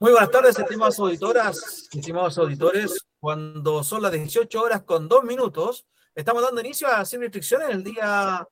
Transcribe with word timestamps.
Muy 0.00 0.12
buenas 0.12 0.30
tardes, 0.30 0.56
estimadas 0.56 0.96
auditoras, 1.00 1.88
estimados 1.92 2.38
auditores. 2.38 3.04
Cuando 3.18 3.82
son 3.82 4.00
las 4.00 4.12
18 4.12 4.62
horas 4.62 4.82
con 4.82 5.08
dos 5.08 5.24
minutos, 5.24 5.88
estamos 6.14 6.40
dando 6.40 6.60
inicio 6.60 6.86
a 6.86 7.04
Sin 7.04 7.20
Restricciones 7.20 7.70
el 7.70 7.82
día 7.82 8.46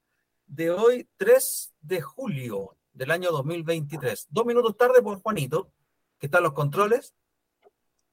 de 0.44 0.70
hoy, 0.72 1.08
3 1.16 1.72
de 1.82 2.00
julio 2.00 2.76
del 2.92 3.12
año 3.12 3.30
2023. 3.30 4.26
Dos 4.28 4.44
minutos 4.44 4.76
tarde 4.76 5.00
por 5.02 5.22
Juanito, 5.22 5.70
que 6.18 6.26
está 6.26 6.38
en 6.38 6.44
los 6.44 6.52
controles. 6.52 7.14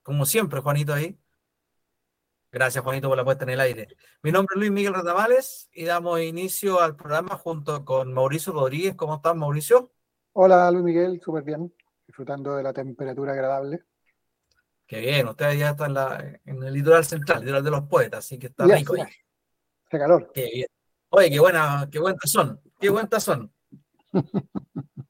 Como 0.03 0.27
siempre, 0.27 0.59
Juanito 0.59 0.93
ahí. 0.93 1.17
Gracias, 2.51 2.83
Juanito, 2.83 3.07
por 3.07 3.17
la 3.17 3.25
puesta 3.25 3.45
en 3.45 3.49
el 3.49 3.61
aire. 3.61 3.87
Mi 4.21 4.31
nombre 4.31 4.53
es 4.53 4.59
Luis 4.59 4.71
Miguel 4.71 4.93
Radamales 4.93 5.71
y 5.73 5.85
damos 5.85 6.21
inicio 6.21 6.79
al 6.81 6.95
programa 6.95 7.35
junto 7.37 7.83
con 7.83 8.13
Mauricio 8.13 8.53
Rodríguez. 8.53 8.93
¿Cómo 8.93 9.15
estás, 9.15 9.35
Mauricio? 9.35 9.91
Hola, 10.33 10.69
Luis 10.69 10.83
Miguel, 10.83 11.19
súper 11.19 11.41
bien 11.41 11.73
disfrutando 12.13 12.55
de 12.55 12.61
la 12.61 12.71
temperatura 12.71 13.31
agradable. 13.31 13.85
Qué 14.85 14.99
bien, 14.99 15.27
ustedes 15.27 15.57
ya 15.57 15.71
están 15.71 15.97
en, 16.45 16.61
el 16.61 16.71
litoral 16.71 17.03
central, 17.03 17.39
el 17.39 17.45
litoral 17.45 17.63
de 17.63 17.71
los 17.71 17.87
poetas, 17.87 18.19
así 18.19 18.37
que 18.37 18.47
está 18.47 18.65
rico 18.65 18.93
ahí. 18.93 19.01
Hace 19.01 19.97
calor. 19.97 20.31
Qué 20.31 20.47
bien. 20.53 20.67
Oye, 21.09 21.31
qué 21.31 21.39
buena, 21.39 21.89
qué 21.91 21.97
buen 21.97 22.15
tazón, 22.15 22.61
qué 22.79 22.89
buen 22.91 23.07
tazón. 23.07 23.51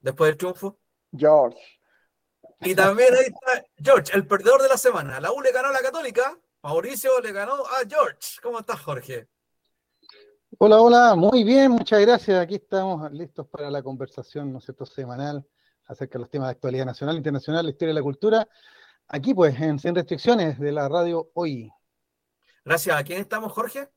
Después 0.00 0.28
del 0.28 0.36
triunfo. 0.36 0.78
George. 1.16 1.58
Y 2.60 2.74
también 2.74 3.14
ahí 3.14 3.28
está 3.28 3.64
George, 3.82 4.12
el 4.14 4.26
perdedor 4.26 4.60
de 4.60 4.68
la 4.68 4.76
semana. 4.76 5.20
La 5.20 5.32
U 5.32 5.40
le 5.40 5.52
ganó 5.52 5.68
a 5.68 5.72
la 5.72 5.80
Católica, 5.80 6.38
Mauricio 6.62 7.18
le 7.22 7.32
ganó 7.32 7.54
a 7.54 7.88
George. 7.88 8.40
¿Cómo 8.42 8.58
estás, 8.58 8.80
Jorge? 8.80 9.26
Hola, 10.60 10.80
hola, 10.80 11.14
muy 11.14 11.44
bien, 11.44 11.70
muchas 11.70 12.00
gracias. 12.00 12.36
Aquí 12.42 12.56
estamos 12.56 13.12
listos 13.12 13.46
para 13.46 13.70
la 13.70 13.80
conversación, 13.80 14.52
¿no 14.52 14.58
es 14.58 14.64
cierto?, 14.64 14.84
semanal 14.84 15.46
acerca 15.84 16.14
de 16.14 16.22
los 16.22 16.30
temas 16.30 16.48
de 16.48 16.52
actualidad 16.52 16.84
nacional, 16.84 17.16
internacional, 17.16 17.64
la 17.64 17.70
historia 17.70 17.92
y 17.92 17.94
la 17.94 18.02
cultura. 18.02 18.48
Aquí, 19.06 19.34
pues, 19.34 19.56
en 19.60 19.78
Sin 19.78 19.94
Restricciones 19.94 20.58
de 20.58 20.72
la 20.72 20.88
radio 20.88 21.30
Hoy. 21.34 21.70
Gracias. 22.64 22.98
¿A 22.98 23.04
quién 23.04 23.20
estamos, 23.20 23.52
Jorge? 23.52 23.88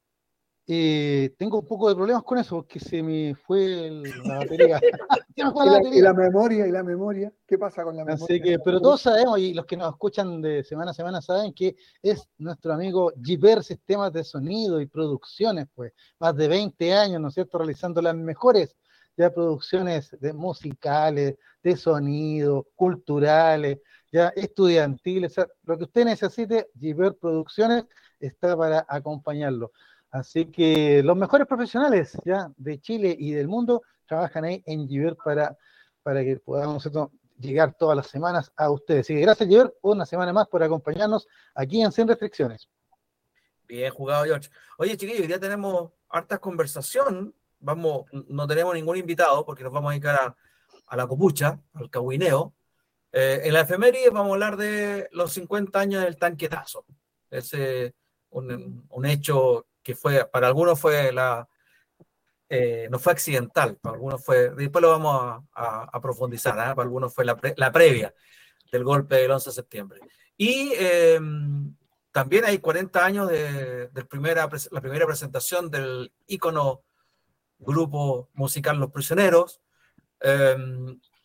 Eh, 0.68 1.34
tengo 1.38 1.60
un 1.60 1.68
poco 1.68 1.90
de 1.90 1.96
problemas 1.96 2.24
con 2.24 2.38
eso 2.38 2.58
porque 2.58 2.80
se 2.80 3.02
me 3.02 3.36
fue 3.36 3.90
la 4.24 4.38
batería. 4.40 4.80
¿Y, 5.36 6.02
la, 6.02 6.14
memoria, 6.14 6.68
y 6.68 6.72
la 6.72 6.84
memoria. 6.84 7.34
¿Qué 7.48 7.58
pasa 7.58 7.84
con 7.84 7.96
la 7.98 8.06
memoria? 8.06 8.60
pero 8.64 8.80
todos 8.80 9.02
sabemos, 9.02 9.40
y 9.40 9.54
los 9.54 9.66
que 9.66 9.76
nos 9.76 9.92
escuchan 9.92 10.42
de 10.42 10.64
semana 10.64 10.92
a 10.92 10.94
semana 10.94 11.22
saben 11.22 11.54
que 11.54 11.76
es 12.02 12.28
nuestro 12.38 12.74
amigo 12.74 13.12
Giver 13.24 13.64
Sistemas 13.64 14.14
de 14.14 14.24
Sonido 14.24 14.80
y 14.80 14.86
Producciones, 14.86 15.68
pues, 15.74 15.94
más 16.20 16.36
de 16.36 16.48
20 16.48 16.94
años, 16.94 17.22
¿no 17.22 17.30
es 17.30 17.34
cierto?, 17.34 17.58
realizando 17.58 18.02
las 18.02 18.16
mejores 18.16 18.76
ya 19.18 19.34
producciones 19.34 20.16
de 20.20 20.34
musicales, 20.34 21.38
de 21.62 21.78
sonido, 21.78 22.68
culturales, 22.76 23.80
ya 24.12 24.30
estudiantiles, 24.30 25.36
lo 25.64 25.78
que 25.78 25.84
usted 25.84 26.06
necesite, 26.06 26.70
Giver 26.80 27.16
Producciones 27.16 27.86
está 28.20 28.58
para 28.58 28.86
acompañarlo. 28.88 29.72
Así 30.12 30.48
que 30.48 31.02
los 31.04 31.16
mejores 31.16 31.48
profesionales 31.48 32.18
ya 32.26 32.52
de 32.58 32.80
Chile 32.80 33.16
y 33.18 33.32
del 33.32 33.48
mundo 33.48 33.82
trabajan 34.06 34.44
ahí 34.44 34.62
en 34.66 34.88
Giver 34.88 35.16
para, 35.16 35.58
para 36.04 36.22
que 36.22 36.36
podamos 36.36 36.88
llegar 37.40 37.74
todas 37.80 37.96
las 37.96 38.08
semanas 38.08 38.52
a 38.58 38.70
ustedes. 38.70 39.06
Así 39.06 39.16
que 39.16 39.22
gracias, 39.22 39.48
Giver, 39.48 39.74
una 39.82 40.06
semana 40.06 40.34
más 40.34 40.48
por 40.50 40.62
acompañarnos 40.62 41.28
aquí 41.56 41.82
en 41.82 41.94
Sin 41.94 42.10
Restricciones. 42.10 42.68
Bien 43.68 43.90
jugado, 43.90 44.26
George. 44.26 44.50
Oye, 44.78 44.98
chiquillos, 44.98 45.30
ya 45.30 45.40
tenemos 45.40 45.94
harta 46.10 46.40
conversación. 46.40 47.34
Vamos, 47.60 48.06
no 48.12 48.46
tenemos 48.46 48.74
ningún 48.74 48.98
invitado 48.98 49.46
porque 49.46 49.64
nos 49.64 49.72
vamos 49.72 49.92
a 49.92 49.94
dedicar 49.94 50.36
a, 50.88 50.96
la 50.98 51.08
copucha, 51.08 51.58
al 51.74 51.90
cahuineo. 51.90 52.54
Eh, 53.14 53.42
en 53.46 53.54
la 53.54 53.62
efeméride 53.62 54.10
vamos 54.10 54.32
a 54.32 54.34
hablar 54.34 54.58
de 54.58 55.08
los 55.14 55.32
50 55.32 55.80
años 55.80 56.04
del 56.04 56.18
tanquetazo. 56.18 56.86
Es 57.30 57.54
un, 58.32 58.86
un 58.90 59.06
hecho 59.06 59.68
que 59.84 59.96
fue, 59.96 60.26
para 60.26 60.48
algunos 60.48 60.80
fue 60.80 61.12
la, 61.12 61.48
eh, 62.54 62.90
no 62.92 63.00
fue 63.00 63.14
accidental, 63.14 63.78
para 63.82 63.96
algunos 63.96 64.24
fue, 64.24 64.50
después 64.50 64.82
lo 64.82 64.90
vamos 64.90 65.44
a, 65.54 66.02
profundizar, 66.02 66.54
¿eh? 66.56 66.76
para 66.76 66.84
algunos 66.84 67.14
fue 67.14 67.24
la, 67.24 67.72
previa 67.72 68.14
del 68.72 68.84
golpe 68.84 69.16
del 69.16 69.32
11 69.32 69.50
de 69.50 69.54
septiembre. 69.54 70.00
Y 70.36 70.74
em, 70.76 71.74
también 72.12 72.44
hay 72.44 72.60
40 72.60 73.06
años 73.06 73.30
de, 73.30 73.90
primera, 74.10 74.50
la 74.72 74.82
primera 74.82 75.06
presentación 75.06 75.72
del 75.72 76.12
ícono 76.28 76.84
grupo 77.58 78.30
musical 78.34 78.78
Los 78.78 78.92
Prisioneros. 78.92 79.62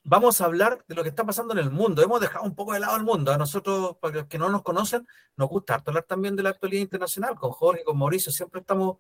Vamos 0.08 0.40
a 0.40 0.44
hablar 0.44 0.84
de 0.86 0.94
lo 0.94 1.02
que 1.02 1.08
está 1.08 1.24
pasando 1.24 1.52
en 1.52 1.58
el 1.58 1.68
mundo. 1.72 2.00
Hemos 2.00 2.20
dejado 2.20 2.44
un 2.44 2.54
poco 2.54 2.74
de 2.74 2.78
lado 2.78 2.96
el 2.96 3.02
mundo. 3.02 3.32
A 3.32 3.38
nosotros, 3.38 3.96
para 3.96 4.14
los 4.14 4.26
que 4.26 4.38
no 4.38 4.48
nos 4.48 4.62
conocen, 4.62 5.04
nos 5.36 5.48
gusta 5.48 5.82
hablar 5.84 6.04
también 6.04 6.36
de 6.36 6.44
la 6.44 6.50
actualidad 6.50 6.82
internacional. 6.82 7.34
Con 7.34 7.50
Jorge, 7.50 7.82
con 7.82 7.98
Mauricio, 7.98 8.30
siempre 8.30 8.60
estamos 8.60 8.98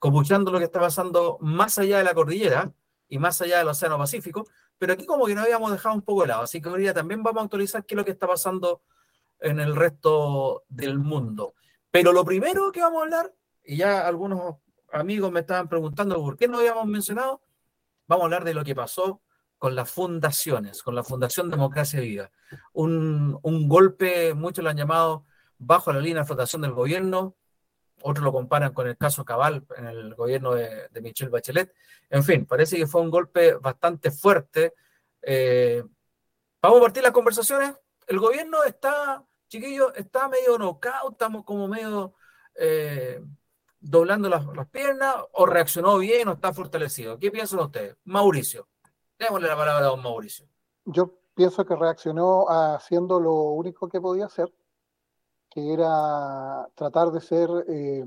copuchando 0.00 0.50
lo 0.50 0.58
que 0.58 0.64
está 0.64 0.80
pasando 0.80 1.38
más 1.40 1.78
allá 1.78 1.98
de 1.98 2.04
la 2.04 2.14
cordillera 2.14 2.72
y 3.08 3.20
más 3.20 3.40
allá 3.40 3.58
del 3.58 3.68
Océano 3.68 3.96
Pacífico. 3.96 4.44
Pero 4.76 4.94
aquí 4.94 5.06
como 5.06 5.24
que 5.26 5.36
nos 5.36 5.44
habíamos 5.44 5.70
dejado 5.70 5.94
un 5.94 6.02
poco 6.02 6.22
de 6.22 6.28
lado. 6.28 6.42
Así 6.42 6.60
que 6.60 6.68
hoy 6.68 6.80
día 6.80 6.94
también 6.94 7.22
vamos 7.22 7.42
a 7.42 7.44
actualizar 7.44 7.86
qué 7.86 7.94
es 7.94 7.96
lo 7.96 8.04
que 8.04 8.10
está 8.10 8.26
pasando 8.26 8.82
en 9.38 9.60
el 9.60 9.76
resto 9.76 10.64
del 10.68 10.98
mundo. 10.98 11.54
Pero 11.92 12.12
lo 12.12 12.24
primero 12.24 12.72
que 12.72 12.80
vamos 12.80 13.02
a 13.02 13.04
hablar, 13.04 13.32
y 13.62 13.76
ya 13.76 14.04
algunos 14.04 14.56
amigos 14.92 15.30
me 15.30 15.40
estaban 15.40 15.68
preguntando 15.68 16.16
por 16.16 16.36
qué 16.36 16.48
no 16.48 16.58
habíamos 16.58 16.86
mencionado, 16.86 17.40
vamos 18.08 18.22
a 18.22 18.24
hablar 18.24 18.42
de 18.42 18.54
lo 18.54 18.64
que 18.64 18.74
pasó 18.74 19.20
con 19.60 19.74
las 19.74 19.90
fundaciones, 19.90 20.82
con 20.82 20.94
la 20.94 21.04
Fundación 21.04 21.50
Democracia 21.50 22.00
Viva. 22.00 22.30
Un, 22.72 23.38
golpe, 23.68 24.32
muchos 24.32 24.64
lo 24.64 24.70
han 24.70 24.76
llamado 24.78 25.26
bajo 25.58 25.92
la 25.92 26.00
línea 26.00 26.22
de 26.22 26.26
flotación 26.26 26.62
del 26.62 26.72
gobierno, 26.72 27.36
otros 28.00 28.24
lo 28.24 28.32
comparan 28.32 28.72
con 28.72 28.88
el 28.88 28.96
caso 28.96 29.22
Cabal 29.22 29.66
en 29.76 29.86
el 29.86 30.14
gobierno 30.14 30.54
de, 30.54 30.88
Michelle 31.02 31.30
Bachelet. 31.30 31.74
En 32.08 32.24
fin, 32.24 32.46
parece 32.46 32.78
que 32.78 32.86
fue 32.86 33.02
un 33.02 33.10
golpe 33.10 33.52
bastante 33.56 34.10
fuerte. 34.10 34.72
Eh, 35.20 35.84
vamos 36.62 36.78
a 36.78 36.82
partir 36.82 37.02
las 37.02 37.12
conversaciones. 37.12 37.74
El 38.06 38.18
gobierno 38.18 38.64
está, 38.64 39.22
chiquillos, 39.46 39.92
está 39.94 40.26
medio 40.30 40.56
knockout, 40.56 41.12
estamos 41.12 41.44
como 41.44 41.68
medio 41.68 42.14
eh, 42.54 43.22
doblando 43.78 44.30
las, 44.30 44.46
las, 44.56 44.68
piernas, 44.70 45.16
o 45.32 45.44
reaccionó 45.44 45.98
bien 45.98 46.28
o 46.28 46.32
está 46.32 46.54
fortalecido. 46.54 47.18
¿Qué 47.18 47.30
piensan 47.30 47.58
ustedes? 47.58 47.98
Mauricio. 48.04 48.69
Démosle 49.20 49.48
la 49.48 49.56
palabra 49.56 49.86
a 49.86 49.90
don 49.90 50.02
Mauricio. 50.02 50.46
Yo 50.86 51.18
pienso 51.34 51.66
que 51.66 51.76
reaccionó 51.76 52.46
haciendo 52.48 53.20
lo 53.20 53.34
único 53.34 53.86
que 53.86 54.00
podía 54.00 54.24
hacer, 54.24 54.50
que 55.50 55.74
era 55.74 56.66
tratar 56.74 57.10
de 57.10 57.20
ser, 57.20 57.50
eh, 57.68 58.02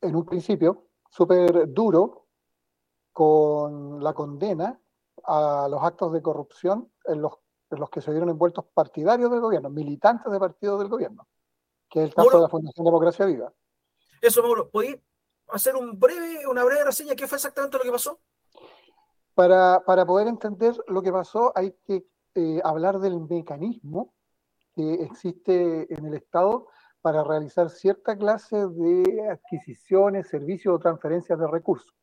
en 0.00 0.16
un 0.16 0.24
principio, 0.24 0.86
súper 1.10 1.70
duro 1.70 2.28
con 3.12 4.02
la 4.02 4.14
condena 4.14 4.80
a 5.24 5.68
los 5.70 5.82
actos 5.82 6.14
de 6.14 6.22
corrupción 6.22 6.90
en 7.04 7.20
los, 7.20 7.34
los 7.68 7.90
que 7.90 8.00
se 8.00 8.10
vieron 8.10 8.30
envueltos 8.30 8.64
partidarios 8.72 9.30
del 9.30 9.40
gobierno, 9.40 9.68
militantes 9.68 10.32
de 10.32 10.40
partidos 10.40 10.78
del 10.78 10.88
gobierno, 10.88 11.28
que 11.90 12.04
es 12.04 12.08
el 12.08 12.14
caso 12.14 12.36
de 12.36 12.42
la 12.42 12.48
Fundación 12.48 12.86
Democracia 12.86 13.26
Viva. 13.26 13.52
Eso, 14.22 14.42
Mauro, 14.42 14.70
¿podéis 14.70 14.96
hacer 15.48 15.76
un 15.76 15.98
breve, 15.98 16.46
una 16.46 16.64
breve 16.64 16.84
reseña? 16.84 17.14
¿Qué 17.14 17.26
fue 17.26 17.36
exactamente 17.36 17.76
lo 17.76 17.84
que 17.84 17.92
pasó? 17.92 18.18
Para, 19.38 20.04
poder 20.04 20.26
entender 20.26 20.74
lo 20.88 21.00
que 21.00 21.12
pasó 21.12 21.52
hay 21.54 21.70
que 21.86 22.04
eh, 22.34 22.60
hablar 22.64 22.98
del 22.98 23.20
mecanismo 23.20 24.12
que 24.74 24.94
existe 24.94 25.94
en 25.94 26.06
el 26.06 26.14
Estado 26.14 26.66
para 27.00 27.22
realizar 27.22 27.70
cierta 27.70 28.18
clase 28.18 28.56
de 28.66 29.28
adquisiciones, 29.30 30.26
servicios 30.26 30.74
o 30.74 30.80
transferencias 30.80 31.38
de 31.38 31.46
recursos. 31.46 31.94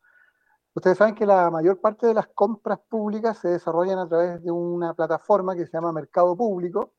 Ustedes 0.75 0.97
saben 0.97 1.13
que 1.13 1.25
la 1.25 1.51
mayor 1.51 1.81
parte 1.81 2.07
de 2.07 2.13
las 2.13 2.27
compras 2.27 2.79
públicas 2.87 3.37
se 3.37 3.49
desarrollan 3.49 3.99
a 3.99 4.07
través 4.07 4.41
de 4.41 4.51
una 4.51 4.93
plataforma 4.93 5.57
que 5.57 5.65
se 5.65 5.73
llama 5.73 5.91
Mercado 5.91 6.37
Público, 6.37 6.93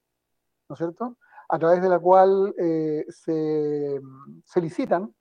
¿no 0.68 0.74
es 0.74 0.78
cierto? 0.78 1.16
A 1.48 1.58
través 1.58 1.80
de 1.80 1.88
la 1.88 1.98
cual 1.98 2.54
eh, 2.58 3.06
se, 3.08 4.02
se 4.44 4.60
licitan, 4.60 5.14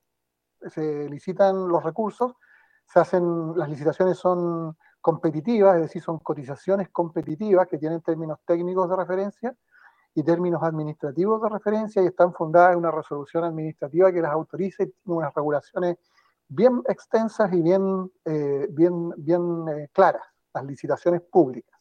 se 0.68 1.08
licitan 1.08 1.70
los 1.70 1.82
recursos, 1.86 2.34
se 2.86 3.00
hacen, 3.00 3.58
las 3.58 3.70
licitaciones 3.70 4.18
son 4.18 4.76
competitivas, 5.06 5.76
es 5.76 5.82
decir, 5.84 6.02
son 6.02 6.18
cotizaciones 6.18 6.90
competitivas 6.90 7.68
que 7.68 7.78
tienen 7.78 8.02
términos 8.02 8.40
técnicos 8.44 8.90
de 8.90 8.96
referencia 8.96 9.56
y 10.16 10.24
términos 10.24 10.64
administrativos 10.64 11.44
de 11.44 11.50
referencia 11.50 12.02
y 12.02 12.08
están 12.08 12.34
fundadas 12.34 12.72
en 12.72 12.80
una 12.80 12.90
resolución 12.90 13.44
administrativa 13.44 14.12
que 14.12 14.20
las 14.20 14.32
autoriza 14.32 14.82
y 14.82 14.88
tiene 14.88 15.18
unas 15.20 15.32
regulaciones 15.36 15.98
bien 16.48 16.82
extensas 16.88 17.54
y 17.54 17.62
bien, 17.62 18.12
eh, 18.26 18.66
bien, 18.72 19.12
bien 19.18 19.68
eh, 19.68 19.90
claras, 19.94 20.24
las 20.52 20.66
licitaciones 20.66 21.22
públicas. 21.22 21.80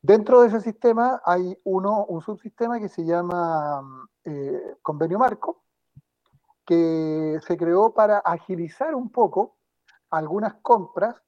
Dentro 0.00 0.42
de 0.42 0.46
ese 0.46 0.60
sistema 0.60 1.20
hay 1.24 1.58
uno, 1.64 2.04
un 2.04 2.22
subsistema 2.22 2.78
que 2.78 2.88
se 2.88 3.04
llama 3.04 4.08
eh, 4.22 4.76
convenio 4.82 5.18
marco, 5.18 5.64
que 6.64 7.40
se 7.44 7.56
creó 7.56 7.92
para 7.92 8.18
agilizar 8.18 8.94
un 8.94 9.10
poco 9.10 9.56
algunas 10.10 10.54
compras 10.62 11.20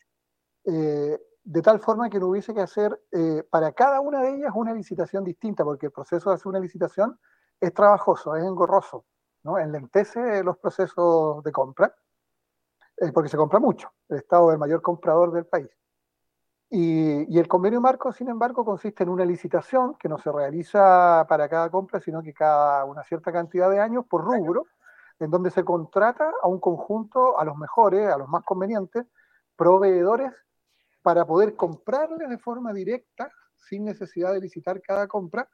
eh, 0.67 1.21
de 1.45 1.63
tal 1.63 1.79
forma 1.79 2.11
que 2.11 2.19
no 2.19 2.27
hubiese 2.27 2.53
que 2.53 2.61
hacer 2.61 3.01
eh, 3.13 3.45
para 3.49 3.71
cada 3.73 4.01
una 4.01 4.21
de 4.21 4.35
ellas 4.35 4.51
una 4.55 4.75
licitación 4.75 5.23
distinta, 5.23 5.63
porque 5.65 5.87
el 5.87 5.93
proceso 5.93 6.29
de 6.29 6.35
hacer 6.35 6.49
una 6.49 6.59
licitación 6.59 7.19
es 7.61 7.73
trabajoso, 7.73 8.35
es 8.35 8.45
engorroso, 8.45 9.05
¿no? 9.45 9.57
enlentece 9.59 10.43
los 10.43 10.59
procesos 10.59 11.45
de 11.45 11.53
compra, 11.53 11.95
eh, 12.97 13.13
porque 13.13 13.29
se 13.29 13.37
compra 13.37 13.61
mucho, 13.61 13.93
el 14.09 14.19
Estado 14.19 14.51
es 14.51 14.55
el 14.55 14.59
mayor 14.59 14.83
comprador 14.83 15.33
del 15.33 15.47
país. 15.47 15.71
Y, 16.69 17.33
y, 17.33 17.39
el 17.39 17.47
convenio 17.47 17.81
marco, 17.81 18.13
sin 18.13 18.29
embargo, 18.29 18.65
consiste 18.65 19.05
en 19.05 19.09
una 19.09 19.25
licitación 19.25 19.95
que 19.95 20.09
no 20.09 20.19
se 20.19 20.33
realiza 20.33 21.25
para 21.29 21.49
cada 21.49 21.71
compra, 21.71 22.01
sino 22.01 22.25
que 22.25 22.35
cada 22.35 22.85
una 22.85 23.05
cierta 23.05 23.31
cantidad 23.31 23.71
de 23.71 23.79
años 23.79 24.05
por 24.11 24.25
rubro, 24.25 24.67
en 25.21 25.31
donde 25.31 25.53
se 25.53 25.65
contrata 25.65 26.29
a 26.43 26.49
un 26.49 26.59
conjunto, 26.59 27.39
a 27.39 27.45
los 27.45 27.57
mejores, 27.57 28.13
a 28.13 28.19
los 28.19 28.29
más 28.29 28.43
convenientes, 28.43 29.07
proveedores 29.55 30.33
para 31.06 31.25
poder 31.25 31.55
comprarle 31.55 32.26
de 32.26 32.37
forma 32.37 32.73
directa, 32.73 33.31
sin 33.55 33.85
necesidad 33.85 34.32
de 34.32 34.41
licitar 34.41 34.82
cada 34.82 35.06
compra, 35.06 35.49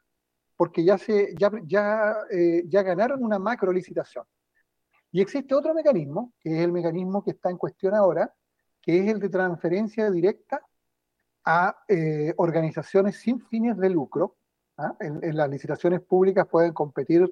porque 0.55 0.83
ya, 0.83 0.97
se, 0.97 1.35
ya, 1.37 2.15
eh, 2.31 2.63
ya 2.67 2.81
ganaron 2.81 3.23
una 3.23 3.37
macro 3.37 3.71
licitación. 3.71 4.25
Y 5.11 5.21
existe 5.21 5.53
otro 5.53 5.75
mecanismo, 5.75 6.33
que 6.39 6.57
es 6.57 6.63
el 6.63 6.71
mecanismo 6.71 7.23
que 7.23 7.29
está 7.29 7.51
en 7.51 7.59
cuestión 7.59 7.93
ahora, 7.93 8.33
que 8.81 8.97
es 8.97 9.07
el 9.07 9.19
de 9.19 9.29
transferencia 9.29 10.09
directa 10.09 10.59
a 11.45 11.77
eh, 11.87 12.33
organizaciones 12.37 13.17
sin 13.17 13.39
fines 13.39 13.77
de 13.77 13.91
lucro. 13.91 14.37
¿ah? 14.77 14.95
En, 15.01 15.37
las 15.37 15.51
licitaciones 15.51 16.01
públicas 16.01 16.47
pueden 16.47 16.73
competir 16.73 17.31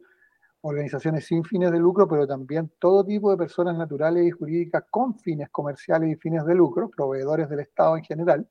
organizaciones 0.62 1.26
sin 1.26 1.44
fines 1.44 1.72
de 1.72 1.80
lucro, 1.80 2.08
pero 2.08 2.28
también 2.28 2.72
todo 2.80 3.04
tipo 3.04 3.32
de 3.32 3.38
personas 3.38 3.78
naturales 3.78 4.26
y 4.26 4.32
jurídicas 4.32 4.84
con 4.90 5.18
fines 5.18 5.50
comerciales 5.50 6.12
y 6.12 6.16
fines 6.16 6.46
de 6.46 6.56
lucro, 6.56 6.90
proveedores 6.90 7.50
del 7.50 7.62
Estado 7.62 7.98
en 7.98 8.04
general. 8.04 8.48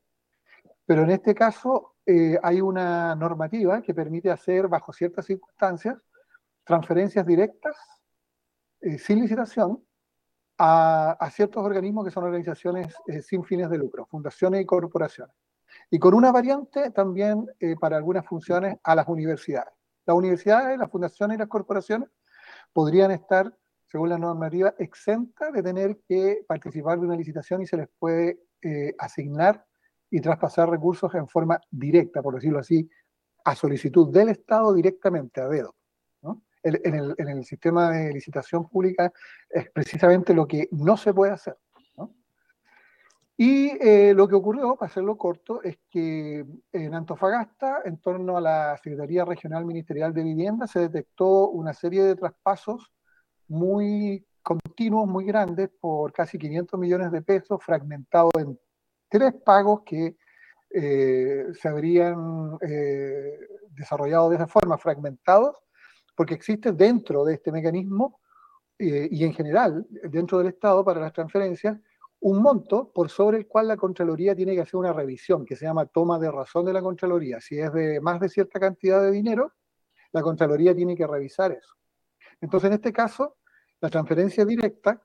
Pero 0.86 1.04
en 1.04 1.10
este 1.10 1.34
caso 1.34 1.94
eh, 2.04 2.36
hay 2.42 2.60
una 2.60 3.14
normativa 3.14 3.80
que 3.80 3.94
permite 3.94 4.30
hacer, 4.30 4.66
bajo 4.66 4.92
ciertas 4.92 5.26
circunstancias, 5.26 5.96
transferencias 6.64 7.24
directas, 7.24 7.76
eh, 8.80 8.98
sin 8.98 9.20
licitación, 9.20 9.84
a, 10.58 11.30
ciertos 11.32 11.64
organismos 11.64 12.04
que 12.04 12.10
son 12.10 12.24
organizaciones 12.24 12.94
eh, 13.06 13.22
sin 13.22 13.44
fines 13.44 13.70
de 13.70 13.78
lucro, 13.78 14.04
fundaciones 14.06 14.60
y 14.60 14.66
corporaciones. 14.66 15.34
Y 15.90 15.98
con 15.98 16.12
una 16.12 16.32
variante 16.32 16.90
también 16.90 17.46
para 17.80 17.96
algunas 17.96 18.26
funciones 18.26 18.76
a 18.82 18.94
las 18.94 19.06
universidades. 19.06 19.72
Las 20.06 20.16
universidades, 20.16 20.78
las 20.78 20.90
fundaciones 20.90 21.36
y 21.36 21.38
las 21.38 21.48
corporaciones 21.48 22.08
podrían 22.72 23.10
estar, 23.10 23.54
según 23.86 24.08
la 24.08 24.18
normativa, 24.18 24.74
exentas 24.78 25.52
de 25.52 25.62
tener 25.62 25.98
que 26.08 26.44
participar 26.46 26.98
de 26.98 27.06
una 27.06 27.16
licitación 27.16 27.62
y 27.62 27.66
se 27.66 27.76
les 27.76 27.88
puede 27.98 28.40
eh, 28.62 28.94
asignar 28.98 29.64
y 30.10 30.20
traspasar 30.20 30.68
recursos 30.68 31.14
en 31.14 31.28
forma 31.28 31.60
directa, 31.70 32.22
por 32.22 32.34
decirlo 32.34 32.58
así, 32.58 32.88
a 33.44 33.54
solicitud 33.54 34.12
del 34.12 34.30
Estado 34.30 34.74
directamente, 34.74 35.40
a 35.40 35.48
dedo. 35.48 35.76
en, 36.62 36.94
el, 36.94 37.14
en, 37.16 37.28
el, 37.28 37.44
sistema 37.44 37.90
de 37.90 38.12
licitación 38.12 38.68
pública 38.68 39.10
es 39.48 39.70
precisamente 39.70 40.34
lo 40.34 40.46
que 40.46 40.68
no 40.72 40.96
se 40.96 41.14
puede 41.14 41.32
hacer. 41.32 41.56
Y 43.42 43.70
eh, 43.80 44.12
lo 44.14 44.28
que 44.28 44.34
ocurrió, 44.34 44.76
para 44.76 44.90
hacerlo 44.90 45.16
corto, 45.16 45.62
es 45.62 45.78
que 45.88 46.44
en 46.72 46.94
Antofagasta, 46.94 47.80
en 47.86 47.96
torno 47.96 48.36
a 48.36 48.40
la 48.42 48.76
Secretaría 48.76 49.24
Regional 49.24 49.64
Ministerial 49.64 50.12
de 50.12 50.24
Vivienda, 50.24 50.66
se 50.66 50.80
detectó 50.80 51.48
una 51.48 51.72
serie 51.72 52.02
de 52.02 52.16
traspasos 52.16 52.92
muy 53.48 54.26
continuos, 54.42 55.08
muy 55.08 55.24
grandes, 55.24 55.70
por 55.80 56.12
casi 56.12 56.36
500 56.36 56.78
millones 56.78 57.10
de 57.12 57.22
pesos, 57.22 57.64
fragmentados 57.64 58.32
en 58.36 58.60
tres 59.08 59.32
pagos 59.42 59.84
que 59.86 60.18
eh, 60.68 61.46
se 61.58 61.66
habrían 61.66 62.58
eh, 62.60 63.38
desarrollado 63.70 64.28
de 64.28 64.36
esa 64.36 64.48
forma, 64.48 64.76
fragmentados, 64.76 65.56
porque 66.14 66.34
existe 66.34 66.72
dentro 66.72 67.24
de 67.24 67.32
este 67.32 67.52
mecanismo 67.52 68.20
eh, 68.78 69.08
y 69.10 69.24
en 69.24 69.32
general 69.32 69.86
dentro 70.10 70.36
del 70.36 70.48
Estado 70.48 70.84
para 70.84 71.00
las 71.00 71.14
transferencias 71.14 71.78
un 72.20 72.42
monto 72.42 72.92
por 72.92 73.08
sobre 73.08 73.38
el 73.38 73.46
cual 73.46 73.68
la 73.68 73.76
Contraloría 73.76 74.34
tiene 74.34 74.54
que 74.54 74.60
hacer 74.60 74.76
una 74.76 74.92
revisión, 74.92 75.44
que 75.44 75.56
se 75.56 75.64
llama 75.64 75.86
toma 75.86 76.18
de 76.18 76.30
razón 76.30 76.66
de 76.66 76.72
la 76.72 76.82
Contraloría. 76.82 77.40
Si 77.40 77.58
es 77.58 77.72
de 77.72 78.00
más 78.00 78.20
de 78.20 78.28
cierta 78.28 78.60
cantidad 78.60 79.00
de 79.00 79.10
dinero, 79.10 79.54
la 80.12 80.22
Contraloría 80.22 80.74
tiene 80.74 80.96
que 80.96 81.06
revisar 81.06 81.52
eso. 81.52 81.74
Entonces, 82.40 82.68
en 82.68 82.74
este 82.74 82.92
caso, 82.92 83.38
la 83.80 83.88
transferencia 83.88 84.44
directa, 84.44 85.02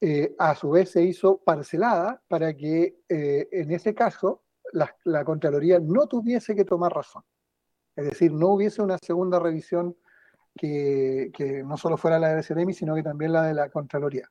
eh, 0.00 0.34
a 0.38 0.54
su 0.54 0.70
vez, 0.70 0.90
se 0.90 1.02
hizo 1.02 1.38
parcelada 1.38 2.22
para 2.28 2.54
que, 2.54 3.00
eh, 3.08 3.48
en 3.50 3.70
ese 3.72 3.94
caso, 3.94 4.44
la, 4.72 4.94
la, 5.04 5.24
Contraloría 5.24 5.80
no 5.80 6.06
tuviese 6.06 6.54
que 6.54 6.64
tomar 6.64 6.92
razón. 6.92 7.22
Es 7.96 8.04
decir, 8.04 8.32
no 8.32 8.48
hubiese 8.48 8.82
una 8.82 8.98
segunda 8.98 9.40
revisión 9.40 9.96
que, 10.54 11.30
que 11.34 11.62
no 11.64 11.76
solo 11.76 11.96
fuera 11.96 12.18
la 12.18 12.34
de 12.34 12.42
CDMI, 12.42 12.74
sino 12.74 12.94
que 12.94 13.02
también 13.02 13.32
la 13.32 13.42
de 13.44 13.54
la 13.54 13.70
Contraloría. 13.70 14.30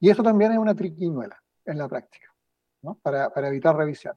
Y 0.00 0.10
eso 0.10 0.22
también 0.22 0.52
es 0.52 0.58
una 0.58 0.74
triquiñuela 0.74 1.42
en 1.64 1.78
la 1.78 1.88
práctica, 1.88 2.32
¿no? 2.82 2.98
para, 3.02 3.30
para, 3.30 3.48
evitar 3.48 3.76
revisión. 3.76 4.14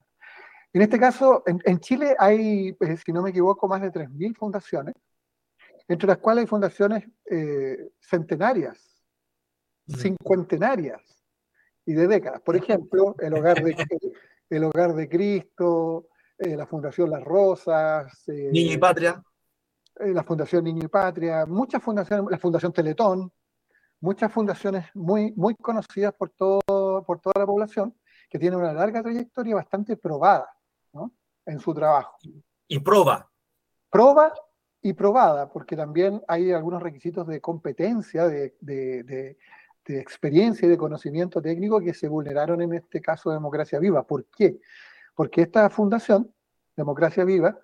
En 0.71 0.81
este 0.81 0.99
caso, 0.99 1.43
en, 1.45 1.59
en 1.65 1.79
Chile 1.79 2.15
hay, 2.19 2.73
pues, 2.73 3.01
si 3.03 3.11
no 3.11 3.21
me 3.21 3.31
equivoco, 3.31 3.67
más 3.67 3.81
de 3.81 3.91
3.000 3.91 4.35
fundaciones, 4.35 4.95
entre 5.89 6.07
las 6.07 6.19
cuales 6.19 6.43
hay 6.43 6.47
fundaciones 6.47 7.03
eh, 7.29 7.91
centenarias, 7.99 9.03
cincuentenarias 9.87 11.01
y 11.85 11.93
de 11.93 12.07
décadas. 12.07 12.41
Por 12.41 12.55
ejemplo, 12.55 13.15
el 13.19 13.33
Hogar 13.33 13.63
de, 13.63 13.75
el 14.49 14.63
hogar 14.63 14.93
de 14.93 15.09
Cristo, 15.09 16.09
eh, 16.37 16.55
la 16.55 16.67
Fundación 16.67 17.09
Las 17.09 17.23
Rosas. 17.23 18.27
Eh, 18.27 18.49
Niño 18.51 18.73
y 18.73 18.77
Patria. 18.77 19.23
la 19.95 20.23
Fundación 20.23 20.63
Niño 20.63 20.85
y 20.85 20.87
Patria, 20.87 21.45
muchas 21.47 21.81
fundaciones, 21.81 22.29
la 22.29 22.37
Fundación 22.37 22.71
Teletón, 22.71 23.31
muchas 24.01 24.31
fundaciones 24.31 24.85
muy, 24.93 25.33
muy 25.35 25.55
conocidas 25.55 26.13
por, 26.13 26.29
todo, 26.29 27.03
por 27.05 27.19
toda 27.19 27.39
la 27.39 27.45
población, 27.45 27.95
que 28.29 28.39
tienen 28.39 28.59
una 28.59 28.73
larga 28.73 29.01
trayectoria 29.01 29.55
bastante 29.55 29.97
probada 29.97 30.49
¿no? 30.93 31.11
en 31.45 31.59
su 31.59 31.73
trabajo. 31.73 32.17
Y 32.67 32.79
proba. 32.79 33.29
Proba 33.89 34.33
y 34.81 34.93
probada, 34.93 35.51
porque 35.51 35.75
también 35.75 36.21
hay 36.27 36.51
algunos 36.51 36.81
requisitos 36.81 37.27
de 37.27 37.41
competencia, 37.41 38.27
de, 38.27 38.55
de, 38.61 39.03
de, 39.03 39.37
de 39.85 39.99
experiencia 39.99 40.65
y 40.65 40.69
de 40.69 40.77
conocimiento 40.77 41.41
técnico 41.41 41.81
que 41.81 41.93
se 41.93 42.07
vulneraron 42.07 42.61
en 42.61 42.73
este 42.73 43.01
caso 43.01 43.29
de 43.29 43.35
Democracia 43.35 43.79
Viva. 43.79 44.03
¿Por 44.03 44.25
qué? 44.25 44.59
Porque 45.15 45.41
esta 45.41 45.69
fundación, 45.69 46.31
Democracia 46.77 47.25
Viva, 47.25 47.59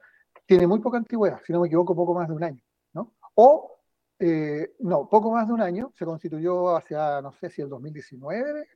tiene 0.46 0.68
muy 0.68 0.80
poca 0.80 0.98
antigüedad, 0.98 1.40
si 1.46 1.54
no 1.54 1.62
me 1.62 1.68
equivoco, 1.68 1.96
poco 1.96 2.14
más 2.14 2.28
de 2.28 2.34
un 2.34 2.44
año. 2.44 2.62
¿no? 2.94 3.14
O 3.36 3.75
eh, 4.20 4.74
no, 4.80 5.10
poco 5.10 5.32
más 5.32 5.48
de 5.48 5.54
un 5.54 5.62
año, 5.62 5.92
se 5.96 6.06
constituyó 6.06 6.76
hacia, 6.76 7.22
no 7.22 7.34
sé 7.34 7.50
si 7.50 7.62
el 7.62 7.70
2019, 7.70 8.68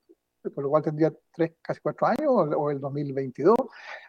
por 0.54 0.64
lo 0.64 0.70
cual 0.70 0.84
tendría 0.84 1.14
tres, 1.32 1.54
casi 1.62 1.80
cuatro 1.82 2.08
años, 2.08 2.28
o, 2.30 2.72
el 2.72 2.80
2022. 2.80 3.56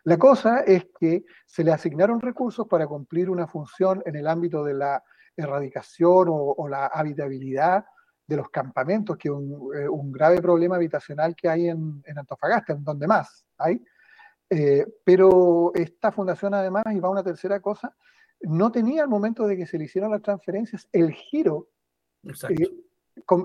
La 0.04 0.18
cosa 0.18 0.60
es 0.60 0.86
que 0.98 1.24
se 1.46 1.64
le 1.64 1.72
asignaron 1.72 2.20
recursos 2.20 2.66
para 2.66 2.86
cumplir 2.86 3.30
una 3.30 3.46
función 3.46 4.02
en 4.06 4.16
el 4.16 4.26
ámbito 4.26 4.64
de 4.64 4.74
la 4.74 5.02
erradicación 5.36 6.26
o, 6.28 6.68
la 6.68 6.86
habitabilidad 6.86 7.84
de 8.26 8.36
los 8.36 8.48
campamentos, 8.50 9.16
que 9.16 9.28
es 9.28 9.34
un, 9.34 9.70
eh, 9.74 9.88
grave 10.12 10.40
problema 10.40 10.76
habitacional 10.76 11.34
que 11.34 11.48
hay 11.48 11.68
en, 11.68 12.02
en 12.04 12.18
Antofagasta, 12.18 12.72
en 12.74 12.84
donde 12.84 13.06
más 13.06 13.44
hay. 13.58 13.82
Eh, 14.48 14.84
pero 15.04 15.72
esta 15.74 16.10
fundación 16.10 16.54
además, 16.54 16.84
y 16.92 16.98
va 16.98 17.08
una 17.08 17.22
tercera 17.22 17.60
cosa, 17.60 17.94
no 18.42 18.72
tenía 18.72 19.02
al 19.02 19.08
momento 19.08 19.46
de 19.46 19.56
que 19.56 19.66
se 19.66 19.78
le 19.78 19.84
hicieron 19.84 20.10
las 20.10 20.22
transferencias 20.22 20.88
el 20.92 21.12
giro, 21.12 21.68
eh, 22.24 22.68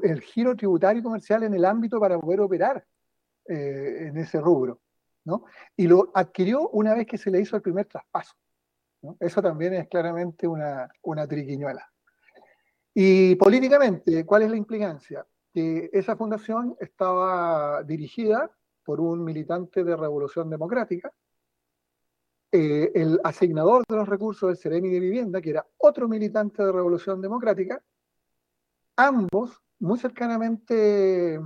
el 0.04 0.22
giro 0.22 0.56
tributario 0.56 1.00
y 1.00 1.04
comercial 1.04 1.44
en 1.44 1.54
el 1.54 1.66
ámbito 1.66 2.00
para 2.00 2.20
poder 2.20 2.42
operar 2.42 2.86
eh, 3.48 4.08
en 4.08 4.18
ese 4.18 4.40
rubro. 4.40 4.82
¿no? 5.26 5.46
Y 5.76 5.88
lo 5.88 6.12
adquirió 6.14 6.70
una 6.70 6.94
vez 6.94 7.08
que 7.08 7.18
se 7.18 7.32
le 7.32 7.42
hizo 7.42 7.56
el 7.56 7.62
primer 7.62 7.86
traspaso. 7.88 8.36
¿no? 9.02 9.18
Eso 9.20 9.42
también 9.42 9.74
es 9.74 9.88
claramente 9.88 10.48
una, 10.48 10.90
una 11.02 11.28
triquiñuela. 11.28 11.92
Y 12.94 13.36
políticamente, 13.36 14.26
¿cuál 14.26 14.44
es 14.44 14.52
la 14.52 14.58
implicancia? 14.58 15.26
Que 15.54 15.90
esa 15.92 16.16
fundación 16.16 16.78
estaba 16.80 17.84
dirigida 17.84 18.50
por 18.86 19.02
un 19.02 19.24
militante 19.24 19.84
de 19.84 19.96
Revolución 19.96 20.50
Democrática, 20.50 21.12
eh, 22.58 22.90
el 22.96 23.20
asignador 23.22 23.84
de 23.86 23.98
los 23.98 24.08
recursos 24.08 24.48
del 24.48 24.58
Ceremi 24.58 24.90
de 24.90 25.02
Vivienda, 25.02 25.42
que 25.42 25.50
era 25.50 25.68
otro 25.76 26.08
militante 26.08 26.64
de 26.64 26.72
Revolución 26.72 27.22
Democrática, 27.22 27.84
ambos 28.96 29.62
muy 29.80 30.00
cercanamente 30.00 31.38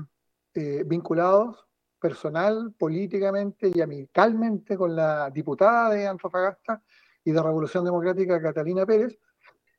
eh, 0.54 0.84
vinculados 0.86 1.66
personal, 2.00 2.76
políticamente 2.78 3.72
y 3.74 3.82
amicalmente 3.82 4.78
con 4.78 4.96
la 4.96 5.32
diputada 5.32 5.90
de 5.90 6.08
Antofagasta 6.08 6.84
y 7.24 7.32
de 7.32 7.42
Revolución 7.42 7.84
Democrática, 7.86 8.40
Catalina 8.40 8.86
Pérez, 8.86 9.18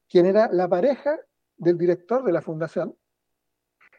quien 0.08 0.26
era 0.26 0.50
la 0.50 0.68
pareja 0.68 1.16
del 1.56 1.78
director 1.78 2.24
de 2.24 2.32
la 2.32 2.42
fundación, 2.42 2.96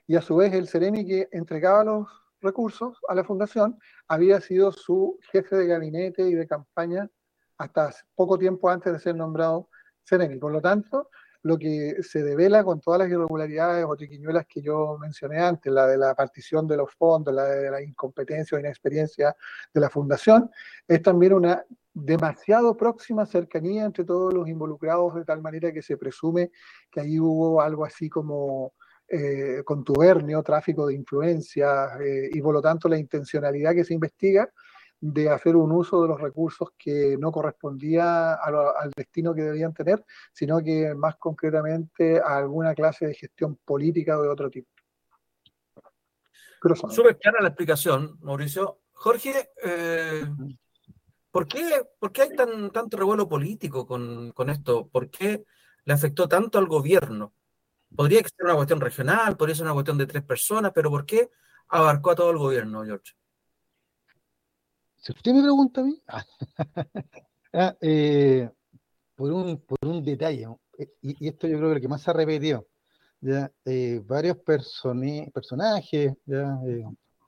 y 0.06 0.18
a 0.18 0.22
su 0.22 0.36
vez 0.36 0.52
el 0.52 0.68
Ceremi 0.68 1.06
que 1.06 1.30
entregaba 1.32 1.86
los 1.86 2.10
recursos 2.42 3.00
a 3.08 3.16
la 3.16 3.24
fundación, 3.24 3.80
había 4.10 4.42
sido 4.42 4.74
su 4.74 5.18
jefe 5.32 5.56
de 5.56 5.68
gabinete 5.68 6.28
y 6.28 6.34
de 6.34 6.46
campaña 6.46 7.10
hasta 7.62 7.94
poco 8.16 8.38
tiempo 8.38 8.70
antes 8.70 8.92
de 8.92 9.00
ser 9.00 9.16
nombrado 9.16 9.70
Ceremi. 10.04 10.38
Por 10.38 10.52
lo 10.52 10.62
tanto, 10.62 11.10
lo 11.44 11.58
que 11.58 11.98
se 12.02 12.24
devela 12.24 12.64
con 12.64 12.80
todas 12.80 13.00
las 13.00 13.10
irregularidades 13.10 13.86
o 13.88 13.96
triquiñuelas 13.96 14.46
que 14.48 14.62
yo 14.62 14.98
mencioné 15.00 15.40
antes, 15.40 15.72
la 15.72 15.88
de 15.88 15.98
la 15.98 16.14
partición 16.16 16.68
de 16.68 16.78
los 16.78 16.94
fondos, 16.94 17.34
la 17.34 17.46
de 17.46 17.72
la 17.72 17.82
incompetencia 17.82 18.58
o 18.58 18.60
inexperiencia 18.60 19.36
de 19.74 19.82
la 19.82 19.90
fundación, 19.90 20.50
es 20.88 21.02
también 21.02 21.34
una 21.34 21.64
demasiado 21.94 22.78
próxima 22.78 23.26
cercanía 23.26 23.84
entre 23.86 24.06
todos 24.06 24.34
los 24.34 24.48
involucrados, 24.48 25.16
de 25.16 25.26
tal 25.26 25.42
manera 25.42 25.72
que 25.72 25.82
se 25.82 25.98
presume 25.98 26.52
que 26.90 27.02
ahí 27.02 27.20
hubo 27.20 27.62
algo 27.62 27.86
así 27.86 28.10
como 28.10 28.74
eh, 29.08 29.62
contubernio, 29.66 30.42
tráfico 30.42 30.88
de 30.88 30.96
influencias 30.96 32.00
eh, 32.00 32.30
y 32.32 32.42
por 32.42 32.54
lo 32.54 32.62
tanto 32.62 32.88
la 32.88 32.98
intencionalidad 32.98 33.74
que 33.74 33.84
se 33.84 33.94
investiga 33.94 34.50
de 35.02 35.30
hacer 35.30 35.56
un 35.56 35.72
uso 35.72 36.04
de 36.04 36.08
los 36.08 36.22
recursos 36.22 36.70
que 36.78 37.18
no 37.20 37.32
correspondía 37.32 38.36
al 38.36 38.92
destino 38.96 39.34
que 39.34 39.42
debían 39.42 39.74
tener, 39.74 40.06
sino 40.32 40.60
que 40.64 40.94
más 40.94 41.16
concretamente 41.18 42.20
a 42.20 42.38
alguna 42.38 42.76
clase 42.76 43.08
de 43.08 43.16
gestión 43.16 43.58
política 43.66 44.20
o 44.20 44.22
de 44.22 44.30
otro 44.30 44.50
tipo. 44.52 44.70
Súper 46.90 47.18
clara 47.18 47.42
la 47.42 47.48
explicación, 47.48 48.20
Mauricio. 48.22 48.82
Jorge, 48.94 49.50
eh, 49.64 50.24
¿por, 51.32 51.48
qué, 51.48 51.88
¿por, 51.98 52.12
qué, 52.12 52.22
hay 52.22 52.36
tan, 52.36 52.70
tanto 52.70 52.98
revuelo 52.98 53.28
político 53.28 53.88
con, 53.88 54.32
con 54.34 54.52
esto? 54.52 54.88
¿Por 54.88 55.10
qué 55.10 55.44
le 55.86 55.94
afectó 55.94 56.28
tanto 56.28 56.60
al 56.60 56.68
gobierno? 56.68 57.34
Podría 57.96 58.20
ser 58.20 58.46
una 58.46 58.54
cuestión 58.54 58.80
regional, 58.80 59.36
podría 59.36 59.56
ser 59.56 59.66
una 59.66 59.74
cuestión 59.74 59.98
de 59.98 60.06
tres 60.06 60.24
personas, 60.24 60.72
pero 60.76 60.92
¿por 60.92 61.08
qué 61.08 61.32
abarcó 61.70 62.12
a 62.12 62.16
todo 62.16 62.30
el 62.30 62.38
gobierno, 62.38 62.86
George? 62.86 63.14
Si 65.02 65.12
usted 65.12 65.34
me 65.34 65.42
pregunta 65.42 65.82
a 65.82 65.84
mí, 65.84 66.00
ah, 66.08 66.26
ah, 67.54 67.76
eh, 67.82 68.48
por, 69.16 69.32
un, 69.32 69.58
por 69.66 69.80
un 69.84 70.04
detalle, 70.04 70.48
eh, 70.78 70.92
y, 71.02 71.28
esto 71.28 71.48
yo 71.48 71.58
creo 71.58 71.70
que 71.70 71.76
lo 71.76 71.82
que 71.82 71.88
más 71.88 72.04
se 72.04 72.12
ha 72.12 72.14
repetido, 72.14 72.68
ya, 73.20 73.52
eh, 73.66 74.00
varios 74.06 74.38
personajes 74.38 76.14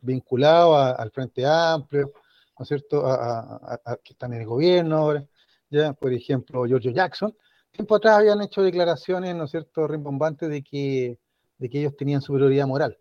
vinculados 0.02 1.00
al 1.00 1.12
Frente 1.12 1.46
Amplio, 1.48 2.14
¿no 2.60 2.64
es 2.64 2.68
cierto?, 2.68 3.08
a, 3.08 3.98
que 4.04 4.14
están 4.14 4.34
en 4.34 4.42
el 4.42 4.48
gobierno 4.48 4.98
ahora, 4.98 5.26
ya, 5.70 5.94
por 5.94 6.14
ejemplo, 6.14 6.66
Giorgio 6.68 6.92
Jackson, 6.92 7.36
tiempo 7.72 7.96
atrás 7.96 8.20
habían 8.20 8.42
hecho 8.44 8.62
declaraciones, 8.62 9.36
¿no 9.36 9.46
es 9.46 9.52
cierto?, 9.52 9.88
rimbombantes 9.88 10.48
de 10.48 10.62
que, 10.62 11.18
de 11.58 11.70
que 11.70 11.80
ellos 11.80 11.96
tenían 11.98 12.22
superioridad 12.22 12.68
moral. 12.68 13.00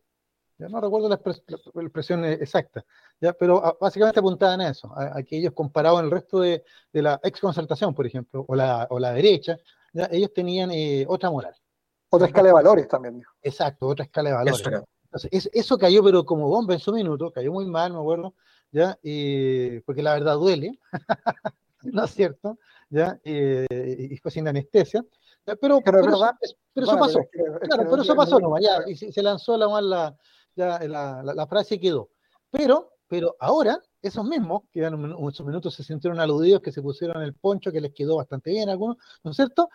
Ya 0.62 0.68
no 0.68 0.80
recuerdo 0.80 1.08
la, 1.08 1.16
expresión 1.16 2.24
exacta, 2.24 2.84
¿ya? 3.20 3.32
pero 3.32 3.64
ah, 3.64 3.76
básicamente 3.80 4.20
apuntaban 4.20 4.60
a 4.60 4.68
eso, 4.68 4.92
a, 4.96 5.20
que 5.24 5.38
ellos 5.38 5.52
comparados 5.54 6.00
el 6.02 6.10
resto 6.10 6.38
de, 6.38 6.62
de 6.92 7.02
la 7.02 7.18
exconcertación, 7.24 7.92
por 7.92 8.06
ejemplo, 8.06 8.44
o 8.46 8.54
la, 8.54 8.86
o 8.90 9.00
la 9.00 9.12
derecha, 9.12 9.58
¿ya? 9.92 10.08
ellos 10.12 10.32
tenían 10.32 10.70
eh, 10.70 11.04
otra 11.08 11.32
moral. 11.32 11.52
Otra 12.10 12.28
escala 12.28 12.48
de 12.48 12.52
valores 12.52 12.86
también. 12.86 13.24
Exacto, 13.42 13.88
otra 13.88 14.04
escala 14.04 14.28
de 14.28 14.36
valores. 14.36 14.62
Entonces, 15.04 15.50
eso 15.52 15.76
cayó, 15.76 16.04
pero 16.04 16.24
como 16.24 16.48
bomba 16.48 16.74
en 16.74 16.80
su 16.80 16.92
minuto, 16.92 17.32
cayó 17.32 17.50
muy 17.50 17.66
mal, 17.66 17.92
me 17.92 17.98
acuerdo, 17.98 18.34
¿ya? 18.70 18.96
porque 19.84 20.02
la 20.02 20.14
verdad 20.14 20.36
duele, 20.36 20.78
¿no 21.82 22.04
es 22.04 22.10
cierto? 22.12 22.56
¿Ya? 22.88 23.18
y 23.24 24.16
fue 24.18 24.30
sin 24.30 24.46
anestesia. 24.46 25.04
Pero, 25.44 25.80
pero, 25.84 26.00
eso 26.76 26.98
pasó. 26.98 27.20
claro, 27.62 27.90
pero 27.90 28.02
eso 28.02 28.14
pasó 28.14 28.38
nomás, 28.38 28.62
ya, 28.62 28.78
y 28.86 28.94
se, 28.94 29.22
lanzó 29.22 29.56
la, 29.56 29.80
la, 29.80 30.16
ya 30.56 30.78
la, 30.80 31.22
la, 31.22 31.46
frase 31.46 31.80
quedó. 31.80 32.10
Pero, 32.50 32.92
pero 33.08 33.36
ahora, 33.40 33.80
esos 34.00 34.24
mismos, 34.24 34.62
que 34.70 34.84
en 34.84 34.94
esos 35.28 35.46
minutos 35.46 35.74
se 35.74 35.84
sintieron 35.84 36.20
aludidos, 36.20 36.62
que 36.62 36.72
se 36.72 36.82
pusieron 36.82 37.22
el 37.22 37.34
poncho, 37.34 37.72
que 37.72 37.80
les 37.80 37.92
quedó 37.92 38.16
bastante 38.16 38.50
bien 38.50 38.68
a 38.68 38.72
algunos, 38.72 38.96
¿no 39.22 39.30
es 39.30 39.36
cierto? 39.36 39.68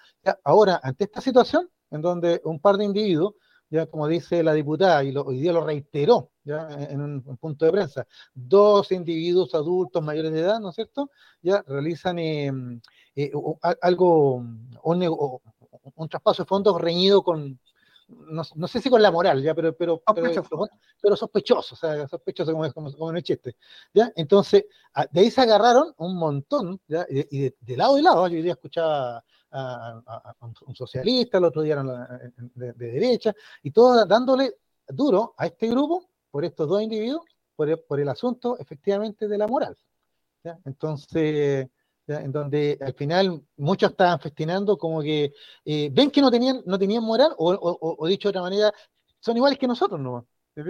ahora, 0.44 0.80
ante 0.84 1.06
esta 1.06 1.22
situación, 1.22 1.70
en 1.92 2.02
donde 2.02 2.42
un 2.44 2.60
par 2.60 2.78
de 2.78 2.86
individuos, 2.86 3.36
ya 3.70 3.86
como 3.86 4.08
dice 4.08 4.44
la 4.44 4.54
diputada, 4.54 5.04
y 5.04 5.12
lo, 5.12 5.24
hoy 5.24 5.40
día 5.40 5.52
lo 5.52 5.66
reiteró 5.66 6.32
ya 6.44 6.68
en 6.90 7.02
un, 7.02 7.38
punto 7.38 7.66
de 7.66 7.72
prensa, 7.72 8.08
dos 8.34 8.92
individuos 8.92 9.54
adultos 9.54 10.02
mayores 10.04 10.32
de 10.32 10.40
edad, 10.40 10.60
¿no 10.60 10.70
es 10.70 10.76
cierto? 10.76 11.10
Ya 11.42 11.62
realizan 11.68 12.20
eh, 12.20 12.52
eh, 13.16 13.32
algo, 13.82 14.36
un, 14.84 15.42
un, 15.96 16.10
traspaso 16.10 16.44
de 16.44 16.48
fondos 16.48 16.80
reñido 16.80 17.24
con, 17.24 17.60
no, 18.08 18.68
sé 18.68 18.80
si 18.80 18.90
con 18.90 19.02
la 19.02 19.12
moral, 19.12 19.42
ya, 19.44 19.54
pero, 19.54 19.76
pero, 19.76 20.02
pero, 21.02 21.16
sospechoso, 21.16 21.76
o 21.76 21.78
sea, 21.78 22.08
sospechoso 22.08 22.54
como, 22.54 22.72
como, 22.72 22.92
como 22.94 23.10
en 23.10 23.18
el 23.18 23.24
chiste. 23.24 23.58
¿ya? 23.94 24.12
Entonces, 24.16 24.66
de 25.12 25.20
ahí 25.20 25.30
se 25.30 25.42
agarraron 25.42 25.94
un 25.98 26.16
montón, 26.16 26.80
¿ya? 26.88 27.06
y 27.10 27.50
de, 27.50 27.78
lado 27.78 27.98
y 27.98 28.02
lado, 28.02 28.28
yo 28.28 28.36
hoy 28.36 28.42
día 28.42 28.54
escuchaba 28.54 29.24
a, 29.52 30.36
un 30.66 30.76
socialista, 30.76 31.38
el 31.38 31.46
otro 31.46 31.62
día 31.62 31.84
de, 31.84 32.74
de, 32.74 32.92
derecha, 32.92 33.34
y 33.62 33.72
todos 33.72 34.08
dándole 34.08 34.56
duro 34.88 35.34
a 35.38 35.48
este 35.48 35.68
grupo 35.68 36.10
por 36.32 36.46
estos 36.46 36.68
dos 36.68 36.82
individuos, 36.82 37.26
por 37.56 37.70
el, 37.70 37.80
por 37.80 38.00
el 38.00 38.08
asunto 38.08 38.58
efectivamente 38.58 39.28
de 39.28 39.38
la 39.38 39.48
moral. 39.48 39.78
¿ya? 40.44 40.58
Entonces, 40.64 41.68
en 42.08 42.32
donde 42.32 42.78
al 42.82 42.94
final 42.94 43.42
muchos 43.58 43.92
estaban 43.92 44.20
festinando 44.20 44.78
como 44.78 45.02
que 45.02 45.34
eh, 45.66 45.90
ven 45.92 46.10
que 46.10 46.22
no 46.22 46.32
tenían, 46.32 46.62
no 46.66 46.80
tenían 46.80 47.04
moral, 47.04 47.34
o, 47.38 48.08
dicho 48.08 48.28
de 48.28 48.32
otra 48.32 48.42
manera, 48.42 48.74
son 49.20 49.36
iguales 49.36 49.60
que 49.60 49.68
nosotros, 49.68 50.00
¿no? 50.00 50.26
¿Se 50.56 50.62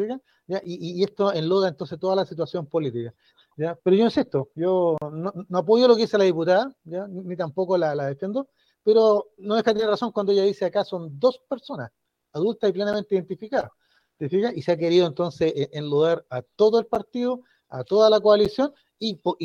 Y, 0.64 1.00
y, 1.00 1.04
esto 1.04 1.32
enloda 1.32 1.70
entonces 1.70 2.00
toda 2.00 2.16
la 2.16 2.26
situación 2.26 2.66
política. 2.66 3.14
¿ya? 3.56 3.78
Pero 3.84 3.96
yo 3.96 4.06
insisto, 4.06 4.50
yo 4.56 4.98
no, 5.12 5.32
no, 5.48 5.58
apoyo 5.58 5.88
lo 5.88 5.96
que 5.96 6.02
dice 6.02 6.18
la 6.18 6.26
diputada, 6.26 6.76
¿ya? 6.84 7.08
Ni, 7.08 7.36
tampoco 7.38 7.78
la, 7.78 7.96
defiendo, 7.96 8.50
pero 8.84 9.28
no 9.38 9.56
deja 9.56 9.72
de 9.72 9.76
tener 9.76 9.90
razón 9.90 10.12
cuando 10.12 10.32
ella 10.32 10.44
dice 10.44 10.66
acá 10.66 10.84
son 10.84 11.20
dos 11.20 11.40
personas 11.48 11.92
adultas 12.34 12.70
y 12.70 12.74
plenamente 12.74 13.16
identificadas. 13.16 13.72
¿Te 14.18 14.30
fijas? 14.30 14.56
Y 14.58 14.64
se 14.64 14.72
ha 14.72 14.78
querido 14.78 15.06
entonces 15.06 15.54
eh, 15.56 15.70
enlodar 15.74 16.26
a 16.30 16.42
todo 16.42 16.80
el 16.80 16.88
partido, 16.88 17.42
a 17.70 17.84
toda 17.84 18.10
la 18.10 18.20
coalición 18.20 18.74
y 19.00 19.16
por 19.16 19.38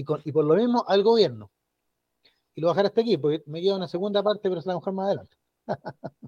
lo 0.45 0.55
mismo 0.55 0.85
al 0.89 1.03
gobierno 1.03 1.51
y 2.55 2.61
lo 2.61 2.69
voy 2.69 2.73
a 2.73 2.75
dejar 2.75 2.87
hasta 2.87 3.01
aquí, 3.01 3.17
porque 3.17 3.43
me 3.47 3.61
queda 3.61 3.77
una 3.77 3.89
segunda 3.89 4.23
parte, 4.23 4.49
pero 4.49 4.61
se 4.61 4.69
la 4.69 4.75
mejor 4.75 4.93
más 4.93 5.07
adelante. 5.07 5.37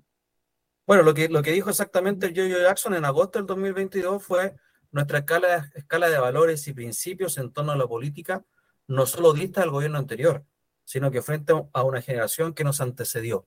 bueno, 0.87 1.03
lo 1.03 1.15
que, 1.15 1.29
lo 1.29 1.43
que 1.43 1.53
dijo 1.53 1.71
exactamente 1.71 2.27
el 2.27 2.35
Jojo 2.35 2.63
Jackson 2.63 2.95
en 2.95 3.05
agosto 3.05 3.39
del 3.39 3.47
2022 3.47 4.23
fue 4.23 4.55
nuestra 4.91 5.19
escala, 5.19 5.71
escala 5.75 6.09
de 6.09 6.19
valores 6.19 6.67
y 6.69 6.73
principios 6.73 7.37
en 7.39 7.53
torno 7.53 7.73
a 7.73 7.77
la 7.77 7.87
política 7.87 8.45
no 8.87 9.07
solo 9.07 9.33
dista 9.33 9.63
al 9.63 9.71
gobierno 9.71 9.99
anterior, 9.99 10.45
sino 10.85 11.11
que 11.11 11.23
frente 11.23 11.53
a 11.73 11.83
una 11.83 12.03
generación 12.03 12.55
que 12.55 12.65
nos 12.65 12.81
antecedió. 12.81 13.47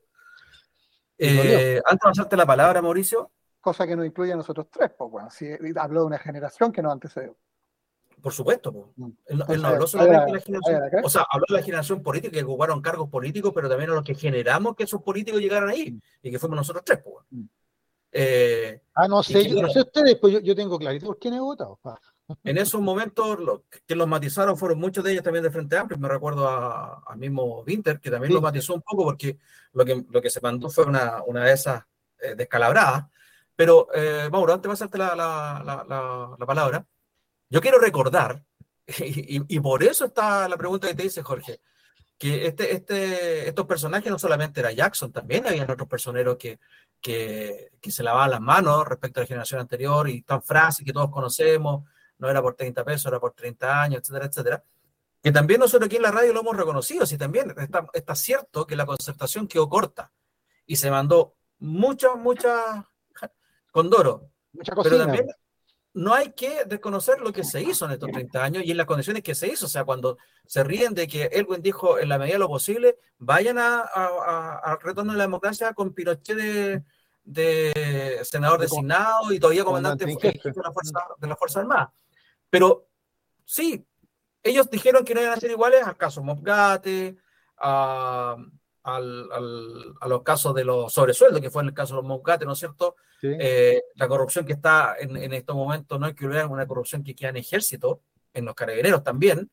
Eh, 1.17 1.81
antes 1.85 2.03
de 2.03 2.09
pasarte 2.09 2.37
la 2.37 2.45
palabra, 2.45 2.81
Mauricio. 2.81 3.31
Cosa 3.59 3.87
que 3.87 3.95
nos 3.95 4.05
incluye 4.05 4.33
a 4.33 4.35
nosotros 4.35 4.67
tres, 4.71 4.91
pues 4.97 5.11
bueno, 5.11 5.29
si 5.29 5.47
habló 5.75 6.01
de 6.01 6.05
una 6.05 6.19
generación 6.19 6.71
que 6.71 6.81
nos 6.81 6.93
antecedió. 6.93 7.37
Por 8.21 8.33
supuesto, 8.33 8.93
mm. 8.95 9.09
él, 9.27 9.61
no 9.61 9.67
habló 9.67 9.87
solamente 9.87 10.25
de 10.25 10.31
la 10.33 10.39
generación, 10.39 11.03
o 11.03 11.09
sea, 11.09 11.25
habló 11.29 11.45
de 11.49 11.55
la 11.55 11.63
generación 11.63 12.01
política 12.01 12.37
que 12.37 12.43
ocuparon 12.43 12.81
cargos 12.81 13.09
políticos, 13.09 13.51
pero 13.53 13.69
también 13.69 13.91
a 13.91 13.93
los 13.93 14.03
que 14.03 14.15
generamos 14.15 14.75
que 14.75 14.83
esos 14.83 15.01
políticos 15.01 15.39
llegaran 15.39 15.69
ahí 15.69 15.91
mm. 15.91 16.01
y 16.23 16.31
que 16.31 16.39
fuimos 16.39 16.57
nosotros 16.57 16.83
tres. 16.85 16.99
Pues. 17.03 17.25
Eh, 18.11 18.81
ah, 18.95 19.07
no 19.07 19.21
sé, 19.21 19.47
yo, 19.47 19.61
no 19.61 19.69
sé 19.69 19.81
ustedes, 19.81 20.15
pues 20.15 20.41
yo, 20.41 20.55
tengo 20.55 20.79
clarito 20.79 21.05
por 21.05 21.19
quién 21.19 21.35
he 21.35 21.39
votado. 21.39 21.79
En 22.43 22.57
esos 22.57 22.81
momentos, 22.81 23.39
lo, 23.39 23.63
que 23.85 23.95
los 23.95 24.07
matizaron 24.07 24.57
fueron 24.57 24.79
muchos 24.79 25.03
de 25.03 25.11
ellos 25.11 25.23
también 25.23 25.43
de 25.43 25.51
Frente 25.51 25.77
Amplio. 25.77 25.99
Me 25.99 26.09
recuerdo 26.09 26.47
al 26.47 27.17
mismo 27.17 27.61
Winter, 27.61 27.99
que 27.99 28.11
también 28.11 28.33
lo 28.33 28.41
matizó 28.41 28.73
un 28.73 28.81
poco 28.81 29.03
porque 29.03 29.37
lo 29.73 29.85
que, 29.85 30.03
lo 30.09 30.21
que 30.21 30.29
se 30.29 30.41
mandó 30.41 30.69
fue 30.69 30.85
una, 30.85 31.21
una 31.25 31.45
de 31.45 31.53
esas 31.53 31.83
eh, 32.19 32.35
descalabradas. 32.35 33.05
Pero, 33.55 33.87
eh, 33.93 34.27
Mauro, 34.31 34.53
antes 34.53 34.63
de 34.63 34.69
pasarte 34.69 34.97
la, 34.97 35.15
la, 35.15 35.85
la, 35.87 36.35
la 36.37 36.45
palabra, 36.45 36.85
yo 37.49 37.61
quiero 37.61 37.79
recordar, 37.79 38.43
y, 38.87 39.59
por 39.59 39.83
eso 39.83 40.05
está 40.05 40.47
la 40.47 40.57
pregunta 40.57 40.87
que 40.87 40.95
te 40.95 41.03
dice 41.03 41.21
Jorge, 41.21 41.59
que 42.17 42.47
este, 42.47 42.73
este, 42.73 43.47
estos 43.47 43.65
personajes 43.65 44.11
no 44.11 44.17
solamente 44.17 44.59
era 44.59 44.71
Jackson, 44.71 45.11
también 45.11 45.45
había 45.45 45.63
otros 45.63 45.87
personeros 45.87 46.37
que, 46.37 46.59
que, 47.01 47.71
que, 47.81 47.91
se 47.91 48.03
lavaban 48.03 48.31
las 48.31 48.41
manos 48.41 48.87
respecto 48.87 49.19
a 49.19 49.23
la 49.23 49.27
generación 49.27 49.59
anterior 49.59 50.09
y 50.09 50.21
tan 50.23 50.41
frases 50.41 50.85
que 50.85 50.93
todos 50.93 51.11
conocemos, 51.11 51.83
no 52.17 52.29
era 52.29 52.41
por 52.41 52.55
30 52.55 52.83
pesos, 52.83 53.05
era 53.05 53.19
por 53.19 53.33
30 53.33 53.81
años, 53.81 54.01
etcétera, 54.01 54.25
etcétera. 54.25 54.63
Que 55.21 55.31
también 55.31 55.59
nosotros 55.59 55.87
aquí 55.87 55.97
en 55.97 56.03
la 56.03 56.11
radio 56.11 56.33
lo 56.33 56.39
hemos 56.39 56.55
reconocido, 56.55 57.05
si 57.05 57.17
también 57.17 57.53
está, 57.57 57.85
está 57.93 58.15
cierto 58.15 58.65
que 58.65 58.75
la 58.75 58.85
concertación 58.85 59.47
quedó 59.47 59.69
corta 59.69 60.11
y 60.65 60.77
se 60.77 60.89
mandó 60.89 61.35
mucha, 61.59 62.15
mucha 62.15 62.87
condoro. 63.71 64.31
Mucha 64.53 64.73
cocina. 64.73 64.95
Pero 64.95 65.05
también 65.05 65.27
no 65.97 66.13
hay 66.13 66.31
que 66.33 66.63
desconocer 66.65 67.19
lo 67.21 67.33
que 67.33 67.43
se 67.43 67.59
hizo 67.59 67.85
en 67.85 67.91
estos 67.91 68.11
30 68.11 68.43
años 68.43 68.63
y 68.63 68.69
en 68.69 68.77
las 68.77 68.85
condiciones 68.85 69.23
que 69.23 69.33
se 69.33 69.47
hizo. 69.47 69.65
O 69.65 69.69
sea, 69.69 69.83
cuando 69.83 70.19
se 70.45 70.63
ríen 70.63 70.93
de 70.93 71.07
que 71.07 71.23
Elwin 71.25 71.63
dijo 71.63 71.97
en 71.97 72.07
la 72.07 72.19
medida 72.19 72.35
de 72.35 72.39
lo 72.39 72.47
posible, 72.47 72.99
vayan 73.17 73.57
al 73.57 74.79
retorno 74.79 75.13
de 75.13 75.17
la 75.17 75.23
democracia 75.23 75.73
con 75.73 75.95
Pinochet 75.95 76.83
de, 77.23 78.21
senador 78.23 78.59
designado 78.59 79.33
y 79.33 79.39
todavía 79.39 79.63
comandante 79.63 80.05
de, 80.05 80.13
la 80.13 80.71
fuerza, 80.71 80.99
de 81.17 81.27
la 81.27 81.35
Fuerza 81.35 81.61
Armada. 81.61 81.91
Pero 82.47 82.85
sí, 83.43 83.83
ellos 84.43 84.69
dijeron 84.69 85.03
que 85.03 85.15
no 85.15 85.21
iban 85.21 85.33
a 85.33 85.39
ser 85.39 85.49
iguales 85.49 85.83
al 85.83 85.97
caso 85.97 86.21
Mobgate, 86.21 87.17
a, 87.57 88.37
a 88.87 90.07
los 90.07 90.23
casos 90.23 90.53
de 90.55 90.63
los 90.63 90.93
sobresueldos, 90.93 91.41
que 91.41 91.49
fue 91.49 91.61
en 91.61 91.69
el 91.69 91.73
caso 91.73 91.95
de 91.95 92.01
los 92.01 92.07
Mobgate, 92.07 92.45
¿no 92.45 92.53
es 92.53 92.59
cierto? 92.59 92.95
Eh, 93.21 93.81
la 93.95 94.07
corrupción 94.07 94.45
que 94.45 94.53
está 94.53 94.95
en, 94.99 95.17
en, 95.17 95.33
estos 95.33 95.55
momentos 95.55 95.99
no 95.99 96.07
es 96.07 96.13
que 96.13 96.25
hubiera 96.25 96.47
una 96.47 96.67
corrupción 96.67 97.03
que 97.03 97.15
queda 97.15 97.29
en 97.29 97.37
ejército, 97.37 98.01
en 98.33 98.45
los 98.45 98.55
carabineros 98.55 99.03
también. 99.03 99.49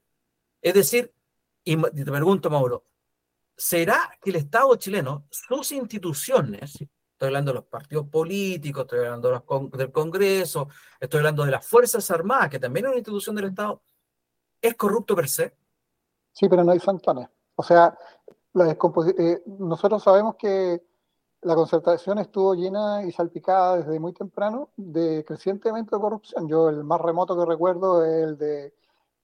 Es 0.61 0.75
decir, 0.75 1.13
y 1.65 1.77
te 1.77 2.05
pregunto, 2.05 2.51
Mauro, 2.51 2.85
¿será 3.57 4.17
que 4.23 4.31
el 4.31 4.37
Estado 4.37 4.75
chileno, 4.77 5.27
sus 5.31 5.73
instituciones, 5.73 6.75
estoy 6.75 7.27
hablando 7.27 7.53
de 7.53 7.57
los 7.57 7.65
partidos 7.65 8.07
políticos, 8.09 8.83
estoy 8.83 9.01
hablando 9.01 9.45
del 9.73 9.91
Congreso, 9.91 10.69
estoy 11.01 11.19
hablando 11.19 11.45
de 11.45 11.51
las 11.51 11.67
Fuerzas 11.67 12.11
Armadas, 12.11 12.51
que 12.51 12.59
también 12.59 12.87
es 12.87 12.91
una 12.91 12.99
institución 12.99 13.35
del 13.35 13.47
Estado, 13.47 13.83
¿es 14.61 14.75
corrupto 14.75 15.17
per 15.17 15.29
se? 15.29 15.57
Sí, 16.33 16.49
pero 16.49 16.63
no 16.63 16.73
hay 16.73 16.81
santones. 16.81 17.29
O 17.57 17.63
sea, 17.63 17.97
la 18.55 18.71
eh, 18.71 19.43
nosotros 19.59 20.03
sabemos 20.03 20.37
que 20.37 20.83
la 21.43 21.55
concertación 21.55 22.19
estuvo 22.19 22.55
llena 22.55 23.05
y 23.05 23.13
salpicada 23.13 23.77
desde 23.77 24.01
muy 24.01 24.13
temprano 24.13 24.71
de 24.77 25.25
creciente 25.27 25.69
evento 25.69 25.97
de 25.97 26.01
corrupción. 26.01 26.49
Yo 26.49 26.71
el 26.71 26.85
más 26.85 27.01
remoto 27.01 27.37
que 27.37 27.45
recuerdo 27.45 28.05
es 28.05 28.25
el 28.25 28.39
de 28.39 28.75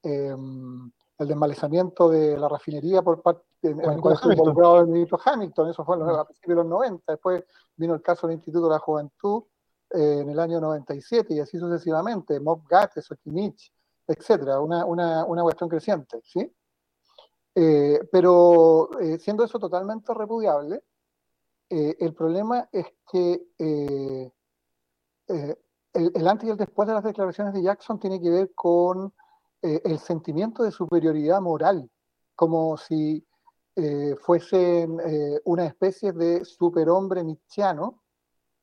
em, 0.03 0.91
el 1.19 1.29
desmalezamiento 1.29 2.09
de 2.09 2.37
la 2.37 2.49
refinería 2.49 3.03
por 3.03 3.21
parte 3.23 3.45
en, 3.63 3.79
el 3.81 4.01
cual 4.01 4.15
estuvo 4.15 4.79
el 4.81 4.87
ministro 4.87 5.19
Hamilton, 5.23 5.69
eso 5.69 5.85
fue 5.85 5.97
a 5.97 6.25
principios 6.25 6.57
de 6.57 6.63
los 6.63 6.67
90, 6.67 7.13
después 7.13 7.45
vino 7.77 7.95
el 7.95 8.01
caso 8.01 8.27
del 8.27 8.37
Instituto 8.37 8.69
de 8.69 8.73
la 8.73 8.79
Juventud 8.79 9.43
eh, 9.91 10.21
en 10.23 10.31
el 10.31 10.39
año 10.39 10.61
97 10.61 11.35
y 11.35 11.41
así 11.41 11.59
sucesivamente, 11.59 12.41
Mob 12.41 12.63
Gates, 12.67 13.05
Soquimich, 13.05 13.71
etcétera, 14.07 14.61
una, 14.61 14.87
una, 14.87 15.27
una 15.27 15.43
cuestión 15.43 15.69
creciente, 15.69 16.23
¿sí? 16.25 16.51
Eh, 17.55 18.01
pero 18.13 18.91
eh, 19.01 19.19
siendo 19.19 19.45
eso 19.45 19.59
totalmente 19.59 20.15
repudiable, 20.15 20.83
el 21.73 22.13
problema 22.15 22.69
es 22.73 22.87
que 23.09 23.47
el, 23.57 24.33
antes 26.27 26.49
y 26.49 26.51
el 26.51 26.57
después 26.57 26.89
de 26.89 26.95
las 26.95 27.05
declaraciones 27.05 27.55
de 27.55 27.63
Jackson 27.63 28.01
tiene 28.01 28.21
que 28.21 28.29
ver 28.29 28.53
con 28.57 29.15
el 29.63 29.99
sentimiento 30.01 30.65
de 30.65 30.73
superioridad 30.73 31.41
moral, 31.41 31.89
como 32.35 32.77
si 32.77 33.25
eh, 33.77 34.17
fuesen 34.17 35.01
eh, 35.01 35.41
una 35.45 35.65
especie 35.65 36.13
de 36.13 36.45
superhombre 36.45 37.23
nietzscheano, 37.23 38.03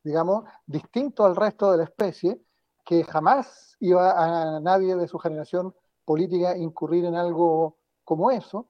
digamos, 0.04 0.44
distinto 0.66 1.26
al 1.26 1.36
resto 1.36 1.72
de 1.72 1.78
la 1.78 1.86
especie, 1.86 2.42
que 2.86 3.04
jamás 3.04 3.78
iba 3.80 4.12
a 4.12 4.60
nadie 4.60 4.96
de 4.96 5.08
su 5.08 5.18
generación 5.18 5.74
política 6.06 6.56
incurrir 6.58 7.06
en 7.06 7.16
algo 7.16 7.78
como 8.04 8.32
eso. 8.32 8.68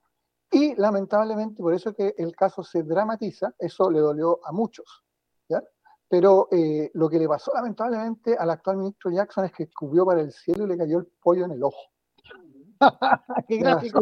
Y 0.51 0.75
lamentablemente, 0.75 1.61
por 1.61 1.73
eso 1.73 1.93
que 1.93 2.15
el 2.17 2.35
caso 2.35 2.63
se 2.63 2.83
dramatiza, 2.83 3.53
eso 3.59 3.91
le 3.91 3.99
dolió 3.99 4.39
a 4.45 4.51
muchos. 4.51 5.03
¿ya? 5.49 5.61
Pero 6.07 6.47
eh, 6.51 6.89
lo 6.93 7.09
que 7.09 7.19
le 7.19 7.27
pasó 7.27 7.51
lamentablemente 7.53 8.35
al 8.37 8.49
actual 8.49 8.77
ministro 8.77 9.11
Jackson 9.11 9.45
es 9.45 9.51
que 9.51 9.69
cubrió 9.69 10.05
para 10.05 10.21
el 10.21 10.31
cielo 10.31 10.65
y 10.65 10.67
le 10.67 10.77
cayó 10.77 10.99
el 10.99 11.07
pollo 11.21 11.45
en 11.45 11.51
el 11.51 11.63
ojo. 11.63 11.91
¡Qué 13.47 13.57
gráfico! 13.57 13.99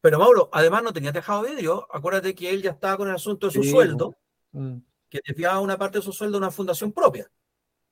Pero 0.00 0.18
Mauro, 0.20 0.48
además 0.52 0.84
no 0.84 0.92
tenía 0.92 1.12
tejado 1.12 1.42
vidrio. 1.42 1.86
Acuérdate 1.90 2.34
que 2.34 2.50
él 2.50 2.62
ya 2.62 2.70
estaba 2.70 2.96
con 2.96 3.08
el 3.08 3.16
asunto 3.16 3.48
de 3.48 3.54
su 3.54 3.64
sueldo, 3.64 4.14
mm. 4.52 4.76
que 5.08 5.18
desviaba 5.26 5.58
una 5.60 5.76
parte 5.76 5.98
de 5.98 6.02
su 6.02 6.12
sueldo 6.12 6.36
a 6.36 6.40
una 6.40 6.50
fundación 6.52 6.92
propia. 6.92 7.28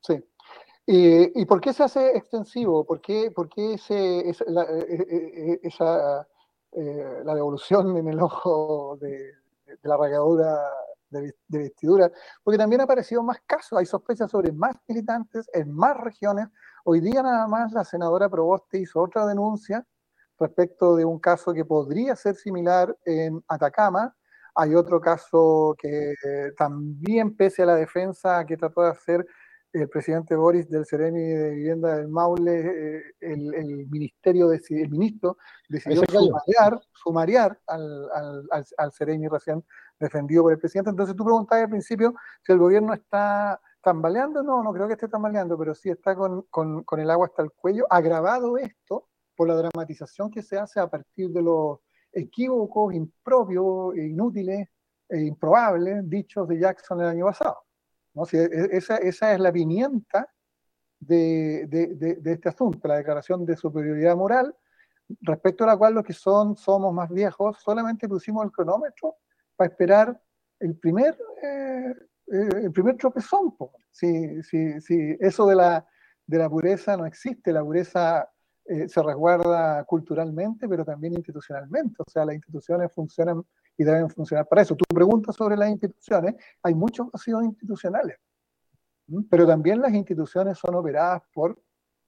Sí. 0.01 0.25
¿Y, 0.89 1.45
por 1.47 1.61
qué 1.61 1.73
se 1.73 1.83
hace 1.83 2.17
extensivo? 2.17 2.85
¿Por 2.87 3.01
qué, 3.01 3.33
por 3.33 3.49
qué 3.49 3.75
ese, 3.75 4.33
la, 4.47 4.63
eh, 4.63 5.07
eh, 5.11 5.61
esa, 5.65 6.29
eh, 6.73 7.23
la 7.25 7.35
devolución 7.35 7.97
en 7.97 8.09
el 8.09 8.21
ojo 8.21 8.99
de, 9.01 9.33
la 9.83 9.97
regadura 9.97 10.59
de, 11.11 11.35
vestidura? 11.49 12.11
Porque 12.43 12.59
también 12.59 12.81
ha 12.81 12.85
aparecido 12.85 13.23
más 13.23 13.41
casos, 13.47 13.79
hay 13.79 13.87
sospechas 13.87 14.31
sobre 14.31 14.53
más 14.53 14.77
militantes 14.89 15.49
en 15.53 15.73
más 15.73 15.97
regiones. 15.97 16.49
Hoy 16.85 17.01
día 17.01 17.23
nada 17.23 17.47
más 17.47 17.73
la 17.73 17.85
senadora 17.85 18.29
Proboste 18.29 18.79
hizo 18.79 19.01
otra 19.01 19.27
denuncia 19.27 19.87
respecto 20.39 20.97
de 20.97 21.05
un 21.05 21.19
caso 21.19 21.53
que 21.55 21.65
podría 21.65 22.15
ser 22.17 22.37
similar 22.37 22.97
en 23.05 23.43
Atacama. 23.49 24.15
Hay 24.55 24.75
otro 24.75 25.01
caso 25.01 25.75
que 25.79 26.15
también, 26.57 27.37
pese 27.37 27.63
a 27.63 27.67
la 27.67 27.75
defensa 27.75 28.45
que 28.47 28.57
trató 28.57 28.83
de 28.83 28.91
hacer 28.91 29.27
el 29.73 29.89
presidente 29.89 30.35
Boris 30.35 30.69
del 30.69 30.87
Seremi 30.87 31.21
de 31.21 31.51
Vivienda 31.51 31.97
del 31.97 32.09
Maule, 32.09 32.61
eh, 32.61 33.03
el, 33.21 33.87
ministerio 33.89 34.51
el 34.53 34.91
ministro 34.91 35.37
decidió 35.69 36.03
sumariar, 36.09 36.81
sumariar 36.93 37.61
al, 37.67 38.11
al, 38.51 38.93
recién 39.31 39.65
defendido 39.99 40.45
por 40.45 40.53
el 40.53 40.59
presidente. 40.59 40.91
Entonces 40.91 41.15
tú 41.17 41.25
preguntabas 41.25 41.65
al 41.65 41.71
principio 41.71 42.15
si 42.43 42.53
el 42.53 42.59
gobierno 42.59 42.95
está 42.95 43.61
tambaleando. 43.83 44.43
No, 44.43 44.63
no 44.63 44.73
creo 44.73 44.87
que 44.87 44.95
esté 44.95 45.09
tambaleando, 45.09 45.59
pero 45.59 45.75
sí 45.75 45.91
está 45.91 46.15
con, 46.15 46.43
con, 46.51 46.83
con 46.85 47.01
el 47.01 47.11
agua 47.11 47.27
hasta 47.27 47.43
el 47.43 47.53
cuello. 47.53 47.87
Agravado 47.91 48.57
esto 48.57 49.09
por 49.37 49.49
la 49.49 49.55
dramatización 49.55 50.31
que 50.31 50.43
se 50.43 50.59
hace 50.59 50.81
a 50.81 50.89
partir 50.89 51.31
de 51.31 51.43
los 51.43 51.81
equívocos, 52.13 52.95
impropios, 52.95 53.97
inútiles 53.97 54.69
e 55.09 55.21
improbables 55.21 56.09
dichos 56.09 56.49
de 56.49 56.59
Jackson 56.59 57.01
el 57.01 57.09
año 57.09 57.27
pasado. 57.27 57.66
E, 58.33 58.37
e, 58.37 58.69
esa, 58.77 58.99
es 58.99 59.41
la 59.41 59.53
pimienta 59.53 60.29
de, 60.99 61.69
este 62.25 62.49
asunto, 62.49 62.89
la 62.89 62.97
declaración 62.97 63.45
de 63.45 63.57
superioridad 63.57 64.17
moral, 64.17 64.55
respecto 65.21 65.65
a 65.65 65.69
la 65.69 65.77
cual 65.77 65.95
los 65.95 66.05
que 66.05 66.13
son, 66.13 66.57
somos 66.57 66.93
más 66.93 67.11
viejos, 67.11 67.59
solamente 67.63 68.09
pusimos 68.09 68.45
el 68.45 68.51
cronómetro 68.51 69.17
para 69.55 69.71
esperar 69.71 70.21
el 70.59 70.77
primer, 70.77 71.17
eh, 71.43 71.95
eh, 72.33 72.49
el 72.65 72.73
primer 72.73 72.97
tropezón. 72.97 73.55
Si, 73.91 74.43
si, 74.43 74.81
si 74.81 75.17
eso 75.21 75.47
de 75.47 75.55
la, 75.55 75.87
de 76.27 76.39
la 76.39 76.49
pureza 76.49 76.97
no 76.97 77.07
existe, 77.07 77.53
la 77.53 77.63
pureza 77.63 78.29
eh, 78.69 78.89
se 78.89 79.01
resguarda 79.01 79.85
culturalmente, 79.85 80.69
pero 80.69 80.85
también 80.85 81.15
institucionalmente. 81.15 82.03
O 82.05 82.11
sea, 82.11 82.25
las 82.25 82.35
instituciones 82.35 82.93
funcionan 82.93 83.45
y 83.77 83.85
deben 83.85 84.11
funcionar 84.11 84.47
para 84.47 84.63
eso. 84.63 84.75
Tu 84.75 84.85
pregunta 84.87 85.33
sobre 85.33 85.57
las 85.57 85.71
instituciones, 85.71 86.35
hay 86.63 86.75
muchos 86.75 87.11
vacíos 87.11 87.45
institucionales, 87.45 88.19
pero 89.31 89.47
también 89.47 89.81
las 89.81 89.93
instituciones 89.93 90.59
son 90.59 90.75
operadas 90.75 91.23
por 91.33 91.61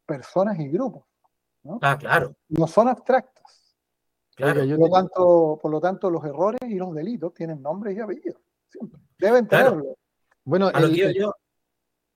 personas 0.07 0.59
y 0.59 0.69
grupos. 0.69 1.05
¿no? 1.63 1.79
Ah, 1.83 1.99
claro. 1.99 2.35
No 2.49 2.67
son 2.67 2.89
abstractas. 2.89 3.77
Claro, 4.35 4.61
por, 4.61 4.79
lo 4.79 4.91
tanto, 4.91 5.59
por 5.61 5.71
lo 5.71 5.81
tanto, 5.81 6.11
los 6.11 6.25
errores 6.25 6.61
y 6.69 6.77
los 6.77 6.95
delitos 6.95 7.35
tienen 7.35 7.61
nombre 7.61 7.93
y 7.93 7.99
apellidos. 7.99 8.41
Siempre. 8.69 9.01
Deben 9.19 9.49
tenerlo. 9.49 9.97
Bueno, 10.45 10.71
a 10.73 10.81
lo 10.81 10.89
que 10.89 11.13
yo, 11.13 11.35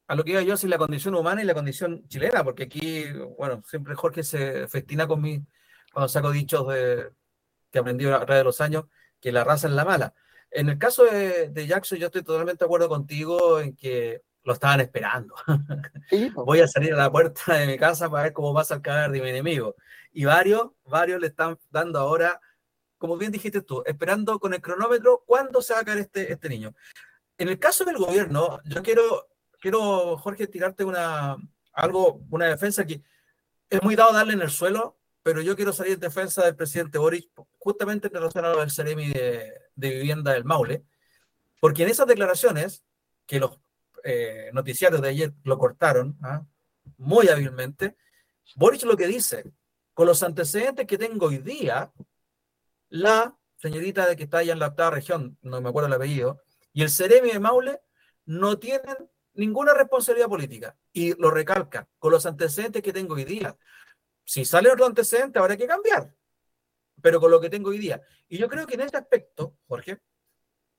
a 0.06 0.14
lo 0.14 0.22
que 0.22 0.30
iba 0.30 0.42
yo, 0.42 0.56
si 0.56 0.68
la 0.68 0.78
condición 0.78 1.14
humana 1.16 1.42
y 1.42 1.44
la 1.44 1.54
condición 1.54 2.06
chilena, 2.06 2.44
porque 2.44 2.64
aquí, 2.64 3.04
bueno, 3.36 3.62
siempre 3.66 3.94
Jorge 3.94 4.22
se 4.22 4.68
festina 4.68 5.06
con 5.06 5.20
mí 5.20 5.44
cuando 5.92 6.08
saco 6.08 6.30
dichos 6.30 6.68
de, 6.68 7.10
que 7.70 7.78
aprendí 7.78 8.06
a 8.06 8.20
través 8.20 8.40
de 8.40 8.44
los 8.44 8.60
años, 8.60 8.84
que 9.22 9.32
la 9.32 9.44
raza 9.44 9.68
es 9.68 9.72
la 9.72 9.86
mala. 9.86 10.12
En 10.50 10.68
el 10.68 10.76
caso 10.76 11.04
de, 11.04 11.66
Jackson, 11.66 11.98
yo 11.98 12.08
estoy 12.08 12.22
totalmente 12.22 12.62
de 12.62 12.66
acuerdo 12.66 12.90
contigo 12.90 13.58
en 13.60 13.74
que 13.74 14.20
lo 14.44 14.52
estaban 14.52 14.80
esperando. 14.80 15.34
Voy 16.34 16.60
a 16.60 16.68
salir 16.68 16.92
a 16.92 16.98
la 16.98 17.10
puerta 17.10 17.54
de 17.54 17.66
mi 17.66 17.78
casa 17.78 18.10
para 18.10 18.24
ver 18.24 18.32
cómo 18.34 18.52
pasa 18.52 18.74
el 18.74 18.82
cadáver 18.82 19.12
de 19.12 19.22
mi 19.22 19.30
enemigo. 19.30 19.76
Y 20.12 20.26
varios, 20.26 20.72
varios 20.84 21.20
le 21.20 21.28
están 21.28 21.58
dando 21.70 21.98
ahora, 22.00 22.38
como 22.98 23.16
bien 23.16 23.32
dijiste 23.32 23.62
tú, 23.62 23.82
esperando 23.86 24.38
con 24.38 24.52
el 24.52 24.60
cronómetro 24.60 25.22
cuándo 25.24 25.62
se 25.62 25.72
va 25.72 25.80
a 25.80 25.84
caer 25.84 26.00
este, 26.00 26.30
este 26.30 26.50
niño. 26.50 26.74
En 27.38 27.48
el 27.48 27.58
caso 27.58 27.86
del 27.86 27.96
gobierno, 27.96 28.60
yo 28.66 28.82
quiero 28.82 29.32
quiero, 29.62 30.18
Jorge, 30.18 30.48
tirarte 30.48 30.84
una, 30.84 31.36
algo, 31.72 32.20
una 32.30 32.46
defensa 32.46 32.84
que 32.84 33.00
es 33.70 33.82
muy 33.82 33.94
dado 33.94 34.12
darle 34.12 34.34
en 34.34 34.42
el 34.42 34.50
suelo, 34.50 34.98
pero 35.22 35.40
yo 35.40 35.56
quiero 35.56 35.72
salir 35.72 35.94
en 35.94 36.00
defensa 36.00 36.44
del 36.44 36.56
presidente 36.56 36.98
Boris, 36.98 37.28
justamente 37.58 38.08
en 38.08 38.14
relación 38.14 38.44
a 38.44 38.50
lo 38.50 38.60
del 38.60 38.70
Ceremi 38.70 39.08
de, 39.10 39.52
Vivienda 39.76 40.32
del 40.32 40.44
Maule, 40.44 40.84
porque 41.60 41.84
en 41.84 41.90
esas 41.90 42.06
declaraciones, 42.06 42.84
que 43.26 43.38
los 43.38 43.58
eh, 44.04 44.50
noticiarios 44.52 45.00
de 45.00 45.08
ayer 45.08 45.32
lo 45.44 45.58
cortaron 45.58 46.16
¿ah? 46.22 46.44
muy 46.96 47.28
hábilmente, 47.28 47.96
Boris 48.56 48.82
lo 48.84 48.96
que 48.96 49.06
dice, 49.06 49.44
con 49.94 50.06
los 50.06 50.22
antecedentes 50.22 50.86
que 50.86 50.98
tengo 50.98 51.26
hoy 51.26 51.38
día, 51.38 51.92
la 52.88 53.36
señorita 53.56 54.06
de 54.06 54.16
que 54.16 54.24
está 54.24 54.38
allá 54.38 54.52
en 54.52 54.58
la 54.58 54.68
octava 54.68 54.90
región, 54.90 55.38
no 55.42 55.60
me 55.60 55.68
acuerdo 55.68 55.86
el 55.86 55.94
apellido, 55.94 56.42
y 56.72 56.82
el 56.82 56.90
Ceremi 56.90 57.30
de 57.30 57.38
Maule 57.38 57.80
no 58.24 58.58
tienen 58.58 58.96
ninguna 59.34 59.74
responsabilidad 59.74 60.28
política. 60.28 60.76
Y 60.92 61.14
lo 61.20 61.30
recalca, 61.30 61.88
con 61.98 62.12
los 62.12 62.26
antecedentes 62.26 62.82
que 62.82 62.92
tengo 62.92 63.14
hoy 63.14 63.24
día. 63.24 63.56
Si 64.24 64.44
sale 64.44 64.70
otro 64.70 64.86
antecedente, 64.86 65.38
habrá 65.38 65.56
que 65.56 65.66
cambiar. 65.66 66.14
Pero 67.00 67.20
con 67.20 67.30
lo 67.30 67.40
que 67.40 67.50
tengo 67.50 67.70
hoy 67.70 67.78
día. 67.78 68.00
Y 68.28 68.38
yo 68.38 68.48
creo 68.48 68.66
que 68.66 68.74
en 68.74 68.82
este 68.82 68.96
aspecto, 68.96 69.56
Jorge, 69.66 70.00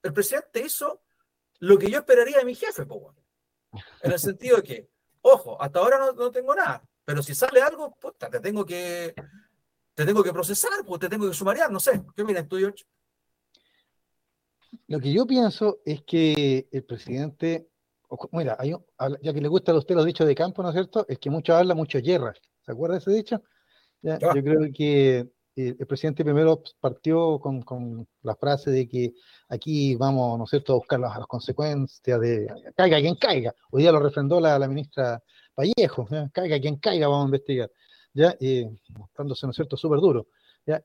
el 0.01 0.13
presidente 0.13 0.61
hizo 0.61 1.01
lo 1.59 1.77
que 1.77 1.89
yo 1.89 1.99
esperaría 1.99 2.39
de 2.39 2.45
mi 2.45 2.55
jefe, 2.55 2.83
En 4.01 4.11
el 4.11 4.19
sentido 4.19 4.57
de 4.57 4.63
que, 4.63 4.89
ojo, 5.21 5.61
hasta 5.61 5.79
ahora 5.79 5.99
no, 5.99 6.31
tengo 6.31 6.55
nada. 6.55 6.83
pero 7.05 7.21
si 7.23 7.33
sale 7.33 7.61
algo, 7.61 7.95
puta, 7.95 8.29
te 8.29 8.39
tengo 8.39 8.65
que, 8.65 9.13
te 9.93 10.05
tengo 10.05 10.23
que 10.23 10.33
procesar, 10.33 10.85
pues 10.85 10.99
te 10.99 11.09
tengo 11.09 11.27
que 11.27 11.33
sumariar, 11.33 11.71
no 11.71 11.79
sé. 11.79 12.03
¿Qué 12.15 12.23
opinas 12.23 12.47
tú, 12.47 12.57
George? 12.57 12.85
Lo 14.87 14.99
que 14.99 15.13
yo 15.13 15.25
pienso 15.25 15.79
es 15.85 16.03
que 16.03 16.67
el 16.71 16.83
presidente, 16.83 17.69
mira, 18.31 18.57
ya 18.63 19.33
que 19.33 19.41
le 19.41 19.47
gusta 19.47 19.71
a 19.71 19.77
usted 19.77 19.95
los 19.95 20.05
dichos 20.05 20.27
de 20.27 20.35
campo, 20.35 20.63
¿no 20.63 20.69
es 20.69 20.73
cierto? 20.73 21.05
Es 21.07 21.19
que 21.19 21.29
mucho 21.29 21.55
habla, 21.55 21.75
mucho 21.75 21.99
hierra. 21.99 22.33
¿Se 22.65 22.71
acuerda 22.71 22.95
de 22.95 22.99
ese 22.99 23.11
dicho? 23.11 23.41
Yo 24.01 24.17
creo 24.19 24.71
que 24.73 25.27
el 25.55 25.87
presidente 25.87 26.23
primero 26.23 26.61
partió 26.79 27.39
con, 27.39 28.07
la 28.21 28.35
frase 28.35 28.71
de 28.71 28.87
que 28.87 29.13
aquí 29.49 29.95
vamos, 29.95 30.37
¿no 30.37 30.43
es 30.45 30.49
cierto?, 30.49 30.73
a 30.73 30.77
buscar 30.77 30.99
las, 30.99 31.25
consecuencias 31.27 32.19
de 32.19 32.47
caiga 32.75 32.99
quien 32.99 33.15
caiga. 33.15 33.53
Hoy 33.71 33.83
día 33.83 33.91
lo 33.91 33.99
refrendó 33.99 34.39
la, 34.39 34.67
ministra 34.67 35.21
Vallejo, 35.55 36.07
caiga 36.31 36.59
quien 36.59 36.77
caiga, 36.77 37.07
vamos 37.07 37.25
a 37.25 37.27
investigar, 37.27 37.71
ya, 38.13 38.35
mostrándose, 38.97 39.45
¿no 39.45 39.51
es 39.51 39.55
cierto?, 39.55 39.77
súper 39.77 39.99
duro. 39.99 40.27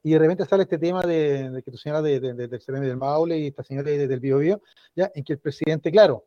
Y 0.02 0.10
de 0.10 0.18
repente 0.18 0.44
sale 0.44 0.64
este 0.64 0.78
tema 0.78 1.02
de, 1.02 1.62
que 1.64 1.70
tu 1.70 1.78
señora 1.78 2.02
de, 2.02 2.20
del 2.20 2.50
CRM 2.50 2.80
del 2.80 2.96
Maule 2.96 3.38
y 3.38 3.46
esta 3.48 3.62
señora 3.62 3.90
del 3.90 4.20
Bio, 4.20 4.38
Bio 4.38 4.60
ya, 4.94 5.10
en 5.14 5.24
que 5.24 5.34
el 5.34 5.38
presidente, 5.38 5.90
claro, 5.90 6.26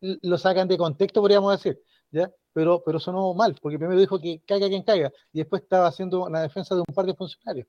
lo 0.00 0.38
sacan 0.38 0.68
de 0.68 0.76
contexto, 0.78 1.20
podríamos 1.20 1.52
decir, 1.52 1.82
¿ya? 2.10 2.30
Pero, 2.52 2.82
pero 2.84 2.98
sonó 2.98 3.32
mal, 3.34 3.56
porque 3.60 3.78
primero 3.78 4.00
dijo 4.00 4.20
que 4.20 4.40
caiga 4.46 4.68
quien 4.68 4.82
caiga, 4.82 5.12
y 5.32 5.38
después 5.38 5.62
estaba 5.62 5.86
haciendo 5.86 6.28
la 6.28 6.42
defensa 6.42 6.74
de 6.74 6.80
un 6.80 6.94
par 6.94 7.06
de 7.06 7.14
funcionarios. 7.14 7.66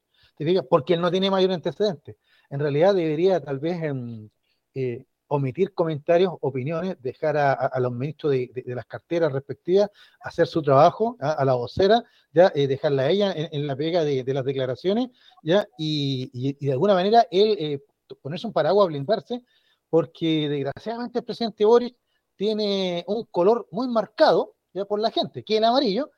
Porque 0.69 0.95
él 0.95 1.01
no 1.01 1.11
tiene 1.11 1.29
mayor 1.29 1.51
antecedente. 1.51 2.17
En 2.49 2.59
realidad 2.59 2.95
debería 2.95 3.39
tal 3.39 3.59
vez 3.59 3.83
em, 3.83 4.29
eh, 4.73 5.05
omitir 5.27 5.73
comentarios, 5.73 6.33
opiniones, 6.41 7.01
dejar 7.01 7.37
a, 7.37 7.79
los 7.79 7.93
ministros 7.93 8.33
de, 8.33 8.63
las 8.65 8.85
carteras 8.85 9.31
respectivas 9.31 9.89
hacer 10.19 10.45
su 10.45 10.61
trabajo, 10.61 11.15
a, 11.21 11.45
la 11.45 11.53
vocera, 11.53 12.03
ya 12.33 12.51
eh, 12.53 12.67
dejarla 12.67 13.03
a 13.03 13.09
ella 13.09 13.33
en, 13.35 13.65
la 13.65 13.77
pega 13.77 14.03
de, 14.03 14.25
las 14.33 14.43
declaraciones, 14.43 15.07
ya 15.41 15.65
y, 15.77 16.53
de 16.65 16.71
alguna 16.73 16.95
manera 16.95 17.25
él 17.31 17.55
eh, 17.59 17.79
ponerse 18.21 18.45
un 18.45 18.51
paraguas 18.51 18.89
blindarse, 18.89 19.41
porque 19.89 20.49
desgraciadamente 20.49 21.19
el 21.19 21.25
presidente 21.25 21.63
Boris 21.63 21.93
tiene 22.35 23.05
un 23.07 23.23
color 23.31 23.69
muy 23.71 23.87
marcado 23.87 24.55
ya 24.73 24.85
por 24.85 24.99
la 24.99 25.11
gente, 25.11 25.43
que 25.43 25.57
el 25.57 25.63
amarillo, 25.63 26.11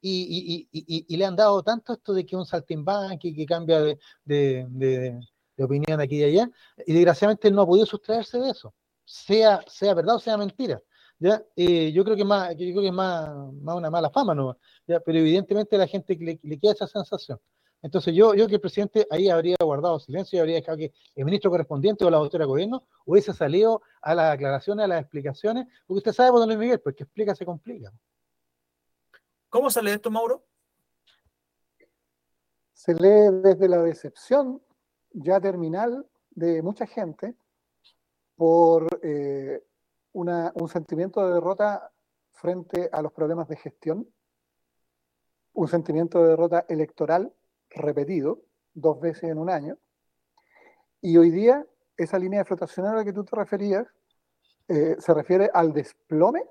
y, 0.00 1.16
le 1.16 1.24
han 1.24 1.36
dado 1.36 1.62
tanto 1.62 1.94
esto 1.94 2.12
de 2.12 2.26
que 2.26 2.36
un 2.36 2.44
saltimbanqui 2.44 3.34
que 3.34 3.46
cambia 3.46 3.80
de, 4.24 5.20
opinión 5.58 6.00
aquí 6.00 6.16
y 6.16 6.24
allá, 6.24 6.50
y 6.86 6.92
desgraciadamente 6.92 7.48
él 7.48 7.54
no 7.54 7.62
ha 7.62 7.66
podido 7.66 7.86
sustraerse 7.86 8.38
de 8.38 8.50
eso, 8.50 8.74
sea, 9.04 9.62
sea 9.66 9.94
verdad 9.94 10.16
o 10.16 10.18
sea 10.18 10.36
mentira. 10.36 10.82
¿ya? 11.18 11.42
Eh, 11.54 11.92
yo 11.92 12.04
creo 12.04 12.16
que, 12.16 12.24
más, 12.24 12.50
yo 12.50 12.66
creo 12.72 12.82
que 12.82 12.92
más, 12.92 13.30
más 13.62 13.76
una 13.76 13.90
mala 13.90 14.10
fama, 14.10 14.34
¿no? 14.34 14.58
¿ya? 14.86 14.98
pero 15.00 15.18
evidentemente 15.18 15.78
la 15.78 15.86
gente 15.86 16.16
le, 16.20 16.40
le 16.42 16.58
queda 16.58 16.72
esa 16.72 16.86
sensación. 16.88 17.38
Entonces 17.82 18.14
yo, 18.14 18.34
yo 18.34 18.46
que 18.46 18.54
el 18.54 18.60
presidente 18.60 19.06
ahí 19.10 19.28
habría 19.28 19.56
guardado 19.60 19.98
silencio 19.98 20.36
y 20.36 20.40
habría 20.40 20.54
dejado 20.56 20.78
que 20.78 20.92
el 21.16 21.24
ministro 21.24 21.50
correspondiente 21.50 22.04
o 22.04 22.10
la 22.10 22.18
doctora 22.18 22.44
de 22.44 22.48
gobierno 22.48 22.86
hubiese 23.04 23.32
salido 23.32 23.82
a 24.00 24.14
las 24.14 24.32
aclaraciones, 24.34 24.84
a 24.84 24.88
las 24.88 25.00
explicaciones, 25.00 25.66
porque 25.86 25.98
usted 25.98 26.12
sabe, 26.12 26.30
don 26.30 26.46
Luis 26.46 26.58
Miguel, 26.58 26.80
pues 26.80 26.94
que 26.94 27.02
explica 27.02 27.34
se 27.34 27.44
complica. 27.44 27.92
¿Cómo 29.48 29.68
sale 29.68 29.92
esto, 29.92 30.10
Mauro? 30.10 30.44
Se 32.72 32.94
lee 32.94 33.30
desde 33.42 33.68
la 33.68 33.82
decepción 33.82 34.62
ya 35.10 35.40
terminal 35.40 36.06
de 36.30 36.62
mucha 36.62 36.86
gente 36.86 37.34
por 38.36 39.00
eh, 39.02 39.62
un 40.12 40.68
sentimiento 40.68 41.26
de 41.26 41.34
derrota 41.34 41.92
frente 42.30 42.88
a 42.92 43.02
los 43.02 43.12
problemas 43.12 43.48
de 43.48 43.56
gestión, 43.56 44.08
un 45.52 45.68
sentimiento 45.68 46.22
de 46.22 46.28
derrota 46.30 46.64
electoral 46.68 47.32
repetido 47.74 48.42
dos 48.74 49.00
veces 49.00 49.24
en 49.30 49.38
un 49.38 49.50
año, 49.50 49.78
y 51.00 51.16
hoy 51.16 51.30
día 51.30 51.66
esa 51.96 52.18
línea 52.18 52.40
de 52.40 52.44
flotación 52.44 52.86
a 52.86 52.94
la 52.94 53.04
que 53.04 53.12
tú 53.12 53.24
te 53.24 53.36
referías 53.36 53.86
eh, 54.68 54.96
se 54.98 55.14
refiere 55.14 55.50
al 55.52 55.72
desplome 55.72 56.44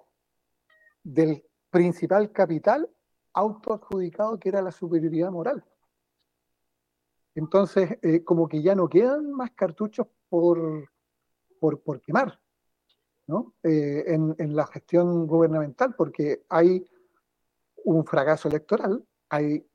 del 1.04 1.44
principal 1.70 2.32
capital 2.32 2.90
autoadjudicado 3.34 4.38
que 4.38 4.50
era 4.50 4.62
la 4.62 4.72
superioridad 4.72 5.32
moral. 5.32 5.64
Entonces, 7.34 7.98
eh, 8.02 8.24
como 8.24 8.48
que 8.48 8.62
ya 8.62 8.76
no 8.76 8.90
quedan 8.90 9.32
más 9.32 9.52
cartuchos 9.52 10.08
por, 10.28 10.90
por, 11.60 12.02
quemar 12.02 12.40
¿no? 13.28 13.54
Eh, 13.64 14.04
en, 14.08 14.36
en, 14.38 14.56
la 14.56 14.68
gestión 14.68 15.26
gubernamental, 15.28 15.96
porque 15.96 16.44
hay 16.50 16.86
un 17.86 18.06
fracaso 18.06 18.50
electoral, 18.50 19.06
hay 19.30 19.66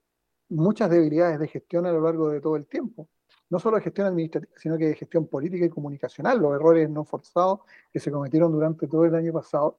muchas 0.49 0.91
debilidades 0.91 1.39
de 1.39 1.49
gestión 1.49 1.87
a 1.87 1.93
lo 1.93 2.01
largo 2.01 2.31
de 2.31 2.41
todo 2.41 2.57
el 2.57 2.67
tiempo, 2.67 3.09
no 3.51 3.59
solo 3.59 3.77
de 3.77 3.83
gestión 3.83 4.07
administrativa, 4.07 4.53
sino 4.57 4.77
que 4.77 4.89
de 4.89 4.95
gestión 4.95 5.27
política 5.27 5.65
y 5.65 5.71
comunicacional, 5.71 6.39
los 6.39 6.55
errores 6.55 6.91
no 6.91 7.05
forzados 7.05 7.61
que 7.93 8.01
se 8.01 8.11
cometieron 8.11 8.53
durante 8.53 8.87
todo 8.87 9.05
el 9.05 9.15
año 9.15 9.33
pasado. 9.33 9.79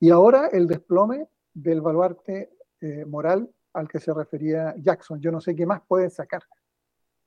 Y 0.00 0.10
ahora 0.10 0.48
el 0.48 0.66
desplome 0.66 1.28
del 1.54 1.80
baluarte 1.80 2.50
eh, 2.80 3.04
moral 3.04 3.50
al 3.72 3.88
que 3.88 4.00
se 4.00 4.12
refería 4.12 4.74
Jackson. 4.78 5.20
Yo 5.20 5.30
no 5.30 5.40
sé 5.40 5.54
qué 5.54 5.66
más 5.66 5.82
pueden 5.86 6.10
sacar. 6.10 6.42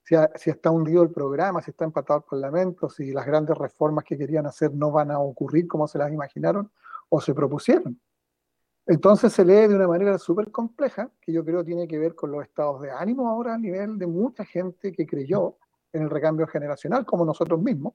Si, 0.04 0.16
si, 0.36 0.50
está 0.50 0.72
hundido 0.72 1.04
el 1.04 1.12
programa, 1.12 1.62
si 1.62 1.72
está 1.72 1.86
empatado 1.86 2.20
el 2.20 2.26
Parlamento, 2.30 2.90
si 2.90 3.12
las 3.12 3.26
grandes 3.26 3.58
reformas 3.58 4.04
que 4.04 4.18
querían 4.18 4.46
hacer 4.48 4.74
no 4.74 4.92
van 4.92 5.12
a 5.12 5.20
ocurrir 5.20 5.68
como 5.68 5.88
se 5.88 6.00
las 6.00 6.12
imaginaron 6.12 6.72
o 7.10 7.22
se 7.22 7.34
propusieron. 7.34 8.00
Entonces 8.92 9.32
se 9.32 9.46
lee 9.46 9.68
de 9.68 9.76
una 9.76 9.88
manera 9.88 10.18
súper 10.18 10.52
compleja, 10.52 11.10
que 11.22 11.32
yo 11.32 11.46
creo 11.46 11.64
tiene 11.64 11.88
que 11.88 11.98
ver 11.98 12.14
con 12.14 12.30
los 12.30 12.44
estados 12.44 12.82
de 12.82 12.92
ánimo 12.92 13.30
ahora 13.30 13.54
a 13.54 13.58
nivel 13.58 13.98
de 13.98 14.06
mucha 14.06 14.44
gente 14.44 14.92
que 14.92 15.08
creyó 15.08 15.56
en 15.94 16.02
el 16.04 16.10
recambio 16.10 16.46
generacional, 16.46 17.06
como 17.06 17.24
nosotros 17.24 17.62
mismos, 17.62 17.94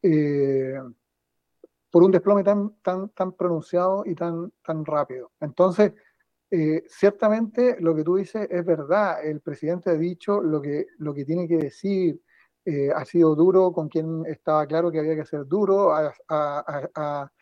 eh, 0.00 0.78
por 1.90 2.04
un 2.04 2.12
desplome 2.12 2.44
tan, 2.44 2.76
tan, 2.82 3.08
tan 3.08 3.32
pronunciado 3.32 4.04
y 4.06 4.14
tan, 4.14 4.52
tan 4.64 4.84
rápido. 4.84 5.32
Entonces, 5.40 5.92
eh, 6.52 6.84
ciertamente 6.86 7.76
lo 7.80 7.92
que 7.92 8.04
tú 8.04 8.14
dices 8.14 8.46
es 8.48 8.64
verdad, 8.64 9.26
el 9.26 9.40
presidente 9.40 9.90
ha 9.90 9.94
dicho 9.94 10.40
lo 10.40 10.62
que, 10.62 10.86
lo 10.98 11.12
que 11.14 11.24
tiene 11.24 11.48
que 11.48 11.56
decir, 11.56 12.22
eh, 12.64 12.92
ha 12.94 13.04
sido 13.04 13.34
duro 13.34 13.72
con 13.72 13.88
quien 13.88 14.24
estaba 14.26 14.68
claro 14.68 14.92
que 14.92 15.00
había 15.00 15.16
que 15.16 15.26
ser 15.26 15.46
duro, 15.46 15.92
ha, 15.92 17.32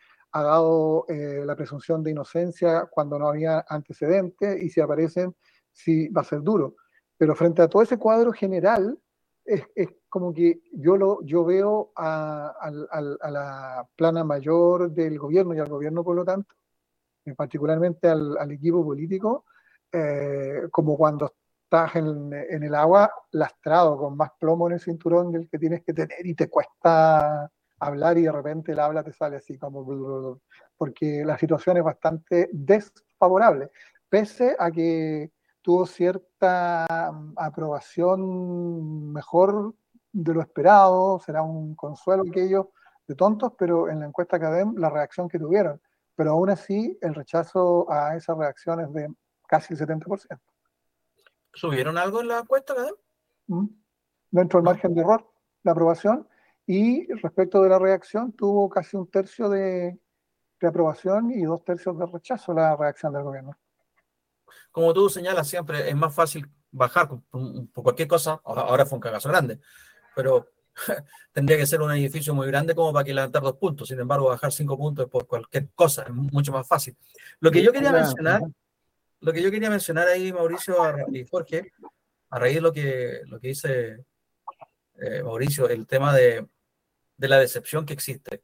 dado 0.43 1.05
eh, 1.07 1.43
la 1.45 1.55
presunción 1.55 2.03
de 2.03 2.11
inocencia 2.11 2.87
cuando 2.91 3.17
no 3.19 3.27
había 3.27 3.65
antecedentes 3.67 4.61
y 4.61 4.69
si 4.69 4.81
aparecen, 4.81 5.35
sí 5.71 6.09
va 6.09 6.21
a 6.21 6.25
ser 6.25 6.41
duro. 6.41 6.75
Pero 7.17 7.35
frente 7.35 7.61
a 7.61 7.67
todo 7.67 7.81
ese 7.81 7.97
cuadro 7.97 8.31
general, 8.33 8.99
es, 9.45 9.63
como 10.09 10.33
que 10.33 10.61
yo, 10.73 10.97
lo, 10.97 11.21
yo 11.23 11.45
veo 11.45 11.91
a, 11.95 12.53
a 12.59 13.31
la 13.31 13.87
plana 13.95 14.23
mayor 14.23 14.91
del 14.91 15.19
gobierno 15.19 15.53
y 15.53 15.59
al 15.59 15.69
gobierno, 15.69 16.03
por 16.03 16.15
lo 16.15 16.25
tanto, 16.25 16.55
particularmente 17.33 18.07
al, 18.07 18.51
equipo 18.51 18.83
político, 18.83 19.45
eh, 19.91 20.67
como 20.69 20.97
cuando 20.97 21.33
estás 21.63 21.95
en, 21.95 22.31
el 22.33 22.75
agua 22.75 23.11
lastrado 23.31 23.97
con 23.97 24.15
más 24.15 24.31
plomo 24.39 24.67
en 24.67 24.73
el 24.73 24.79
cinturón 24.79 25.31
del 25.31 25.49
que 25.49 25.57
tienes 25.57 25.83
que 25.83 25.93
tener 25.93 26.25
y 26.25 26.35
te 26.35 26.49
cuesta 26.49 27.49
hablar 27.87 28.17
y 28.17 28.23
de 28.23 28.31
repente 28.31 28.71
el 28.71 28.79
habla 28.79 29.03
te 29.03 29.13
sale 29.13 29.37
así 29.37 29.57
como 29.57 30.39
porque 30.77 31.23
la 31.25 31.37
situación 31.37 31.77
es 31.77 31.83
bastante 31.83 32.49
desfavorable, 32.51 33.71
pese 34.09 34.55
a 34.57 34.71
que 34.71 35.31
tuvo 35.61 35.85
cierta 35.85 37.11
mm, 37.11 37.33
aprobación 37.37 39.11
mejor 39.11 39.73
de 40.11 40.33
lo 40.33 40.41
esperado, 40.41 41.19
será 41.19 41.41
un 41.41 41.75
consuelo 41.75 42.23
aquello 42.27 42.71
de 43.07 43.15
tontos, 43.15 43.53
pero 43.57 43.89
en 43.89 43.99
la 43.99 44.07
encuesta 44.07 44.39
CADEM 44.39 44.75
la 44.77 44.89
reacción 44.89 45.27
que 45.27 45.39
tuvieron 45.39 45.79
pero 46.15 46.31
aún 46.31 46.49
así 46.49 46.97
el 47.01 47.13
rechazo 47.13 47.91
a 47.91 48.15
esas 48.15 48.37
reacciones 48.37 48.91
de 48.93 49.13
casi 49.47 49.73
el 49.73 49.79
70%. 49.79 50.39
¿Subieron 51.53 51.97
algo 51.97 52.21
en 52.21 52.29
la 52.29 52.39
encuesta, 52.39 52.73
mm. 53.47 53.65
Dentro 54.31 54.59
del 54.59 54.65
margen 54.65 54.93
de 54.93 55.01
error, 55.01 55.31
la 55.63 55.71
aprobación, 55.71 56.27
y 56.67 57.05
respecto 57.21 57.61
de 57.61 57.69
la 57.69 57.79
reacción, 57.79 58.31
tuvo 58.33 58.69
casi 58.69 58.97
un 58.97 59.09
tercio 59.09 59.49
de, 59.49 59.99
aprobación 60.61 61.29
y 61.29 61.43
dos 61.43 61.63
tercios 61.63 61.95
de 61.99 62.07
rechazo 62.07 62.51
la 62.51 62.75
reacción 62.75 63.13
del 63.13 63.21
gobierno. 63.21 63.55
Como 64.71 64.91
tú 64.95 65.09
señalas 65.09 65.47
siempre, 65.47 65.87
es 65.87 65.95
más 65.95 66.13
fácil 66.15 66.49
bajar 66.71 67.07
por, 67.07 67.21
cualquier 67.71 68.07
cosa, 68.07 68.41
ahora 68.43 68.83
fue 68.87 68.95
un 68.95 69.01
cagazo 69.01 69.29
grande, 69.29 69.59
pero 70.15 70.47
tendría 71.31 71.57
que 71.57 71.67
ser 71.67 71.83
un 71.83 71.91
edificio 71.91 72.33
muy 72.33 72.47
grande 72.47 72.73
como 72.73 72.91
para 72.91 73.05
que 73.05 73.13
levantar 73.13 73.43
dos 73.43 73.57
puntos. 73.57 73.87
Sin 73.87 73.99
embargo, 73.99 74.29
bajar 74.29 74.51
cinco 74.51 74.75
puntos 74.75 75.07
por 75.07 75.27
cualquier 75.27 75.69
cosa 75.75 76.01
es 76.01 76.09
mucho 76.09 76.51
más 76.51 76.67
fácil. 76.67 76.97
Lo 77.41 77.51
que 77.51 77.61
yo 77.61 77.71
quería 77.71 77.91
mencionar, 77.91 78.41
lo 79.19 79.31
que 79.31 79.43
yo 79.43 79.51
quería 79.51 79.69
mencionar 79.69 80.07
ahí, 80.07 80.33
Mauricio 80.33 80.75
y 81.11 81.27
Jorge, 81.27 81.71
a 82.31 82.39
raíz 82.39 82.55
de 82.55 82.61
lo 82.61 82.73
que, 82.73 83.21
lo 83.25 83.39
que 83.39 83.49
dice 83.49 84.03
eh, 84.95 85.21
Mauricio, 85.21 85.69
el 85.69 85.85
tema 85.85 86.11
de, 86.11 86.47
de, 87.17 87.27
la 87.27 87.39
decepción 87.39 87.85
que 87.85 87.93
existe. 87.93 88.41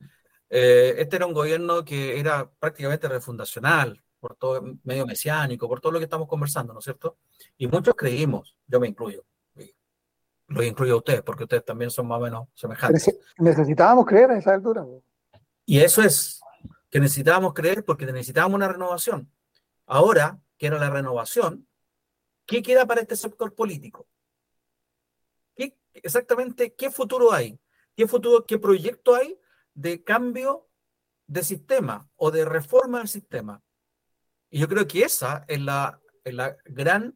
Eh, 0.49 0.95
este 0.97 1.15
era 1.15 1.25
un 1.25 1.33
gobierno 1.33 1.83
que 1.85 2.19
era 2.19 2.49
prácticamente 2.59 3.07
refundacional, 3.07 4.01
por 4.19 4.35
todo 4.35 4.61
medio 4.83 5.05
mesiánico, 5.05 5.67
por 5.67 5.81
todo 5.81 5.93
lo 5.93 5.99
que 5.99 6.05
estamos 6.05 6.27
conversando, 6.27 6.73
¿no 6.73 6.79
es 6.79 6.85
cierto? 6.85 7.17
Y 7.57 7.67
muchos 7.67 7.95
creímos, 7.95 8.55
yo 8.67 8.79
me 8.79 8.87
incluyo, 8.87 9.25
lo 10.47 10.63
incluyo 10.63 10.93
a 10.93 10.97
ustedes, 10.97 11.21
porque 11.23 11.43
ustedes 11.43 11.65
también 11.65 11.89
son 11.89 12.07
más 12.07 12.19
o 12.19 12.21
menos 12.21 12.47
semejantes. 12.53 13.19
Necesitábamos 13.37 14.05
creer 14.05 14.31
a 14.31 14.37
esa 14.37 14.53
altura. 14.53 14.85
Y 15.65 15.79
eso 15.79 16.03
es, 16.03 16.41
que 16.91 16.99
necesitábamos 16.99 17.53
creer 17.53 17.83
porque 17.83 18.05
necesitábamos 18.05 18.55
una 18.55 18.67
renovación. 18.67 19.31
Ahora, 19.87 20.39
que 20.57 20.67
era 20.67 20.77
la 20.77 20.89
renovación, 20.89 21.67
¿qué 22.45 22.61
queda 22.61 22.85
para 22.85 23.01
este 23.01 23.15
sector 23.15 23.55
político? 23.55 24.07
¿Qué, 25.55 25.75
exactamente 25.93 26.73
qué 26.73 26.91
futuro 26.91 27.31
hay? 27.31 27.57
¿Qué 28.01 28.07
futuro, 28.07 28.47
qué 28.47 28.57
proyecto 28.57 29.13
hay 29.13 29.39
de 29.75 30.03
cambio 30.03 30.67
de 31.27 31.43
sistema 31.43 32.09
o 32.15 32.31
de 32.31 32.45
reforma 32.45 32.97
del 32.97 33.07
sistema? 33.07 33.61
Y 34.49 34.57
yo 34.57 34.67
creo 34.67 34.87
que 34.87 35.03
esa 35.03 35.45
es 35.47 35.61
la, 35.61 36.01
es 36.23 36.35
gran 36.65 37.15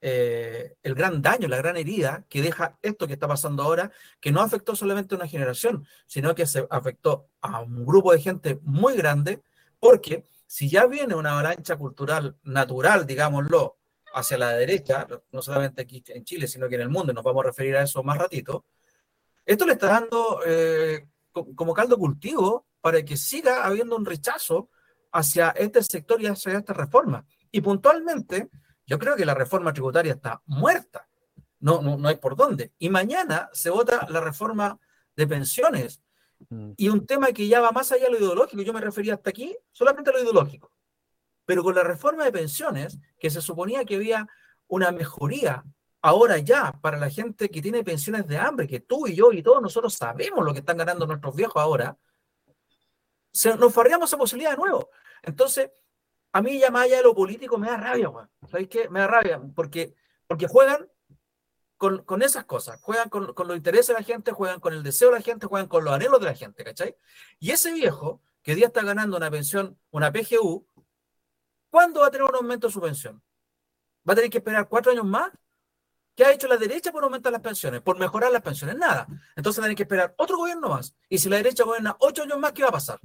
eh, 0.00 0.76
el 0.84 0.94
gran 0.94 1.20
daño, 1.20 1.48
la 1.48 1.56
gran 1.56 1.76
herida 1.76 2.24
que 2.28 2.42
deja 2.42 2.78
esto 2.80 3.08
que 3.08 3.14
está 3.14 3.26
pasando 3.26 3.64
ahora, 3.64 3.90
que 4.20 4.30
no 4.30 4.40
afectó 4.40 4.76
solamente 4.76 5.16
a 5.16 5.18
una 5.18 5.26
generación, 5.26 5.84
sino 6.06 6.32
que 6.32 6.46
se 6.46 6.64
afectó 6.70 7.30
a 7.40 7.62
un 7.62 7.84
grupo 7.84 8.12
de 8.12 8.20
gente 8.20 8.60
muy 8.62 8.94
grande, 8.94 9.42
porque 9.80 10.26
si 10.46 10.70
ya 10.70 10.86
viene 10.86 11.16
una 11.16 11.32
avalancha 11.32 11.74
cultural 11.74 12.38
natural, 12.44 13.04
digámoslo, 13.04 13.78
hacia 14.14 14.38
la 14.38 14.52
derecha, 14.52 15.08
no 15.32 15.42
solamente 15.42 15.82
aquí 15.82 16.04
en 16.06 16.22
Chile, 16.22 16.46
sino 16.46 16.68
que 16.68 16.76
en 16.76 16.82
el 16.82 16.88
mundo, 16.88 17.12
nos 17.12 17.24
vamos 17.24 17.42
a 17.42 17.48
referir 17.48 17.74
a 17.76 17.82
eso 17.82 18.04
más 18.04 18.16
ratito, 18.16 18.64
esto 19.48 19.64
le 19.64 19.72
está 19.72 19.86
dando 19.86 20.42
eh, 20.44 21.08
como 21.32 21.72
caldo 21.72 21.96
cultivo 21.96 22.66
para 22.82 23.02
que 23.02 23.16
siga 23.16 23.64
habiendo 23.64 23.96
un 23.96 24.04
rechazo 24.04 24.68
hacia 25.10 25.48
este 25.52 25.82
sector 25.82 26.20
y 26.20 26.26
hacia 26.26 26.58
esta 26.58 26.74
reforma. 26.74 27.24
Y 27.50 27.62
puntualmente, 27.62 28.50
yo 28.86 28.98
creo 28.98 29.16
que 29.16 29.24
la 29.24 29.32
reforma 29.32 29.72
tributaria 29.72 30.12
está 30.12 30.42
muerta. 30.44 31.08
No, 31.60 31.80
no, 31.80 31.96
no 31.96 32.08
hay 32.08 32.16
por 32.16 32.36
dónde. 32.36 32.74
Y 32.78 32.90
mañana 32.90 33.48
se 33.54 33.70
vota 33.70 34.06
la 34.10 34.20
reforma 34.20 34.78
de 35.16 35.26
pensiones. 35.26 36.02
Mm. 36.50 36.72
Y 36.76 36.90
un 36.90 37.06
tema 37.06 37.32
que 37.32 37.48
ya 37.48 37.62
va 37.62 37.72
más 37.72 37.90
allá 37.90 38.04
de 38.04 38.10
lo 38.10 38.18
ideológico, 38.18 38.62
yo 38.62 38.74
me 38.74 38.82
refería 38.82 39.14
hasta 39.14 39.30
aquí, 39.30 39.56
solamente 39.72 40.10
a 40.10 40.12
lo 40.12 40.20
ideológico. 40.20 40.70
Pero 41.46 41.62
con 41.62 41.74
la 41.74 41.84
reforma 41.84 42.24
de 42.24 42.32
pensiones, 42.32 42.98
que 43.18 43.30
se 43.30 43.40
suponía 43.40 43.86
que 43.86 43.96
había 43.96 44.28
una 44.66 44.92
mejoría 44.92 45.64
ahora 46.02 46.38
ya 46.38 46.72
para 46.80 46.98
la 46.98 47.10
gente 47.10 47.48
que 47.48 47.62
tiene 47.62 47.84
pensiones 47.84 48.26
de 48.26 48.38
hambre, 48.38 48.66
que 48.66 48.80
tú 48.80 49.06
y 49.06 49.14
yo 49.14 49.32
y 49.32 49.42
todos 49.42 49.60
nosotros 49.60 49.94
sabemos 49.94 50.44
lo 50.44 50.52
que 50.52 50.60
están 50.60 50.76
ganando 50.76 51.06
nuestros 51.06 51.34
viejos 51.34 51.62
ahora, 51.62 51.96
se, 53.32 53.56
nos 53.56 53.72
farreamos 53.72 54.08
esa 54.08 54.16
posibilidad 54.16 54.52
de 54.52 54.56
nuevo. 54.56 54.90
Entonces, 55.22 55.70
a 56.32 56.42
mí 56.42 56.58
ya 56.58 56.70
más 56.70 56.84
allá 56.84 56.98
de 56.98 57.02
lo 57.02 57.14
político 57.14 57.58
me 57.58 57.68
da 57.68 57.76
rabia, 57.76 58.08
güey. 58.08 58.26
¿Sabéis 58.50 58.68
qué? 58.68 58.88
Me 58.88 59.00
da 59.00 59.06
rabia 59.06 59.40
porque, 59.54 59.94
porque 60.26 60.46
juegan 60.46 60.88
con, 61.76 62.04
con 62.04 62.22
esas 62.22 62.44
cosas, 62.44 62.80
juegan 62.80 63.08
con, 63.08 63.32
con, 63.34 63.48
los 63.48 63.56
intereses 63.56 63.88
de 63.88 63.94
la 63.94 64.02
gente, 64.02 64.32
juegan 64.32 64.60
con 64.60 64.72
el 64.72 64.82
deseo 64.82 65.10
de 65.10 65.16
la 65.16 65.22
gente, 65.22 65.46
juegan 65.46 65.68
con 65.68 65.84
los 65.84 65.94
anhelos 65.94 66.20
de 66.20 66.26
la 66.26 66.34
gente, 66.34 66.64
¿cachai? 66.64 66.96
Y 67.38 67.50
ese 67.50 67.72
viejo 67.72 68.20
que 68.42 68.54
día 68.54 68.66
está 68.66 68.82
ganando 68.82 69.16
una 69.16 69.30
pensión, 69.30 69.78
una 69.90 70.12
PGU, 70.12 70.66
¿cuándo 71.70 72.00
va 72.00 72.08
a 72.08 72.10
tener 72.10 72.26
un 72.26 72.34
aumento 72.34 72.66
de 72.66 72.72
su 72.72 72.80
pensión? 72.80 73.22
¿Va 74.08 74.12
a 74.12 74.16
tener 74.16 74.30
que 74.30 74.38
esperar 74.38 74.68
cuatro 74.68 74.90
años 74.90 75.04
más? 75.04 75.30
¿Qué 76.18 76.24
ha 76.24 76.32
hecho 76.32 76.48
la 76.48 76.56
derecha 76.56 76.90
por 76.90 77.04
aumentar 77.04 77.30
las 77.30 77.40
pensiones? 77.40 77.80
Por 77.80 77.96
mejorar 77.96 78.32
las 78.32 78.42
pensiones, 78.42 78.74
nada. 78.74 79.06
Entonces 79.36 79.62
tienen 79.62 79.76
que 79.76 79.84
esperar 79.84 80.16
otro 80.18 80.36
gobierno 80.36 80.68
más. 80.68 80.92
Y 81.08 81.18
si 81.18 81.28
la 81.28 81.36
derecha 81.36 81.62
gobierna 81.62 81.94
ocho 82.00 82.24
años 82.24 82.40
más, 82.40 82.50
¿qué 82.50 82.64
va 82.64 82.70
a 82.70 82.72
pasar? 82.72 82.98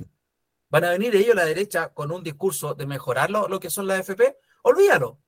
van 0.71 0.85
a 0.85 0.89
venir 0.89 1.15
ellos, 1.15 1.35
la 1.35 1.45
derecha, 1.45 1.89
con 1.89 2.11
un 2.11 2.23
discurso 2.23 2.73
de 2.73 2.87
mejorar 2.87 3.29
lo, 3.29 3.59
que 3.59 3.69
son 3.69 3.85
las 3.85 3.99
FP, 3.99 4.39
olvídalo. 4.63 5.19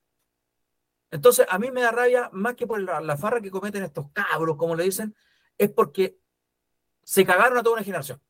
Entonces, 1.12 1.46
a 1.48 1.60
mí 1.60 1.70
me 1.70 1.82
da 1.82 1.92
rabia, 1.92 2.28
más 2.32 2.56
que 2.56 2.66
por 2.66 2.82
la, 2.82 3.16
farra 3.16 3.40
que 3.40 3.52
cometen 3.52 3.84
estos 3.84 4.06
cabros, 4.12 4.56
como 4.56 4.74
le 4.74 4.82
dicen, 4.82 5.14
es 5.56 5.70
porque 5.70 6.18
se 7.04 7.24
cagaron 7.24 7.56
a 7.56 7.62
toda 7.62 7.76
una 7.76 7.84
generación. 7.84 8.20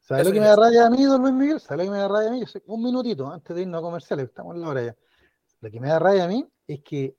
¿Sabes 0.00 0.24
lo 0.24 0.32
que 0.32 0.40
me 0.40 0.46
da 0.46 0.56
rabia 0.56 0.86
a 0.86 0.90
mí, 0.90 1.04
don 1.04 1.20
Luis 1.20 1.34
Miguel? 1.34 1.60
¿Sabes 1.60 1.84
lo 1.84 1.92
que 1.92 1.98
me 1.98 2.02
da 2.02 2.08
rabia 2.08 2.28
a 2.30 2.32
mí? 2.32 2.42
Un 2.64 2.82
minutito 2.82 3.30
antes 3.30 3.54
de 3.54 3.60
irnos 3.60 3.78
a 3.78 3.82
comerciales, 3.82 4.24
estamos 4.24 4.54
en 4.54 4.62
la 4.62 4.68
hora 4.70 4.82
ya. 4.82 4.96
Lo 5.60 5.70
que 5.70 5.78
me 5.78 5.88
da 5.88 5.98
rabia 5.98 6.24
a 6.24 6.28
mí 6.28 6.48
es 6.66 6.80
que, 6.80 7.18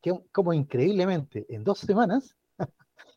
que 0.00 0.12
como 0.32 0.52
increíblemente 0.52 1.46
en 1.48 1.64
dos 1.64 1.78
semanas, 1.78 2.36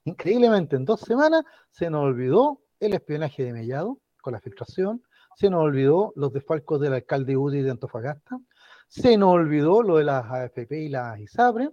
increíblemente 0.05 0.75
en 0.75 0.85
dos 0.85 1.01
semanas, 1.01 1.43
se 1.71 1.89
nos 1.89 2.03
olvidó 2.03 2.61
el 2.79 2.93
espionaje 2.93 3.43
de 3.43 3.53
Mellado, 3.53 3.99
con 4.21 4.33
la 4.33 4.41
filtración, 4.41 5.03
se 5.35 5.49
nos 5.49 5.63
olvidó 5.63 6.11
los 6.15 6.33
desfalcos 6.33 6.81
del 6.81 6.93
alcalde 6.93 7.37
UDI 7.37 7.61
de 7.61 7.71
Antofagasta, 7.71 8.39
se 8.87 9.17
nos 9.17 9.29
olvidó 9.29 9.83
lo 9.83 9.97
de 9.97 10.03
las 10.03 10.25
AFP 10.25 10.83
y 10.83 10.89
las 10.89 11.19
ISAPRE, 11.19 11.69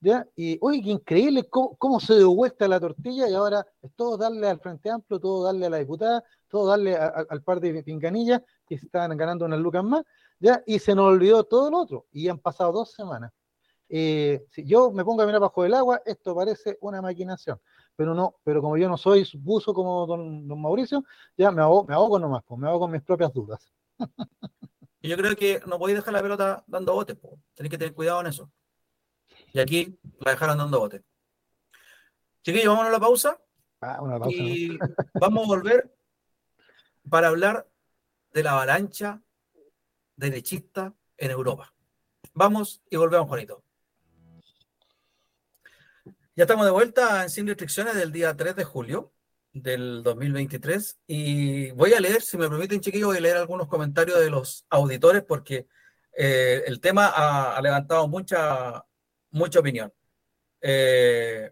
¿ya? 0.00 0.26
y 0.36 0.56
oye, 0.60 0.82
qué 0.82 0.90
increíble 0.90 1.48
cómo, 1.48 2.00
se 2.00 2.16
dio 2.16 2.34
vuelta 2.34 2.66
la 2.68 2.80
tortilla 2.80 3.28
y 3.28 3.34
ahora 3.34 3.66
es 3.82 3.92
todo 3.94 4.16
darle 4.16 4.48
al 4.48 4.60
Frente 4.60 4.90
Amplio, 4.90 5.20
todo 5.20 5.44
darle 5.44 5.66
a 5.66 5.70
la 5.70 5.78
diputada, 5.78 6.24
todo 6.48 6.68
darle 6.68 6.96
al 6.96 7.42
par 7.42 7.60
de 7.60 7.82
pinganillas 7.82 8.40
que 8.66 8.76
están 8.76 9.16
ganando 9.16 9.44
unas 9.44 9.60
lucas 9.60 9.84
más, 9.84 10.04
¿ya? 10.38 10.62
y 10.66 10.78
se 10.78 10.94
nos 10.94 11.06
olvidó 11.06 11.44
todo 11.44 11.70
lo 11.70 11.78
otro, 11.78 12.06
y 12.12 12.28
han 12.28 12.38
pasado 12.38 12.72
dos 12.72 12.92
semanas. 12.92 13.32
Eh, 13.92 14.46
si 14.50 14.64
yo 14.64 14.92
me 14.92 15.04
pongo 15.04 15.22
a 15.22 15.26
mirar 15.26 15.40
bajo 15.40 15.64
el 15.64 15.74
agua, 15.74 16.00
esto 16.06 16.34
parece 16.34 16.78
una 16.80 17.02
maquinación 17.02 17.60
pero 18.00 18.14
no, 18.14 18.40
pero 18.44 18.62
como 18.62 18.78
yo 18.78 18.88
no 18.88 18.96
soy 18.96 19.28
buzo 19.34 19.74
como 19.74 20.06
don, 20.06 20.48
Mauricio, 20.58 21.04
ya 21.36 21.50
me 21.50 21.60
ahogo, 21.60 21.84
me 21.84 21.92
ahogo 21.92 22.18
nomás, 22.18 22.42
pues, 22.46 22.58
me 22.58 22.66
hago 22.66 22.80
con 22.80 22.90
mis 22.90 23.02
propias 23.02 23.30
dudas. 23.30 23.70
y 25.02 25.08
yo 25.10 25.18
creo 25.18 25.36
que 25.36 25.60
no 25.66 25.78
podéis 25.78 25.98
dejar 25.98 26.14
la 26.14 26.22
pelota 26.22 26.64
dando 26.66 26.94
botes, 26.94 27.18
pues. 27.18 27.34
tenéis 27.52 27.72
que 27.72 27.76
tener 27.76 27.92
cuidado 27.92 28.22
en 28.22 28.28
eso. 28.28 28.50
Y 29.52 29.60
aquí 29.60 29.98
la 30.20 30.30
dejaron 30.30 30.56
dando 30.56 30.78
botes. 30.78 31.02
Chiquillos, 32.42 32.68
vamos 32.68 32.86
a 32.86 32.90
la 32.90 33.00
pausa. 33.00 33.38
Ah, 33.82 33.98
una 34.00 34.18
pausa 34.18 34.34
y 34.34 34.78
vamos 35.20 35.44
a 35.44 35.48
volver 35.48 35.94
para 37.06 37.28
hablar 37.28 37.68
de 38.32 38.42
la 38.42 38.52
avalancha 38.52 39.20
derechista 40.16 40.94
en 41.18 41.32
Europa. 41.32 41.74
Vamos 42.32 42.80
y 42.88 42.96
volvemos, 42.96 43.28
Juanito. 43.28 43.62
Ya 46.36 46.44
estamos 46.44 46.64
de 46.64 46.70
vuelta 46.70 47.24
en 47.24 47.30
Sin 47.30 47.46
Restricciones 47.46 47.96
del 47.96 48.12
día 48.12 48.36
3 48.36 48.54
de 48.54 48.62
julio 48.64 49.12
del 49.52 50.04
2023 50.04 51.00
y 51.08 51.72
voy 51.72 51.92
a 51.92 52.00
leer, 52.00 52.22
si 52.22 52.38
me 52.38 52.48
permiten 52.48 52.80
chiquillos, 52.80 53.08
voy 53.08 53.16
a 53.16 53.20
leer 53.20 53.36
algunos 53.36 53.66
comentarios 53.66 54.20
de 54.20 54.30
los 54.30 54.64
auditores 54.70 55.24
porque 55.24 55.66
eh, 56.16 56.62
el 56.66 56.80
tema 56.80 57.08
ha, 57.08 57.60
levantado 57.60 58.06
mucha, 58.06 58.84
mucha 59.32 59.58
opinión. 59.58 59.92
Eh, 60.60 61.50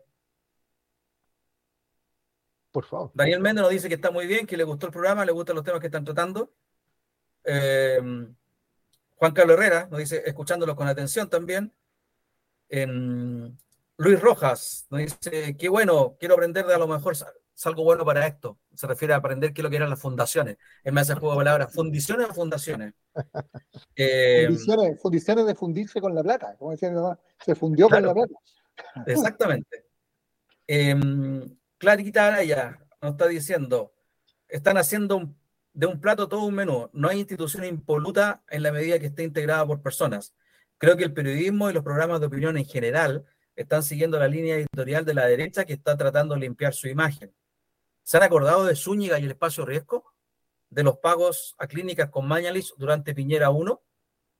Por 2.70 2.84
favor. 2.84 3.10
Daniel 3.14 3.40
Méndez 3.40 3.62
nos 3.62 3.72
dice 3.72 3.88
que 3.88 3.96
está 3.96 4.12
muy 4.12 4.28
bien, 4.28 4.46
que 4.46 4.56
le 4.56 4.62
gustó 4.62 4.86
el 4.86 4.92
programa, 4.92 5.24
le 5.24 5.32
gustan 5.32 5.56
los 5.56 5.64
temas 5.64 5.80
que 5.80 5.88
están 5.88 6.04
tratando. 6.04 6.54
Eh, 7.42 8.00
Juan 9.16 9.32
Carlos 9.32 9.56
Herrera 9.56 9.88
nos 9.90 9.98
dice, 9.98 10.22
escuchándolo 10.24 10.76
con 10.76 10.86
atención 10.86 11.28
también. 11.28 11.74
Luis 13.98 14.20
Rojas 14.20 14.86
nos 14.90 15.00
dice, 15.00 15.56
qué 15.56 15.68
bueno, 15.68 16.16
quiero 16.20 16.34
aprender 16.34 16.64
de 16.64 16.74
a 16.74 16.78
lo 16.78 16.86
mejor 16.86 17.16
algo 17.64 17.82
bueno 17.82 18.04
para 18.04 18.26
esto. 18.26 18.58
Se 18.74 18.86
refiere 18.86 19.12
a 19.12 19.16
aprender 19.16 19.52
qué 19.52 19.60
es 19.60 19.64
lo 19.64 19.70
que 19.70 19.76
eran 19.76 19.90
las 19.90 20.00
fundaciones. 20.00 20.56
Es 20.84 20.92
más, 20.92 21.08
ese 21.08 21.18
juego 21.18 21.34
de 21.34 21.38
palabras, 21.38 21.74
¿fundiciones 21.74 22.28
o 22.30 22.34
fundaciones? 22.34 22.94
Eh, 24.00 24.48
fundiciones, 25.02 25.44
de 25.44 25.54
fundirse 25.56 26.00
con 26.00 26.14
la 26.14 26.22
plata, 26.22 26.54
como 26.56 26.70
decía 26.70 26.88
mi 26.88 26.94
mamá, 26.94 27.18
se 27.44 27.56
fundió 27.56 27.88
con 27.88 28.00
la 28.00 28.14
plata. 28.14 28.32
Exactamente. 29.06 29.86
Eh, 30.68 30.94
Clarita 31.78 32.28
Araya 32.28 32.78
nos 33.02 33.12
está 33.12 33.26
diciendo, 33.26 33.92
están 34.46 34.76
haciendo 34.76 35.34
de 35.72 35.86
un 35.86 36.00
plato 36.00 36.28
todo 36.28 36.44
un 36.44 36.54
menú. 36.54 36.88
No 36.92 37.08
hay 37.08 37.18
institución 37.18 37.64
impoluta 37.64 38.44
en 38.48 38.62
la 38.62 38.70
medida 38.70 39.00
que 39.00 39.06
esté 39.06 39.24
integrada 39.24 39.66
por 39.66 39.82
personas. 39.82 40.32
Creo 40.78 40.96
que 40.96 41.04
el 41.04 41.12
periodismo 41.12 41.68
y 41.68 41.72
los 41.72 41.82
programas 41.82 42.20
de 42.20 42.26
opinión 42.26 42.56
en 42.56 42.66
general 42.66 43.26
están 43.58 43.82
siguiendo 43.82 44.20
la 44.20 44.28
línea 44.28 44.54
editorial 44.54 45.04
de 45.04 45.14
la 45.14 45.26
derecha 45.26 45.64
que 45.64 45.72
está 45.72 45.96
tratando 45.96 46.34
de 46.34 46.40
limpiar 46.40 46.74
su 46.74 46.86
imagen. 46.86 47.34
¿Se 48.04 48.16
han 48.16 48.22
acordado 48.22 48.64
de 48.64 48.76
Zúñiga 48.76 49.18
y 49.18 49.24
el 49.24 49.32
espacio 49.32 49.66
riesgo? 49.66 50.14
¿De 50.70 50.84
los 50.84 50.98
pagos 50.98 51.56
a 51.58 51.66
clínicas 51.66 52.08
con 52.08 52.28
Mañalis 52.28 52.72
durante 52.76 53.14
Piñera 53.14 53.50
1? 53.50 53.82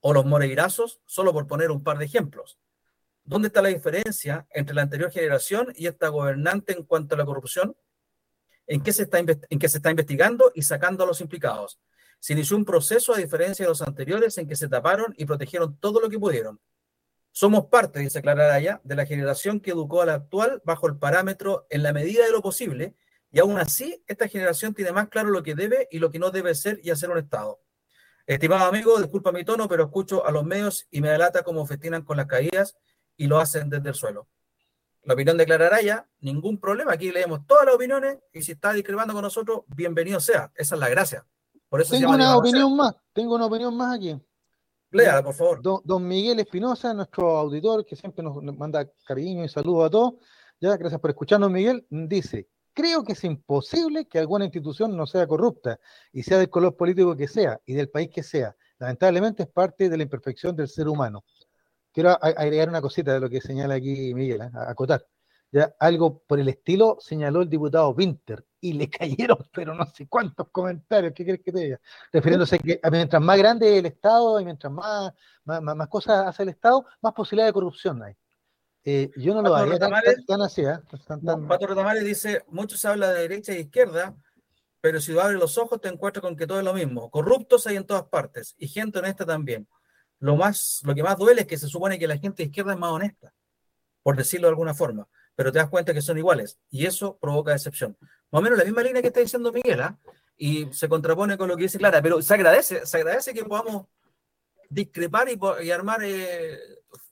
¿O 0.00 0.12
los 0.12 0.24
Moreirazos? 0.24 1.00
Solo 1.04 1.32
por 1.32 1.48
poner 1.48 1.72
un 1.72 1.82
par 1.82 1.98
de 1.98 2.04
ejemplos. 2.04 2.58
¿Dónde 3.24 3.48
está 3.48 3.60
la 3.60 3.70
diferencia 3.70 4.46
entre 4.50 4.76
la 4.76 4.82
anterior 4.82 5.10
generación 5.10 5.72
y 5.74 5.88
esta 5.88 6.08
gobernante 6.08 6.72
en 6.72 6.84
cuanto 6.84 7.16
a 7.16 7.18
la 7.18 7.24
corrupción? 7.24 7.76
¿En 8.68 8.82
qué 8.84 8.92
se 8.92 9.02
está, 9.02 9.18
en 9.18 9.58
qué 9.58 9.68
se 9.68 9.78
está 9.78 9.90
investigando 9.90 10.52
y 10.54 10.62
sacando 10.62 11.02
a 11.02 11.06
los 11.08 11.20
implicados? 11.20 11.80
Se 12.20 12.34
inició 12.34 12.56
un 12.56 12.64
proceso, 12.64 13.14
a 13.14 13.18
diferencia 13.18 13.64
de 13.64 13.70
los 13.70 13.82
anteriores, 13.82 14.38
en 14.38 14.46
que 14.46 14.54
se 14.54 14.68
taparon 14.68 15.12
y 15.16 15.24
protegieron 15.24 15.76
todo 15.78 16.00
lo 16.00 16.08
que 16.08 16.18
pudieron. 16.20 16.60
Somos 17.38 17.66
parte, 17.66 18.00
dice 18.00 18.20
Clara 18.20 18.46
Araya, 18.46 18.80
de 18.82 18.96
la 18.96 19.06
generación 19.06 19.60
que 19.60 19.70
educó 19.70 20.02
a 20.02 20.06
la 20.06 20.14
actual 20.14 20.60
bajo 20.64 20.88
el 20.88 20.96
parámetro 20.96 21.68
en 21.70 21.84
la 21.84 21.92
medida 21.92 22.24
de 22.24 22.32
lo 22.32 22.42
posible, 22.42 22.96
y 23.30 23.38
aún 23.38 23.58
así 23.58 24.02
esta 24.08 24.26
generación 24.26 24.74
tiene 24.74 24.90
más 24.90 25.08
claro 25.08 25.30
lo 25.30 25.44
que 25.44 25.54
debe 25.54 25.86
y 25.92 26.00
lo 26.00 26.10
que 26.10 26.18
no 26.18 26.32
debe 26.32 26.52
ser 26.56 26.80
y 26.82 26.90
hacer 26.90 27.10
un 27.10 27.18
Estado. 27.18 27.60
Estimado 28.26 28.64
amigo, 28.64 28.98
disculpa 28.98 29.30
mi 29.30 29.44
tono, 29.44 29.68
pero 29.68 29.84
escucho 29.84 30.26
a 30.26 30.32
los 30.32 30.44
medios 30.44 30.88
y 30.90 31.00
me 31.00 31.10
delata 31.10 31.44
cómo 31.44 31.64
festinan 31.64 32.02
con 32.02 32.16
las 32.16 32.26
caídas 32.26 32.76
y 33.16 33.28
lo 33.28 33.38
hacen 33.38 33.70
desde 33.70 33.90
el 33.90 33.94
suelo. 33.94 34.26
La 35.04 35.14
opinión 35.14 35.36
declarará 35.36 35.80
ya, 35.80 36.08
ningún 36.18 36.58
problema. 36.58 36.94
Aquí 36.94 37.12
leemos 37.12 37.46
todas 37.46 37.66
las 37.66 37.76
opiniones 37.76 38.18
y 38.32 38.42
si 38.42 38.50
está 38.50 38.72
discrepando 38.72 39.14
con 39.14 39.22
nosotros, 39.22 39.60
bienvenido 39.68 40.18
sea. 40.18 40.50
Esa 40.56 40.74
es 40.74 40.80
la 40.80 40.88
gracia. 40.88 41.24
Por 41.68 41.82
eso 41.82 41.92
tengo 41.96 42.10
una 42.10 42.36
opinión 42.36 42.74
más, 42.74 42.96
tengo 43.12 43.36
una 43.36 43.46
opinión 43.46 43.76
más 43.76 43.94
aquí. 43.94 44.20
Léala, 44.90 45.22
por 45.22 45.34
favor. 45.34 45.82
Don, 45.84 46.06
Miguel 46.06 46.40
Espinosa, 46.40 46.94
nuestro 46.94 47.36
auditor, 47.36 47.84
que 47.84 47.94
siempre 47.94 48.22
nos 48.24 48.42
manda 48.56 48.90
cariño 49.06 49.44
y 49.44 49.48
saludos 49.48 49.86
a 49.86 49.90
todos. 49.90 50.14
Ya, 50.60 50.76
gracias 50.76 51.00
por 51.00 51.10
escucharnos, 51.10 51.50
Miguel. 51.50 51.86
Dice, 51.90 52.48
creo 52.72 53.04
que 53.04 53.12
es 53.12 53.24
imposible 53.24 54.06
que 54.06 54.18
alguna 54.18 54.44
institución 54.44 54.96
no 54.96 55.06
sea 55.06 55.26
corrupta 55.26 55.78
y 56.12 56.22
sea 56.22 56.38
del 56.38 56.48
color 56.48 56.76
político 56.76 57.16
que 57.16 57.28
sea 57.28 57.60
y 57.66 57.74
del 57.74 57.90
país 57.90 58.08
que 58.08 58.22
sea. 58.22 58.56
Lamentablemente 58.78 59.42
es 59.42 59.48
parte 59.48 59.88
de 59.88 59.96
la 59.96 60.02
imperfección 60.04 60.56
del 60.56 60.68
ser 60.68 60.88
humano. 60.88 61.24
Quiero 61.92 62.10
agregar 62.22 62.68
una 62.68 62.80
cosita 62.80 63.12
de 63.12 63.20
lo 63.20 63.28
que 63.28 63.40
señala 63.40 63.74
aquí 63.74 64.14
Miguel, 64.14 64.42
¿eh? 64.42 64.50
acotar. 64.54 65.04
Ya, 65.50 65.74
algo 65.80 66.18
por 66.26 66.38
el 66.38 66.48
estilo 66.48 66.98
señaló 67.00 67.40
el 67.40 67.48
diputado 67.48 67.90
Winter 67.90 68.44
y 68.60 68.74
le 68.74 68.90
cayeron, 68.90 69.38
pero 69.52 69.74
no 69.74 69.86
sé 69.86 70.06
cuántos 70.06 70.48
comentarios, 70.50 71.14
¿qué 71.14 71.24
crees 71.24 71.40
que 71.42 71.52
te 71.52 71.60
diga? 71.60 71.80
Refiriéndose 72.12 72.56
a 72.56 72.58
que 72.58 72.80
mientras 72.90 73.22
más 73.22 73.38
grande 73.38 73.78
el 73.78 73.86
Estado 73.86 74.40
y 74.40 74.44
mientras 74.44 74.72
más, 74.72 75.12
más, 75.44 75.88
cosas 75.88 76.26
hace 76.26 76.42
el 76.42 76.50
Estado, 76.50 76.84
más 77.00 77.14
posibilidad 77.14 77.46
de 77.46 77.52
corrupción 77.52 78.02
hay. 78.02 78.14
Eh, 78.84 79.10
yo 79.16 79.34
no 79.34 79.42
lo 79.42 79.54
haría 79.54 79.78
tan, 79.78 79.92
tan, 80.26 80.42
así. 80.42 80.62
¿eh? 80.62 80.78
Pato 81.48 81.94
dice, 82.00 82.44
muchos 82.48 82.84
hablan 82.84 83.14
de 83.14 83.20
derecha 83.20 83.52
e 83.52 83.60
izquierda, 83.60 84.14
pero 84.80 85.00
si 85.00 85.12
tú 85.12 85.20
abres 85.20 85.38
los 85.38 85.58
ojos 85.58 85.80
te 85.80 85.88
encuentras 85.88 86.22
con 86.22 86.36
que 86.36 86.46
todo 86.46 86.58
es 86.58 86.64
lo 86.64 86.74
mismo. 86.74 87.10
Corruptos 87.10 87.66
hay 87.66 87.76
en 87.76 87.84
todas 87.84 88.04
partes 88.04 88.54
y 88.58 88.68
gente 88.68 88.98
honesta 88.98 89.26
también. 89.26 89.66
Lo, 90.20 90.36
más, 90.36 90.80
lo 90.84 90.94
que 90.94 91.02
más 91.02 91.16
duele 91.16 91.42
es 91.42 91.46
que 91.46 91.58
se 91.58 91.68
supone 91.68 91.98
que 91.98 92.06
la 92.06 92.18
gente 92.18 92.42
de 92.42 92.48
izquierda 92.48 92.72
es 92.72 92.78
más 92.78 92.90
honesta, 92.90 93.32
por 94.02 94.16
decirlo 94.16 94.46
de 94.46 94.50
alguna 94.50 94.74
forma 94.74 95.08
pero 95.38 95.52
te 95.52 95.60
das 95.60 95.68
cuenta 95.68 95.94
que 95.94 96.02
son 96.02 96.18
iguales 96.18 96.58
y 96.68 96.84
eso 96.84 97.16
provoca 97.16 97.52
decepción. 97.52 97.96
Más 98.32 98.40
o 98.40 98.42
menos 98.42 98.58
la 98.58 98.64
misma 98.64 98.82
línea 98.82 99.00
que 99.00 99.06
está 99.06 99.20
diciendo 99.20 99.52
Miguel, 99.52 99.80
¿ah? 99.80 99.96
y 100.36 100.66
se 100.72 100.88
contrapone 100.88 101.38
con 101.38 101.46
lo 101.46 101.56
que 101.56 101.62
dice 101.62 101.78
Clara, 101.78 102.02
pero 102.02 102.20
se 102.20 102.34
agradece, 102.34 102.84
se 102.84 102.96
agradece 102.96 103.32
que 103.32 103.44
podamos 103.44 103.86
discrepar 104.68 105.28
y, 105.28 105.70
armar 105.70 106.02
eh, 106.02 106.58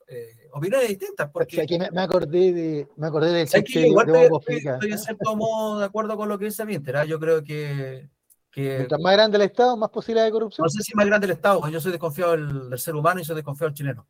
eh, 0.08 0.48
opiniones 0.52 0.88
distintas. 0.88 1.30
Porque 1.30 1.60
aquí 1.60 1.78
me, 1.78 2.00
acordé 2.00 2.52
de, 2.52 2.88
me 2.96 3.06
acordé 3.06 3.46
del 3.46 3.86
igual 3.86 4.06
de, 4.08 4.24
estoy, 4.24 4.56
estoy, 4.56 4.90
en 4.90 4.98
cierto 4.98 5.36
modo 5.36 5.78
de 5.78 5.84
acuerdo 5.84 6.16
con 6.16 6.28
lo 6.28 6.36
que 6.36 6.46
dice 6.46 6.64
Minter. 6.64 6.96
¿ah? 6.96 7.04
Yo 7.04 7.20
creo 7.20 7.44
que, 7.44 8.10
que. 8.50 8.78
Mientras 8.78 9.00
más 9.00 9.12
grande 9.12 9.36
el 9.36 9.44
Estado, 9.44 9.76
más 9.76 9.90
posibilidad 9.90 10.24
de 10.24 10.32
corrupción. 10.32 10.64
No 10.64 10.68
sé 10.68 10.82
si 10.82 10.96
más 10.96 11.06
grande 11.06 11.26
el 11.26 11.32
Estado, 11.34 11.68
yo 11.68 11.80
soy 11.80 11.92
desconfiado 11.92 12.32
del, 12.32 12.70
del 12.70 12.78
ser 12.80 12.96
humano 12.96 13.20
y 13.20 13.24
soy 13.24 13.36
desconfiado 13.36 13.68
del 13.68 13.76
chileno. 13.76 14.08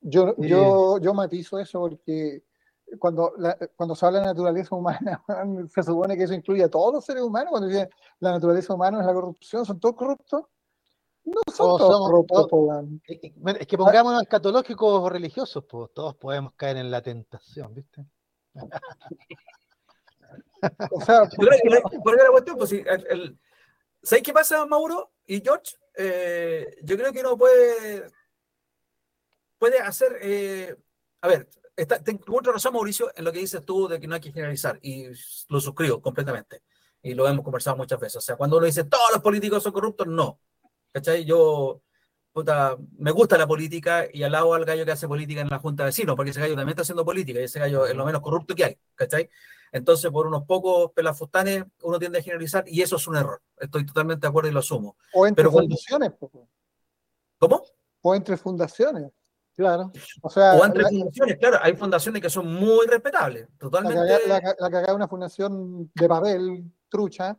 Yo, 0.00 0.34
yo, 0.38 0.98
yo 0.98 1.12
matizo 1.12 1.58
eso 1.58 1.80
porque 1.80 2.44
cuando, 2.98 3.32
cuando 3.76 3.94
se 3.94 4.06
habla 4.06 4.20
de 4.20 4.26
naturaleza 4.26 4.74
humana, 4.74 5.22
se 5.74 5.82
supone 5.82 6.16
que 6.16 6.24
eso 6.24 6.34
incluye 6.34 6.64
a 6.64 6.68
todos 6.68 6.94
los 6.94 7.04
seres 7.04 7.22
humanos. 7.22 7.50
Cuando 7.50 7.68
dice 7.68 7.88
la 8.18 8.32
naturaleza 8.32 8.74
humana 8.74 9.00
es 9.00 9.06
la 9.06 9.14
corrupción, 9.14 9.64
¿son 9.64 9.78
todos 9.78 9.96
corruptos? 9.96 10.44
No 11.24 11.40
son 11.52 11.78
todos, 11.78 12.00
corruptos. 12.00 12.48
es 13.06 13.66
que 13.66 13.76
pongámonos 13.76 14.22
escatológicos 14.22 15.02
o 15.02 15.08
religiosos, 15.08 15.64
pues 15.68 15.90
todos 15.94 16.16
podemos 16.16 16.54
caer 16.54 16.78
en 16.78 16.90
la 16.90 17.02
tentación, 17.02 17.74
¿viste? 17.74 18.04
o 20.90 21.00
sea, 21.00 21.28
por 22.02 22.16
la 22.16 22.30
cuestión, 22.30 22.56
pues, 22.56 22.72
el, 22.72 23.38
¿sabes 24.02 24.22
qué 24.22 24.32
pasa, 24.32 24.64
Mauro 24.66 25.12
y 25.26 25.40
George? 25.40 25.76
Eh, 25.94 26.78
yo 26.82 26.96
creo 26.96 27.12
que 27.12 27.20
uno 27.20 27.36
puede, 27.36 28.10
puede 29.58 29.78
hacer, 29.80 30.18
eh, 30.22 30.74
a 31.20 31.28
ver, 31.28 31.48
tengo 31.86 32.38
otra 32.38 32.52
razón, 32.52 32.72
Mauricio, 32.72 33.10
en 33.14 33.24
lo 33.24 33.32
que 33.32 33.38
dices 33.38 33.64
tú 33.64 33.88
de 33.88 34.00
que 34.00 34.06
no 34.06 34.14
hay 34.14 34.20
que 34.20 34.32
generalizar, 34.32 34.78
y 34.82 35.06
lo 35.48 35.60
suscribo 35.60 36.00
completamente. 36.00 36.62
Y 37.02 37.14
lo 37.14 37.26
hemos 37.26 37.44
conversado 37.44 37.76
muchas 37.76 37.98
veces. 37.98 38.16
O 38.16 38.20
sea, 38.20 38.36
cuando 38.36 38.58
uno 38.58 38.66
dice 38.66 38.84
todos 38.84 39.10
los 39.12 39.22
políticos 39.22 39.62
son 39.62 39.72
corruptos, 39.72 40.06
no. 40.06 40.40
¿Cachai? 40.92 41.24
Yo 41.24 41.80
puta, 42.32 42.76
me 42.98 43.10
gusta 43.10 43.36
la 43.36 43.46
política 43.46 44.06
y 44.12 44.22
alabo 44.22 44.54
al 44.54 44.64
gallo 44.64 44.84
que 44.84 44.92
hace 44.92 45.08
política 45.08 45.40
en 45.40 45.48
la 45.48 45.58
Junta 45.58 45.82
de 45.82 45.88
Vecinos, 45.88 46.16
porque 46.16 46.30
ese 46.30 46.40
gallo 46.40 46.54
también 46.54 46.70
está 46.70 46.82
haciendo 46.82 47.04
política 47.04 47.40
y 47.40 47.44
ese 47.44 47.58
gallo 47.58 47.86
es 47.86 47.94
lo 47.94 48.04
menos 48.04 48.20
corrupto 48.20 48.54
que 48.54 48.64
hay. 48.64 48.78
¿Cachai? 48.94 49.30
Entonces, 49.72 50.10
por 50.10 50.26
unos 50.26 50.44
pocos 50.44 50.92
pelafustanes, 50.92 51.64
uno 51.82 51.98
tiende 51.98 52.18
a 52.18 52.22
generalizar 52.22 52.64
y 52.66 52.82
eso 52.82 52.96
es 52.96 53.06
un 53.06 53.16
error. 53.16 53.40
Estoy 53.56 53.86
totalmente 53.86 54.22
de 54.22 54.28
acuerdo 54.28 54.50
y 54.50 54.52
lo 54.52 54.60
asumo. 54.60 54.96
O 55.12 55.26
entre 55.26 55.48
fundaciones. 55.48 56.12
¿Cómo? 57.38 57.62
O 58.02 58.14
entre 58.14 58.36
fundaciones. 58.36 59.10
Claro. 59.60 59.92
O, 60.22 60.30
sea, 60.30 60.54
o 60.54 60.64
entre 60.64 60.84
fundaciones, 60.84 61.36
claro, 61.36 61.58
hay 61.60 61.76
fundaciones 61.76 62.22
que 62.22 62.30
son 62.30 62.50
muy 62.50 62.86
respetables, 62.86 63.46
totalmente. 63.58 64.26
La, 64.26 64.70
que 64.70 64.76
haga 64.78 64.94
una 64.94 65.06
fundación 65.06 65.90
de 65.94 66.08
papel, 66.08 66.64
trucha, 66.88 67.38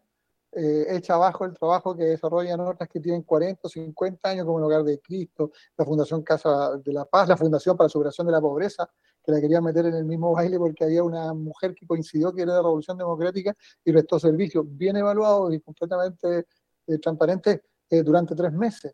eh, 0.52 0.86
echa 0.90 1.16
abajo 1.16 1.46
el 1.46 1.56
trabajo 1.56 1.98
que 1.98 2.04
desarrollan 2.04 2.60
otras 2.60 2.88
que 2.88 3.00
tienen 3.00 3.24
40 3.24 3.62
o 3.64 3.70
50 3.70 4.30
años, 4.30 4.46
como 4.46 4.60
el 4.60 4.66
Hogar 4.66 4.84
de 4.84 5.00
Cristo, 5.00 5.50
la 5.76 5.84
Fundación 5.84 6.22
Casa 6.22 6.78
de 6.78 6.94
la 6.94 7.06
Paz, 7.06 7.28
la 7.28 7.38
Fundación 7.38 7.76
para 7.76 7.86
la 7.86 7.90
Superación 7.90 8.28
de 8.28 8.34
la 8.34 8.42
Pobreza, 8.42 8.88
que 9.24 9.32
la 9.32 9.42
querían 9.42 9.64
meter 9.64 9.88
en 9.88 9.96
el 9.96 10.06
mismo 10.06 10.34
baile 10.34 10.60
porque 10.60 10.84
había 10.84 11.02
una 11.02 11.34
mujer 11.34 11.74
que 11.74 11.88
coincidió 11.88 12.32
que 12.32 12.44
era 12.44 12.52
de 12.52 12.58
la 12.58 12.64
Revolución 12.64 13.00
Democrática 13.00 13.56
y 13.84 13.92
prestó 13.92 14.20
servicio 14.20 14.64
bien 14.64 14.96
evaluado 14.96 15.52
y 15.52 15.60
completamente 15.60 16.46
eh, 16.86 16.98
transparente 17.00 17.64
eh, 17.90 18.04
durante 18.04 18.36
tres 18.36 18.54
meses. 18.54 18.94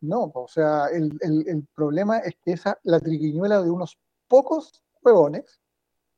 No, 0.00 0.30
o 0.34 0.48
sea, 0.48 0.86
el, 0.92 1.18
el, 1.20 1.66
problema 1.74 2.18
es 2.18 2.36
que 2.44 2.52
esa, 2.52 2.78
la 2.82 3.00
triquiñuela 3.00 3.62
de 3.62 3.70
unos 3.70 3.98
pocos 4.28 4.82
huevones 5.02 5.60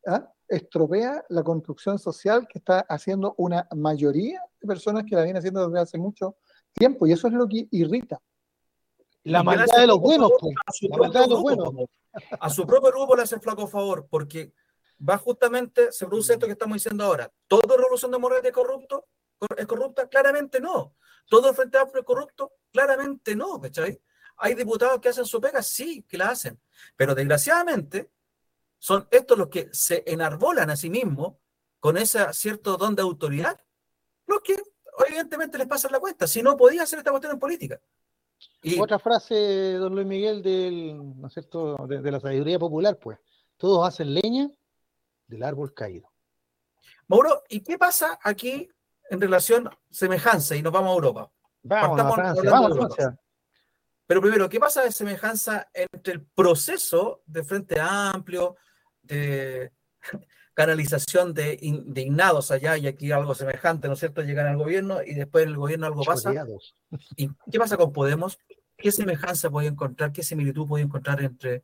¿ah? 0.07 0.33
estropea 0.49 1.25
la 1.29 1.43
construcción 1.43 1.99
social 1.99 2.49
que 2.49 2.59
está 2.59 2.81
haciendo 2.81 3.35
una 3.39 3.69
mayoría 3.77 4.43
de 4.61 4.67
personas 4.67 5.05
que 5.05 5.15
la 5.15 5.23
vienen 5.23 5.39
haciendo 5.39 5.69
desde 5.69 5.81
hace 5.81 5.99
mucho 5.99 6.37
tiempo, 6.73 7.07
y 7.07 7.13
eso 7.13 7.29
es 7.29 7.35
lo 7.35 7.47
que 7.47 7.69
irrita. 7.71 8.21
La 9.25 9.43
maldad 9.43 9.77
de 9.77 9.87
los 9.87 10.01
buenos, 10.01 10.33
pues. 10.41 10.55
la 10.91 10.99
maldad 10.99 11.23
de 11.23 11.29
los 11.29 11.43
buenos. 11.43 11.73
A 12.41 12.51
su 12.51 12.67
propio 12.67 12.91
grupo 12.91 13.15
le 13.15 13.23
hace 13.23 13.39
flaco 13.39 13.67
favor, 13.67 14.07
porque 14.09 14.53
va 15.07 15.19
justamente, 15.19 15.93
se 15.93 16.07
produce 16.07 16.33
esto 16.33 16.47
que 16.47 16.53
estamos 16.53 16.77
diciendo 16.77 17.05
ahora. 17.05 17.31
¿Todo 17.47 17.77
revolución 17.77 18.11
democrática 18.11 18.49
es 18.49 18.55
corrupto? 18.55 19.07
¿Es 19.57 19.67
corrupta? 19.67 20.09
Claramente 20.09 20.61
no. 20.61 20.95
¿Todo 21.29 21.51
el 21.51 21.55
Frente 21.55 21.79
Amplio 21.79 22.01
es 22.01 22.07
corrupto? 22.07 22.53
Claramente 22.73 23.37
no, 23.37 23.61
¿cachai? 23.61 24.01
¿Hay 24.39 24.55
diputados 24.55 25.01
que 25.01 25.09
hacen 25.09 25.27
su 25.27 25.41
pega? 25.41 25.63
Sí, 25.63 26.05
que 26.09 26.17
la 26.17 26.31
hacen. 26.31 26.61
Pero 26.97 27.15
desgraciadamente 27.15 28.11
son 28.79 29.07
estos 29.11 29.37
los 29.37 29.49
que 29.49 29.69
se 29.73 30.05
enarbolan 30.07 30.71
a 30.71 30.77
sí 30.77 30.89
mismos 30.89 31.35
con 31.81 31.97
ese 31.97 32.33
cierto 32.33 32.77
don 32.77 32.95
de 32.95 33.03
autoridad, 33.03 33.61
los 34.27 34.41
que 34.41 34.57
evidentemente 35.07 35.59
les 35.59 35.67
pasan 35.67 35.93
la 35.93 36.01
cuenta. 36.01 36.27
Si 36.27 36.43
no, 36.43 36.57
podía 36.57 36.83
hacer 36.83 37.01
esta 37.01 37.11
cuestión 37.11 37.33
en 37.33 37.39
política. 37.39 37.81
Y... 38.63 38.81
Otra 38.81 38.99
frase, 38.99 39.75
don 39.75 39.95
Luis 39.95 40.07
Miguel, 40.07 40.43
del, 40.43 41.21
¿no 41.21 41.27
es 41.27 41.33
cierto? 41.33 41.77
De, 41.89 42.01
de, 42.01 42.11
la 42.11 42.21
sabiduría 42.21 42.59
popular, 42.59 42.97
pues. 42.99 43.19
Todos 43.57 43.87
hacen 43.87 44.15
leña 44.15 44.49
del 45.27 45.43
árbol 45.43 45.75
caído. 45.75 46.13
Mauro, 47.09 47.43
¿y 47.49 47.61
qué 47.63 47.77
pasa 47.77 48.19
aquí 48.23 48.69
en 49.11 49.21
relación 49.21 49.71
semejanza 49.91 50.57
y 50.57 50.63
nos 50.63 50.73
vamos 50.73 50.91
a 50.91 50.95
Europa. 50.95 51.31
Vamos 51.63 52.01
a 52.01 52.13
Francia, 52.13 52.51
vamos 52.51 52.97
Pero 54.07 54.21
primero, 54.21 54.49
¿qué 54.49 54.61
pasa 54.61 54.83
de 54.83 54.93
semejanza 54.93 55.69
entre 55.73 56.15
el 56.15 56.23
proceso 56.23 57.23
de 57.27 57.43
Frente 57.43 57.81
Amplio, 57.81 58.57
de 59.03 59.73
canalización 60.55 61.35
de 61.35 61.59
indignados 61.63 62.51
allá 62.51 62.77
y 62.77 62.87
aquí 62.87 63.13
algo 63.13 63.35
semejante, 63.35 63.89
¿no 63.89 63.95
es 63.95 64.01
cierto? 64.01 64.23
Llegan 64.23 64.47
al 64.47 64.57
gobierno 64.57 65.03
y 65.03 65.15
después 65.15 65.45
en 65.45 65.51
el 65.51 65.57
gobierno 65.57 65.87
algo 65.87 66.05
pasa. 66.05 66.33
¿Y 67.17 67.29
qué 67.51 67.59
pasa 67.59 67.77
con 67.77 67.93
Podemos? 67.93 68.39
¿Qué 68.77 68.93
semejanza 68.93 69.51
puede 69.51 69.69
encontrar, 69.69 70.13
qué 70.13 70.23
similitud 70.23 70.67
puede 70.67 70.85
encontrar 70.85 71.23
entre 71.23 71.63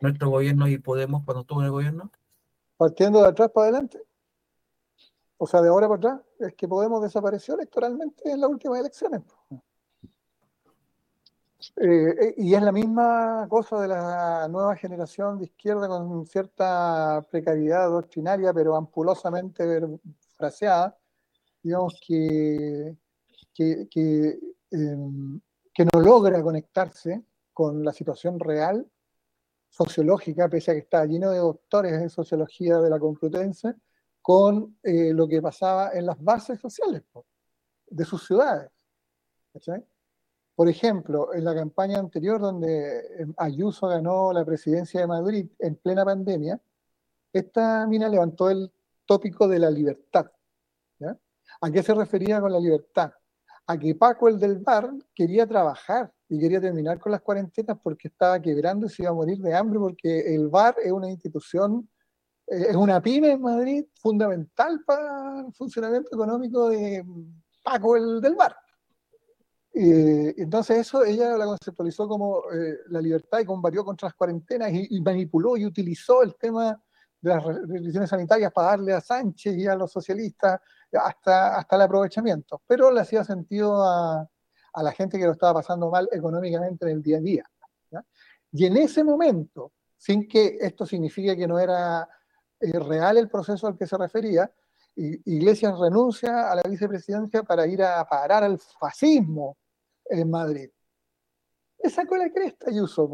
nuestro 0.00 0.28
gobierno 0.28 0.68
y 0.68 0.78
Podemos 0.78 1.24
cuando 1.24 1.42
estuvo 1.42 1.60
en 1.60 1.66
el 1.66 1.72
gobierno? 1.72 2.10
Partiendo 2.76 3.22
de 3.22 3.28
atrás 3.28 3.50
para 3.52 3.68
adelante 3.68 4.02
o 5.44 5.46
sea, 5.46 5.60
de 5.60 5.68
ahora 5.68 5.88
para 5.88 5.98
atrás, 5.98 6.20
es 6.46 6.54
que 6.54 6.68
Podemos 6.68 7.02
desapareció 7.02 7.54
electoralmente 7.54 8.30
en 8.30 8.40
las 8.40 8.50
últimas 8.50 8.80
elecciones. 8.80 9.22
Eh, 11.76 12.14
eh, 12.20 12.34
y 12.36 12.54
es 12.54 12.62
la 12.62 12.72
misma 12.72 13.46
cosa 13.48 13.80
de 13.80 13.88
la 13.88 14.48
nueva 14.48 14.76
generación 14.76 15.38
de 15.38 15.46
izquierda 15.46 15.88
con 15.88 16.26
cierta 16.26 17.24
precariedad 17.30 17.88
doctrinaria, 17.88 18.52
pero 18.52 18.76
ampulosamente 18.76 19.80
fraseada, 20.36 20.96
digamos 21.62 21.98
que, 22.06 22.96
que, 23.54 24.38
em, 24.70 25.40
que 25.72 25.84
no 25.84 26.00
logra 26.00 26.42
conectarse 26.42 27.24
con 27.52 27.82
la 27.84 27.92
situación 27.92 28.38
real 28.38 28.86
sociológica, 29.70 30.48
pese 30.48 30.70
a 30.70 30.74
que 30.74 30.80
está 30.80 31.04
lleno 31.06 31.30
de 31.30 31.38
doctores 31.38 31.92
en 31.94 32.10
sociología 32.10 32.78
de 32.78 32.90
la 32.90 32.98
Complutense, 32.98 33.74
con 34.24 34.78
eh, 34.82 35.12
lo 35.12 35.28
que 35.28 35.42
pasaba 35.42 35.90
en 35.92 36.06
las 36.06 36.18
bases 36.18 36.58
sociales 36.58 37.02
de 37.86 38.04
sus 38.06 38.26
ciudades. 38.26 38.70
Por 40.54 40.66
ejemplo, 40.66 41.34
en 41.34 41.44
la 41.44 41.54
campaña 41.54 41.98
anterior 41.98 42.40
donde 42.40 43.00
eh, 43.00 43.26
Ayuso 43.36 43.86
ganó 43.86 44.32
la 44.32 44.42
presidencia 44.42 45.02
de 45.02 45.06
Madrid 45.06 45.50
en 45.58 45.76
plena 45.76 46.06
pandemia, 46.06 46.58
esta 47.34 47.86
mina 47.86 48.08
levantó 48.08 48.48
el 48.48 48.72
tópico 49.04 49.46
de 49.46 49.58
la 49.58 49.70
libertad. 49.70 50.24
¿A 51.60 51.70
qué 51.70 51.82
se 51.82 51.92
refería 51.92 52.40
con 52.40 52.50
la 52.50 52.58
libertad? 52.58 53.12
A 53.66 53.78
que 53.78 53.94
Paco, 53.94 54.28
el 54.28 54.38
del 54.38 54.56
bar, 54.56 54.90
quería 55.14 55.46
trabajar 55.46 56.10
y 56.30 56.38
quería 56.38 56.62
terminar 56.62 56.98
con 56.98 57.12
las 57.12 57.20
cuarentenas 57.20 57.76
porque 57.82 58.08
estaba 58.08 58.40
quebrando 58.40 58.86
y 58.86 58.88
se 58.88 59.02
iba 59.02 59.10
a 59.10 59.14
morir 59.14 59.36
de 59.38 59.54
hambre 59.54 59.78
porque 59.78 60.34
el 60.34 60.48
bar 60.48 60.76
es 60.82 60.92
una 60.92 61.10
institución, 61.10 61.86
es 62.46 62.76
una 62.76 63.00
pyme 63.00 63.32
en 63.32 63.40
Madrid 63.40 63.84
fundamental 63.94 64.82
para 64.86 65.40
el 65.46 65.52
funcionamiento 65.52 66.10
económico 66.12 66.68
de 66.68 67.04
Paco, 67.62 67.96
el 67.96 68.20
del 68.20 68.34
bar. 68.34 68.56
Eh, 69.72 70.34
entonces 70.36 70.78
eso 70.78 71.04
ella 71.04 71.36
la 71.36 71.46
conceptualizó 71.46 72.06
como 72.06 72.44
eh, 72.52 72.78
la 72.88 73.00
libertad 73.00 73.40
y 73.40 73.44
combatió 73.44 73.84
contra 73.84 74.06
las 74.06 74.14
cuarentenas 74.14 74.70
y, 74.72 75.00
manipuló 75.00 75.56
y 75.56 75.66
utilizó 75.66 76.22
el 76.22 76.36
tema 76.36 76.80
de 77.20 77.30
las 77.30 77.42
restricciones 77.42 78.10
sanitarias 78.10 78.52
para 78.52 78.68
darle 78.68 78.92
a 78.92 79.00
Sánchez 79.00 79.56
y 79.56 79.66
a 79.66 79.74
los 79.74 79.90
socialistas 79.90 80.60
hasta, 80.92 81.56
hasta 81.56 81.76
el 81.76 81.82
aprovechamiento. 81.82 82.62
Pero 82.66 82.90
le 82.90 83.00
hacía 83.00 83.24
sentido 83.24 83.82
a, 83.82 84.28
a 84.74 84.82
la 84.82 84.92
gente 84.92 85.18
que 85.18 85.24
lo 85.24 85.32
estaba 85.32 85.54
pasando 85.54 85.90
mal 85.90 86.08
económicamente 86.12 86.84
en 86.84 86.92
el 86.92 87.02
día 87.02 87.18
a 87.18 87.20
día. 87.20 87.50
Y 88.52 88.66
en 88.66 88.76
ese 88.76 89.02
momento, 89.02 89.72
sin 89.96 90.28
que 90.28 90.58
esto 90.60 90.86
signifique 90.86 91.36
que 91.36 91.48
no 91.48 91.58
era 91.58 92.08
eh, 92.64 92.78
real 92.78 93.18
el 93.18 93.28
proceso 93.28 93.66
al 93.66 93.76
que 93.76 93.86
se 93.86 93.96
refería, 93.96 94.50
Iglesias 94.96 95.76
renuncia 95.78 96.52
a 96.52 96.54
la 96.54 96.62
vicepresidencia 96.62 97.42
para 97.42 97.66
ir 97.66 97.82
a 97.82 98.04
parar 98.08 98.44
al 98.44 98.58
fascismo 98.58 99.56
en 100.04 100.30
Madrid. 100.30 100.70
Le 101.82 101.90
sacó 101.90 102.16
la 102.16 102.30
cresta 102.30 102.70
Ayuso, 102.70 103.08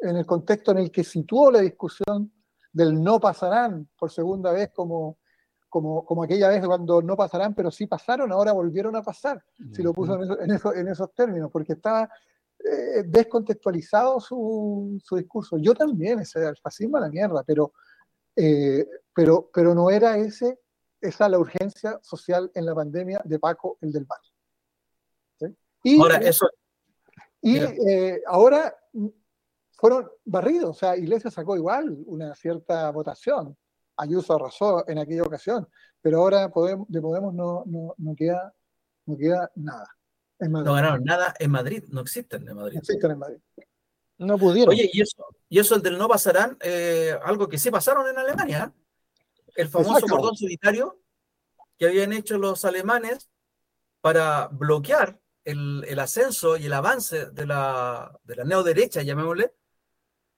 en 0.00 0.16
el 0.16 0.26
contexto 0.26 0.72
en 0.72 0.78
el 0.78 0.90
que 0.90 1.04
situó 1.04 1.50
la 1.50 1.60
discusión 1.60 2.32
del 2.72 3.02
no 3.02 3.20
pasarán 3.20 3.88
por 3.96 4.10
segunda 4.10 4.52
vez 4.52 4.70
como, 4.74 5.18
como, 5.68 6.04
como 6.04 6.24
aquella 6.24 6.48
vez 6.48 6.66
cuando 6.66 7.00
no 7.00 7.16
pasarán, 7.16 7.54
pero 7.54 7.70
sí 7.70 7.86
pasaron, 7.86 8.32
ahora 8.32 8.52
volvieron 8.52 8.96
a 8.96 9.02
pasar, 9.02 9.42
si 9.72 9.82
lo 9.82 9.94
puso 9.94 10.20
en, 10.40 10.50
en, 10.50 10.88
esos 10.88 11.14
términos, 11.14 11.50
porque 11.50 11.72
estaba 11.74 12.08
eh, 12.58 13.04
descontextualizado 13.06 14.20
su, 14.20 15.00
su, 15.02 15.16
discurso. 15.16 15.56
Yo 15.56 15.74
también, 15.74 16.18
ese 16.20 16.44
el 16.44 16.56
fascismo 16.56 16.96
a 16.96 17.00
la 17.00 17.08
mierda, 17.08 17.42
pero, 17.46 17.72
eh, 18.36 18.86
pero, 19.14 19.50
pero 19.52 19.74
no 19.74 19.90
era 19.90 20.18
ese, 20.18 20.60
esa 21.00 21.28
la 21.28 21.38
urgencia 21.38 21.98
social 22.02 22.50
en 22.54 22.66
la 22.66 22.74
pandemia 22.74 23.20
de 23.24 23.38
Paco, 23.38 23.78
el 23.80 23.92
del 23.92 24.04
bar. 24.04 24.20
Y, 25.82 26.00
ahora, 26.00 26.16
eso. 26.16 26.48
Y 27.40 27.58
eh, 27.58 28.20
ahora 28.26 28.76
fueron 29.76 30.10
barridos, 30.24 30.70
o 30.70 30.74
sea, 30.74 30.96
Iglesia 30.96 31.30
sacó 31.30 31.56
igual 31.56 31.96
una 32.06 32.34
cierta 32.34 32.90
votación. 32.90 33.56
Ayuso 33.98 34.34
arrasó 34.34 34.86
en 34.88 34.98
aquella 34.98 35.22
ocasión, 35.22 35.68
pero 36.02 36.18
ahora 36.18 36.50
Podemos, 36.50 36.88
de 36.88 37.00
Podemos 37.00 37.32
no, 37.32 37.62
no, 37.66 37.94
no, 37.96 38.14
queda, 38.16 38.52
no 39.06 39.16
queda 39.16 39.50
nada. 39.54 39.88
No 40.38 40.74
ganaron 40.74 41.04
nada 41.04 41.34
en 41.38 41.50
Madrid, 41.50 41.84
no 41.88 42.00
existen 42.00 42.46
en 42.48 42.56
Madrid. 42.56 42.74
No 42.74 42.80
existen 42.80 43.10
en 43.12 43.18
Madrid. 43.18 43.38
No 44.18 44.38
pudieron. 44.38 44.72
Oye, 44.72 44.90
y 44.92 45.02
eso, 45.02 45.24
y 45.48 45.58
eso 45.58 45.74
el 45.74 45.82
del 45.82 45.98
no 45.98 46.08
pasarán, 46.08 46.56
eh, 46.60 47.14
algo 47.24 47.48
que 47.48 47.58
sí 47.58 47.70
pasaron 47.70 48.08
en 48.08 48.18
Alemania, 48.18 48.72
el 49.54 49.68
famoso 49.68 50.06
cordón 50.06 50.36
sanitario 50.36 51.00
que 51.78 51.86
habían 51.86 52.12
hecho 52.12 52.38
los 52.38 52.64
alemanes 52.64 53.30
para 54.00 54.48
bloquear 54.48 55.20
el, 55.44 55.84
el, 55.86 55.98
ascenso 55.98 56.56
y 56.56 56.66
el 56.66 56.72
avance 56.72 57.26
de 57.30 57.46
la, 57.46 58.18
de 58.24 58.36
la 58.36 58.44
neoderecha, 58.44 59.02
llamémosle, 59.02 59.52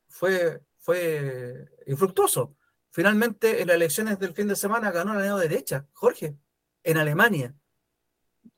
fue, 0.09 0.61
fue 0.79 1.69
infructuoso. 1.87 2.57
Finalmente, 2.91 3.63
en 3.63 3.69
las 3.69 3.77
elecciones 3.77 4.19
del 4.19 4.35
fin 4.35 4.49
de 4.49 4.57
semana 4.57 4.91
ganó 4.91 5.15
la 5.15 5.23
neoderecha, 5.23 5.87
Jorge, 5.93 6.37
en 6.83 6.97
Alemania. 6.97 7.55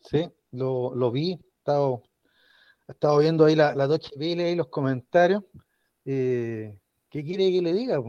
Sí, 0.00 0.30
lo, 0.52 0.94
lo 0.94 1.10
vi, 1.10 1.32
he 1.32 1.58
estado, 1.58 2.02
he 2.90 2.92
estado 2.92 3.18
viendo 3.18 3.44
ahí 3.44 3.54
la, 3.54 3.74
la 3.74 3.86
Deutsche 3.86 4.10
Welle 4.16 4.50
y 4.50 4.56
los 4.56 4.66
comentarios. 4.66 5.44
Eh, 6.04 6.76
¿Qué 7.08 7.24
quiere 7.24 7.50
que 7.52 7.62
le 7.62 7.72
diga? 7.72 8.02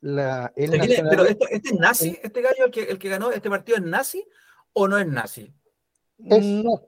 La, 0.00 0.52
pero 0.54 1.24
este, 1.24 1.44
este, 1.50 1.68
es 1.70 1.74
nazi, 1.74 2.18
este 2.22 2.40
gallo, 2.40 2.66
el 2.66 2.70
que, 2.70 2.82
el 2.84 2.98
que 2.98 3.08
ganó 3.08 3.32
este 3.32 3.50
partido, 3.50 3.78
¿es 3.78 3.84
nazi 3.84 4.24
o 4.72 4.86
no 4.86 4.96
es 4.96 5.06
nazi? 5.08 5.52
No, 6.18 6.80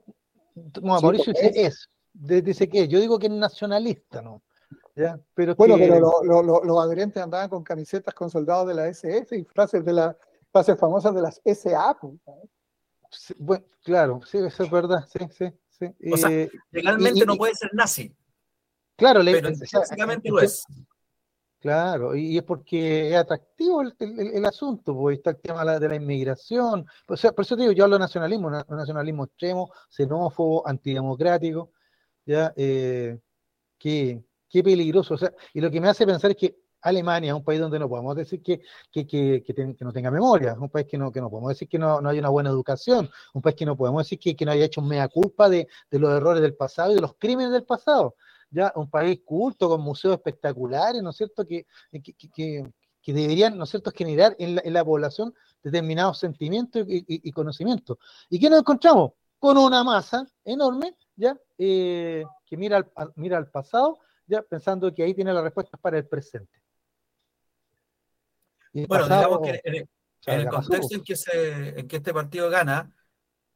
Mauricio 0.81 1.33
dice 1.33 1.51
es. 1.55 1.89
Dice 2.13 2.69
que 2.69 2.87
yo 2.87 2.99
digo 2.99 3.19
que 3.19 3.27
es 3.27 3.33
nacionalista, 3.33 4.21
¿no? 4.21 4.41
¿Ya? 4.95 5.19
Pero 5.33 5.55
bueno, 5.55 5.75
pero 5.77 5.99
los 6.63 6.83
adherentes 6.83 7.21
andaban 7.21 7.49
con 7.49 7.63
camisetas 7.63 8.13
con 8.13 8.29
soldados 8.29 8.67
de 8.67 8.73
la 8.73 8.87
SS 8.87 9.37
y 9.37 9.43
frases 9.43 9.83
de 9.83 9.93
las 9.93 10.15
frases 10.51 10.77
famosas 10.77 11.13
de 11.13 11.21
las 11.21 11.41
SA. 11.43 11.97
bueno, 13.39 13.65
claro, 13.83 14.21
sí, 14.25 14.37
eso 14.37 14.63
es 14.63 14.71
verdad, 14.71 15.05
sí, 15.07 15.19
sí, 15.31 15.53
sí. 15.81 16.11
O 16.11 16.17
sea, 16.17 16.31
eh, 16.31 16.49
legalmente 16.71 17.25
no 17.25 17.35
puede 17.35 17.55
ser 17.55 17.71
nazi. 17.73 18.13
Claro, 18.95 19.21
pero 19.23 19.49
básicamente 19.73 20.29
lo 20.29 20.39
es. 20.39 20.63
Claro, 21.59 22.15
y 22.15 22.37
es 22.37 22.43
porque 22.43 23.11
es 23.11 23.15
atractivo 23.15 23.83
el, 23.83 23.93
el, 23.99 24.45
asunto, 24.45 24.95
porque 24.95 25.17
está 25.17 25.29
el 25.29 25.37
tema 25.37 25.63
de 25.79 25.87
la 25.87 25.95
inmigración. 25.95 26.87
O 27.07 27.15
sea, 27.15 27.33
por 27.33 27.45
eso 27.45 27.55
te 27.55 27.61
digo, 27.61 27.73
yo 27.73 27.83
hablo 27.83 27.97
de 27.97 27.99
nacionalismo, 27.99 28.47
un 28.47 28.77
nacionalismo 28.77 29.25
extremo, 29.25 29.71
xenófobo, 29.87 30.67
antidemocrático, 30.67 31.71
ya, 32.25 32.51
eh, 32.55 33.19
qué, 33.77 34.23
qué 34.49 34.63
peligroso. 34.63 35.13
O 35.13 35.17
sea, 35.17 35.31
y 35.53 35.61
lo 35.61 35.69
que 35.69 35.79
me 35.79 35.87
hace 35.87 36.03
pensar 36.07 36.31
es 36.31 36.37
que 36.37 36.55
Alemania 36.81 37.35
un 37.35 37.43
país 37.43 37.59
donde 37.59 37.79
no 37.79 37.87
podemos 37.89 38.15
decir 38.15 38.41
que, 38.41 38.61
que, 38.91 39.05
que, 39.05 39.43
que, 39.43 39.85
no 39.85 39.91
tenga 39.93 40.11
memoria, 40.11 40.55
un 40.59 40.69
país 40.69 40.87
que 40.87 40.97
no, 40.97 41.11
que 41.11 41.21
no 41.21 41.29
podemos 41.29 41.49
decir 41.49 41.67
que 41.67 41.77
no, 41.79 42.01
no 42.01 42.09
hay 42.09 42.19
una 42.19 42.29
buena 42.29 42.49
educación, 42.49 43.09
un 43.33 43.41
país 43.41 43.55
que 43.55 43.65
no 43.65 43.77
podemos 43.77 44.03
decir 44.03 44.35
que, 44.35 44.45
no 44.45 44.51
haya 44.51 44.65
hecho 44.65 44.81
mea 44.81 45.07
culpa 45.07 45.49
de, 45.49 45.67
de 45.89 45.99
los 45.99 46.11
errores 46.11 46.41
del 46.41 46.55
pasado 46.55 46.91
y 46.91 46.95
de 46.95 47.01
los 47.01 47.15
crímenes 47.15 47.51
del 47.51 47.63
pasado 47.63 48.15
ya 48.51 48.71
un 48.75 48.89
país 48.89 49.21
culto 49.25 49.69
con 49.69 49.81
museos 49.81 50.15
espectaculares, 50.15 51.01
¿no 51.01 51.09
es 51.09 51.15
cierto?, 51.15 51.45
que, 51.47 51.65
que, 52.33 53.13
deberían, 53.13 53.57
¿no 53.57 53.63
es 53.63 53.69
cierto?, 53.69 53.91
generar 53.91 54.35
en 54.37 54.73
la, 54.73 54.85
población 54.85 55.33
determinados 55.63 56.19
sentimientos 56.19 56.85
y, 56.87 57.31
conocimientos. 57.31 57.97
¿Y 58.29 58.39
qué 58.39 58.49
nos 58.49 58.59
encontramos? 58.59 59.13
Con 59.39 59.57
una 59.57 59.83
masa 59.83 60.27
enorme, 60.43 60.95
¿ya?, 61.15 61.35
eh, 61.57 62.25
que 62.45 62.57
mira 62.57 62.77
al, 62.95 63.13
mira 63.15 63.37
al 63.37 63.49
pasado, 63.49 63.99
ya 64.27 64.41
pensando 64.41 64.93
que 64.93 65.03
ahí 65.03 65.13
tiene 65.13 65.33
las 65.33 65.43
respuestas 65.43 65.79
para 65.79 65.97
el 65.97 66.07
presente. 66.07 66.60
Bueno, 68.73 69.05
digamos 69.05 69.39
que 69.41 69.61
en 69.63 70.39
el, 70.39 70.47
contexto 70.47 70.95
en 70.95 71.03
que, 71.03 71.15
se, 71.15 71.79
en 71.79 71.87
que 71.87 71.97
este 71.97 72.13
partido 72.13 72.49
gana, 72.49 72.91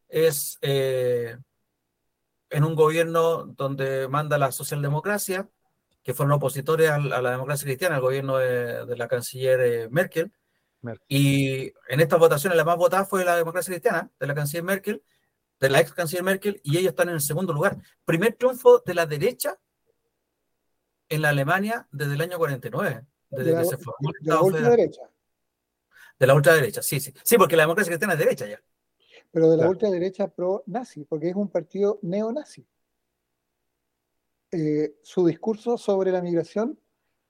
es 0.07 0.57
eh, 0.61 1.37
en 2.49 2.63
un 2.63 2.75
gobierno 2.75 3.45
donde 3.45 4.07
manda 4.07 4.37
la 4.37 4.51
socialdemocracia, 4.51 5.49
que 6.03 6.13
fueron 6.13 6.33
opositores 6.33 6.89
a, 6.89 6.99
la 6.99 7.31
democracia 7.31 7.65
cristiana, 7.65 7.95
el 7.95 8.01
gobierno 8.01 8.37
de, 8.37 8.95
la 8.95 9.07
canciller 9.07 9.59
eh, 9.61 9.89
Merkel. 9.89 10.31
Y 11.07 11.73
en 11.89 11.99
estas 11.99 12.19
votaciones 12.19 12.55
la 12.55 12.63
más 12.63 12.77
votada 12.77 13.05
fue 13.05 13.25
la 13.25 13.35
democracia 13.35 13.71
cristiana, 13.71 14.11
de 14.19 14.27
la 14.27 14.35
canciller 14.35 14.63
Merkel, 14.63 15.03
de 15.59 15.69
la 15.69 15.79
ex 15.79 15.93
canciller 15.93 16.23
Merkel, 16.23 16.61
y 16.63 16.77
ellos 16.77 16.91
están 16.91 17.09
en 17.09 17.15
el 17.15 17.21
segundo 17.21 17.53
lugar. 17.53 17.77
Primer 18.05 18.33
triunfo 18.33 18.83
de 18.85 18.93
la 18.93 19.07
derecha 19.07 19.57
en 21.09 21.23
la 21.23 21.29
Alemania 21.29 21.87
desde 21.91 22.13
el 22.13 22.21
año 22.21 22.37
49, 22.37 23.03
desde 23.29 23.51
de 23.51 23.57
que 23.57 23.65
se 23.65 23.77
formó 23.77 24.11
De 24.21 24.31
la 24.31 24.41
ultraderecha. 24.41 25.01
De 26.19 26.27
la 26.27 26.33
ultraderecha, 26.33 26.81
sí, 26.81 26.99
sí. 26.99 27.13
Sí, 27.23 27.37
porque 27.37 27.55
la 27.55 27.63
democracia 27.63 27.91
cristiana 27.91 28.13
es 28.13 28.19
derecha 28.19 28.47
ya 28.47 28.61
pero 29.35 29.51
de 29.51 29.57
la 29.57 29.67
ultraderecha 29.67 30.29
pro-nazi, 30.29 31.03
porque 31.03 31.27
es 31.27 31.35
un 31.35 31.49
partido 31.49 31.99
neonazi. 32.03 32.65
Eh, 34.49 34.95
su 35.03 35.25
discurso 35.25 35.77
sobre 35.77 36.09
la 36.09 36.21
migración 36.21 36.79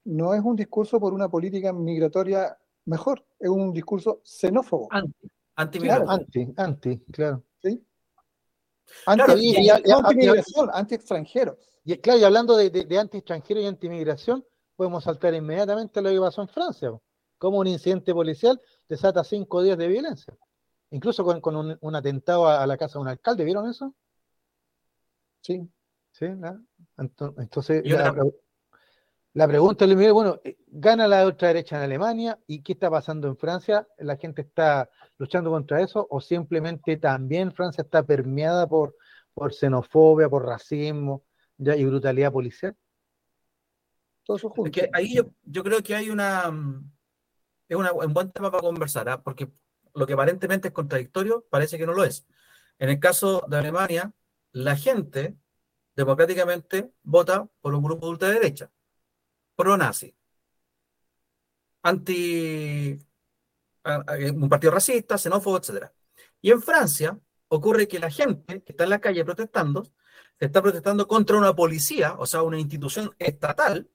no 0.04 0.36
es 0.36 0.42
un 0.42 0.56
discurso 0.56 1.00
por 1.00 1.16
una 1.16 1.30
política 1.30 1.74
migratoria 1.74 2.60
mejor, 2.86 3.26
es 3.40 3.50
un 3.50 3.74
discurso 3.74 4.22
xenófobo. 4.24 4.88
Anti, 4.92 5.32
anti, 5.56 5.80
claro. 5.80 6.06
anti, 6.08 6.54
anti, 6.58 7.00
claro. 7.12 7.44
¿Sí? 7.64 7.84
Anti, 9.08 9.68
anti, 9.72 10.30
anti 10.74 10.94
extranjeros. 10.94 11.58
Y 11.86 11.98
claro, 11.98 12.20
y 12.20 12.24
hablando 12.24 12.56
de, 12.56 12.70
de, 12.70 13.00
anti 13.00 13.18
extranjeros 13.18 13.64
y 13.64 13.66
anti 13.66 13.90
migración, 13.90 14.46
podemos 14.76 15.04
saltar 15.04 15.34
inmediatamente 15.34 16.00
a 16.00 16.04
lo 16.04 16.10
que 16.10 16.20
pasó 16.20 16.42
en 16.42 16.48
Francia, 16.48 16.92
como 17.38 17.60
un 17.60 17.68
incidente 17.68 18.14
policial 18.14 18.62
desata 18.88 19.24
cinco 19.24 19.62
días 19.62 19.78
de 19.78 19.88
violencia 19.88 20.36
incluso 20.96 21.42
con, 21.42 21.78
un, 21.82 21.96
atentado 21.96 22.48
a, 22.48 22.66
la 22.66 22.78
casa 22.78 22.94
de 22.94 23.04
un 23.04 23.08
alcalde, 23.10 23.44
¿vieron 23.44 23.70
eso? 23.70 23.94
Sí. 25.42 25.70
Sí, 26.12 26.28
entonces 26.98 27.84
la, 29.34 29.48
pregunta 29.50 29.84
es, 29.84 30.14
bueno, 30.14 30.40
eh, 30.46 30.56
¿gana 30.68 31.10
la 31.10 31.26
ultraderecha 31.26 31.76
en 31.76 31.82
Alemania 31.84 32.40
y 32.48 32.64
qué 32.64 32.72
está 32.72 32.90
pasando 32.90 33.28
en 33.28 33.36
Francia? 33.36 33.86
¿La 33.98 34.16
gente 34.16 34.44
está 34.44 34.90
luchando 35.18 35.50
contra 35.50 35.82
eso 35.82 36.08
o 36.10 36.22
simplemente 36.22 36.96
también 36.96 37.52
Francia 37.52 37.82
está 37.82 38.02
permeada 38.02 38.66
por, 38.66 38.96
por 39.34 39.54
xenofobia, 39.54 40.30
por 40.30 40.46
racismo 40.46 41.26
ya, 41.58 41.76
y 41.76 41.84
brutalidad 41.84 42.32
policial. 42.32 42.78
Todo 44.26 44.38
eso 44.38 44.50
junto. 44.50 44.82
ahí 44.94 45.16
yo, 45.44 45.64
creo 45.64 45.82
que 45.84 45.96
hay 45.96 46.10
una. 46.10 46.52
Es 47.68 47.78
una, 47.78 47.94
un 47.94 48.14
buen 48.14 48.32
tema 48.32 48.52
para 48.52 48.62
conversar, 48.62 49.08
¿ah? 49.10 49.22
porque 49.22 49.52
lo 49.94 50.06
que 50.06 50.14
aparentemente 50.14 50.68
es 50.68 50.74
contradictorio 50.74 51.46
parece 51.50 51.78
que 51.78 51.86
no 51.86 51.94
lo 51.94 52.04
es. 52.04 52.28
En 52.80 52.90
el 52.90 53.00
caso 53.00 53.46
de 53.48 53.58
Alemania, 53.58 54.12
la 54.52 54.76
gente 54.76 55.38
democráticamente 55.96 56.92
vota 57.04 57.48
por 57.62 57.74
un 57.74 57.84
grupo 57.84 58.08
de 58.08 58.12
ultraderecha, 58.12 58.72
pro-nazi, 59.56 60.16
anti. 61.84 63.00
un 64.34 64.50
partido 64.50 64.72
racista, 64.72 65.18
xenófobo, 65.18 65.58
etc. 65.58 65.92
Y 66.42 66.52
en 66.52 66.62
Francia 66.62 67.20
ocurre 67.48 67.88
que 67.88 68.00
la 68.00 68.10
gente 68.10 68.64
que 68.64 68.72
está 68.74 68.84
en 68.86 68.90
la 68.90 69.00
calle 69.00 69.24
protestando 69.24 69.84
se 70.40 70.46
está 70.48 70.62
protestando 70.62 71.08
contra 71.08 71.38
una 71.38 71.56
policía, 71.56 72.16
o 72.18 72.26
sea, 72.26 72.42
una 72.42 72.60
institución 72.60 73.16
estatal 73.20 73.90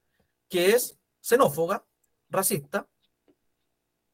que 0.51 0.73
es 0.73 0.99
xenófoba, 1.21 1.87
racista. 2.29 2.87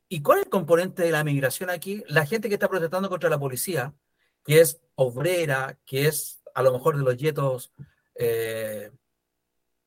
¿Y 0.08 0.22
cuál 0.22 0.38
es 0.38 0.44
el 0.44 0.50
componente 0.50 1.02
de 1.02 1.10
la 1.10 1.24
migración 1.24 1.70
aquí? 1.70 2.04
La 2.06 2.26
gente 2.26 2.48
que 2.48 2.54
está 2.54 2.68
protestando 2.68 3.08
contra 3.08 3.28
la 3.28 3.40
policía, 3.40 3.92
que 4.44 4.60
es 4.60 4.80
obrera, 4.94 5.78
que 5.84 6.06
es 6.06 6.42
a 6.54 6.62
lo 6.62 6.72
mejor 6.72 6.96
de 6.96 7.02
los 7.02 7.16
yetos, 7.16 7.72
eh, 8.14 8.92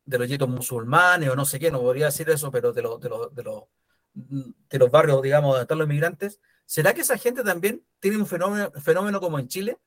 de 0.03 0.17
los 0.17 0.27
yetos 0.27 0.49
musulmanes 0.49 1.29
o 1.29 1.35
no 1.35 1.45
sé 1.45 1.59
qué, 1.59 1.71
no 1.71 1.79
podría 1.79 2.07
decir 2.07 2.29
eso, 2.29 2.51
pero 2.51 2.73
de, 2.73 2.81
los 2.81 2.99
de, 2.99 3.09
de, 3.31 4.53
de 4.69 4.79
los 4.79 4.91
barrios, 4.91 5.21
digamos, 5.21 5.51
donde 5.51 5.61
están 5.61 5.77
los 5.77 5.87
migrantes, 5.87 6.41
¿será 6.65 6.93
que 6.93 7.01
esa 7.01 7.17
gente 7.17 7.43
también 7.43 7.85
tiene 7.99 8.17
un 8.17 8.27
fenómeno, 8.27 8.71
fenómeno 8.81 9.21
como 9.21 9.39
en 9.39 9.47
Chile, 9.47 9.77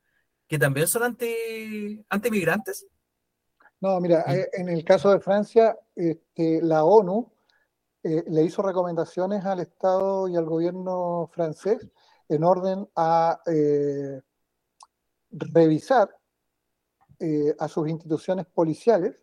que 0.49 0.59
también 0.59 0.89
son 0.89 1.03
anti, 1.03 2.05
anti-migrantes? 2.09 2.87
No, 3.83 4.01
mira, 4.01 4.25
eh, 4.29 4.49
en 4.53 4.69
el 4.69 4.85
caso 4.85 5.11
de 5.11 5.19
Francia, 5.19 5.77
este, 5.97 6.63
la 6.63 6.85
ONU 6.85 7.33
eh, 8.05 8.23
le 8.29 8.45
hizo 8.45 8.63
recomendaciones 8.63 9.45
al 9.45 9.59
Estado 9.59 10.29
y 10.29 10.37
al 10.37 10.45
gobierno 10.45 11.29
francés 11.33 11.89
en 12.29 12.45
orden 12.45 12.89
a 12.95 13.41
eh, 13.45 14.21
revisar 15.31 16.17
a 17.59 17.69
sus 17.69 17.89
instituciones 17.89 18.47
policiales 18.47 19.15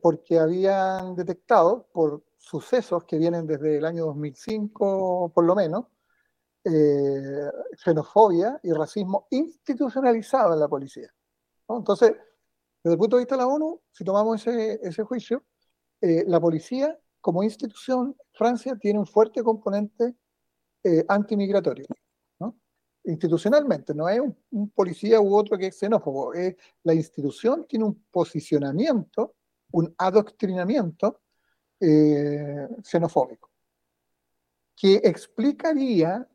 porque 0.00 0.38
habían 0.38 1.14
detectado 1.14 1.86
por 1.92 2.24
sucesos 2.38 3.04
que 3.04 3.18
vienen 3.18 3.46
desde 3.46 3.76
el 3.76 3.84
año 3.84 4.06
2005 4.06 5.30
por 5.34 5.44
lo 5.44 5.54
menos, 5.54 5.84
xenofobia 7.76 8.58
y 8.62 8.72
racismo 8.72 9.26
institucionalizado 9.28 10.54
en 10.54 10.60
la 10.60 10.68
policía. 10.68 11.12
Entonces, 11.68 12.14
desde 12.84 12.94
el 12.94 12.98
punto 12.98 13.16
de 13.16 13.22
vista 13.22 13.36
de 13.36 13.40
la 13.40 13.48
ONU, 13.48 13.80
si 13.90 14.04
tomamos 14.04 14.46
ese, 14.46 15.02
juicio, 15.04 15.42
eh, 16.02 16.22
la 16.26 16.38
policía 16.38 16.98
como 17.18 17.42
institución, 17.42 18.14
Francia 18.34 18.76
tiene 18.76 18.98
un 18.98 19.06
fuerte 19.06 19.42
componente 19.42 20.14
eh, 20.82 21.02
antimigratorio. 21.08 21.86
¿no? 22.38 22.58
Institucionalmente, 23.04 23.94
no 23.94 24.06
es 24.06 24.20
un, 24.20 24.68
policía 24.68 25.18
u 25.18 25.34
otro 25.34 25.56
que 25.56 25.68
es 25.68 25.78
xenófobo, 25.78 26.34
es, 26.34 26.56
la 26.82 26.92
institución 26.92 27.66
tiene 27.66 27.86
un 27.86 28.04
posicionamiento, 28.10 29.34
un 29.72 29.94
adoctrinamiento 29.96 31.22
eh, 31.80 32.68
xenofóbico, 32.82 33.50
que 34.76 34.96
explicaría 34.96 36.28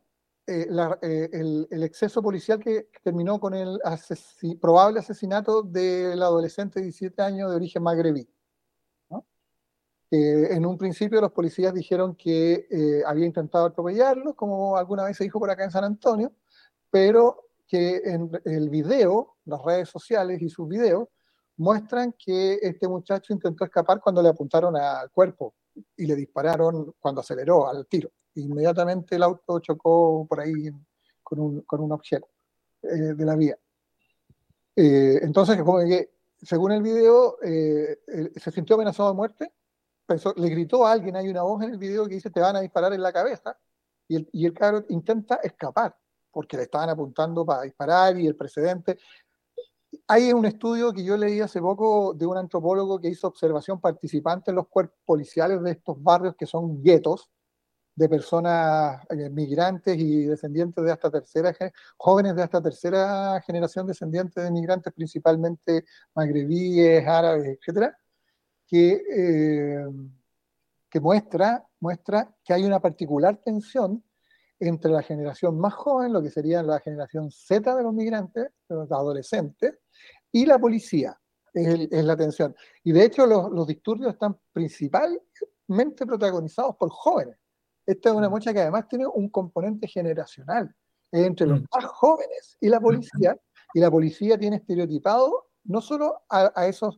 eh, 0.49 0.67
eh, 1.03 1.29
el, 1.31 1.83
exceso 1.83 2.23
policial 2.23 2.59
que, 2.59 2.89
terminó 3.03 3.39
con 3.39 3.53
el 3.53 3.79
probable 4.59 4.99
asesinato 4.99 5.61
del 5.61 6.21
adolescente 6.23 6.79
de 6.79 6.85
17 6.85 7.21
años 7.21 7.51
de 7.51 7.55
origen 7.55 7.83
magrebí. 7.83 8.27
en 10.11 10.65
un 10.65 10.77
principio 10.77 11.21
los 11.21 11.31
policías 11.31 11.71
dijeron 11.71 12.15
que 12.15 12.67
eh, 12.71 13.03
había 13.05 13.27
intentado 13.27 13.67
atropellarlo, 13.67 14.35
como 14.35 14.75
alguna 14.75 15.03
vez 15.03 15.17
se 15.17 15.23
dijo 15.25 15.39
por 15.39 15.51
acá 15.51 15.63
en 15.65 15.71
San 15.71 15.83
Antonio, 15.83 16.33
pero 16.89 17.49
que 17.67 17.97
en 18.03 18.31
el 18.45 18.69
video, 18.69 19.37
las 19.45 19.61
redes 19.63 19.89
sociales 19.89 20.41
y 20.41 20.49
sus 20.49 20.67
videos, 20.67 21.07
muestran 21.57 22.15
que 22.17 22.57
este 22.61 22.87
muchacho 22.87 23.33
intentó 23.33 23.65
escapar 23.65 24.01
cuando 24.01 24.23
le 24.23 24.29
apuntaron 24.29 24.75
al 24.75 25.11
cuerpo 25.11 25.53
y 25.97 26.05
le 26.05 26.15
dispararon 26.15 26.93
cuando 26.99 27.21
aceleró 27.21 27.67
al 27.67 27.87
tiro 27.87 28.11
inmediatamente 28.39 29.15
el 29.15 29.23
auto 29.23 29.59
chocó 29.59 30.25
por 30.27 30.39
ahí 30.39 30.69
con 31.23 31.39
un, 31.39 31.61
con 31.61 31.81
un 31.81 31.91
objeto 31.91 32.27
eh, 32.81 33.13
de 33.15 33.25
la 33.25 33.35
vía. 33.35 33.57
Eh, 34.75 35.19
entonces, 35.21 35.57
como 35.61 35.79
que, 35.79 36.11
según 36.41 36.71
el 36.71 36.81
video, 36.81 37.37
eh, 37.43 37.99
se 38.35 38.51
sintió 38.51 38.75
amenazado 38.75 39.09
de 39.09 39.15
muerte, 39.15 39.53
pensó, 40.05 40.33
le 40.37 40.49
gritó 40.49 40.85
a 40.85 40.93
alguien, 40.93 41.15
hay 41.15 41.27
una 41.27 41.43
voz 41.43 41.63
en 41.63 41.71
el 41.71 41.77
video 41.77 42.07
que 42.07 42.15
dice 42.15 42.29
te 42.29 42.39
van 42.39 42.55
a 42.55 42.61
disparar 42.61 42.93
en 42.93 43.01
la 43.01 43.11
cabeza, 43.11 43.57
y 44.07 44.15
el, 44.15 44.29
y 44.31 44.45
el 44.45 44.53
cabro 44.53 44.85
intenta 44.89 45.35
escapar, 45.43 45.95
porque 46.31 46.57
le 46.57 46.63
estaban 46.63 46.89
apuntando 46.89 47.45
para 47.45 47.63
disparar 47.63 48.17
y 48.17 48.25
el 48.25 48.35
precedente. 48.35 48.97
Hay 50.07 50.31
un 50.33 50.45
estudio 50.45 50.93
que 50.93 51.03
yo 51.03 51.17
leí 51.17 51.39
hace 51.39 51.59
poco 51.59 52.13
de 52.13 52.25
un 52.25 52.37
antropólogo 52.37 52.99
que 52.99 53.09
hizo 53.09 53.27
observación 53.27 53.79
participante 53.79 54.51
en 54.51 54.55
los 54.55 54.67
cuerpos 54.67 54.99
policiales 55.05 55.61
de 55.63 55.71
estos 55.71 56.01
barrios 56.01 56.35
que 56.35 56.45
son 56.45 56.81
guetos, 56.83 57.29
de 57.99 58.07
personas 58.07 59.05
eh, 59.09 59.29
migrantes 59.29 59.97
y 59.99 60.23
descendientes 60.23 60.85
de 60.85 60.91
hasta 60.91 61.11
tercera, 61.11 61.53
jóvenes 61.97 62.33
de 62.33 62.43
hasta 62.43 62.61
tercera 62.61 63.41
generación 63.41 63.87
descendientes 63.87 64.41
de 64.41 64.51
migrantes, 64.51 64.93
principalmente 64.93 65.83
magrebíes, 66.15 67.05
árabes, 67.05 67.57
etcétera, 67.57 67.97
que, 68.65 69.01
eh, 69.11 69.85
que 70.89 70.99
muestra, 71.01 71.67
muestra 71.81 72.33
que 72.43 72.53
hay 72.53 72.63
una 72.63 72.79
particular 72.79 73.35
tensión 73.43 74.01
entre 74.59 74.91
la 74.91 75.01
generación 75.01 75.59
más 75.59 75.73
joven, 75.73 76.13
lo 76.13 76.21
que 76.21 76.29
sería 76.29 76.61
la 76.63 76.79
generación 76.79 77.31
Z 77.31 77.75
de 77.75 77.83
los 77.83 77.93
migrantes, 77.93 78.49
de 78.67 78.75
los 78.75 78.91
adolescentes, 78.91 79.79
y 80.31 80.45
la 80.45 80.59
policía. 80.59 81.19
Es, 81.53 82.05
la 82.05 82.15
tensión. 82.15 82.55
Y 82.83 82.91
de 82.91 83.05
hecho 83.05 83.25
los, 83.25 83.49
los 83.51 83.65
disturbios 83.65 84.13
están 84.13 84.37
principalmente 84.53 86.05
protagonizados 86.05 86.75
por 86.75 86.89
jóvenes 86.91 87.37
esta 87.89 88.09
es 88.09 88.15
una 88.15 88.29
mocha 88.29 88.53
que 88.53 88.59
además 88.59 88.87
tiene 88.87 89.07
un 89.07 89.29
componente 89.29 89.87
generacional 89.87 90.75
entre 91.11 91.47
los 91.47 91.59
mm. 91.59 91.65
más 91.73 91.85
jóvenes 91.85 92.55
y 92.61 92.69
la 92.69 92.79
policía, 92.79 93.35
y 93.73 93.79
la 93.79 93.89
policía 93.89 94.37
tiene 94.37 94.57
estereotipado 94.57 95.47
no 95.63 95.81
solo 95.81 96.21
a, 96.29 96.67
esas 96.67 96.95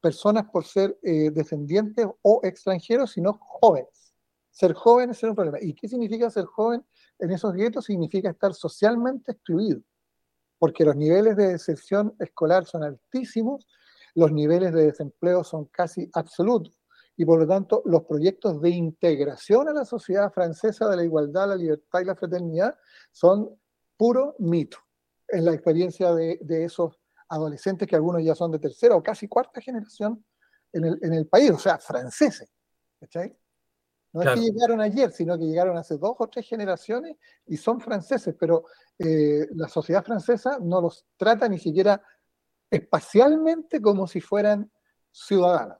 personas 0.00 0.46
por 0.50 0.64
ser 0.64 0.98
eh, 1.04 1.30
descendientes 1.30 2.08
o 2.22 2.40
extranjeros, 2.42 3.12
sino 3.12 3.34
jóvenes. 3.34 4.14
Ser 4.50 4.72
joven 4.72 5.10
es 5.10 5.18
ser 5.18 5.30
un 5.30 5.36
problema. 5.36 5.58
¿Y 5.60 5.74
qué 5.74 5.86
significa 5.86 6.28
ser 6.28 6.44
joven 6.46 6.84
en 7.18 7.30
esos 7.30 7.54
guetos? 7.54 7.84
Significa 7.86 8.30
estar 8.30 8.54
socialmente 8.54 9.32
excluido, 9.32 9.80
porque 10.58 10.84
los 10.84 10.96
niveles 10.96 11.36
de 11.36 11.48
deserción 11.48 12.14
escolar 12.18 12.64
son 12.64 12.84
altísimos, 12.84 13.66
los 14.14 14.32
niveles 14.32 14.72
de 14.72 14.86
desempleo 14.86 15.42
son 15.44 15.66
casi 15.66 16.08
absolutos 16.12 16.82
y 17.16 17.24
por 17.24 17.40
lo 17.40 17.46
tanto 17.46 17.82
los 17.84 18.04
proyectos 18.04 18.60
de 18.60 18.70
integración 18.70 19.68
a 19.68 19.72
la 19.72 19.84
sociedad 19.84 20.32
francesa 20.32 20.88
de 20.88 20.96
la 20.96 21.04
igualdad, 21.04 21.48
la 21.48 21.56
libertad 21.56 22.00
y 22.00 22.04
la 22.04 22.16
fraternidad 22.16 22.76
son 23.10 23.50
puro 23.96 24.34
mito 24.38 24.78
en 25.28 25.44
la 25.44 25.52
experiencia 25.52 26.14
de, 26.14 26.38
esos 26.64 26.98
adolescentes 27.28 27.88
que 27.88 27.96
algunos 27.96 28.22
ya 28.22 28.34
son 28.34 28.50
de 28.50 28.58
tercera 28.58 28.96
o 28.96 29.02
casi 29.02 29.28
cuarta 29.28 29.60
generación 29.60 30.24
en 30.72 30.84
el, 30.84 30.98
en 31.02 31.14
el 31.14 31.26
país, 31.26 31.50
o 31.50 31.58
sea, 31.58 31.78
franceses. 31.78 32.52
No 34.12 34.22
es 34.22 34.28
que 34.34 34.40
llegaron 34.40 34.80
ayer, 34.80 35.10
sino 35.10 35.38
que 35.38 35.44
llegaron 35.44 35.76
hace 35.76 35.96
dos 35.96 36.14
o 36.18 36.28
tres 36.28 36.46
generaciones 36.46 37.16
y 37.46 37.56
son 37.56 37.80
franceses, 37.80 38.34
pero 38.38 38.66
eh, 38.98 39.46
la 39.54 39.68
sociedad 39.68 40.04
francesa 40.04 40.58
no 40.60 40.80
los 40.82 41.06
trata 41.16 41.48
ni 41.48 41.58
siquiera 41.58 42.02
espacialmente 42.70 43.80
como 43.80 44.06
si 44.06 44.20
fueran 44.20 44.70
ciudadanos. 45.10 45.78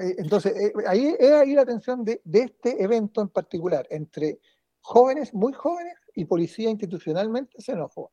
Eh, 0.00 0.14
entonces, 0.18 0.56
eh, 0.56 0.72
ahí 0.86 1.14
es 1.18 1.30
ahí 1.32 1.54
la 1.54 1.66
tensión 1.66 2.04
de, 2.04 2.20
este 2.32 2.82
evento 2.82 3.20
en 3.20 3.28
particular, 3.28 3.86
entre 3.90 4.40
jóvenes, 4.80 5.34
muy 5.34 5.52
jóvenes, 5.52 5.94
y 6.14 6.24
policía 6.26 6.70
institucionalmente 6.70 7.60
xenófoba. 7.60 8.08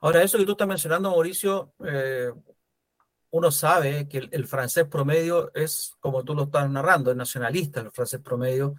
Ahora, 0.00 0.22
eso 0.22 0.38
que 0.38 0.46
tú 0.46 0.52
estás 0.52 0.66
mencionando, 0.66 1.10
Mauricio, 1.10 1.74
eh, 1.86 2.32
uno 3.32 3.50
sabe 3.50 4.08
que 4.08 4.28
el, 4.30 4.46
francés 4.46 4.86
promedio 4.86 5.52
es, 5.54 5.96
como 6.00 6.24
tú 6.24 6.34
lo 6.34 6.44
estás 6.44 6.70
narrando, 6.70 7.10
es 7.10 7.16
nacionalista 7.16 7.80
el 7.80 7.90
francés 7.90 8.20
promedio, 8.20 8.76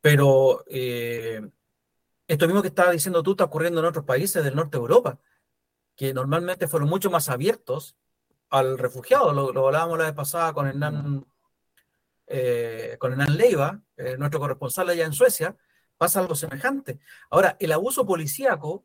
pero 0.00 0.64
esto 0.66 2.46
mismo 2.46 2.62
que 2.62 2.68
estaba 2.68 2.92
diciendo 2.92 3.22
tú 3.22 3.32
está 3.32 3.44
ocurriendo 3.44 3.80
en 3.80 3.86
otros 3.86 4.04
países 4.04 4.42
del 4.42 4.56
norte 4.56 4.78
de 4.78 4.80
Europa, 4.80 5.18
que 5.96 6.14
normalmente 6.14 6.68
fueron 6.68 6.88
mucho 6.88 7.10
más 7.10 7.28
abiertos 7.28 7.96
al 8.50 8.78
refugiado. 8.78 9.32
Lo, 9.32 9.66
hablábamos 9.66 9.98
la 9.98 10.04
vez 10.04 10.14
pasada 10.14 10.52
con 10.52 10.66
Hernán, 10.66 11.26
eh, 12.26 12.96
con 12.98 13.12
Hernán 13.12 13.36
Leiva, 13.36 13.80
eh, 13.96 14.16
nuestro 14.16 14.40
corresponsal 14.40 14.88
allá 14.88 15.04
en 15.04 15.12
Suecia, 15.12 15.56
pasa 15.96 16.20
algo 16.20 16.34
semejante. 16.34 16.98
Ahora, 17.30 17.56
el 17.60 17.72
abuso 17.72 18.06
policíaco 18.06 18.84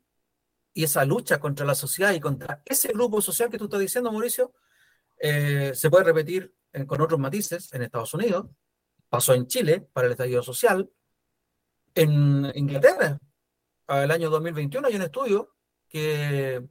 y 0.72 0.84
esa 0.84 1.04
lucha 1.04 1.40
contra 1.40 1.66
la 1.66 1.74
sociedad 1.74 2.12
y 2.12 2.20
contra 2.20 2.62
ese 2.64 2.88
grupo 2.88 3.20
social 3.20 3.50
que 3.50 3.58
tú 3.58 3.64
estás 3.64 3.80
diciendo, 3.80 4.12
Mauricio, 4.12 4.52
eh, 5.20 5.72
se 5.74 5.90
puede 5.90 6.04
repetir 6.04 6.54
con 6.86 7.00
otros 7.00 7.20
matices 7.20 7.72
en 7.72 7.82
Estados 7.82 8.14
Unidos, 8.14 8.46
pasó 9.08 9.34
en 9.34 9.46
Chile 9.46 9.88
para 9.92 10.06
el 10.06 10.12
estallido 10.12 10.42
social, 10.42 10.90
en 11.94 12.50
Inglaterra, 12.54 13.18
el 13.88 14.10
año 14.10 14.30
2021 14.30 14.86
hay 14.86 14.94
un 14.94 15.02
estudio 15.02 15.54
que 15.88 16.64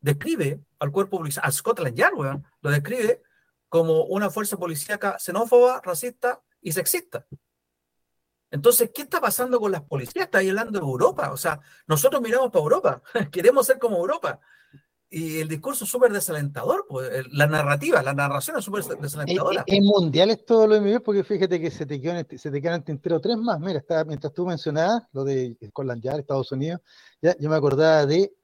describe 0.00 0.60
al 0.78 0.92
cuerpo 0.92 1.18
policial, 1.18 1.44
a 1.44 1.50
Scotland 1.50 1.96
Yard, 1.96 2.14
lo 2.60 2.70
describe 2.70 3.22
como 3.68 4.04
una 4.04 4.30
fuerza 4.30 4.56
policíaca 4.56 5.18
xenófoba, 5.18 5.80
racista 5.82 6.42
y 6.60 6.72
sexista. 6.72 7.26
Entonces, 8.50 8.90
¿qué 8.94 9.02
está 9.02 9.20
pasando 9.20 9.58
con 9.58 9.72
las 9.72 9.82
policías? 9.82 10.26
Está 10.26 10.38
hablando 10.38 10.78
de 10.78 10.86
Europa. 10.86 11.32
O 11.32 11.36
sea, 11.36 11.60
nosotros 11.88 12.22
miramos 12.22 12.50
para 12.50 12.62
Europa, 12.62 13.02
queremos 13.32 13.66
ser 13.66 13.78
como 13.78 13.96
Europa. 13.96 14.40
Y 15.08 15.38
el 15.38 15.48
discurso 15.48 15.84
es 15.84 15.90
súper 15.90 16.12
desalentador, 16.12 16.84
pues, 16.88 17.08
la 17.30 17.46
narrativa, 17.46 18.02
la 18.02 18.12
narración 18.12 18.58
es 18.58 18.64
súper 18.64 18.82
desalentadora. 18.84 19.62
Es, 19.64 19.80
mundial 19.80 20.30
esto 20.30 20.66
lo 20.66 20.80
de 20.80 21.00
porque 21.00 21.22
fíjate 21.22 21.60
que 21.60 21.70
se 21.70 21.86
te, 21.86 22.00
quedan, 22.00 22.26
se 22.36 22.50
te 22.50 22.60
quedan 22.60 22.84
tintero 22.84 23.20
tres 23.20 23.36
más. 23.36 23.60
Mira, 23.60 23.78
está, 23.78 24.04
mientras 24.04 24.32
tú 24.32 24.46
mencionabas 24.46 25.04
lo 25.12 25.22
de 25.22 25.56
Scotland 25.68 26.02
Yard, 26.02 26.20
Estados 26.20 26.50
Unidos, 26.50 26.80
ya, 27.22 27.36
yo 27.38 27.48
me 27.48 27.54
acordaba 27.54 28.04
de 28.04 28.34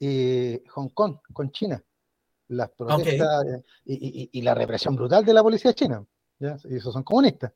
eh, 0.00 0.62
Hong 0.70 0.88
Kong 0.88 1.18
con 1.34 1.50
China. 1.50 1.82
Las 2.48 2.70
protestas 2.70 3.44
y, 3.84 4.40
la 4.40 4.54
represión 4.54 4.96
brutal 4.96 5.24
de 5.24 5.34
la 5.34 5.42
policía 5.42 5.74
china. 5.74 6.02
¿ya? 6.38 6.56
Y 6.64 6.76
esos 6.76 6.94
son 6.94 7.02
comunistas. 7.02 7.52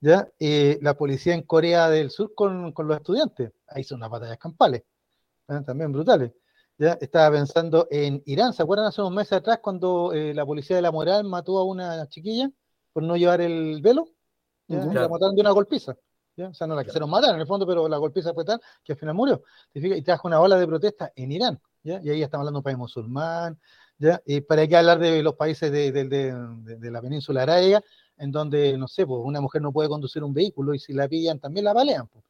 ¿ya? 0.00 0.28
Eh, 0.38 0.78
la 0.82 0.94
policía 0.94 1.34
en 1.34 1.42
Corea 1.42 1.88
del 1.88 2.10
Sur 2.10 2.32
con, 2.34 2.70
con 2.72 2.86
los 2.86 2.96
estudiantes. 2.96 3.52
Ahí 3.66 3.82
son 3.82 3.98
unas 3.98 4.10
batallas 4.10 4.38
campales. 4.38 4.84
También 5.46 5.92
brutales. 5.92 6.32
Ya 6.76 6.98
estaba 7.00 7.36
pensando 7.36 7.86
en 7.90 8.22
Irán. 8.26 8.52
¿Se 8.52 8.62
acuerdan 8.62 8.86
hace 8.86 9.00
unos 9.00 9.12
meses 9.12 9.32
atrás 9.32 9.60
cuando 9.62 10.12
eh, 10.12 10.34
la 10.34 10.44
policía 10.44 10.76
de 10.76 10.82
la 10.82 10.90
moral 10.90 11.24
mató 11.24 11.58
a 11.58 11.64
una 11.64 12.08
chiquilla 12.08 12.50
por 12.92 13.02
no 13.04 13.16
llevar 13.16 13.40
el 13.40 13.80
velo? 13.80 14.08
La 14.66 15.08
mataron 15.08 15.36
de 15.36 15.40
una 15.40 15.50
golpiza. 15.50 15.96
¿ya? 16.36 16.48
O 16.48 16.54
sea, 16.54 16.66
no 16.66 16.74
la 16.74 16.84
quisieron 16.84 17.08
matar 17.10 17.34
en 17.34 17.40
el 17.40 17.46
fondo, 17.46 17.66
pero 17.66 17.88
la 17.88 17.96
golpiza 17.98 18.34
fue 18.34 18.44
tal 18.44 18.60
que 18.82 18.92
al 18.92 18.98
final 18.98 19.14
murió. 19.14 19.42
Y 19.72 20.02
trajo 20.02 20.26
una 20.26 20.40
ola 20.40 20.56
de 20.56 20.66
protesta 20.66 21.12
en 21.14 21.30
Irán. 21.30 21.60
¿ya? 21.84 22.00
Y 22.02 22.10
ahí 22.10 22.22
estamos 22.22 22.42
hablando 22.42 22.58
de 22.58 22.60
un 22.60 22.64
país 22.64 22.78
musulmán. 22.78 23.60
¿ya? 23.98 24.20
Y 24.26 24.40
para 24.40 24.66
qué 24.66 24.76
hablar 24.76 24.98
de 24.98 25.22
los 25.22 25.34
países 25.34 25.70
de, 25.70 25.92
de, 25.92 26.04
de, 26.04 26.90
la 26.90 27.00
península 27.00 27.42
arábiga, 27.42 27.82
en 28.16 28.32
donde, 28.32 28.76
no 28.76 28.88
sé, 28.88 29.06
pues 29.06 29.20
una 29.22 29.40
mujer 29.40 29.62
no 29.62 29.72
puede 29.72 29.88
conducir 29.88 30.24
un 30.24 30.34
vehículo 30.34 30.74
y 30.74 30.80
si 30.80 30.92
la 30.92 31.06
pillan 31.06 31.38
también 31.38 31.64
la 31.64 31.72
balean. 31.72 32.08
Pues, 32.08 32.24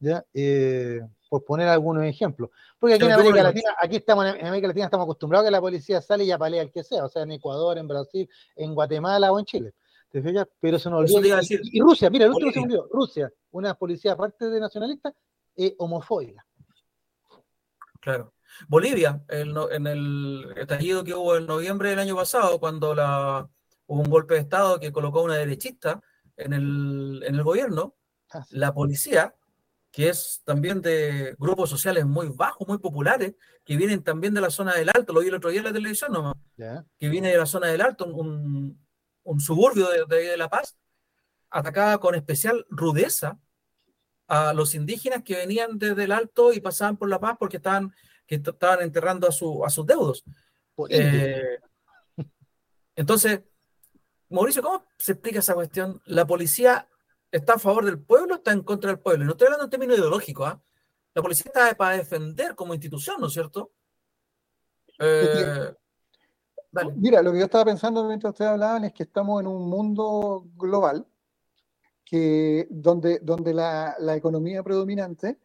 ¿ya? 0.00 0.24
Eh, 0.34 1.00
por 1.28 1.44
poner 1.44 1.68
algunos 1.68 2.04
ejemplos. 2.04 2.50
Porque 2.78 2.96
aquí 2.96 3.04
en 3.04 3.12
América 3.12 3.42
Latina, 3.44 3.76
aquí 3.80 3.96
estamos 3.96 4.26
en 4.26 4.46
América 4.46 4.68
Latina 4.68 4.86
estamos 4.86 5.04
acostumbrados 5.04 5.44
a 5.44 5.48
que 5.48 5.52
la 5.52 5.60
policía 5.60 6.00
sale 6.00 6.24
y 6.24 6.32
apalea 6.32 6.62
al 6.62 6.72
que 6.72 6.82
sea, 6.82 7.04
o 7.04 7.08
sea, 7.08 7.22
en 7.22 7.32
Ecuador, 7.32 7.78
en 7.78 7.86
Brasil, 7.86 8.28
en 8.56 8.74
Guatemala 8.74 9.30
o 9.30 9.38
en 9.38 9.44
Chile. 9.44 9.74
¿Te 10.10 10.20
fijas? 10.20 10.48
Pero 10.58 10.78
se 10.78 10.90
nos 10.90 11.08
olvidó. 11.12 11.40
Y, 11.48 11.80
Rusia, 11.80 12.10
mira, 12.10 12.24
el 12.24 12.32
último 12.32 12.50
se 12.50 12.58
olvidó. 12.58 12.88
Rusia, 12.90 13.32
una 13.52 13.74
policía 13.74 14.12
aparte 14.12 14.50
de 14.50 14.58
nacionalista, 14.58 15.14
es 15.54 15.74
homofóbica. 15.78 16.44
Claro. 18.00 18.32
Bolivia, 18.66 19.22
en 19.28 19.86
el 19.86 20.52
estallido 20.56 21.04
que 21.04 21.14
hubo 21.14 21.36
en 21.36 21.46
noviembre 21.46 21.90
del 21.90 22.00
año 22.00 22.16
pasado, 22.16 22.58
cuando 22.58 22.94
la, 22.94 23.48
hubo 23.86 24.00
un 24.00 24.10
golpe 24.10 24.34
de 24.34 24.40
Estado 24.40 24.80
que 24.80 24.90
colocó 24.90 25.20
a 25.20 25.24
una 25.24 25.36
derechista 25.36 26.00
en 26.36 26.52
el, 26.52 27.22
en 27.24 27.34
el 27.36 27.42
gobierno, 27.44 27.94
ah, 28.32 28.44
la 28.50 28.74
policía 28.74 29.34
que 29.90 30.08
es 30.08 30.42
también 30.44 30.80
de 30.80 31.34
grupos 31.38 31.68
sociales 31.68 32.06
muy 32.06 32.28
bajos, 32.28 32.66
muy 32.68 32.78
populares, 32.78 33.34
que 33.64 33.76
vienen 33.76 34.02
también 34.02 34.34
de 34.34 34.40
la 34.40 34.50
zona 34.50 34.74
del 34.74 34.90
Alto, 34.94 35.12
lo 35.12 35.20
vi 35.20 35.28
el 35.28 35.34
otro 35.34 35.50
día 35.50 35.60
en 35.60 35.66
la 35.66 35.72
televisión 35.72 36.12
nomás, 36.12 36.34
que 36.98 37.08
viene 37.08 37.30
de 37.30 37.38
la 37.38 37.46
zona 37.46 37.66
del 37.68 37.80
Alto, 37.80 38.06
un, 38.06 38.80
un 39.24 39.40
suburbio 39.40 39.88
de, 39.88 40.04
de, 40.16 40.36
La 40.36 40.48
Paz, 40.48 40.76
atacaba 41.50 41.98
con 41.98 42.14
especial 42.14 42.64
rudeza 42.70 43.38
a 44.28 44.54
los 44.54 44.76
indígenas 44.76 45.22
que 45.24 45.36
venían 45.36 45.76
desde 45.78 46.04
el 46.04 46.12
Alto 46.12 46.52
y 46.52 46.60
pasaban 46.60 46.96
por 46.96 47.08
La 47.08 47.18
Paz 47.18 47.36
porque 47.38 47.56
estaban, 47.56 47.92
que 48.26 48.36
estaban 48.36 48.82
enterrando 48.82 49.26
a, 49.26 49.32
su, 49.32 49.64
a 49.64 49.70
sus 49.70 49.86
deudos. 49.86 50.24
Eh, 50.88 51.58
entonces, 52.94 53.40
Mauricio, 54.28 54.62
¿cómo 54.62 54.86
se 54.98 55.12
explica 55.12 55.40
esa 55.40 55.54
cuestión? 55.54 56.00
La 56.04 56.26
policía 56.26 56.88
está 57.30 57.54
a 57.54 57.58
favor 57.58 57.84
del 57.84 58.00
pueblo, 58.00 58.36
está 58.36 58.52
en 58.52 58.62
contra 58.62 58.90
del 58.90 59.00
pueblo. 59.00 59.24
no 59.24 59.32
estoy 59.32 59.46
hablando 59.46 59.64
en 59.64 59.70
términos 59.70 59.98
ideológicos. 59.98 60.48
¿ah? 60.48 60.60
La 61.14 61.22
policía 61.22 61.50
está 61.54 61.74
para 61.74 61.96
defender 61.96 62.54
como 62.54 62.74
institución, 62.74 63.20
¿no 63.20 63.26
es 63.26 63.32
cierto? 63.32 63.72
Eh, 64.98 65.74
Mira, 66.96 67.20
lo 67.20 67.32
que 67.32 67.38
yo 67.38 67.46
estaba 67.46 67.64
pensando 67.64 68.04
mientras 68.04 68.32
ustedes 68.32 68.52
hablaban 68.52 68.84
es 68.84 68.92
que 68.92 69.02
estamos 69.02 69.40
en 69.40 69.48
un 69.48 69.68
mundo 69.68 70.46
global 70.56 71.04
que, 72.04 72.68
donde, 72.70 73.18
donde 73.20 73.52
la, 73.52 73.96
la 73.98 74.14
economía 74.14 74.62
predominante 74.62 75.38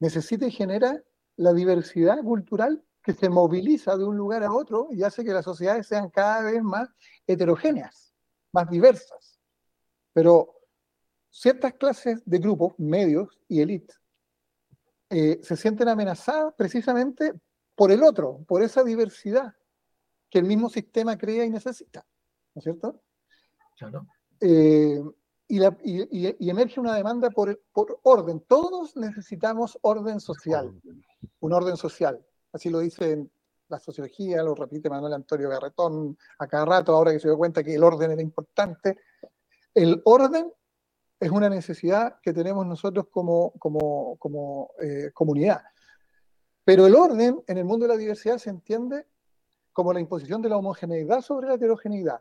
necesita 0.00 0.46
y 0.46 0.50
genera 0.50 1.00
la 1.36 1.52
diversidad 1.52 2.20
cultural 2.22 2.82
que 3.02 3.12
se 3.12 3.28
moviliza 3.28 3.96
de 3.96 4.04
un 4.04 4.16
lugar 4.16 4.42
a 4.42 4.52
otro 4.52 4.88
y 4.90 5.04
hace 5.04 5.24
que 5.24 5.32
las 5.32 5.44
sociedades 5.44 5.86
sean 5.86 6.10
cada 6.10 6.42
vez 6.42 6.62
más 6.62 6.88
heterogéneas, 7.26 8.12
más 8.52 8.68
diversas. 8.68 9.38
Pero 10.12 10.57
ciertas 11.38 11.74
clases 11.74 12.20
de 12.24 12.38
grupos, 12.38 12.74
medios 12.78 13.38
y 13.46 13.60
élites, 13.60 14.00
eh, 15.10 15.38
se 15.42 15.56
sienten 15.56 15.88
amenazadas 15.88 16.52
precisamente 16.56 17.32
por 17.76 17.92
el 17.92 18.02
otro, 18.02 18.44
por 18.46 18.62
esa 18.62 18.82
diversidad 18.82 19.54
que 20.28 20.40
el 20.40 20.44
mismo 20.44 20.68
sistema 20.68 21.16
crea 21.16 21.44
y 21.44 21.50
necesita, 21.50 22.04
¿no 22.54 22.58
es 22.58 22.64
cierto? 22.64 23.00
Claro. 23.78 24.06
Eh, 24.40 25.00
y, 25.46 26.50
emerge 26.50 26.80
una 26.80 26.94
demanda 26.94 27.30
por, 27.30 27.58
por, 27.72 28.00
orden. 28.02 28.44
Todos 28.46 28.96
necesitamos 28.96 29.78
orden 29.80 30.20
social, 30.20 30.78
un 31.40 31.52
orden 31.52 31.76
social. 31.76 32.22
Así 32.52 32.68
lo 32.68 32.80
dice 32.80 33.26
la 33.68 33.78
sociología, 33.78 34.42
lo 34.42 34.54
repite 34.54 34.90
Manuel 34.90 35.14
Antonio 35.14 35.48
Garretón 35.48 36.18
a 36.38 36.46
cada 36.46 36.66
rato, 36.66 36.94
ahora 36.94 37.12
que 37.12 37.20
se 37.20 37.28
dio 37.28 37.38
cuenta 37.38 37.62
que 37.62 37.76
el 37.76 37.82
orden 37.82 38.10
era 38.10 38.20
importante. 38.20 38.98
El 39.72 40.02
orden 40.04 40.52
es 41.20 41.30
una 41.30 41.48
necesidad 41.48 42.20
que 42.22 42.32
tenemos 42.32 42.66
nosotros 42.66 43.06
como, 43.10 43.52
como, 43.58 44.70
eh, 44.80 45.10
comunidad. 45.12 45.62
Pero 46.64 46.86
el 46.86 46.94
orden 46.94 47.42
en 47.46 47.58
el 47.58 47.64
mundo 47.64 47.86
de 47.86 47.94
la 47.94 47.98
diversidad 47.98 48.38
se 48.38 48.50
entiende 48.50 49.06
como 49.72 49.92
la 49.92 50.00
imposición 50.00 50.42
de 50.42 50.48
la 50.48 50.56
homogeneidad 50.56 51.20
sobre 51.22 51.48
la 51.48 51.54
heterogeneidad. 51.54 52.20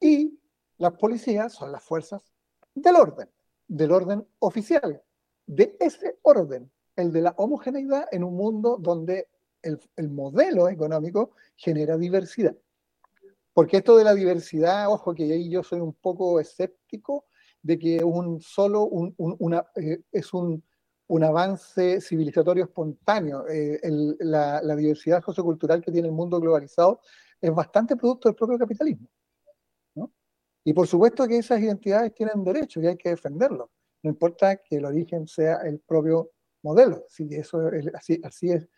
Y 0.00 0.38
las 0.76 0.92
policías 0.94 1.52
son 1.52 1.72
las 1.72 1.82
fuerzas 1.82 2.22
del 2.74 2.96
orden, 2.96 3.28
del 3.66 3.92
orden 3.92 4.26
oficial, 4.38 5.02
de 5.46 5.76
ese 5.80 6.18
orden, 6.22 6.70
el 6.96 7.12
de 7.12 7.22
la 7.22 7.34
homogeneidad 7.36 8.06
en 8.12 8.24
un 8.24 8.36
mundo 8.36 8.76
donde 8.78 9.28
el, 9.62 9.80
el 9.96 10.10
modelo 10.10 10.68
económico 10.68 11.30
genera 11.56 11.96
diversidad. 11.96 12.56
Porque 13.54 13.78
esto 13.78 13.96
de 13.96 14.04
la 14.04 14.14
diversidad, 14.14 14.88
ojo 14.92 15.14
que 15.14 15.24
ahí 15.24 15.50
yo 15.50 15.62
soy 15.62 15.80
un 15.80 15.94
poco 15.94 16.38
escéptico, 16.38 17.24
de 17.62 17.78
que 17.78 18.02
un 18.04 18.40
solo 18.40 18.84
un, 18.84 19.14
una, 19.16 19.66
eh, 19.76 20.00
es 20.12 20.32
un, 20.32 20.62
un, 21.08 21.24
avance 21.24 22.00
civilizatorio 22.00 22.64
espontáneo. 22.64 23.46
Eh, 23.48 23.80
la, 24.20 24.60
la, 24.62 24.76
diversidad 24.76 25.22
sociocultural 25.22 25.80
que 25.80 25.92
tiene 25.92 26.08
el 26.08 26.14
mundo 26.14 26.40
globalizado 26.40 27.00
es 27.40 27.52
bastante 27.54 27.96
producto 27.96 28.28
del 28.28 28.36
propio 28.36 28.58
capitalismo. 28.58 29.08
Y 30.64 30.74
por 30.74 30.86
supuesto 30.86 31.26
que 31.26 31.38
esas 31.38 31.60
identidades 31.60 32.12
tienen 32.12 32.44
derechos 32.44 32.82
y 32.82 32.86
hay 32.86 32.96
que 32.96 33.08
defenderlos. 33.08 33.70
No 34.02 34.10
importa 34.10 34.56
que 34.56 34.76
el 34.76 34.84
origen 34.84 35.26
sea 35.26 35.56
el 35.64 35.80
propio 35.80 36.32
modelo. 36.62 37.04
Si 37.08 37.26
eso 37.34 37.70
así, 37.94 38.20
así, 38.22 38.50
es, 38.50 38.68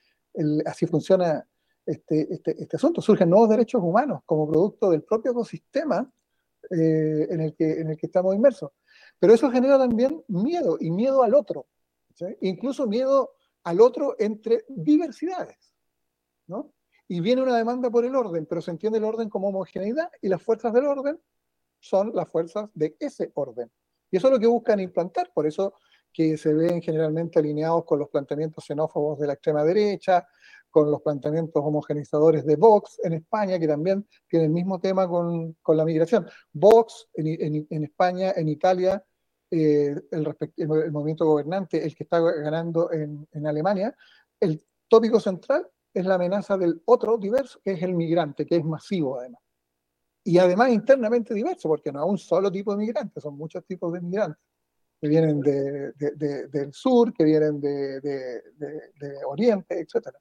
así 0.67 0.87
funciona 0.87 1.45
este, 1.85 2.33
este, 2.33 2.63
este 2.63 2.77
asunto. 2.77 3.03
Surgen 3.03 3.29
nuevos 3.29 3.49
derechos 3.49 3.83
humanos 3.83 4.21
como 4.25 4.49
producto 4.49 4.91
del 4.91 5.03
propio 5.03 5.33
ecosistema 5.33 6.09
eh, 6.71 7.27
en, 7.31 7.41
el 7.41 7.55
que, 7.55 7.81
en 7.81 7.91
el 7.91 7.97
que 7.97 8.07
estamos 8.07 8.35
inmersos. 8.35 8.71
Pero 9.19 9.35
eso 9.35 9.51
genera 9.51 9.79
también 9.79 10.23
miedo 10.29 10.77
y 10.81 10.91
miedo 10.91 11.23
al 11.23 11.35
otro, 11.35 11.67
incluso 12.41 12.87
miedo 12.87 13.33
al 13.65 13.81
otro 13.81 14.17
entre 14.19 14.65
diversidades. 14.69 15.75
¿no? 16.47 16.73
Y 17.09 17.21
viene 17.21 17.43
una 17.43 17.57
demanda 17.57 17.91
por 17.91 18.05
el 18.05 18.15
orden, 18.15 18.47
pero 18.47 18.63
se 18.63 18.71
entiende 18.71 18.99
el 18.99 19.05
orden 19.05 19.29
como 19.29 19.49
homogeneidad 19.49 20.11
y 20.23 20.29
las 20.29 20.43
fuerzas 20.43 20.73
del 20.73 20.87
orden 20.87 21.21
son 21.81 22.13
las 22.15 22.29
fuerzas 22.29 22.71
de 22.75 22.97
ese 22.99 23.31
orden. 23.35 23.71
Y 24.11 24.17
eso 24.17 24.29
es 24.29 24.33
lo 24.33 24.39
que 24.39 24.47
buscan 24.47 24.81
implantar, 24.81 25.31
por 25.33 25.47
eso 25.47 25.75
que 26.13 26.37
se 26.37 26.53
ven 26.53 26.83
generalmente 26.83 27.39
alineados 27.39 27.85
con 27.85 27.99
los 27.99 28.09
planteamientos 28.09 28.65
xenófobos 28.65 29.19
de 29.19 29.27
la 29.29 29.35
extrema 29.35 29.65
derecha, 29.65 30.27
con 30.71 30.91
los 30.91 31.03
planteamientos 31.03 31.63
homogenizadores 31.65 32.45
de 32.47 32.57
Vox 32.57 33.01
en 33.03 33.15
España, 33.15 33.59
que 33.59 33.69
también 33.69 34.07
tiene 34.29 34.47
el 34.47 34.53
mismo 34.53 34.81
tema 34.81 35.09
con, 35.09 35.55
con 35.63 35.77
la 35.77 35.85
migración. 35.85 36.27
Vox 36.53 37.09
en, 37.15 37.67
en, 37.69 37.85
España, 37.85 38.33
en 38.37 38.49
Italia, 38.49 39.05
eh, 39.51 39.95
el, 40.11 40.37
el, 40.57 40.93
movimiento 40.93 41.27
gobernante, 41.27 41.85
el 41.85 41.95
que 41.95 42.05
está 42.05 42.21
ganando 42.21 42.93
en, 42.93 43.27
en 43.33 43.47
Alemania, 43.47 43.95
el, 44.39 44.65
tópico 44.91 45.21
central 45.21 45.67
es 45.95 46.05
la 46.05 46.17
amenaza 46.17 46.59
del 46.59 46.83
otro 46.85 47.17
diverso, 47.17 47.61
que 47.65 47.73
es 47.73 47.83
el 47.83 47.95
migrante, 47.95 48.45
que 48.45 48.57
es 48.57 48.65
masivo 48.65 49.19
además. 49.19 49.41
Y 50.23 50.37
además 50.37 50.71
internamente 50.71 51.33
diverso, 51.33 51.69
porque 51.69 51.91
no 51.91 52.05
es 52.05 52.11
un 52.11 52.19
solo 52.19 52.53
tipo 52.53 52.73
de 52.73 52.79
migrante, 52.79 53.21
son 53.21 53.39
muchos 53.39 53.65
tipos 53.65 53.91
de 53.93 54.01
migrantes, 54.03 54.43
que 55.01 55.09
vienen 55.09 55.41
de, 55.41 55.93
del 56.49 56.73
sur, 56.75 57.15
que 57.15 57.25
vienen 57.25 57.59
de, 57.61 58.43
Oriente, 59.27 59.81
etcétera. 59.81 60.19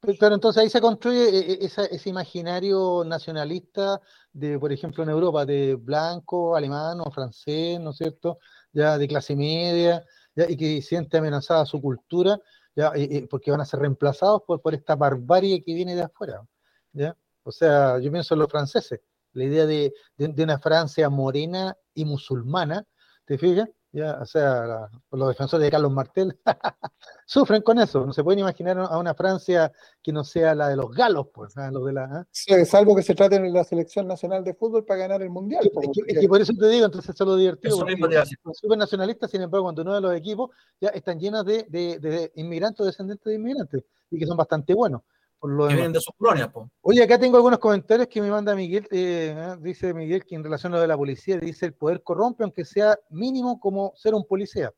Pero 0.00 0.34
entonces 0.34 0.62
ahí 0.62 0.70
se 0.70 0.80
construye 0.80 1.28
eh, 1.28 1.58
eh, 1.64 1.88
ese 1.90 2.08
imaginario 2.08 3.04
nacionalista 3.04 4.00
de, 4.32 4.58
por 4.58 4.72
ejemplo, 4.72 5.02
en 5.02 5.10
Europa, 5.10 5.44
de 5.44 5.74
blanco, 5.74 6.56
alemán 6.56 7.00
o 7.00 7.10
francés, 7.10 7.78
¿no 7.80 7.90
es 7.90 7.96
cierto? 7.96 8.38
Ya 8.72 8.96
de 8.96 9.06
clase 9.06 9.36
media, 9.36 10.04
y 10.34 10.56
que 10.56 10.80
siente 10.80 11.18
amenazada 11.18 11.66
su 11.66 11.82
cultura, 11.82 12.40
ya, 12.74 12.92
porque 13.28 13.50
van 13.50 13.60
a 13.60 13.66
ser 13.66 13.80
reemplazados 13.80 14.42
por, 14.46 14.62
por 14.62 14.74
esta 14.74 14.96
barbarie 14.96 15.62
que 15.62 15.74
viene 15.74 15.94
de 15.94 16.02
afuera. 16.02 16.46
¿ya? 16.92 17.14
O 17.42 17.52
sea, 17.52 17.98
yo 17.98 18.10
pienso 18.10 18.34
en 18.34 18.40
los 18.40 18.48
franceses, 18.48 19.00
la 19.32 19.44
idea 19.44 19.66
de, 19.66 19.92
de 20.16 20.42
una 20.42 20.58
Francia 20.58 21.10
morena 21.10 21.76
y 21.94 22.04
musulmana, 22.04 22.86
¿te 23.26 23.36
fijas? 23.36 23.68
Ya, 23.92 24.18
o 24.20 24.24
sea, 24.24 24.88
los 25.10 25.28
defensores 25.28 25.64
de 25.64 25.70
Carlos 25.70 25.90
Martel 25.90 26.38
sufren 27.26 27.62
con 27.62 27.78
eso. 27.78 28.06
No 28.06 28.12
se 28.12 28.22
pueden 28.22 28.40
imaginar 28.40 28.78
a 28.78 28.98
una 28.98 29.14
Francia 29.14 29.72
que 30.02 30.12
no 30.12 30.22
sea 30.22 30.54
la 30.54 30.68
de 30.68 30.76
los 30.76 30.92
galos, 30.92 31.26
pues, 31.34 31.54
los 31.72 31.84
de 31.84 31.92
la. 31.92 32.04
¿ah? 32.04 32.26
Sí, 32.30 32.64
salvo 32.64 32.94
que 32.94 33.02
se 33.02 33.14
trate 33.14 33.40
de 33.40 33.50
la 33.50 33.64
selección 33.64 34.06
nacional 34.06 34.44
de 34.44 34.54
fútbol 34.54 34.84
para 34.84 35.00
ganar 35.00 35.22
el 35.22 35.30
mundial. 35.30 35.68
Y, 36.06 36.28
por 36.28 36.40
eso 36.40 36.52
te 36.52 36.68
digo, 36.68 36.86
entonces 36.86 37.14
eso 37.14 37.24
es 37.24 37.28
lo 37.28 37.36
divertido. 37.36 37.76
Son 37.76 38.54
súper 38.54 38.78
nacionalistas, 38.78 39.30
sin 39.30 39.42
embargo, 39.42 39.64
cuando 39.64 39.82
uno 39.82 39.94
de 39.94 40.00
los 40.00 40.14
equipos 40.14 40.50
ya 40.80 40.90
están 40.90 41.18
llenos 41.18 41.44
de, 41.44 41.64
de, 41.68 41.98
de 41.98 42.32
inmigrantes, 42.36 42.86
descendientes 42.86 43.24
de 43.24 43.34
inmigrantes, 43.34 43.84
y 44.10 44.18
que 44.18 44.26
son 44.26 44.36
bastante 44.36 44.72
buenos 44.74 45.02
que 45.40 45.74
vienen 45.74 45.92
de 45.92 46.00
sus 46.00 46.14
colonias. 46.16 46.50
Oye, 46.82 47.02
acá 47.02 47.18
tengo 47.18 47.36
algunos 47.36 47.58
comentarios 47.58 48.08
que 48.08 48.20
me 48.20 48.30
manda 48.30 48.54
Miguel. 48.54 48.86
Eh, 48.90 49.34
¿eh? 49.36 49.56
dice 49.60 49.94
Miguel 49.94 50.24
que 50.24 50.34
en 50.34 50.44
relación 50.44 50.72
a 50.72 50.76
lo 50.76 50.82
de 50.82 50.88
la 50.88 50.96
policía, 50.96 51.38
dice 51.38 51.66
el 51.66 51.74
poder 51.74 52.02
corrompe, 52.02 52.44
aunque 52.44 52.64
sea 52.64 52.98
mínimo 53.08 53.58
como 53.58 53.92
ser 53.96 54.14
un 54.14 54.26
policía. 54.26 54.72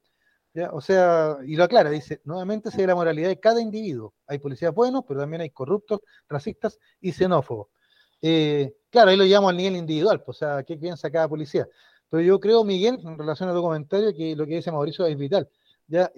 O 0.72 0.82
sea, 0.82 1.38
y 1.46 1.56
lo 1.56 1.64
aclara, 1.64 1.88
dice, 1.88 2.20
nuevamente 2.24 2.70
se 2.70 2.82
ve 2.82 2.86
la 2.86 2.94
moralidad 2.94 3.28
de 3.28 3.40
cada 3.40 3.60
individuo. 3.60 4.12
Hay 4.26 4.38
policías 4.38 4.74
buenos, 4.74 5.02
pero 5.08 5.20
también 5.20 5.40
hay 5.40 5.50
corruptos, 5.50 6.00
racistas 6.28 6.78
y 7.00 7.12
xenófobos. 7.12 7.68
Eh, 8.20 8.74
claro, 8.90 9.10
ahí 9.10 9.16
lo 9.16 9.24
llamo 9.24 9.48
al 9.48 9.56
nivel 9.56 9.76
individual, 9.76 10.22
pues, 10.22 10.36
o 10.36 10.38
sea, 10.40 10.62
¿qué 10.62 10.76
piensa 10.76 11.10
cada 11.10 11.26
policía? 11.26 11.66
Pero 12.10 12.22
yo 12.22 12.38
creo, 12.38 12.64
Miguel, 12.64 13.00
en 13.02 13.16
relación 13.16 13.48
a 13.48 13.54
tu 13.54 13.62
comentario, 13.62 14.14
que 14.14 14.36
lo 14.36 14.46
que 14.46 14.56
dice 14.56 14.70
Mauricio 14.70 15.06
es 15.06 15.16
vital. 15.16 15.48
Ya, 15.88 16.12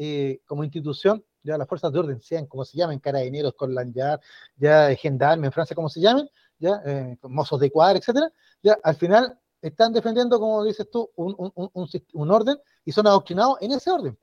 como 0.46 0.64
institución, 0.64 1.24
ya 1.44 1.56
las 1.56 1.68
fuerzas 1.68 1.92
de 1.92 1.98
orden, 2.00 2.20
sean 2.20 2.46
como 2.46 2.64
se 2.64 2.76
llamen, 2.76 2.98
carabineros, 2.98 3.54
con 3.54 3.72
Lanyard, 3.72 4.20
ya 4.56 4.92
gendarme 4.96 5.46
en 5.46 5.52
Francia, 5.52 5.76
como 5.76 5.88
se 5.88 6.00
llamen, 6.00 6.28
ya 6.58 6.82
eh, 6.84 7.16
mozos 7.22 7.60
de 7.60 7.70
cuadra, 7.70 7.98
etcétera, 7.98 8.32
ya 8.62 8.76
al 8.82 8.96
final 8.96 9.38
están 9.60 9.92
defendiendo, 9.92 10.40
como 10.40 10.64
dices 10.64 10.90
tú, 10.90 11.10
un, 11.16 11.34
un, 11.38 11.70
un, 11.72 11.88
un 12.12 12.30
orden 12.30 12.58
y 12.84 12.92
son 12.92 13.06
adoctrinados 13.06 13.58
en 13.60 13.72
ese 13.72 13.90
orden. 13.90 14.18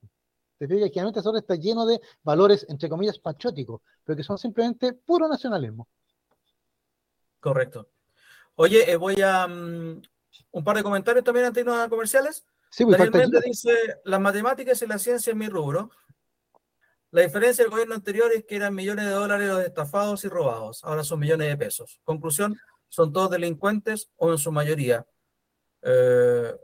Te 0.58 0.68
fijas 0.68 0.90
que 0.90 0.96
realmente 0.96 1.20
ese 1.20 1.30
orden 1.30 1.42
está 1.42 1.56
lleno 1.56 1.86
de 1.86 2.00
valores, 2.22 2.66
entre 2.70 2.90
comillas, 2.90 3.18
patrióticos, 3.18 3.82
pero 4.04 4.16
que 4.16 4.24
son 4.24 4.38
simplemente 4.38 4.94
puro 4.94 5.28
nacionalismo. 5.28 5.88
Correcto. 7.40 7.90
Oye, 8.56 8.92
eh, 8.92 8.96
voy 8.96 9.16
a 9.24 9.48
um, 9.48 10.00
un 10.52 10.64
par 10.64 10.78
de 10.78 10.84
comentarios 10.84 11.24
también 11.24 11.48
antes 11.48 11.66
de 11.66 11.90
comerciales. 11.90 12.46
Sí, 12.70 12.86
pues, 12.86 13.00
dice, 13.44 13.74
las 14.06 14.22
matemáticas 14.22 14.82
y 14.84 14.88
la 14.88 15.00
ciencia 15.00 15.32
en 15.32 15.40
mi 15.40 15.50
rubro. 15.50 15.90
La 17.12 17.22
diferencia 17.24 17.64
del 17.64 17.72
gobierno 17.72 17.96
anterior 17.96 18.32
es 18.34 18.46
que 18.46 18.56
eran 18.56 18.74
millones 18.74 19.06
de 19.06 19.12
dólares 19.12 19.48
los 19.50 19.64
estafados 19.64 20.24
y 20.24 20.30
robados. 20.30 20.84
Ahora 20.84 21.04
son 21.04 21.20
millones 21.20 21.50
de 21.50 21.58
pesos. 21.58 22.00
Conclusión, 22.06 22.58
son 22.88 23.12
todos 23.12 23.32
delincuentes 23.32 24.10
o 24.16 24.32
en 24.32 24.38
su 24.38 24.52
mayoría 24.52 25.06
eh, 25.82 26.56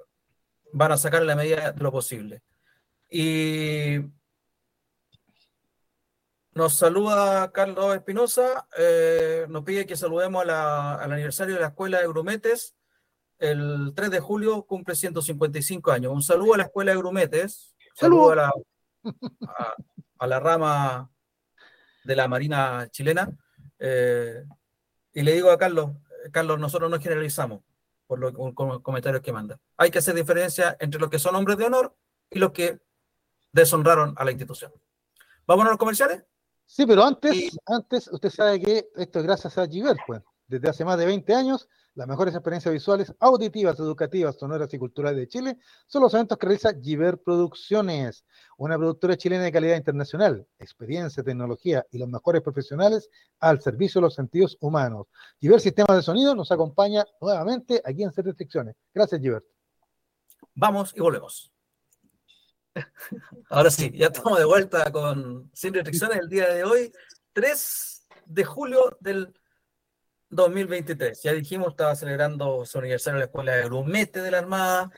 van 0.72 0.92
a 0.92 0.98
sacar 0.98 1.24
la 1.24 1.36
medida 1.36 1.72
de 1.74 1.84
lo 1.84 1.92
posible. 1.92 2.44
Y 3.10 4.00
nos 6.54 6.76
saluda 6.76 7.52
Carlos 7.52 7.96
Espinosa, 7.96 8.68
eh, 8.78 9.46
nos 9.50 9.64
pide 9.64 9.86
que 9.86 9.96
saludemos 9.96 10.44
al 10.44 11.12
aniversario 11.12 11.56
de 11.56 11.62
la 11.62 11.68
Escuela 11.68 12.00
de 12.00 12.08
Grumetes. 12.08 12.74
El 13.38 13.94
3 13.96 14.12
de 14.12 14.20
julio 14.20 14.64
cumple 14.64 14.96
155 14.96 15.92
años. 15.92 16.14
Un 16.14 16.24
saludo 16.24 16.54
a 16.54 16.58
la 16.58 16.64
Escuela 16.64 16.92
de 16.94 16.98
Grumetes. 16.98 17.76
Saludo 17.94 18.32
a 18.32 18.36
la, 18.36 18.52
a 19.48 19.76
la 20.26 20.40
rama 20.40 21.12
de 22.04 22.16
la 22.16 22.28
Marina 22.28 22.88
chilena. 22.90 23.30
Eh, 23.78 24.44
y 25.14 25.22
le 25.22 25.34
digo 25.34 25.52
a 25.52 25.58
Carlos, 25.58 25.92
Carlos, 26.32 26.60
nosotros 26.60 26.90
no 26.90 27.00
generalizamos 27.00 27.62
por 28.08 28.20
los 28.20 28.34
comentarios 28.82 29.22
que 29.22 29.34
manda. 29.34 29.60
Hay 29.76 29.92
que 29.92 30.00
hacer 30.00 30.16
diferencia 30.16 30.78
entre 30.80 31.00
los 31.00 31.10
que 31.10 31.20
son 31.20 31.36
hombres 31.36 31.58
de 31.58 31.66
honor 31.66 31.96
y 32.30 32.40
los 32.40 32.52
que 32.52 32.80
deshonraron 33.52 34.16
a 34.18 34.24
la 34.24 34.32
institución. 34.32 34.72
¿Vámonos 35.46 35.70
a 35.70 35.74
los 35.74 35.80
comerciales? 35.80 36.24
Sí, 36.66 36.86
pero 36.86 37.04
antes, 37.04 37.58
antes 37.66 38.08
usted 38.08 38.30
sabe 38.30 38.60
que 38.62 38.90
esto 38.96 39.20
es 39.20 39.26
gracias 39.26 39.58
a 39.58 39.68
Giver, 39.68 39.98
pues. 40.06 40.22
Desde 40.48 40.70
hace 40.70 40.86
más 40.86 40.98
de 40.98 41.06
20 41.06 41.34
años 41.36 41.68
las 41.98 42.08
mejores 42.08 42.36
experiencias 42.36 42.72
visuales, 42.72 43.12
auditivas, 43.20 43.80
educativas, 43.80 44.36
sonoras 44.36 44.72
y 44.72 44.78
culturales 44.78 45.20
de 45.20 45.28
Chile 45.28 45.58
son 45.88 46.04
los 46.04 46.14
eventos 46.14 46.38
que 46.38 46.46
realiza 46.46 46.80
Giver 46.80 47.18
Producciones, 47.18 48.24
una 48.56 48.78
productora 48.78 49.18
chilena 49.18 49.46
de 49.46 49.52
calidad 49.52 49.78
internacional, 49.78 50.46
experiencia, 50.60 51.24
tecnología 51.24 51.84
y 51.90 51.98
los 51.98 52.08
mejores 52.08 52.44
profesionales 52.44 53.10
al 53.40 53.62
servicio 53.62 54.00
de 54.00 54.04
los 54.04 54.14
sentidos 54.14 54.58
humanos. 54.62 55.08
Giver 55.42 55.60
Sistemas 55.60 55.98
de 55.98 56.04
Sonido 56.04 56.36
nos 56.36 56.52
acompaña 56.52 57.04
nuevamente 57.20 57.82
aquí 57.84 58.04
en 58.04 58.12
Sin 58.14 58.26
Restricciones. 58.26 58.76
Gracias, 58.94 59.20
Giver. 59.20 59.44
Vamos 60.54 60.94
y 60.96 61.00
volvemos. 61.00 61.52
Ahora 63.50 63.72
sí, 63.72 63.92
ya 63.96 64.06
estamos 64.06 64.38
de 64.38 64.46
vuelta 64.46 64.92
con 64.92 65.50
Sin 65.52 65.74
Restricciones 65.74 66.20
el 66.20 66.30
día 66.30 66.48
de 66.54 66.64
hoy, 66.64 66.94
3 67.34 68.08
de 68.28 68.44
julio 68.46 68.96
del 69.00 69.34
2023. 70.30 71.22
Ya 71.24 71.34
dijimos, 71.34 71.70
estaba 71.70 71.96
celebrando 71.96 72.66
su 72.66 72.80
aniversario 72.80 73.16
en 73.16 73.20
la 73.20 73.26
Escuela 73.26 73.56
de 73.56 73.64
Grumete 73.64 74.22
de 74.22 74.32
la 74.32 74.40
Armada. 74.40 74.92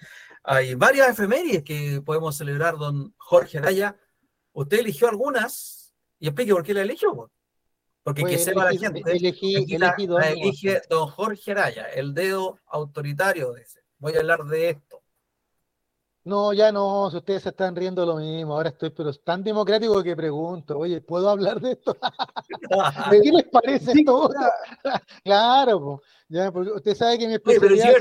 Hay 0.44 0.76
varias 0.76 1.10
efemérides 1.10 1.64
que 1.64 2.02
podemos 2.04 2.38
celebrar, 2.38 2.78
don 2.78 3.14
Jorge 3.18 3.58
Araya. 3.60 3.96
Usted 4.54 4.80
eligió 4.80 5.08
algunas 5.08 5.94
y 6.20 6.28
explique 6.28 6.54
por 6.54 6.64
qué 6.64 6.74
la 6.74 6.82
eligió. 6.82 7.32
Porque 8.04 8.24
que 8.24 8.38
sepa 8.38 8.66
la 8.66 8.78
gente. 8.78 9.04
Elegí, 9.06 9.78
la, 9.78 9.96
elige 10.32 10.82
don 10.90 11.08
Jorge 11.08 11.52
Araya, 11.52 11.86
el 11.90 12.14
dedo 12.14 12.60
autoritario 12.68 13.52
de 13.52 13.62
ese. 13.62 13.82
Voy 13.98 14.16
a 14.16 14.20
hablar 14.20 14.46
de 14.46 14.70
esto. 14.72 14.89
No, 16.26 16.54
ya 16.54 16.72
no, 16.72 17.10
si 17.10 17.18
ustedes 17.18 17.44
se 17.44 17.50
están 17.50 17.76
riendo 17.76 18.06
lo 18.06 18.18
mismo, 18.18 18.54
ahora 18.54 18.70
estoy, 18.70 18.90
pero 18.90 19.10
es 19.10 19.24
tan 19.24 19.44
democrático 19.44 20.04
que 20.04 20.16
pregunto, 20.16 20.78
oye, 20.78 21.02
¿puedo 21.02 21.30
hablar 21.30 21.60
de 21.62 21.72
esto? 21.72 21.96
¿Qué 23.24 23.32
les 23.32 23.48
parece 23.48 23.94
esto? 23.94 24.30
claro, 25.24 26.02
ya, 26.28 26.52
porque 26.52 26.72
usted 26.72 26.96
sabe 26.96 27.18
que 27.18 27.28
mi 27.28 27.34
especialidad... 27.36 27.96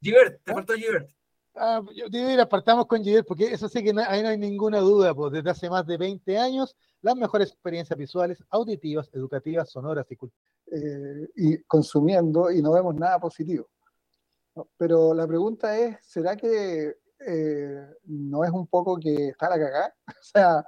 Givert, 0.00 0.42
te 0.44 0.52
¿Ah? 0.52 0.54
faltó 0.54 0.74
Givert. 0.74 1.10
Ah, 1.56 1.80
yo 1.94 2.08
digo, 2.08 2.42
apartamos 2.42 2.86
con 2.86 3.02
Givert, 3.02 3.26
porque 3.26 3.46
eso 3.46 3.68
sí 3.68 3.82
que 3.82 3.94
ahí 4.06 4.22
no 4.22 4.28
hay 4.28 4.38
ninguna 4.38 4.80
duda, 4.80 5.14
pues 5.14 5.32
desde 5.32 5.50
hace 5.50 5.70
más 5.70 5.86
de 5.86 5.96
20 5.96 6.36
años, 6.36 6.76
las 7.00 7.16
mejores 7.16 7.48
experiencias 7.48 7.98
visuales, 7.98 8.42
auditivas, 8.50 9.08
educativas, 9.14 9.70
sonoras 9.70 10.06
y 10.10 10.16
culturales. 10.16 10.54
Eh, 10.72 11.28
y 11.36 11.62
consumiendo 11.64 12.50
y 12.50 12.62
no 12.62 12.72
vemos 12.72 12.94
nada 12.94 13.18
positivo. 13.18 13.68
Pero 14.76 15.12
la 15.12 15.26
pregunta 15.26 15.78
es, 15.78 15.98
¿será 16.02 16.36
que 16.36 16.94
eh, 17.26 17.86
no 18.04 18.44
es 18.44 18.50
un 18.50 18.66
poco 18.66 18.98
que 18.98 19.28
está 19.28 19.50
la 19.50 19.58
cagada. 19.58 19.94
O 20.08 20.22
sea, 20.22 20.64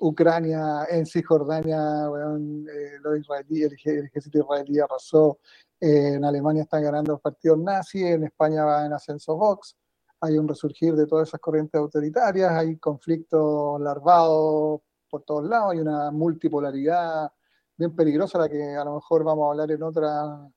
Ucrania, 0.00 0.86
en 0.88 1.04
Cisjordania, 1.06 1.78
eh, 2.06 2.98
el, 3.04 4.04
ejército 4.04 4.38
israelí 4.38 4.78
arrasó, 4.80 5.38
eh, 5.78 6.14
en 6.14 6.24
Alemania 6.24 6.62
están 6.62 6.82
ganando 6.82 7.12
los 7.12 7.20
partidos 7.20 7.58
nazis, 7.58 8.04
en 8.04 8.24
España 8.24 8.64
va 8.64 8.86
en 8.86 8.94
ascenso 8.94 9.36
Vox, 9.36 9.76
hay 10.20 10.38
un 10.38 10.48
resurgir 10.48 10.94
de 10.94 11.06
todas 11.06 11.28
esas 11.28 11.40
corrientes 11.40 11.78
autoritarias, 11.78 12.50
hay 12.50 12.76
conflictos 12.78 13.80
larvados 13.80 14.80
por 15.10 15.22
todos 15.22 15.44
lados, 15.44 15.72
hay 15.72 15.80
una 15.80 16.10
multipolaridad 16.10 17.30
bien 17.76 17.94
peligrosa, 17.94 18.38
la 18.38 18.48
que 18.48 18.76
a 18.76 18.84
lo 18.84 18.94
mejor 18.96 19.24
vamos 19.24 19.46
a 19.46 19.50
hablar 19.50 19.70
en 19.70 19.82
otra. 19.82 20.50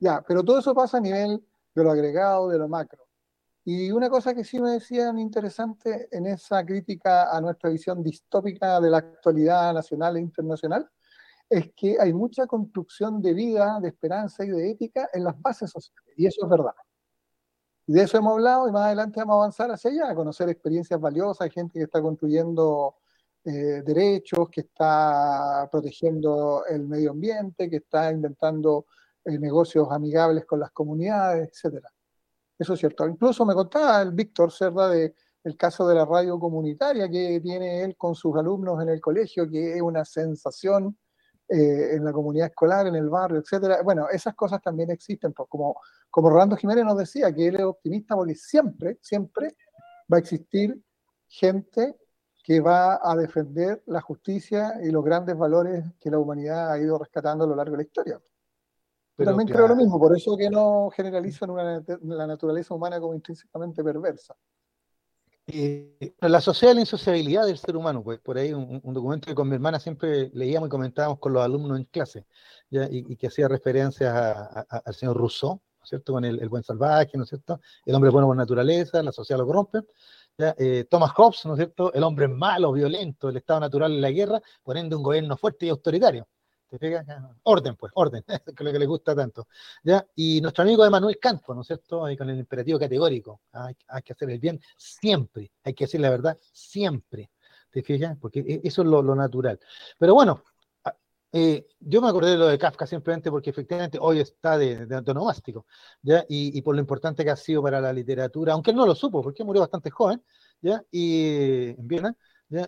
Ya, 0.00 0.22
pero 0.26 0.44
todo 0.44 0.60
eso 0.60 0.74
pasa 0.74 0.98
a 0.98 1.00
nivel 1.00 1.44
de 1.74 1.84
lo 1.84 1.90
agregado, 1.90 2.48
de 2.48 2.58
lo 2.58 2.68
macro. 2.68 3.07
Y 3.70 3.92
una 3.92 4.08
cosa 4.08 4.34
que 4.34 4.44
sí 4.44 4.58
me 4.58 4.70
decían 4.70 5.18
interesante 5.18 6.08
en 6.10 6.24
esa 6.24 6.64
crítica 6.64 7.30
a 7.30 7.38
nuestra 7.38 7.68
visión 7.68 8.02
distópica 8.02 8.80
de 8.80 8.88
la 8.88 8.96
actualidad 8.96 9.74
nacional 9.74 10.16
e 10.16 10.20
internacional, 10.20 10.88
es 11.50 11.70
que 11.76 11.98
hay 12.00 12.14
mucha 12.14 12.46
construcción 12.46 13.20
de 13.20 13.34
vida, 13.34 13.78
de 13.78 13.88
esperanza 13.88 14.42
y 14.42 14.48
de 14.48 14.70
ética 14.70 15.10
en 15.12 15.24
las 15.24 15.38
bases 15.42 15.70
sociales, 15.70 16.14
y 16.16 16.24
eso 16.24 16.44
es 16.44 16.50
verdad. 16.50 16.72
Y 17.86 17.92
de 17.92 18.04
eso 18.04 18.16
hemos 18.16 18.32
hablado 18.32 18.68
y 18.68 18.72
más 18.72 18.86
adelante 18.86 19.20
vamos 19.20 19.34
a 19.34 19.36
avanzar 19.36 19.70
hacia 19.70 19.90
allá, 19.90 20.10
a 20.12 20.14
conocer 20.14 20.48
experiencias 20.48 20.98
valiosas, 20.98 21.52
gente 21.52 21.78
que 21.78 21.84
está 21.84 22.00
construyendo 22.00 22.96
eh, 23.44 23.82
derechos, 23.84 24.48
que 24.48 24.62
está 24.62 25.68
protegiendo 25.70 26.64
el 26.64 26.88
medio 26.88 27.10
ambiente, 27.10 27.68
que 27.68 27.76
está 27.76 28.10
inventando 28.12 28.86
eh, 29.26 29.38
negocios 29.38 29.88
amigables 29.90 30.46
con 30.46 30.58
las 30.60 30.70
comunidades, 30.70 31.50
etcétera. 31.50 31.92
Eso 32.58 32.74
es 32.74 32.80
cierto. 32.80 33.06
Incluso 33.06 33.46
me 33.46 33.54
contaba 33.54 34.02
el 34.02 34.12
Víctor 34.12 34.52
Cerda 34.52 34.88
de 34.88 35.14
el 35.44 35.56
caso 35.56 35.86
de 35.86 35.94
la 35.94 36.04
radio 36.04 36.38
comunitaria 36.38 37.08
que 37.08 37.40
tiene 37.40 37.82
él 37.82 37.96
con 37.96 38.14
sus 38.14 38.36
alumnos 38.36 38.82
en 38.82 38.88
el 38.90 39.00
colegio, 39.00 39.48
que 39.48 39.76
es 39.76 39.82
una 39.82 40.04
sensación 40.04 40.98
eh, 41.48 41.94
en 41.94 42.04
la 42.04 42.12
comunidad 42.12 42.48
escolar, 42.48 42.86
en 42.86 42.96
el 42.96 43.08
barrio, 43.08 43.40
etcétera. 43.40 43.82
Bueno, 43.82 44.08
esas 44.10 44.34
cosas 44.34 44.60
también 44.60 44.90
existen, 44.90 45.32
pues 45.32 45.48
como, 45.48 45.80
como 46.10 46.30
Rolando 46.30 46.56
Jiménez 46.56 46.84
nos 46.84 46.98
decía, 46.98 47.32
que 47.32 47.48
él 47.48 47.56
es 47.56 47.62
optimista 47.62 48.14
porque 48.14 48.34
siempre, 48.34 48.98
siempre 49.00 49.56
va 50.12 50.18
a 50.18 50.20
existir 50.20 50.78
gente 51.26 51.96
que 52.42 52.60
va 52.60 53.00
a 53.02 53.16
defender 53.16 53.82
la 53.86 54.00
justicia 54.00 54.74
y 54.82 54.90
los 54.90 55.04
grandes 55.04 55.36
valores 55.36 55.84
que 56.00 56.10
la 56.10 56.18
humanidad 56.18 56.72
ha 56.72 56.78
ido 56.78 56.98
rescatando 56.98 57.44
a 57.44 57.46
lo 57.46 57.54
largo 57.54 57.72
de 57.72 57.78
la 57.78 57.82
historia. 57.84 58.20
Yo 59.18 59.24
también 59.24 59.48
creo 59.48 59.66
lo 59.66 59.76
mismo, 59.76 59.98
por 59.98 60.16
eso 60.16 60.36
que 60.36 60.48
no 60.48 60.90
generalizo 60.90 61.44
la 61.46 62.26
naturaleza 62.26 62.72
humana 62.72 63.00
como 63.00 63.14
intrínsecamente 63.14 63.82
perversa. 63.82 64.36
Eh, 65.50 66.14
la 66.20 66.42
sociedad 66.42 66.72
de 66.72 66.74
la 66.74 66.80
insociabilidad 66.82 67.46
del 67.46 67.56
ser 67.56 67.74
humano, 67.74 68.02
pues 68.02 68.20
por 68.20 68.36
ahí 68.36 68.52
un, 68.52 68.82
documento 68.92 69.26
que 69.26 69.34
con 69.34 69.48
mi 69.48 69.54
hermana 69.54 69.80
siempre 69.80 70.30
leíamos 70.34 70.66
y 70.66 70.70
comentábamos 70.70 71.18
con 71.18 71.32
los 71.32 71.42
alumnos 71.42 71.78
en 71.78 71.84
clase, 71.84 72.26
Y, 72.70 73.16
que 73.16 73.28
hacía 73.28 73.48
referencias 73.48 74.14
al 74.14 74.94
señor 74.94 75.16
Rousseau, 75.16 75.54
¿no 75.54 75.82
es 75.82 75.88
cierto? 75.88 76.12
Con 76.12 76.26
el, 76.26 76.48
buen 76.50 76.62
salvaje, 76.62 77.16
¿no 77.16 77.22
es 77.22 77.30
cierto? 77.30 77.60
El 77.86 77.94
hombre 77.94 78.10
bueno 78.10 78.26
por 78.26 78.36
naturaleza, 78.36 79.02
la 79.02 79.10
sociedad 79.10 79.40
lo 79.40 79.46
corrompe. 79.46 79.80
Eh, 80.36 80.84
Thomas 80.88 81.12
Hobbes, 81.16 81.46
¿no 81.46 81.54
es 81.54 81.58
cierto? 81.58 81.94
El 81.94 82.04
hombre 82.04 82.28
malo, 82.28 82.70
violento, 82.70 83.30
el 83.30 83.38
estado 83.38 83.60
natural 83.60 83.92
en 83.92 84.02
la 84.02 84.10
guerra, 84.10 84.42
poniendo 84.62 84.98
un 84.98 85.02
gobierno 85.02 85.36
fuerte 85.38 85.64
y 85.64 85.70
autoritario. 85.70 86.28
Orden, 87.44 87.76
pues, 87.76 87.92
orden, 87.94 88.22
que 88.26 88.34
es 88.34 88.60
lo 88.60 88.72
que 88.72 88.78
le 88.78 88.86
gusta 88.86 89.14
tanto. 89.14 89.48
¿ya? 89.82 90.06
Y 90.14 90.40
nuestro 90.40 90.62
amigo 90.62 90.84
Emanuel 90.84 91.18
Kant, 91.18 91.42
¿no 91.48 91.62
es 91.62 91.66
cierto? 91.66 92.00
Con 92.00 92.30
el 92.30 92.38
imperativo 92.38 92.78
categórico. 92.78 93.40
Hay, 93.52 94.02
que 94.02 94.12
hacer 94.12 94.30
el 94.30 94.38
bien 94.38 94.60
siempre, 94.76 95.50
hay 95.64 95.74
que 95.74 95.84
decir 95.84 96.00
la 96.00 96.10
verdad 96.10 96.38
siempre. 96.52 97.30
¿Te 97.70 97.82
fijas? 97.82 98.16
Porque 98.20 98.40
e, 98.40 98.60
eso 98.64 98.82
es 98.82 98.88
lo, 98.88 99.02
natural. 99.14 99.58
Pero 99.98 100.14
bueno, 100.14 100.42
eh, 101.32 101.66
yo 101.80 102.00
me 102.00 102.08
acordé 102.08 102.30
de 102.32 102.38
lo 102.38 102.46
de 102.46 102.58
Kafka 102.58 102.86
simplemente 102.86 103.30
porque 103.30 103.50
efectivamente 103.50 103.98
hoy 104.00 104.20
está 104.20 104.56
de, 104.56 104.86
de 104.86 105.64
¿ya? 106.02 106.24
Y, 106.28 106.62
por 106.62 106.74
lo 106.74 106.80
importante 106.80 107.24
que 107.24 107.30
ha 107.30 107.36
sido 107.36 107.62
para 107.62 107.80
la 107.80 107.92
literatura, 107.92 108.54
aunque 108.54 108.70
él 108.70 108.76
no 108.76 108.86
lo 108.86 108.94
supo, 108.94 109.22
porque 109.22 109.44
murió 109.44 109.60
bastante 109.60 109.90
joven, 109.90 110.22
¿ya? 110.60 110.82
Y 110.90 111.70
en 111.78 111.88
Viena, 111.88 112.16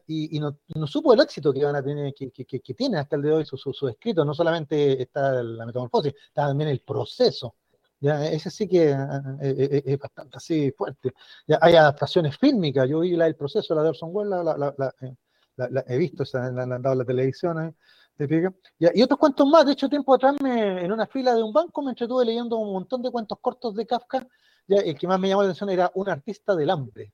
y, 0.07 0.39
no, 0.39 0.87
supo 0.87 1.15
el 1.15 1.21
éxito 1.21 1.53
que 1.53 1.65
van 1.65 1.77
a 1.77 1.83
tener, 1.83 2.13
que, 2.15 2.31
que, 2.31 2.75
tiene 2.75 2.99
hasta 2.99 3.17
el 3.17 3.23
de 3.23 3.33
hoy 3.33 3.45
su, 3.47 3.57
su, 3.57 3.89
escrito. 3.89 4.25
No 4.25 4.35
solamente 4.35 5.03
está 5.03 5.43
la 5.43 5.65
metamorfosis, 5.65 6.15
está 6.29 6.47
también 6.47 6.71
el 6.71 6.81
proceso. 6.81 7.55
¿ya? 8.01 8.27
Ese 8.27 8.51
sí 8.51 8.69
que 8.69 8.93
ah, 8.93 9.23
ah, 9.25 9.37
eh, 9.43 9.55
eh, 9.59 9.83
es, 9.87 9.99
bastante 9.99 10.37
así 10.37 10.73
fuerte. 10.73 11.13
¿ya? 11.47 11.59
Hay 11.63 11.75
adaptaciones 11.77 12.37
fílmicas. 12.37 12.89
Yo 12.89 13.01
vi 13.01 13.17
la 13.17 13.25
del 13.25 13.37
proceso, 13.37 13.75
la 13.75 13.83
de 13.83 13.89
Orson 13.91 14.11
Welles, 14.13 14.45
la, 14.45 14.95
eh, 15.01 15.17
la, 15.57 15.85
he 15.87 15.97
visto, 15.97 16.25
la, 16.33 16.63
han 16.63 16.83
dado 16.83 16.95
la 16.95 17.05
televisión. 17.05 17.75
Y 18.19 19.03
otros 19.03 19.19
cuentos 19.19 19.47
más. 19.49 19.65
De 19.65 19.73
hecho, 19.73 19.89
tiempo 19.89 20.15
atrás, 20.15 20.37
me, 20.43 20.85
en 20.85 20.93
una 20.93 21.07
fila 21.07 21.35
de 21.35 21.43
un 21.43 21.53
banco, 21.53 21.83
me 21.83 21.91
entretuve 21.91 22.27
leyendo 22.27 22.59
un 22.59 22.73
montón 22.73 23.01
de 23.03 23.11
cuentos 23.11 23.39
cortos 23.41 23.75
de 23.75 23.87
Kafka. 23.87 24.27
¿ya? 24.67 24.79
El 24.79 24.99
que 24.99 25.07
más 25.07 25.19
me 25.19 25.29
llamó 25.29 25.43
la 25.43 25.49
atención 25.49 25.71
era 25.71 25.91
Un 25.95 26.11
artista 26.11 26.55
del 26.55 26.69
hambre. 26.69 27.11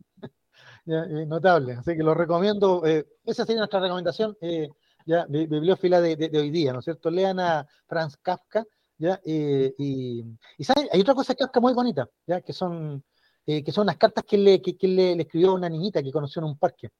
Eh, 0.86 1.26
notable. 1.26 1.72
Así 1.74 1.96
que 1.96 2.02
lo 2.02 2.14
recomiendo. 2.14 2.84
Eh, 2.86 3.06
esa 3.24 3.44
sería 3.44 3.60
nuestra 3.60 3.80
recomendación, 3.80 4.36
eh, 4.40 4.68
ya, 5.04 5.26
bibliófila 5.26 6.00
de, 6.00 6.30
hoy 6.38 6.50
día, 6.50 6.72
¿no 6.72 6.78
es 6.78 6.84
cierto? 6.84 7.10
Lean 7.10 7.40
a 7.40 7.66
Franz 7.86 8.16
Kafka, 8.16 8.64
¿ya? 8.98 9.20
y, 9.24 9.72
y 9.78 10.66
hay 10.92 11.00
otra 11.00 11.14
cosa 11.14 11.32
de 11.32 11.38
Kafka 11.38 11.60
muy 11.60 11.74
bonita, 11.74 12.08
¿ya? 12.26 12.40
Que 12.40 12.52
son, 12.52 13.04
que 13.44 13.72
son 13.72 13.86
las 13.86 13.96
cartas 13.96 14.24
que, 14.24 14.38
le, 14.38 14.60
que, 14.60 14.76
le, 14.82 15.16
le, 15.16 15.22
escribió 15.22 15.50
a 15.50 15.54
una 15.54 15.68
niñita 15.68 16.02
que 16.02 16.12
conoció 16.12 16.40
en 16.40 16.46
un 16.46 16.58
parque. 16.58 16.90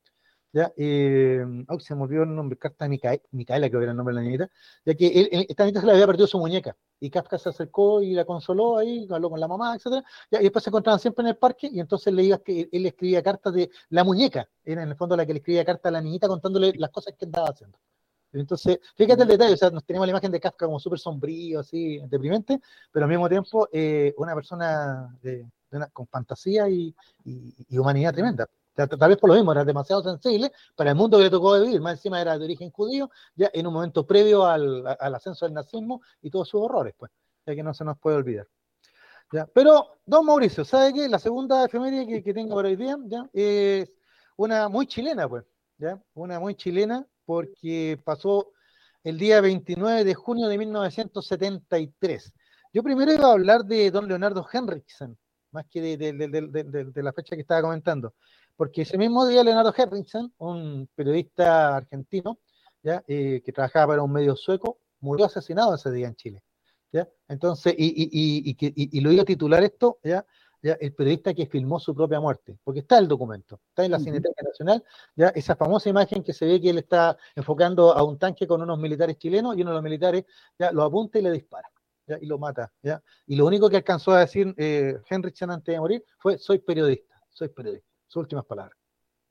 ¿Ya? 0.56 0.72
Eh, 0.76 1.44
se 1.80 1.94
me 1.94 2.02
olvidó 2.04 2.22
el 2.22 2.34
nombre, 2.34 2.56
carta 2.56 2.86
de 2.86 3.20
Micaela, 3.30 3.68
creo 3.68 3.80
que 3.80 3.84
era 3.84 3.90
el 3.90 3.96
nombre 3.96 4.14
de 4.14 4.20
la 4.20 4.24
niñita, 4.24 4.50
ya 4.86 4.94
que 4.94 5.06
él, 5.06 5.46
esta 5.50 5.64
niñita 5.64 5.80
se 5.80 5.86
le 5.86 5.92
había 5.92 6.06
perdido 6.06 6.26
su 6.26 6.38
muñeca, 6.38 6.74
y 6.98 7.10
Kafka 7.10 7.36
se 7.36 7.50
acercó 7.50 8.00
y 8.00 8.14
la 8.14 8.24
consoló 8.24 8.78
ahí, 8.78 9.06
habló 9.10 9.28
con 9.28 9.38
la 9.38 9.48
mamá, 9.48 9.76
etc. 9.76 10.02
y 10.30 10.44
después 10.44 10.64
se 10.64 10.70
encontraban 10.70 10.98
siempre 10.98 11.24
en 11.24 11.28
el 11.28 11.36
parque, 11.36 11.68
y 11.70 11.78
entonces 11.78 12.10
le 12.14 12.22
iba 12.22 12.38
que 12.38 12.70
él 12.72 12.82
le 12.82 12.88
escribía 12.88 13.22
cartas 13.22 13.52
de 13.52 13.70
la 13.90 14.02
muñeca, 14.02 14.48
era 14.64 14.82
en 14.82 14.88
el 14.88 14.96
fondo 14.96 15.14
la 15.14 15.26
que 15.26 15.34
le 15.34 15.40
escribía 15.40 15.62
cartas 15.62 15.90
a 15.90 15.92
la 15.92 16.00
niñita 16.00 16.26
contándole 16.26 16.72
las 16.76 16.90
cosas 16.90 17.14
que 17.18 17.26
andaba 17.26 17.48
haciendo. 17.50 17.78
Entonces, 18.32 18.78
fíjate 18.96 19.22
el 19.22 19.28
detalle, 19.28 19.54
o 19.54 19.56
sea, 19.58 19.70
nos 19.70 19.84
tenemos 19.84 20.06
la 20.06 20.12
imagen 20.12 20.32
de 20.32 20.40
Kafka 20.40 20.64
como 20.66 20.80
súper 20.80 20.98
sombrío, 20.98 21.60
así, 21.60 22.00
deprimente, 22.08 22.60
pero 22.90 23.04
al 23.04 23.10
mismo 23.10 23.28
tiempo 23.28 23.68
eh, 23.70 24.14
una 24.16 24.34
persona 24.34 25.14
con 25.92 26.06
fantasía 26.06 26.66
y, 26.68 26.94
y 27.24 27.78
humanidad 27.78 28.14
tremenda 28.14 28.48
tal 28.76 29.08
vez 29.08 29.18
por 29.18 29.30
lo 29.30 29.36
mismo, 29.36 29.52
era 29.52 29.64
demasiado 29.64 30.02
sensible 30.02 30.52
para 30.74 30.90
el 30.90 30.96
mundo 30.96 31.16
que 31.16 31.24
le 31.24 31.30
tocó 31.30 31.58
vivir, 31.58 31.80
más 31.80 31.94
encima 31.94 32.20
era 32.20 32.38
de 32.38 32.44
origen 32.44 32.70
judío, 32.70 33.10
ya 33.34 33.50
en 33.52 33.66
un 33.66 33.72
momento 33.72 34.06
previo 34.06 34.44
al, 34.44 34.86
ascenso 34.86 35.46
del 35.46 35.54
nazismo 35.54 36.02
y 36.20 36.30
todos 36.30 36.48
sus 36.48 36.60
horrores, 36.60 36.94
pues, 36.96 37.10
ya 37.46 37.54
que 37.54 37.62
no 37.62 37.72
se 37.72 37.84
nos 37.84 37.98
puede 37.98 38.18
olvidar. 38.18 38.46
¿ya? 39.32 39.46
Pero, 39.46 39.98
don 40.04 40.26
Mauricio, 40.26 40.64
¿sabe 40.64 40.92
qué? 40.92 41.08
La 41.08 41.18
segunda 41.18 41.64
efeméride 41.64 42.22
que, 42.22 42.34
tengo 42.34 42.54
por 42.54 42.66
hoy 42.66 42.76
día 42.76 42.98
¿ya? 43.06 43.28
es 43.32 43.90
una 44.36 44.68
muy 44.68 44.86
chilena, 44.86 45.26
pues, 45.26 45.44
¿ya? 45.78 46.00
Una 46.14 46.38
muy 46.38 46.54
chilena 46.54 47.06
porque 47.24 47.98
pasó 48.04 48.52
el 49.02 49.18
día 49.18 49.40
29 49.40 50.04
de 50.04 50.14
junio 50.14 50.48
de 50.48 50.58
1973. 50.58 52.32
Yo 52.74 52.82
primero 52.82 53.12
iba 53.12 53.28
a 53.28 53.32
hablar 53.32 53.64
de 53.64 53.90
don 53.90 54.06
Leonardo 54.06 54.46
Henriksen, 54.52 55.16
más 55.50 55.64
que 55.70 55.96
de 55.96 57.02
la 57.02 57.12
fecha 57.14 57.36
que 57.36 57.40
estaba 57.40 57.62
comentando 57.62 58.12
porque 58.56 58.82
ese 58.82 58.98
mismo 58.98 59.26
día 59.26 59.44
Leonardo 59.44 59.74
Henriksen, 59.76 60.32
un 60.38 60.88
periodista 60.94 61.76
argentino, 61.76 62.38
¿ya? 62.82 63.04
Eh, 63.06 63.42
que 63.44 63.52
trabajaba 63.52 63.88
para 63.88 64.02
un 64.02 64.12
medio 64.12 64.34
sueco, 64.36 64.78
murió 65.00 65.26
asesinado 65.26 65.74
ese 65.74 65.90
día 65.90 66.08
en 66.08 66.16
Chile. 66.16 66.42
¿ya? 66.92 67.08
Entonces, 67.28 67.74
y, 67.76 67.86
y, 67.86 68.50
y, 68.50 68.98
y, 68.98 69.00
lo 69.00 69.12
iba 69.12 69.22
a 69.22 69.26
titular 69.26 69.62
esto, 69.62 69.98
¿ya? 70.02 70.24
¿ya? 70.62 70.74
el 70.80 70.94
periodista 70.94 71.34
que 71.34 71.46
filmó 71.46 71.78
su 71.78 71.94
propia 71.94 72.20
muerte, 72.20 72.58
porque 72.64 72.80
está 72.80 72.98
el 72.98 73.08
documento, 73.08 73.60
está 73.68 73.84
en 73.84 73.90
la 73.90 73.98
Cineteca 73.98 74.42
Nacional, 74.42 74.84
¿ya? 75.14 75.28
esa 75.28 75.56
famosa 75.56 75.90
imagen 75.90 76.22
que 76.22 76.32
se 76.32 76.46
ve 76.46 76.60
que 76.60 76.70
él 76.70 76.78
está 76.78 77.16
enfocando 77.34 77.92
a 77.92 78.02
un 78.02 78.18
tanque 78.18 78.46
con 78.46 78.62
unos 78.62 78.78
militares 78.78 79.18
chilenos 79.18 79.56
y 79.56 79.62
uno 79.62 79.70
de 79.70 79.74
los 79.74 79.82
militares 79.82 80.24
ya 80.58 80.72
lo 80.72 80.82
apunta 80.84 81.18
y 81.18 81.22
le 81.22 81.32
dispara. 81.32 81.68
¿ya? 82.06 82.18
Y 82.20 82.26
lo 82.26 82.38
mata. 82.38 82.72
¿ya? 82.82 83.02
Y 83.26 83.36
lo 83.36 83.46
único 83.46 83.68
que 83.68 83.76
alcanzó 83.76 84.12
a 84.12 84.20
decir 84.20 84.54
eh, 84.56 84.96
Henriksen 85.10 85.50
antes 85.50 85.74
de 85.74 85.80
morir 85.80 86.04
fue, 86.18 86.38
soy 86.38 86.58
periodista, 86.58 87.20
soy 87.30 87.48
periodista 87.48 87.95
sus 88.06 88.20
últimas 88.22 88.44
palabras. 88.44 88.78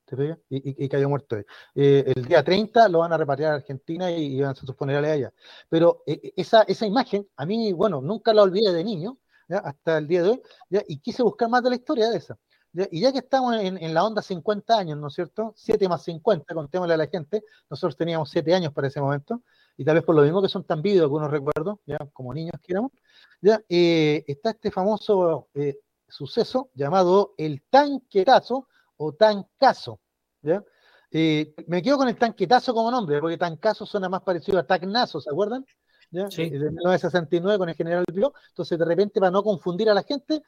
¿Te 0.06 0.38
Y, 0.50 0.88
cayó 0.88 1.08
muerto. 1.08 1.36
Eh, 1.74 2.12
el 2.14 2.24
día 2.24 2.44
30 2.44 2.88
lo 2.88 3.00
van 3.00 3.12
a 3.12 3.16
repatriar 3.16 3.52
a 3.52 3.54
Argentina 3.56 4.10
y, 4.10 4.40
van 4.40 4.50
a 4.50 4.52
hacer 4.52 4.64
sus 4.64 4.76
funerales 4.76 5.10
allá. 5.10 5.32
Pero 5.68 6.04
eh, 6.06 6.20
eh, 6.22 6.32
esa, 6.36 6.62
esa 6.62 6.86
imagen, 6.86 7.28
a 7.36 7.44
mí, 7.44 7.72
bueno, 7.72 8.00
nunca 8.00 8.32
la 8.32 8.42
olvidé 8.42 8.72
de 8.72 8.84
niño, 8.84 9.18
hasta 9.48 9.98
el 9.98 10.06
día 10.06 10.22
de 10.22 10.30
hoy, 10.30 10.42
y 10.88 10.98
quise 10.98 11.22
buscar 11.24 11.48
más 11.48 11.62
de 11.62 11.70
la 11.70 11.76
historia 11.76 12.08
de 12.10 12.18
esa. 12.18 12.38
Y 12.90 13.00
ya 13.00 13.10
que 13.10 13.18
estamos 13.18 13.56
en, 13.56 13.94
la 13.94 14.04
onda 14.04 14.22
50 14.22 14.78
años, 14.78 14.98
¿no 14.98 15.08
es 15.08 15.14
cierto? 15.14 15.54
7 15.56 15.88
más 15.88 16.02
50, 16.04 16.54
contémosle 16.54 16.94
a 16.94 16.96
la 16.98 17.06
gente, 17.06 17.42
nosotros 17.70 17.96
teníamos 17.96 18.28
7 18.30 18.54
años 18.54 18.72
para 18.72 18.88
ese 18.88 19.00
momento, 19.00 19.42
y 19.76 19.84
tal 19.84 19.94
vez 19.94 20.04
por 20.04 20.14
lo 20.14 20.22
mismo 20.22 20.42
que 20.42 20.48
son 20.48 20.64
tan 20.64 20.82
vídeos, 20.82 21.02
algunos 21.02 21.30
recuerdos, 21.30 21.78
ya 21.86 21.98
como 22.12 22.34
niños 22.34 22.54
que 22.62 22.72
éramos, 22.72 22.92
ya 23.40 23.62
está 23.68 24.50
este 24.50 24.70
famoso 24.70 25.48
suceso 26.08 26.70
llamado 26.74 27.34
el 27.36 27.62
tanquetazo 27.68 28.68
o 28.96 29.12
tancazo. 29.12 30.00
¿ya? 30.42 30.64
Eh, 31.10 31.54
me 31.66 31.82
quedo 31.82 31.98
con 31.98 32.08
el 32.08 32.16
tanquetazo 32.16 32.74
como 32.74 32.90
nombre, 32.90 33.20
porque 33.20 33.38
tancazo 33.38 33.86
suena 33.86 34.08
más 34.08 34.22
parecido 34.22 34.58
a 34.58 34.66
tacnazo, 34.66 35.20
¿se 35.20 35.30
acuerdan? 35.30 35.64
¿Ya? 36.10 36.30
Sí. 36.30 36.48
De 36.48 36.70
1969 36.70 37.58
con 37.58 37.68
el 37.68 37.74
general 37.74 38.04
Pío. 38.04 38.32
Entonces, 38.48 38.78
de 38.78 38.84
repente, 38.84 39.20
para 39.20 39.30
no 39.30 39.42
confundir 39.42 39.90
a 39.90 39.94
la 39.94 40.02
gente, 40.02 40.42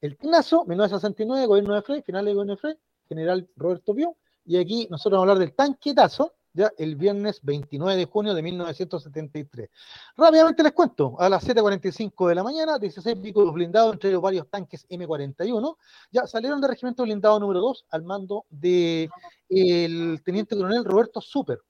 el 0.00 0.16
tancazo, 0.16 0.64
1969, 0.64 1.46
gobierno 1.46 1.74
de 1.74 1.82
Frey, 1.82 2.02
final 2.02 2.24
de 2.24 2.32
gobierno 2.32 2.54
de 2.54 2.60
Frey, 2.60 2.78
general 3.08 3.48
Roberto 3.56 3.94
Pío. 3.94 4.16
Y 4.44 4.58
aquí 4.58 4.86
nosotros 4.90 5.18
vamos 5.18 5.28
a 5.28 5.32
hablar 5.32 5.46
del 5.46 5.56
tanquetazo, 5.56 6.34
ya 6.56 6.72
el 6.78 6.96
viernes 6.96 7.40
29 7.42 7.96
de 7.96 8.06
junio 8.06 8.34
de 8.34 8.42
1973. 8.42 9.68
Rápidamente 10.16 10.62
les 10.62 10.72
cuento, 10.72 11.14
a 11.20 11.28
las 11.28 11.46
7.45 11.46 12.28
de 12.28 12.34
la 12.34 12.42
mañana, 12.42 12.78
16 12.78 13.20
vehículos 13.20 13.52
blindados, 13.52 13.92
entre 13.92 14.08
ellos 14.08 14.22
varios 14.22 14.48
tanques 14.48 14.88
M41, 14.88 15.76
ya 16.10 16.26
salieron 16.26 16.60
del 16.60 16.70
regimiento 16.70 17.02
blindado 17.02 17.38
número 17.38 17.60
2 17.60 17.84
al 17.90 18.02
mando 18.02 18.46
del 18.48 19.10
el 19.50 20.22
teniente 20.24 20.56
coronel 20.56 20.84
Roberto 20.84 21.20
Super, 21.20 21.60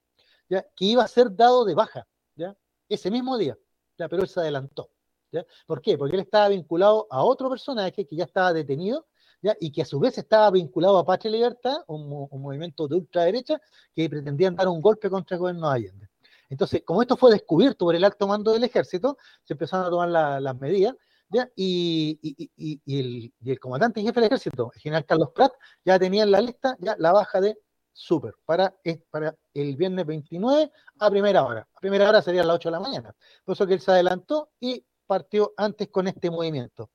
ya, 0.49 0.65
que 0.77 0.85
iba 0.85 1.03
a 1.03 1.09
ser 1.09 1.35
dado 1.35 1.65
de 1.65 1.75
baja, 1.75 2.07
ya, 2.37 2.57
ese 2.89 3.11
mismo 3.11 3.37
día, 3.37 3.59
pero 3.97 4.23
él 4.23 4.29
se 4.29 4.39
adelantó. 4.39 4.89
¿ya? 5.33 5.45
¿Por 5.67 5.83
qué? 5.83 5.99
Porque 5.99 6.15
él 6.15 6.23
estaba 6.23 6.49
vinculado 6.49 7.09
a 7.11 7.25
otro 7.25 7.51
personaje 7.51 8.07
que 8.07 8.15
ya 8.15 8.25
estaba 8.25 8.53
detenido 8.53 9.07
y 9.61 9.71
que 9.71 9.83
a 9.83 9.85
su 9.85 10.01
vez 10.01 10.19
estaba 10.19 10.51
vinculado 10.51 10.99
a 10.99 11.05
Patria 11.05 11.33
Libertad, 11.33 11.77
un, 11.87 12.29
movimiento 12.31 12.89
de 12.89 12.97
ultraderecha 12.97 13.61
que 13.95 14.09
pretendían 14.09 14.57
dar 14.57 14.69
un 14.69 14.81
golpe 14.81 15.11
contra 15.11 15.37
el 15.37 15.41
gobierno 15.41 15.69
de 15.69 15.77
Allende. 15.77 16.09
Entonces, 16.49 16.83
como 16.85 17.03
esto 17.03 17.17
fue 17.17 17.33
descubierto 17.33 17.85
por 17.85 17.95
el 17.95 18.05
alto 18.05 18.27
mando 18.27 18.53
del 18.53 18.65
ejército, 18.65 19.19
se 19.45 19.55
empezaron 19.55 19.87
a 19.87 19.91
tomar 19.91 20.09
las 20.41 20.61
medidas, 20.61 20.95
¿ya? 21.29 21.51
Y, 21.57 22.19
el, 22.87 23.61
comandante 23.61 24.01
jefe 24.03 24.21
del 24.21 24.27
ejército, 24.27 24.71
el 24.75 24.81
general 24.81 25.05
Carlos 25.05 25.31
Prat, 25.35 25.53
ya 25.85 25.99
tenía 25.99 26.23
en 26.23 26.31
la 26.31 26.41
lista 26.41 26.77
ya 26.81 26.97
la 26.99 27.13
baja 27.13 27.41
de 27.41 27.59
Super 27.93 28.35
para, 28.45 28.75
el 29.55 29.77
viernes 29.77 30.05
29 30.05 30.71
a 30.99 31.11
primera 31.11 31.45
hora. 31.45 31.67
A 31.75 31.81
primera 31.81 32.09
hora 32.09 32.21
sería 32.21 32.45
las 32.45 32.57
8 32.57 32.69
de 32.69 32.73
la 32.73 32.81
mañana. 32.81 33.15
Por 33.43 33.55
eso 33.55 33.67
que 33.67 33.75
él 33.75 33.81
se 33.81 33.91
adelantó 33.91 34.51
y 34.61 34.85
partió 35.07 35.55
antes 35.57 35.89
con 35.89 36.07
este 36.07 36.31
movimiento. 36.31 36.91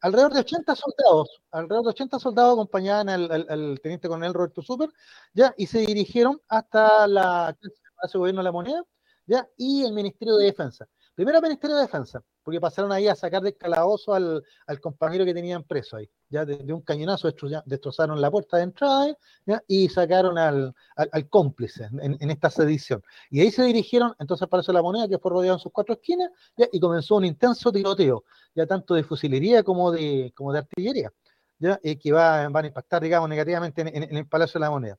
Alrededor 0.00 0.32
de 0.32 0.40
80 0.40 0.74
soldados, 0.74 1.42
alrededor 1.50 1.84
de 1.84 1.90
80 1.90 2.18
soldados 2.18 2.52
acompañaban 2.54 3.08
al, 3.08 3.80
teniente 3.82 4.08
coronel 4.08 4.34
Roberto 4.34 4.62
Super, 4.62 4.90
ya, 5.32 5.54
y 5.56 5.66
se 5.66 5.80
dirigieron 5.80 6.40
hasta 6.48 7.06
la 7.06 7.56
Casa 8.00 8.18
Gobierno 8.18 8.40
de 8.40 8.44
la 8.44 8.52
Moneda, 8.52 8.82
ya, 9.26 9.48
y 9.56 9.84
el 9.84 9.92
Ministerio 9.92 10.36
de 10.36 10.46
Defensa. 10.46 10.86
Primero 11.14 11.38
al 11.38 11.42
Ministerio 11.42 11.76
de 11.76 11.82
Defensa, 11.82 12.22
porque 12.46 12.60
pasaron 12.60 12.92
ahí 12.92 13.08
a 13.08 13.16
sacar 13.16 13.42
de 13.42 13.56
calabozo 13.56 14.14
al, 14.14 14.44
compañero 14.80 15.24
que 15.24 15.34
tenían 15.34 15.64
preso 15.64 15.96
ahí. 15.96 16.08
Ya 16.30 16.44
de, 16.44 16.72
un 16.72 16.80
cañonazo 16.80 17.28
destrozaron 17.64 18.20
la 18.20 18.30
puerta 18.30 18.58
de 18.58 18.62
entrada 18.62 19.16
y 19.66 19.88
sacaron 19.88 20.38
al, 20.38 20.72
cómplice 21.28 21.88
en, 22.00 22.30
esta 22.30 22.48
sedición. 22.48 23.02
Y 23.30 23.40
ahí 23.40 23.50
se 23.50 23.64
dirigieron 23.64 24.14
entonces 24.20 24.44
al 24.44 24.48
Palacio 24.48 24.70
de 24.72 24.76
la 24.76 24.82
Moneda, 24.82 25.08
que 25.08 25.18
fue 25.18 25.32
rodeado 25.32 25.56
en 25.56 25.60
sus 25.60 25.72
cuatro 25.72 25.94
esquinas, 25.94 26.30
y 26.70 26.78
comenzó 26.78 27.16
un 27.16 27.24
intenso 27.24 27.72
tiroteo, 27.72 28.22
ya 28.54 28.64
tanto 28.64 28.94
de 28.94 29.02
fusilería 29.02 29.64
como 29.64 29.90
de, 29.90 30.32
como 30.36 30.52
de 30.52 30.60
artillería, 30.60 31.12
ya 31.58 31.80
eh, 31.82 31.98
que 31.98 32.12
va, 32.12 32.48
van 32.48 32.66
a 32.66 32.68
impactar, 32.68 33.02
digamos, 33.02 33.28
negativamente 33.28 33.80
en, 33.80 34.16
el 34.16 34.28
Palacio 34.28 34.60
de 34.60 34.66
la 34.66 34.70
Moneda. 34.70 34.96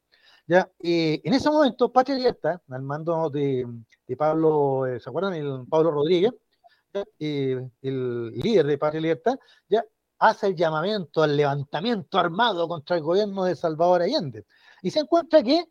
Ya, 0.47 0.69
en 0.79 1.33
ese 1.33 1.49
momento, 1.49 1.93
Patria 1.93 2.17
Abierta, 2.17 2.61
al 2.69 2.81
mando 2.81 3.29
de, 3.29 3.65
Pablo, 4.17 4.85
eh, 4.85 4.99
¿se 4.99 5.09
acuerdan? 5.09 5.33
El 5.33 5.65
Pablo 5.69 5.91
Rodríguez, 5.91 6.33
el 7.19 8.31
líder 8.31 8.65
de 8.65 8.77
Patria 8.77 9.01
Libertad, 9.01 9.39
ya 9.69 9.83
hace 10.19 10.47
el 10.47 10.55
llamamiento 10.55 11.21
al 11.21 11.35
levantamiento 11.37 12.17
armado 12.17 12.67
contra 12.67 12.95
el 12.95 13.03
gobierno 13.03 13.43
de 13.43 13.55
Salvador 13.55 14.01
Allende. 14.01 14.45
Y 14.81 14.91
se 14.91 14.99
encuentra 14.99 15.43
que, 15.43 15.65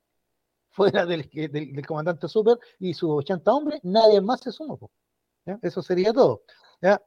fuera 0.71 1.07
del, 1.07 1.29
del, 1.31 1.87
comandante 1.87 2.29
Super 2.29 2.59
y 2.79 2.95
sus 2.95 3.11
80 3.11 3.53
hombres, 3.53 3.81
nadie 3.83 4.21
más 4.21 4.41
se 4.41 4.53
sumó. 4.53 4.91
Eso 5.63 5.83
sería 5.83 6.13
todo. 6.13 6.43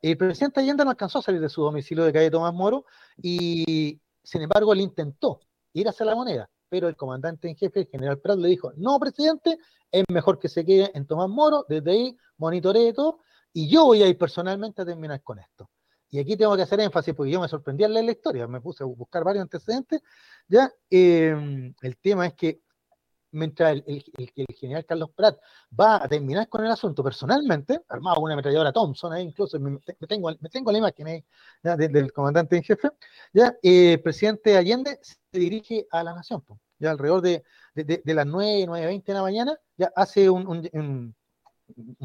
El 0.02 0.18
presidente 0.18 0.60
Allende 0.60 0.84
no 0.84 0.92
alcanzó 0.92 1.20
a 1.20 1.22
salir 1.22 1.42
de 1.42 1.50
su 1.50 1.62
domicilio 1.62 2.04
de 2.04 2.14
calle 2.14 2.32
Tomás 2.32 2.54
Moro 2.54 2.86
y, 3.18 4.02
sin 4.24 4.42
embargo, 4.42 4.74
él 4.74 4.82
intentó 4.82 5.42
ir 5.74 5.88
hacia 5.88 6.06
la 6.06 6.16
moneda 6.16 6.50
pero 6.70 6.88
el 6.88 6.96
comandante 6.96 7.50
en 7.50 7.56
jefe, 7.56 7.82
el 7.82 7.88
general 7.88 8.20
Prat, 8.20 8.38
le 8.38 8.48
dijo, 8.48 8.72
no, 8.78 8.98
presidente, 9.00 9.58
es 9.92 10.06
mejor 10.10 10.40
que 10.40 10.48
se 10.48 10.64
quede 10.64 10.92
en 10.94 11.06
Tomás 11.06 11.30
Moro, 11.30 11.66
desde 11.68 11.92
ahí 11.92 12.18
monitoree 12.38 12.94
todo, 12.94 13.20
y 13.54 13.70
yo 13.70 13.86
voy 13.86 14.04
a 14.04 14.08
ir 14.08 14.18
personalmente 14.18 14.82
a 14.82 14.86
terminar 14.86 15.22
con 15.24 15.40
esto. 15.40 15.70
Y 16.10 16.20
aquí 16.20 16.36
tengo 16.36 16.56
que 16.56 16.64
hacer 16.64 16.80
énfasis 16.80 17.14
porque 17.14 17.32
yo 17.32 17.40
me 17.40 17.48
sorprendí 17.48 17.84
al 17.84 17.94
leer 17.94 18.06
la 18.06 18.12
historia, 18.12 18.48
me 18.48 18.62
puse 18.62 18.84
a 18.84 18.88
buscar 18.88 19.24
varios 19.24 19.44
antecedentes, 19.44 20.02
ya, 20.48 20.72
em, 20.90 21.74
el 21.82 21.98
tema 21.98 22.26
es 22.26 22.34
que 22.34 22.62
mientras 23.32 23.82
el, 23.86 24.04
general 24.56 24.86
Carlos 24.86 25.12
Prat 25.16 25.38
va 25.80 26.04
a 26.04 26.08
terminar 26.08 26.50
con 26.50 26.66
el 26.66 26.72
asunto 26.72 27.04
personalmente, 27.04 27.82
armado 27.88 28.16
con 28.16 28.26
una 28.26 28.34
ametralladora 28.34 28.72
Thompson, 28.72 29.18
incluso 29.20 29.60
me, 29.60 29.80
tengo, 30.08 30.32
me 30.40 30.50
tengo 30.50 30.72
la 30.72 30.78
imagen 30.80 31.24
del, 31.62 32.12
comandante 32.12 32.58
en 32.58 32.64
jefe, 32.64 32.90
ya 33.34 33.56
eh, 33.62 33.94
el 33.94 34.02
presidente 34.02 34.58
Allende 34.58 35.00
se 35.02 35.40
dirige 35.40 35.88
a 35.92 36.04
la 36.04 36.14
nación, 36.16 36.44
ya 36.80 36.92
alrededor 36.92 37.22
de, 37.22 37.44
de, 37.76 38.14
las 38.14 38.26
9, 38.26 38.68
9.20 38.68 39.04
de 39.04 39.14
la 39.14 39.22
mañana, 39.22 39.58
ya 39.78 39.92
hace 39.96 40.30
un, 40.30 41.16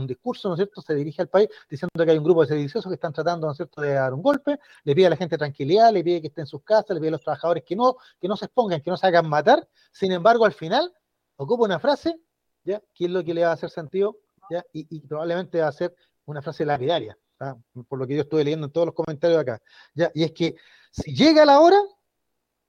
discurso, 0.06 0.48
¿no 0.48 0.54
es 0.54 0.58
cierto?, 0.58 0.80
se 0.82 0.94
dirige 0.94 1.22
al 1.22 1.28
país 1.28 1.48
diciendo 1.68 2.04
que 2.04 2.10
hay 2.10 2.18
un 2.18 2.24
grupo 2.24 2.42
de 2.42 2.48
sediciosos 2.48 2.90
que 2.90 2.94
están 2.94 3.12
tratando, 3.12 3.46
¿no 3.46 3.52
es 3.52 3.56
cierto?, 3.56 3.80
de 3.80 3.92
dar 3.92 4.12
un 4.14 4.22
golpe, 4.22 4.58
le 4.84 4.94
pide 4.94 5.06
a 5.06 5.10
la 5.10 5.16
gente 5.16 5.38
tranquilidad, 5.38 5.92
le 5.92 6.02
pide 6.02 6.20
que 6.20 6.28
estén 6.28 6.42
en 6.42 6.46
sus 6.46 6.62
casas, 6.62 6.90
le 6.90 7.00
pide 7.00 7.08
a 7.08 7.12
los 7.12 7.22
trabajadores 7.22 7.64
que 7.64 7.76
no, 7.76 7.96
que 8.20 8.28
no 8.28 8.36
se 8.36 8.46
expongan, 8.46 8.80
que 8.80 8.90
no 8.90 8.96
se 8.96 9.06
hagan 9.06 9.28
matar, 9.28 9.68
sin 9.92 10.12
embargo, 10.12 10.44
al 10.44 10.52
final 10.52 10.92
ocupa 11.36 11.64
una 11.64 11.78
frase, 11.78 12.18
¿ya? 12.64 12.82
Que 12.94 13.06
es 13.06 13.10
lo 13.10 13.24
que 13.24 13.34
le 13.34 13.42
va 13.42 13.50
a 13.50 13.54
hacer 13.54 13.70
sentido, 13.70 14.18
¿ya? 14.50 14.64
Y, 14.72 15.00
probablemente 15.00 15.60
va 15.60 15.68
a 15.68 15.72
ser 15.72 15.94
una 16.26 16.42
frase 16.42 16.64
lapidaria, 16.64 17.16
¿ah? 17.40 17.56
por 17.88 17.98
lo 17.98 18.06
que 18.06 18.14
yo 18.16 18.22
estuve 18.22 18.44
leyendo 18.44 18.66
en 18.66 18.72
todos 18.72 18.86
los 18.86 18.94
comentarios 18.94 19.40
acá, 19.40 19.60
¿ya? 19.94 20.10
Y 20.14 20.24
es 20.24 20.32
que 20.32 20.56
si 20.90 21.14
llega 21.14 21.44
la 21.44 21.60
hora, 21.60 21.80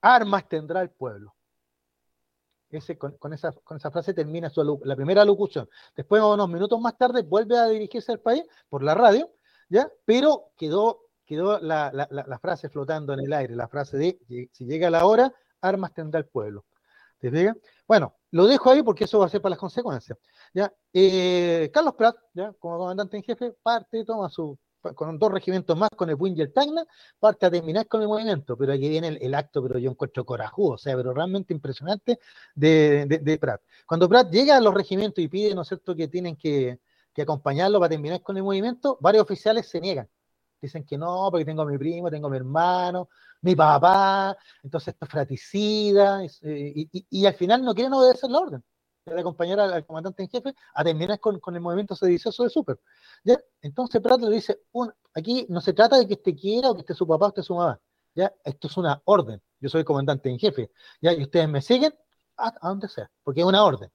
armas 0.02 0.48
tendrá 0.48 0.82
el 0.82 0.90
pueblo. 0.90 1.35
Con, 3.20 3.34
esa, 3.34 3.52
con 3.52 3.78
esa 3.78 3.92
frase 3.92 4.14
termina 4.14 4.50
su, 4.50 4.82
la 4.84 4.96
primera 4.96 5.24
locución. 5.26 5.70
Después, 5.96 6.22
unos 6.22 6.50
minutos 6.50 6.80
más 6.80 6.98
tarde, 6.98 7.24
vuelve 7.24 7.58
a 7.58 7.68
dirigirse 7.68 8.12
al 8.12 8.20
país 8.20 8.44
por 8.70 8.84
la 8.84 8.94
radio, 8.96 9.32
¿ya? 9.70 9.90
Pero 10.06 10.52
quedó, 10.58 11.02
quedó 11.26 11.60
la, 11.60 11.92
la 11.92 12.40
frase 12.40 12.70
flotando 12.70 13.14
en 13.14 13.22
el 13.22 13.34
aire, 13.34 13.56
la 13.56 13.68
frase 13.68 13.98
de 13.98 14.50
si 14.52 14.66
llega 14.66 14.90
la 14.90 15.06
hora, 15.06 15.34
armas 15.62 15.94
tendrá 15.94 16.20
el 16.20 16.28
pueblo. 16.28 16.66
¿Te 17.20 17.32
fijas? 17.32 17.56
Bueno, 17.88 18.16
lo 18.32 18.46
dejo 18.46 18.70
ahí 18.70 18.84
porque 18.84 19.06
eso 19.06 19.20
va 19.20 19.26
a 19.26 19.30
ser 19.30 19.42
para 19.42 19.52
las 19.52 19.60
consecuencias. 19.60 20.18
¿ya? 20.54 20.72
Eh, 20.94 21.70
Carlos 21.74 21.94
Prat, 21.96 22.16
¿ya? 22.34 22.54
como 22.60 22.78
comandante 22.78 23.18
en 23.18 23.24
jefe, 23.24 23.54
parte, 23.64 24.04
toma 24.04 24.30
su, 24.30 24.58
con 24.94 25.18
dos 25.18 25.32
regimientos 25.32 25.78
más, 25.78 25.90
con 25.90 26.10
el 26.10 26.16
Wing 26.18 26.36
y 26.38 26.42
el 26.42 26.54
Tacna, 26.54 26.86
parte 27.20 27.46
a 27.46 27.52
terminar 27.52 27.88
con 27.88 28.02
el 28.02 28.08
movimiento, 28.08 28.58
pero 28.58 28.74
aquí 28.74 28.90
viene 28.90 29.18
el, 29.20 29.34
acto, 29.34 29.64
pero 29.64 29.80
yo 29.80 29.90
encuentro 29.92 30.26
corajudo, 30.26 30.74
o 30.74 30.78
sea, 30.78 30.96
pero 30.96 31.14
realmente 31.14 31.54
impresionante 31.54 32.20
de, 32.54 33.06
de, 33.22 33.38
Prat. 33.38 33.62
Cuando 33.86 34.08
Prat 34.08 34.30
llega 34.32 34.58
a 34.58 34.62
los 34.62 34.74
regimientos 34.74 35.24
y 35.24 35.28
pide, 35.28 35.56
¿no 35.56 35.62
es 35.62 35.68
cierto?, 35.68 35.96
que 35.96 36.08
tienen 36.08 36.36
que, 36.36 36.80
que 37.14 37.22
acompañarlo 37.22 37.80
para 37.80 37.90
terminar 37.90 38.22
con 38.22 38.38
el 38.38 38.44
movimiento, 38.44 38.98
varios 39.02 39.24
oficiales 39.24 39.68
se 39.68 39.80
niegan. 39.82 40.08
Dicen 40.62 40.84
que 40.86 40.98
no, 40.98 41.28
porque 41.32 41.46
tengo 41.46 41.62
a 41.62 41.66
mi 41.66 41.78
primo, 41.78 42.10
tengo 42.10 42.28
a 42.28 42.30
mi 42.30 42.38
hermano, 42.38 43.10
mi 43.42 43.56
papá, 43.56 44.36
entonces 44.64 44.94
esto 44.94 45.06
es 45.06 45.12
fratricida, 45.12 46.24
eh, 46.24 46.88
y, 46.92 47.26
al 47.26 47.34
final 47.36 47.64
no 47.64 47.74
quieren 47.74 47.94
obedecer 47.94 48.30
la 48.30 48.40
orden 48.40 48.64
de 49.14 49.20
acompañar 49.22 49.60
al, 49.60 49.86
comandante 49.86 50.24
en 50.24 50.30
jefe 50.30 50.56
a 50.74 50.84
terminar 50.84 51.20
con, 51.20 51.40
el 51.54 51.62
movimiento 51.62 51.96
sedicioso 51.96 52.44
de 52.44 52.50
Super. 52.50 52.80
¿ya? 53.24 53.40
Entonces 53.62 54.02
Prat 54.02 54.20
le 54.20 54.32
dice, 54.32 54.62
aquí 55.14 55.46
no 55.50 55.62
se 55.62 55.74
trata 55.74 55.98
de 55.98 56.08
que 56.08 56.16
esté 56.16 56.36
quiera 56.36 56.72
o 56.72 56.76
que 56.76 56.82
esté 56.82 56.96
su 56.96 57.08
papá 57.08 57.28
o 57.28 57.34
que 57.34 57.42
esté 57.42 57.48
su 57.48 57.56
mamá, 57.56 57.80
¿ya? 58.16 58.34
esto 58.44 58.68
es 58.68 58.78
una 58.78 59.00
orden, 59.06 59.42
yo 59.60 59.70
soy 59.70 59.84
comandante 59.84 60.30
en 60.30 60.40
jefe, 60.40 60.72
¿ya? 61.02 61.14
y 61.14 61.22
ustedes 61.22 61.48
me 61.48 61.62
siguen 61.62 61.94
a, 62.38 62.52
donde 62.68 62.88
sea, 62.88 63.10
porque 63.24 63.42
es 63.42 63.46
una 63.46 63.64
orden. 63.64 63.92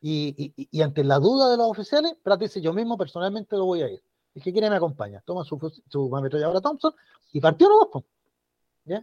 Y, 0.00 0.80
ante 0.82 1.02
la 1.02 1.18
duda 1.18 1.50
de 1.50 1.56
los 1.56 1.68
oficiales, 1.68 2.14
Prat 2.22 2.40
dice, 2.40 2.60
yo 2.60 2.72
mismo 2.72 2.96
personalmente 2.96 3.56
lo 3.56 3.64
voy 3.64 3.82
a 3.82 3.88
ir. 3.88 4.02
El 4.34 4.42
que 4.42 4.52
quiere 4.52 4.70
me 4.70 4.76
acompaña. 4.76 5.20
Toma 5.24 5.42
su, 5.42 5.58
su 5.88 6.16
ametralladora 6.16 6.60
Thompson 6.60 6.94
y 7.32 7.40
partió 7.40 7.68
los 7.68 8.04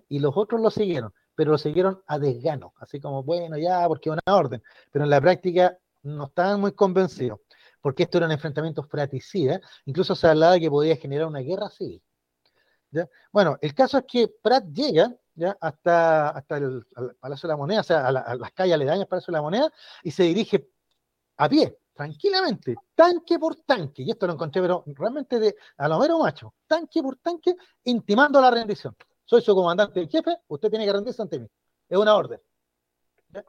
y 0.08 0.20
los 0.20 0.36
otros 0.36 0.62
lo 0.62 0.72
siguieron, 0.72 1.14
pero 1.36 1.52
lo 1.52 1.58
siguieron 1.58 2.02
a 2.08 2.18
desgano, 2.18 2.74
así 2.80 3.00
como, 3.00 3.24
bueno, 3.24 3.58
ya, 3.58 3.88
porque 3.88 4.10
una 4.10 4.22
orden, 4.26 4.64
pero 4.92 5.06
en 5.06 5.12
la 5.12 5.22
práctica 5.22 5.78
no 6.04 6.26
estaban 6.26 6.62
muy 6.62 6.72
convencidos, 6.72 7.40
porque 7.82 8.04
esto 8.04 8.18
era 8.18 8.28
un 8.28 8.32
enfrentamiento 8.32 8.84
fratricida, 8.84 9.60
incluso 9.86 10.16
se 10.16 10.28
hablaba 10.28 10.60
que 10.60 10.70
podía 10.70 10.96
generar 10.96 11.28
una 11.28 11.40
guerra 11.40 11.70
civil. 11.70 12.02
Bueno, 13.32 13.58
el 13.62 13.74
caso 13.74 13.98
es 13.98 14.06
que 14.08 14.30
Pratt 14.42 14.66
llega 14.72 15.14
¿ya? 15.34 15.58
hasta, 15.60 16.30
hasta 16.30 16.58
el 16.58 16.86
Palacio 17.20 17.48
de 17.48 17.54
la 17.54 17.58
Moneda, 17.58 17.82
o 17.82 17.84
sea, 17.84 18.08
a, 18.08 18.12
las 18.12 18.52
calles 18.54 18.76
aledañas 18.76 19.00
del 19.00 19.08
Palacio 19.08 19.32
de 19.32 19.38
la 19.38 19.42
Moneda, 19.42 19.74
y 20.04 20.12
se 20.12 20.24
dirige 20.24 20.70
a 21.38 21.50
pie, 21.50 21.78
tranquilamente, 21.94 22.76
tanque 22.94 23.38
por 23.38 23.56
tanque, 23.58 24.04
y 24.04 24.12
esto 24.12 24.28
lo 24.28 24.34
encontré, 24.34 24.62
pero 24.62 24.84
realmente 24.88 25.40
de 25.40 25.56
a 25.78 25.90
lo 25.90 26.00
mero 26.00 26.20
macho, 26.20 26.54
tanque 26.68 27.02
por 27.02 27.18
tanque, 27.18 27.56
intimando 27.84 28.40
la 28.40 28.52
rendición 28.52 28.96
soy 29.26 29.42
su 29.42 29.54
comandante 29.54 30.00
en 30.00 30.10
jefe, 30.10 30.38
usted 30.48 30.70
tiene 30.70 30.86
que 30.86 30.94
rendirse 30.94 31.22
ante 31.22 31.40
mí. 31.40 31.48
Es 31.90 31.98
una 31.98 32.16
orden. 32.16 32.40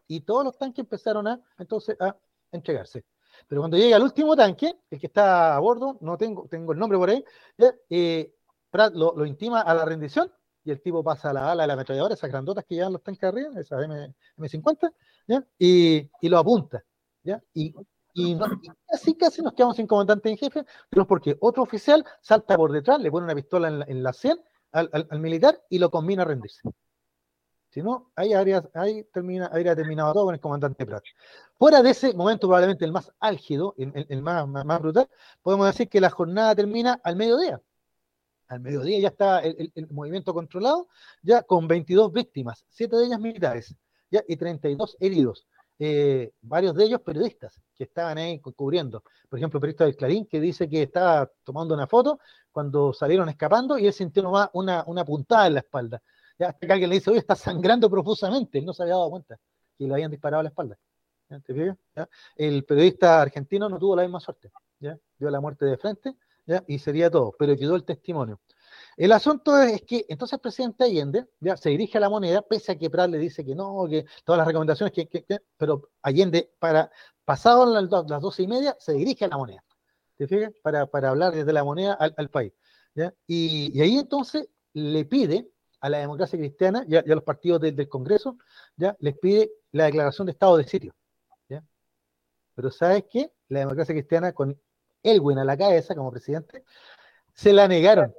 Y 0.08 0.20
todos 0.22 0.44
los 0.44 0.58
tanques 0.58 0.80
empezaron 0.80 1.28
a, 1.28 1.40
entonces, 1.58 1.96
a 2.00 2.16
entregarse. 2.50 3.04
Pero 3.46 3.60
cuando 3.60 3.76
llega 3.76 3.96
el 3.96 4.02
último 4.02 4.34
tanque, 4.34 4.74
el 4.90 4.98
que 4.98 5.06
está 5.06 5.54
a 5.54 5.60
bordo, 5.60 5.98
no 6.00 6.16
tengo, 6.16 6.48
tengo 6.48 6.72
el 6.72 6.78
nombre 6.78 6.98
por 6.98 7.10
ahí, 7.10 7.24
eh, 7.90 8.34
Pratt 8.70 8.94
lo, 8.94 9.24
intima 9.24 9.60
a 9.60 9.74
la 9.74 9.84
rendición 9.84 10.32
y 10.64 10.70
el 10.70 10.80
tipo 10.80 11.04
pasa 11.04 11.30
a 11.30 11.32
la 11.32 11.52
ala 11.52 11.62
de 11.62 11.66
la 11.68 11.74
ametralladora, 11.74 12.14
esas 12.14 12.30
grandotas 12.30 12.64
que 12.64 12.74
llevan 12.74 12.92
los 12.92 13.02
tanques 13.02 13.22
arriba, 13.24 13.50
esas 13.60 13.84
M, 13.84 14.48
50 14.48 14.92
Y, 15.58 16.08
lo 16.22 16.38
apunta. 16.38 16.82
¿ya? 17.22 17.40
Y, 17.54 17.74
y, 18.14 18.36
casi, 18.88 19.14
casi 19.14 19.42
nos 19.42 19.52
quedamos 19.52 19.76
sin 19.76 19.86
comandante 19.86 20.28
en 20.30 20.36
jefe, 20.38 20.64
pero 20.88 21.06
porque 21.06 21.36
otro 21.40 21.62
oficial 21.62 22.04
salta 22.20 22.56
por 22.56 22.72
detrás, 22.72 22.98
le 23.00 23.10
pone 23.10 23.24
una 23.24 23.34
pistola 23.34 23.68
en 23.68 23.78
la, 23.78 23.84
en 23.86 24.02
la 24.02 24.12
100 24.12 24.40
al, 24.76 25.20
militar 25.20 25.60
y 25.68 25.78
lo 25.78 25.90
combina 25.90 26.22
a 26.22 26.26
rendirse. 26.26 26.60
Si 27.70 27.82
no, 27.82 28.10
ahí, 28.16 28.32
habría, 28.32 28.68
ahí 28.74 29.04
termina, 29.12 29.46
habría 29.46 29.76
terminado 29.76 30.12
todo 30.12 30.26
con 30.26 30.34
el 30.34 30.40
comandante 30.40 30.86
Prat. 30.86 31.04
Fuera 31.58 31.82
de 31.82 31.90
ese 31.90 32.14
momento, 32.14 32.46
probablemente 32.46 32.84
el 32.84 32.92
más 32.92 33.12
álgido, 33.20 33.74
el, 33.76 34.22
más, 34.22 34.46
más, 34.48 34.80
brutal, 34.80 35.08
podemos 35.42 35.66
decir 35.66 35.88
que 35.88 36.00
la 36.00 36.10
jornada 36.10 36.54
termina 36.54 37.00
al 37.02 37.16
mediodía. 37.16 37.60
al 38.48 38.60
mediodía 38.60 39.00
ya 39.00 39.08
está 39.08 39.40
el, 39.40 39.72
movimiento 39.90 40.32
controlado, 40.32 40.88
ya 41.22 41.42
con 41.42 41.68
22 41.68 42.12
víctimas, 42.12 42.64
siete 42.70 42.96
de 42.96 43.06
ellas 43.06 43.20
militares, 43.20 43.74
ya, 44.10 44.22
y 44.26 44.36
32 44.36 44.96
heridos. 45.00 45.46
Eh, 45.78 46.32
varios 46.40 46.74
de 46.74 46.84
ellos 46.84 47.00
periodistas 47.02 47.60
que 47.74 47.84
estaban 47.84 48.16
ahí 48.18 48.40
cubriendo. 48.40 49.02
Por 49.28 49.38
ejemplo, 49.38 49.58
el 49.58 49.60
periodista 49.60 49.84
del 49.84 49.96
Clarín 49.96 50.26
que 50.26 50.40
dice 50.40 50.68
que 50.68 50.82
estaba 50.82 51.30
tomando 51.44 51.74
una 51.74 51.86
foto 51.86 52.18
cuando 52.50 52.94
salieron 52.94 53.28
escapando 53.28 53.78
y 53.78 53.86
él 53.86 53.92
sintió 53.92 54.22
nomás 54.22 54.48
una, 54.54 54.84
una 54.86 55.04
puntada 55.04 55.46
en 55.46 55.54
la 55.54 55.60
espalda. 55.60 56.02
Ya 56.38 56.48
hasta 56.48 56.66
que 56.66 56.72
alguien 56.72 56.90
le 56.90 56.96
dice, 56.96 57.10
oye, 57.10 57.18
está 57.20 57.34
sangrando 57.34 57.90
profusamente. 57.90 58.58
Él 58.58 58.64
no 58.64 58.72
se 58.72 58.82
había 58.82 58.94
dado 58.94 59.10
cuenta 59.10 59.38
que 59.76 59.86
le 59.86 59.92
habían 59.92 60.10
disparado 60.10 60.40
a 60.40 60.42
la 60.44 60.48
espalda. 60.48 60.78
El 62.36 62.64
periodista 62.64 63.20
argentino 63.20 63.68
no 63.68 63.78
tuvo 63.78 63.96
la 63.96 64.02
misma 64.02 64.20
suerte. 64.20 64.50
¿ya? 64.78 64.98
Vio 65.18 65.30
la 65.30 65.40
muerte 65.40 65.64
de 65.66 65.76
frente 65.76 66.14
¿ya? 66.46 66.62
y 66.66 66.78
sería 66.78 67.10
todo, 67.10 67.34
pero 67.38 67.56
quedó 67.56 67.74
el 67.74 67.84
testimonio. 67.84 68.40
El 68.96 69.12
asunto 69.12 69.58
es 69.60 69.82
que 69.82 70.06
entonces 70.08 70.34
el 70.34 70.40
presidente 70.40 70.84
Allende 70.84 71.26
ya 71.40 71.56
se 71.56 71.68
dirige 71.68 71.98
a 71.98 72.00
la 72.00 72.08
moneda, 72.08 72.40
pese 72.40 72.72
a 72.72 72.78
que 72.78 72.88
Prat 72.88 73.10
le 73.10 73.18
dice 73.18 73.44
que 73.44 73.54
no, 73.54 73.86
que 73.88 74.06
todas 74.24 74.38
las 74.38 74.46
recomendaciones, 74.46 74.94
que, 74.94 75.26
pero 75.58 75.90
Allende, 76.00 76.50
para 76.58 76.90
pasado 77.24 77.66
las, 77.66 77.90
las 78.08 78.22
doce 78.22 78.44
y 78.44 78.48
media, 78.48 78.74
se 78.78 78.94
dirige 78.94 79.26
a 79.26 79.28
la 79.28 79.36
moneda. 79.36 79.62
¿Te 80.16 80.26
fijas? 80.26 80.50
Para, 80.62 80.86
para 80.86 81.10
hablar 81.10 81.34
desde 81.34 81.52
la 81.52 81.62
moneda 81.62 81.92
al, 81.92 82.30
país. 82.30 82.54
¿ya? 82.94 83.12
Y, 83.26 83.78
ahí 83.82 83.98
entonces 83.98 84.48
le 84.72 85.04
pide 85.04 85.50
a 85.80 85.90
la 85.90 85.98
democracia 85.98 86.38
cristiana 86.38 86.82
y 86.88 86.96
a, 86.96 87.02
los 87.02 87.22
partidos 87.22 87.60
del 87.60 87.88
Congreso, 87.88 88.38
ya 88.76 88.96
les 89.00 89.18
pide 89.18 89.50
la 89.72 89.84
declaración 89.84 90.26
de 90.26 90.32
estado 90.32 90.56
de 90.56 90.64
sitio. 90.64 90.94
Pero 92.54 92.70
¿sabes 92.70 93.04
qué? 93.10 93.30
La 93.48 93.58
democracia 93.58 93.94
cristiana 93.94 94.32
con 94.32 94.58
Elwin 95.02 95.36
a 95.38 95.44
la 95.44 95.58
cabeza 95.58 95.94
como 95.94 96.10
presidente, 96.10 96.64
se 97.34 97.52
la 97.52 97.68
negaron 97.68 98.14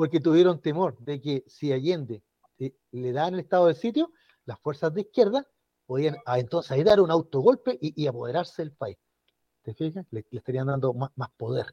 porque 0.00 0.18
tuvieron 0.18 0.62
temor 0.62 0.96
de 1.00 1.20
que 1.20 1.44
si 1.46 1.74
Allende 1.74 2.22
eh, 2.58 2.74
le 2.90 3.12
dan 3.12 3.34
el 3.34 3.40
estado 3.40 3.66
de 3.66 3.74
sitio, 3.74 4.10
las 4.46 4.58
fuerzas 4.58 4.94
de 4.94 5.02
izquierda 5.02 5.46
podían 5.84 6.16
ah, 6.24 6.38
entonces 6.38 6.72
ahí 6.72 6.82
dar 6.82 7.02
un 7.02 7.10
autogolpe 7.10 7.76
y, 7.82 8.06
apoderarse 8.06 8.62
del 8.62 8.72
país. 8.72 8.96
¿Te 9.60 9.74
fijas? 9.74 10.06
Le, 10.10 10.24
estarían 10.30 10.68
dando 10.68 10.94
más, 10.94 11.30
poder. 11.36 11.66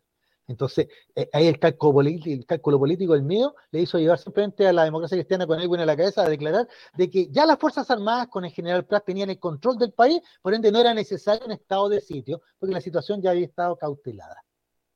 Entonces, 0.46 0.90
eh, 1.16 1.30
ahí 1.32 1.48
el 1.48 1.58
cálculo, 1.58 2.02
el 2.02 2.46
cálculo 2.46 2.78
político, 2.78 3.16
el 3.16 3.24
mío, 3.24 3.56
le 3.72 3.80
hizo 3.80 3.98
llevar 3.98 4.20
simplemente 4.20 4.68
a 4.68 4.74
la 4.74 4.84
democracia 4.84 5.16
cristiana 5.16 5.48
con 5.48 5.62
Elwin 5.62 5.80
a 5.80 5.86
la 5.86 5.96
cabeza 5.96 6.24
a 6.24 6.30
declarar 6.30 6.68
de 6.98 7.10
que 7.10 7.32
ya 7.32 7.46
las 7.46 7.58
Fuerzas 7.58 7.90
Armadas 7.90 8.28
con 8.28 8.44
el 8.44 8.52
general 8.52 8.86
Prat 8.86 9.06
tenían 9.06 9.30
el 9.30 9.40
control 9.40 9.78
del 9.78 9.94
país, 9.94 10.20
por 10.42 10.54
ende 10.54 10.70
no 10.70 10.82
era 10.82 10.94
necesario 10.94 11.46
un 11.46 11.54
estado 11.54 11.88
de 11.88 12.02
sitio, 12.02 12.42
porque 12.60 12.74
la 12.74 12.82
situación 12.82 13.22
ya 13.22 13.32
había 13.32 13.46
estado 13.46 13.78
cautelada. 13.78 14.44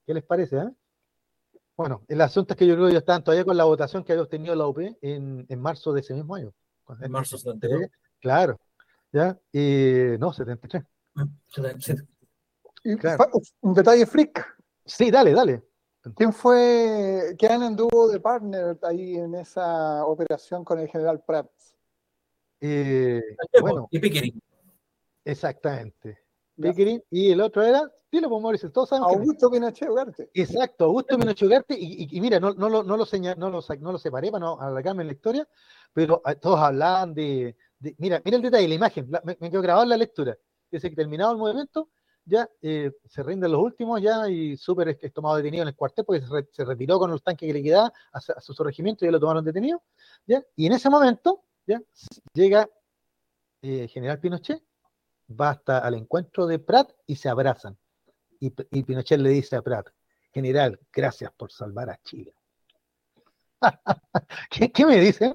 ¿Qué 0.05 0.13
les 0.13 0.23
parece? 0.25 0.57
Eh? 0.57 0.69
Bueno, 1.81 2.03
el 2.07 2.21
asunto 2.21 2.53
es 2.53 2.57
que 2.57 2.67
yo 2.67 2.75
creo 2.75 2.87
que 2.87 2.93
ya 2.93 2.99
estaban 2.99 3.23
todavía 3.23 3.45
con 3.45 3.57
la 3.57 3.63
votación 3.63 4.03
que 4.03 4.11
había 4.11 4.23
obtenido 4.23 4.55
la 4.55 4.67
UP 4.67 4.79
en, 5.01 5.45
en 5.47 5.59
marzo 5.59 5.91
de 5.93 6.01
ese 6.01 6.13
mismo 6.13 6.35
año. 6.35 6.53
En 7.01 7.11
marzo 7.11 7.37
73. 7.37 7.89
Claro. 8.19 8.59
¿Ya? 9.11 9.37
Y, 9.51 10.17
no, 10.19 10.31
73. 10.31 10.83
77. 11.47 12.07
Un 13.61 13.73
detalle 13.73 14.05
freak. 14.05 14.57
Sí, 14.85 15.11
dale, 15.11 15.31
dale. 15.33 15.63
¿Quién 16.15 16.33
fue, 16.33 17.35
quién 17.37 17.61
anduvo 17.61 18.09
de 18.09 18.19
partner 18.19 18.77
ahí 18.81 19.15
en 19.15 19.35
esa 19.35 20.03
operación 20.05 20.65
con 20.65 20.79
el 20.79 20.87
general 20.87 21.23
Prats? 21.23 21.75
Eh, 22.59 23.21
bueno, 23.61 23.87
y 23.91 23.99
Pickering. 23.99 24.41
Exactamente. 25.23 26.17
Pickering, 26.61 27.03
y 27.09 27.31
el 27.31 27.41
otro 27.41 27.63
era 27.63 27.91
Dilo, 28.11 28.27
pues 28.27 28.41
Mauricio, 28.41 28.71
todos 28.71 28.89
sabemos. 28.89 29.13
Augusto 29.13 29.49
Pinochet 29.49 29.89
Ugarte. 29.89 30.29
Exacto, 30.33 30.85
Augusto 30.85 31.17
Pinochet 31.17 31.47
Ugarte, 31.47 31.77
y, 31.79 32.19
mira, 32.19 32.41
no, 32.41 32.53
no, 32.53 32.67
lo, 32.67 32.83
no, 32.83 32.97
lo 32.97 33.05
no, 33.37 33.49
lo, 33.49 33.61
no 33.79 33.91
lo 33.93 33.97
separé 33.97 34.29
para 34.31 34.45
no 34.45 34.59
alargarme 34.59 35.03
en 35.03 35.07
la 35.07 35.13
historia, 35.13 35.47
pero 35.93 36.21
ah, 36.25 36.35
todos 36.35 36.59
hablaban 36.59 37.13
de, 37.13 37.55
mira, 37.97 38.21
mira 38.25 38.35
el 38.35 38.43
detalle, 38.43 38.67
la 38.67 38.75
imagen, 38.75 39.09
me, 39.23 39.37
quedó 39.49 39.61
grabado 39.61 39.83
en 39.83 39.89
la 39.89 39.97
lectura. 39.97 40.37
Dice 40.69 40.89
que 40.89 40.95
terminado 40.95 41.31
el 41.31 41.37
movimiento, 41.37 41.89
ya 42.25 42.49
eh, 42.61 42.91
se 43.05 43.23
rinden 43.23 43.51
los 43.51 43.61
últimos 43.61 44.01
ya 44.01 44.29
y 44.29 44.57
súper 44.57 44.89
es 44.89 45.13
tomado 45.13 45.37
detenido 45.37 45.63
en 45.63 45.69
el 45.69 45.75
cuartel 45.75 46.05
porque 46.05 46.21
se, 46.51 46.65
retiró 46.65 46.99
con 46.99 47.11
los 47.11 47.23
tanques 47.23 47.47
que 47.47 47.53
le 47.53 47.63
quedaba 47.63 47.91
a, 48.11 48.19
su, 48.19 48.63
regimiento 48.63 49.05
y 49.05 49.07
ya 49.07 49.11
lo 49.13 49.21
tomaron 49.21 49.45
detenido, 49.45 49.81
ya, 50.27 50.43
y 50.57 50.67
en 50.67 50.73
ese 50.73 50.89
momento, 50.89 51.45
ya, 51.65 51.81
llega 52.33 52.69
eh, 53.61 53.87
General 53.87 54.19
Pinochet, 54.19 54.61
va 55.39 55.51
hasta 55.51 55.79
al 55.79 55.95
encuentro 55.95 56.45
de 56.47 56.59
Prat 56.59 56.91
y 57.07 57.15
se 57.15 57.29
abrazan 57.29 57.77
y, 58.41 58.83
Pinochet 58.83 59.19
le 59.19 59.29
dice 59.29 59.55
a 59.55 59.61
Prat, 59.61 59.87
general, 60.33 60.79
gracias 60.91 61.31
por 61.31 61.51
salvar 61.51 61.89
a 61.91 61.99
Chile. 62.03 62.33
¿Qué, 64.73 64.85
me 64.85 64.99
dicen? 64.99 65.33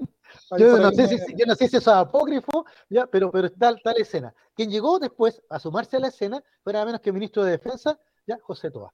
Yo 0.57 0.77
no, 0.77 0.91
sé 0.91 1.07
si, 1.07 1.65
eso 1.65 1.77
es 1.77 1.87
apócrifo, 1.87 2.65
ya, 2.89 3.07
pero, 3.07 3.31
pero 3.31 3.49
tal, 3.49 3.79
tal 3.81 3.97
escena. 3.97 4.35
Quien 4.53 4.69
llegó 4.69 4.99
después 4.99 5.41
a 5.49 5.57
sumarse 5.57 5.95
a 5.95 5.99
la 6.01 6.09
escena 6.09 6.43
fue 6.61 6.73
nada 6.73 6.85
menos 6.85 6.99
que 6.99 7.09
el 7.09 7.13
ministro 7.13 7.45
de 7.45 7.51
Defensa, 7.51 7.97
ya, 8.25 8.37
José 8.41 8.69
Toa. 8.69 8.93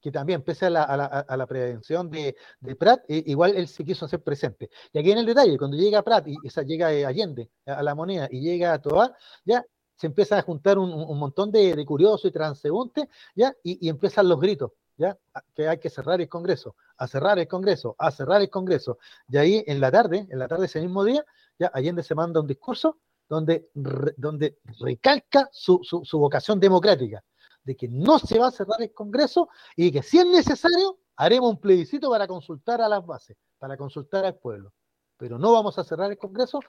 Que 0.00 0.10
también, 0.10 0.42
pese 0.42 0.66
a 0.66 0.70
la, 0.70 1.46
prevención 1.46 2.10
de, 2.10 2.34
de 2.60 2.76
Prat, 2.76 3.02
igual 3.08 3.54
él 3.56 3.68
se 3.68 3.84
quiso 3.84 4.06
hacer 4.06 4.22
presente. 4.22 4.70
Y 4.92 4.98
aquí 4.98 5.12
en 5.12 5.18
el 5.18 5.26
detalle, 5.26 5.58
cuando 5.58 5.76
llega 5.76 6.02
Prat, 6.02 6.26
y 6.26 6.36
esa 6.42 6.62
llega 6.62 6.88
Allende 6.88 7.50
a 7.66 7.82
la 7.82 7.94
moneda 7.94 8.26
y 8.30 8.40
llega 8.40 8.72
a 8.72 8.80
Toa, 8.80 9.14
ya 9.44 9.64
se 10.00 10.06
empieza 10.06 10.38
a 10.38 10.42
juntar 10.42 10.78
un, 10.78 11.18
montón 11.18 11.52
de, 11.52 11.84
curiosos 11.84 12.24
y 12.24 12.32
transeúntes, 12.32 13.04
¿ya? 13.34 13.54
Y, 13.62 13.86
empiezan 13.86 14.30
los 14.30 14.40
gritos, 14.40 14.72
¿ya? 14.96 15.18
Que 15.54 15.68
hay 15.68 15.76
que 15.76 15.90
cerrar 15.90 16.22
el 16.22 16.28
Congreso, 16.28 16.74
a 16.96 17.06
cerrar 17.06 17.38
el 17.38 17.46
Congreso, 17.46 17.96
a 17.98 18.10
cerrar 18.10 18.40
el 18.40 18.48
Congreso. 18.48 18.98
Y 19.28 19.36
ahí 19.36 19.62
en 19.66 19.78
la 19.78 19.90
tarde, 19.90 20.26
en 20.30 20.38
la 20.38 20.48
tarde 20.48 20.62
de 20.62 20.66
ese 20.68 20.80
mismo 20.80 21.04
día, 21.04 21.22
ya 21.58 21.70
Allende 21.74 22.02
se 22.02 22.14
manda 22.14 22.40
un 22.40 22.46
discurso 22.46 22.96
donde, 23.28 23.68
donde 23.74 24.56
recalca 24.80 25.50
su, 25.52 25.80
su, 25.84 26.18
vocación 26.18 26.58
democrática, 26.58 27.22
de 27.70 27.76
que 27.76 27.88
no 27.88 28.18
se 28.18 28.38
va 28.38 28.48
a 28.48 28.50
cerrar 28.50 28.82
el 28.82 28.92
Congreso 28.92 29.48
y 29.76 29.92
que 29.92 30.02
si 30.02 30.18
es 30.18 30.26
necesario, 30.26 30.98
haremos 31.16 31.50
un 31.50 31.60
plebiscito 31.60 32.10
para 32.10 32.26
consultar 32.26 32.80
a 32.80 32.88
las 32.88 33.04
bases, 33.04 33.36
para 33.58 33.76
consultar 33.76 34.24
al 34.24 34.36
pueblo 34.36 34.72
pero 35.20 35.38
no 35.38 35.52
vamos 35.52 35.78
a 35.78 35.84
cerrar 35.84 36.10
el 36.10 36.16
Congreso 36.16 36.60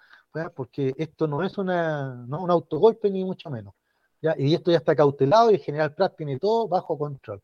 porque 0.53 0.93
esto 0.97 1.25
no 1.25 1.41
es 1.41 1.57
una, 1.57 2.15
no 2.27 2.43
un 2.43 2.51
autogolpe 2.51 3.09
ni 3.09 3.23
mucho 3.23 3.49
menos. 3.49 3.73
¿ya? 4.21 4.35
Y 4.37 4.53
esto 4.53 4.71
ya 4.71 4.77
está 4.77 4.93
cautelado 4.93 5.49
y 5.49 5.53
el 5.53 5.61
general 5.61 5.95
Prat 5.95 6.17
tiene 6.17 6.37
todo 6.37 6.67
bajo 6.67 6.97
control. 6.97 7.41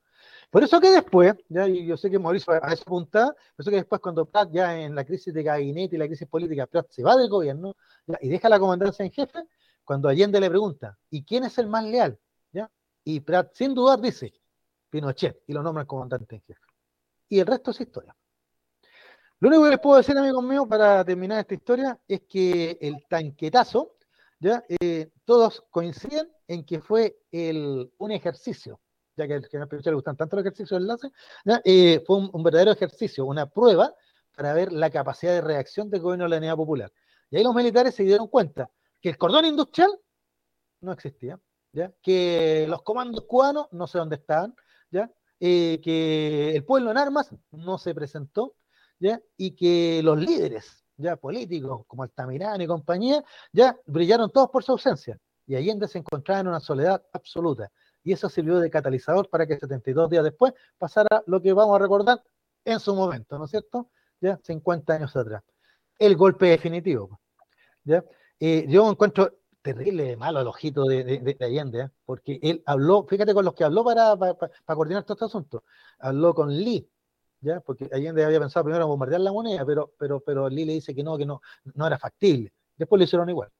Por 0.51 0.65
eso 0.65 0.81
que 0.81 0.91
después, 0.91 1.33
ya, 1.47 1.65
y 1.65 1.85
yo 1.85 1.95
sé 1.95 2.11
que 2.11 2.19
Mauricio 2.19 2.53
a 2.61 2.73
eso 2.73 2.83
apunta, 2.85 3.27
por 3.27 3.63
eso 3.63 3.69
que 3.69 3.77
después 3.77 4.01
cuando 4.01 4.25
Prat 4.25 4.49
ya 4.51 4.77
en 4.77 4.95
la 4.95 5.05
crisis 5.05 5.33
de 5.33 5.43
gabinete 5.43 5.95
y 5.95 5.99
la 5.99 6.07
crisis 6.07 6.27
política, 6.27 6.67
Prat 6.67 6.87
se 6.89 7.03
va 7.03 7.15
del 7.15 7.29
gobierno 7.29 7.73
y 8.19 8.27
deja 8.27 8.49
la 8.49 8.59
comandancia 8.59 9.05
en 9.05 9.11
jefe, 9.11 9.39
cuando 9.85 10.09
Allende 10.09 10.41
le 10.41 10.49
pregunta, 10.49 10.97
¿y 11.09 11.23
quién 11.23 11.45
es 11.45 11.57
el 11.57 11.67
más 11.67 11.85
leal? 11.85 12.19
Y 13.09 13.21
Prat 13.21 13.53
sin 13.53 13.73
dudar 13.73 14.01
dice, 14.01 14.33
Pinochet, 14.89 15.41
y 15.47 15.53
lo 15.53 15.63
nombra 15.63 15.83
el 15.83 15.87
comandante 15.87 16.35
en 16.35 16.41
jefe. 16.41 16.59
Y 17.29 17.39
el 17.39 17.47
resto 17.47 17.71
es 17.71 17.79
historia. 17.79 18.13
Lo 19.39 19.47
único 19.47 19.63
que 19.63 19.69
les 19.69 19.79
puedo 19.79 19.95
decir, 19.95 20.17
amigos 20.17 20.43
míos, 20.43 20.65
para 20.67 21.05
terminar 21.05 21.39
esta 21.39 21.53
historia, 21.53 21.97
es 22.05 22.23
que 22.27 22.77
el 22.81 23.05
tanquetazo, 23.07 23.95
¿ya? 24.41 24.61
Eh, 24.67 25.09
todos 25.23 25.63
coinciden 25.69 26.29
en 26.49 26.65
que 26.65 26.81
fue 26.81 27.17
el, 27.31 27.89
un 27.97 28.11
ejercicio, 28.11 28.81
ya 29.15 29.25
que 29.25 29.35
al 29.35 29.45
general 29.45 29.69
Pinochet 29.69 29.91
le 29.91 29.95
gustan 29.95 30.17
tanto 30.17 30.35
los 30.35 30.43
ejercicios 30.45 30.77
de 30.77 30.83
enlace, 30.83 31.07
eh, 31.63 32.03
fue 32.05 32.17
un, 32.17 32.43
verdadero 32.43 32.71
ejercicio, 32.73 33.23
una 33.23 33.45
prueba 33.45 33.95
para 34.35 34.51
ver 34.51 34.73
la 34.73 34.89
capacidad 34.89 35.31
de 35.31 35.39
reacción 35.39 35.89
del 35.89 36.01
gobierno 36.01 36.25
de 36.25 36.31
la 36.31 36.37
Unidad 36.39 36.57
Popular. 36.57 36.91
Y 37.29 37.37
ahí 37.37 37.43
los 37.45 37.55
militares 37.55 37.95
se 37.95 38.03
dieron 38.03 38.27
cuenta 38.27 38.69
que 38.99 39.07
el 39.07 39.17
cordón 39.17 39.45
industrial 39.45 39.97
no 40.81 40.91
existía, 40.91 41.39
¿ya? 41.77 41.93
que 42.01 42.65
los 42.67 42.81
comandos 42.81 43.25
cubanos 43.25 43.67
no 43.71 43.85
sé 43.85 43.99
dónde 43.99 44.15
estaban, 44.15 44.55
¿ya? 44.89 45.11
Eh, 45.39 45.79
que 45.83 46.55
el 46.55 46.65
pueblo 46.65 46.89
en 46.89 46.97
armas 46.97 47.29
no 47.51 47.77
se 47.77 47.93
presentó, 47.93 48.55
y 49.37 49.51
que 49.51 50.01
los 50.03 50.17
líderes 50.19 50.83
ya 50.97 51.15
políticos 51.15 51.85
como 51.85 52.01
Altamirano 52.01 52.63
y 52.63 52.65
compañía 52.65 53.23
ya 53.53 53.77
brillaron 53.85 54.31
todos 54.31 54.49
por 54.49 54.63
su 54.63 54.71
ausencia 54.71 55.19
y 55.45 55.55
Allende 55.55 55.87
se 55.87 55.99
encontraba 55.99 56.39
en 56.39 56.47
una 56.47 56.59
soledad 56.59 57.03
absoluta 57.13 57.71
y 58.03 58.13
eso 58.13 58.27
sirvió 58.27 58.57
de 58.57 58.71
catalizador 58.71 59.29
para 59.29 59.45
que 59.45 59.59
72 59.59 60.09
días 60.09 60.23
después 60.23 60.53
pasara 60.79 61.23
lo 61.27 61.39
que 61.39 61.53
vamos 61.53 61.75
a 61.75 61.79
recordar 61.79 62.23
en 62.65 62.79
su 62.79 62.95
momento, 62.95 63.37
¿no 63.37 63.45
es 63.45 63.51
cierto? 63.51 63.91
Ya 64.19 64.39
50 64.43 64.93
años 64.93 65.15
atrás. 65.15 65.43
El 65.99 66.15
golpe 66.15 66.47
definitivo. 66.47 67.19
¿ya? 67.83 68.03
Eh, 68.39 68.65
yo 68.67 68.89
encuentro 68.89 69.31
terrible 69.73 70.17
malo 70.17 70.41
el 70.41 70.47
ojito 70.47 70.83
de, 70.85 71.03
de, 71.03 71.45
Allende, 71.45 71.81
¿eh? 71.81 71.89
porque 72.05 72.39
él 72.41 72.63
habló, 72.65 73.05
fíjate 73.05 73.33
con 73.33 73.45
los 73.45 73.53
que 73.53 73.63
habló 73.63 73.83
para, 73.83 74.15
para, 74.15 74.75
coordinar 74.75 75.03
todo 75.03 75.13
este 75.13 75.25
asunto. 75.25 75.63
Habló 75.99 76.33
con 76.33 76.49
Lee, 76.49 76.89
¿ya? 77.41 77.59
Porque 77.61 77.89
Allende 77.91 78.23
había 78.25 78.39
pensado 78.39 78.63
primero 78.65 78.85
en 78.85 78.89
bombardear 78.89 79.21
la 79.21 79.31
moneda, 79.31 79.65
pero, 79.65 79.93
pero, 79.97 80.19
pero 80.19 80.49
Lee 80.49 80.65
le 80.65 80.73
dice 80.73 80.93
que 80.95 81.03
no, 81.03 81.17
que 81.17 81.25
no, 81.25 81.41
no 81.75 81.87
era 81.87 81.97
factible. 81.97 82.53
Después 82.75 82.99
lo 82.99 83.03
hicieron 83.03 83.29
igual. 83.29 83.51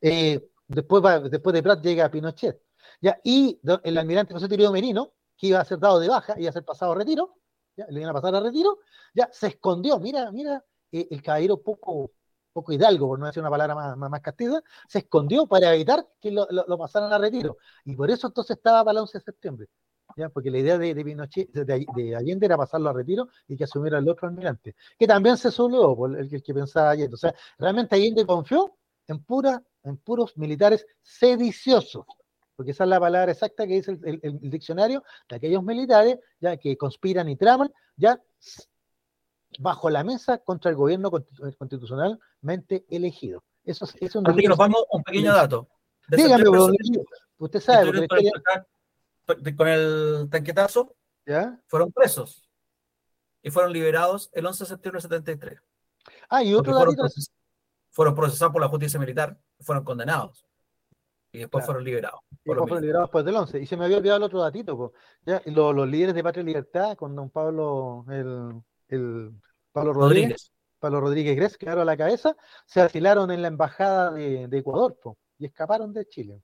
Eh, 0.00 0.48
después, 0.66 1.02
después 1.30 1.54
de 1.54 1.62
Prat 1.62 1.82
llega 1.82 2.10
Pinochet. 2.10 2.60
¿ya? 3.00 3.18
Y 3.22 3.60
el 3.82 3.98
almirante 3.98 4.34
José 4.34 4.48
Tirio 4.48 4.72
Merino, 4.72 5.12
que 5.36 5.48
iba 5.48 5.60
a 5.60 5.64
ser 5.64 5.78
dado 5.78 6.00
de 6.00 6.08
baja, 6.08 6.34
iba 6.38 6.50
a 6.50 6.52
ser 6.52 6.64
pasado 6.64 6.92
a 6.92 6.94
retiro, 6.96 7.36
ya, 7.76 7.86
le 7.88 8.00
iban 8.00 8.10
a 8.10 8.20
pasar 8.20 8.34
a 8.34 8.40
retiro, 8.40 8.78
ya 9.14 9.28
se 9.32 9.48
escondió, 9.48 9.98
mira, 9.98 10.32
mira, 10.32 10.64
eh, 10.92 11.06
el 11.10 11.22
caballero 11.22 11.62
poco, 11.62 12.12
poco 12.56 12.72
hidalgo, 12.72 13.06
por 13.06 13.18
no 13.18 13.26
decir 13.26 13.42
una 13.42 13.50
palabra 13.50 13.74
más, 13.74 13.96
más, 13.98 14.20
castiza, 14.22 14.62
se 14.88 15.00
escondió 15.00 15.46
para 15.46 15.74
evitar 15.74 16.08
que 16.18 16.30
lo, 16.30 16.48
lo, 16.50 16.78
pasaran 16.78 17.12
a 17.12 17.18
retiro. 17.18 17.58
Y 17.84 17.94
por 17.94 18.10
eso 18.10 18.28
entonces 18.28 18.56
estaba 18.56 18.82
para 18.82 18.92
el 18.92 19.02
11 19.02 19.18
de 19.18 19.24
septiembre. 19.24 19.68
¿ya? 20.16 20.30
Porque 20.30 20.50
la 20.50 20.58
idea 20.58 20.78
de, 20.78 20.94
de 20.94 21.04
Pinochet, 21.04 21.52
de, 21.52 22.16
Allende 22.16 22.46
era 22.46 22.56
pasarlo 22.56 22.88
a 22.88 22.94
retiro 22.94 23.28
y 23.46 23.58
que 23.58 23.64
asumiera 23.64 23.98
el 23.98 24.08
otro 24.08 24.26
almirante, 24.26 24.74
que 24.98 25.06
también 25.06 25.36
se 25.36 25.50
subió 25.50 25.94
por 25.94 26.18
el, 26.18 26.42
que 26.42 26.54
pensaba 26.54 26.90
Allende. 26.90 27.14
O 27.14 27.18
sea, 27.18 27.34
realmente 27.58 27.94
Allende 27.94 28.24
confió 28.24 28.74
en, 29.06 29.22
pura, 29.22 29.62
en 29.82 29.98
puros 29.98 30.38
militares 30.38 30.86
sediciosos, 31.02 32.06
porque 32.56 32.70
esa 32.70 32.84
es 32.84 32.90
la 32.90 32.98
palabra 32.98 33.32
exacta 33.32 33.66
que 33.66 33.74
dice 33.74 33.98
el, 34.02 34.18
el 34.22 34.50
diccionario 34.50 35.04
de 35.28 35.36
aquellos 35.36 35.62
militares 35.62 36.18
ya 36.40 36.56
que 36.56 36.74
conspiran 36.78 37.28
y 37.28 37.36
traman, 37.36 37.70
ya 37.96 38.18
bajo 39.58 39.90
la 39.90 40.04
mesa 40.04 40.38
contra 40.38 40.70
el 40.70 40.76
gobierno 40.76 41.10
constitucionalmente 41.10 42.84
elegido. 42.88 43.44
Eso 43.64 43.86
es, 44.00 44.14
un, 44.14 44.28
Así 44.28 44.40
que 44.40 44.48
nos 44.48 44.58
vamos 44.58 44.84
un 44.90 45.02
pequeño 45.02 45.32
dato. 45.34 45.68
Dígame, 46.08 46.44
usted 47.38 47.60
sabe. 47.60 48.06
con 49.56 49.68
el 49.68 50.28
tanquetazo, 50.30 50.94
¿Ya? 51.26 51.60
fueron 51.66 51.90
presos 51.92 52.48
y 53.42 53.50
fueron 53.50 53.72
liberados 53.72 54.30
el 54.32 54.46
11 54.46 54.64
de 54.64 54.68
septiembre 54.68 54.98
de 54.98 55.02
73. 55.02 55.60
Ah, 56.28 56.44
y 56.44 56.54
otro 56.54 56.72
fueron, 56.74 56.96
fueron 57.90 58.14
procesados 58.14 58.52
por 58.52 58.62
la 58.62 58.68
justicia 58.68 59.00
militar, 59.00 59.36
fueron 59.60 59.84
condenados 59.84 60.46
y 61.32 61.40
después 61.40 61.64
fueron 61.64 61.84
liberados. 61.84 62.20
Y 62.44 62.50
después 62.50 62.68
fueron 62.68 62.82
liberados 62.82 63.08
después 63.08 63.24
del 63.24 63.36
11. 63.36 63.60
Y 63.60 63.66
se 63.66 63.76
me 63.76 63.84
había 63.84 63.98
olvidado 63.98 64.18
el 64.18 64.22
otro 64.22 64.40
datito, 64.40 64.92
¿ya? 65.24 65.42
Los, 65.46 65.74
los, 65.74 65.88
líderes 65.88 66.14
de 66.14 66.22
Patria 66.22 66.42
y 66.42 66.46
Libertad, 66.46 66.96
con 66.96 67.14
don 67.14 67.30
Pablo, 67.30 68.04
el, 68.08 68.62
el 68.88 69.32
Pablo 69.72 69.92
Rodríguez, 69.92 70.52
Pablo 70.78 71.00
Rodríguez 71.00 71.36
Gres, 71.36 71.58
quedaron 71.58 71.82
a 71.82 71.84
la 71.84 71.96
cabeza, 71.96 72.36
se 72.64 72.80
asilaron 72.80 73.30
en 73.30 73.42
la 73.42 73.48
embajada 73.48 74.12
de, 74.12 74.48
Ecuador 74.52 74.96
y 75.38 75.46
escaparon 75.46 75.92
de 75.92 76.06
Chile. 76.06 76.42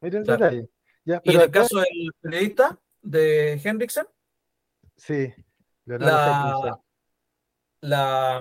Miren 0.00 0.22
el 0.22 0.26
detalle. 0.26 0.70
¿Y 1.04 1.34
en 1.34 1.40
el 1.40 1.50
caso 1.50 1.78
del 1.78 2.12
periodista 2.20 2.78
de 3.02 3.54
Hendrickson? 3.54 4.06
Sí, 4.96 5.32
la, 5.84 5.98
la, 7.80 8.40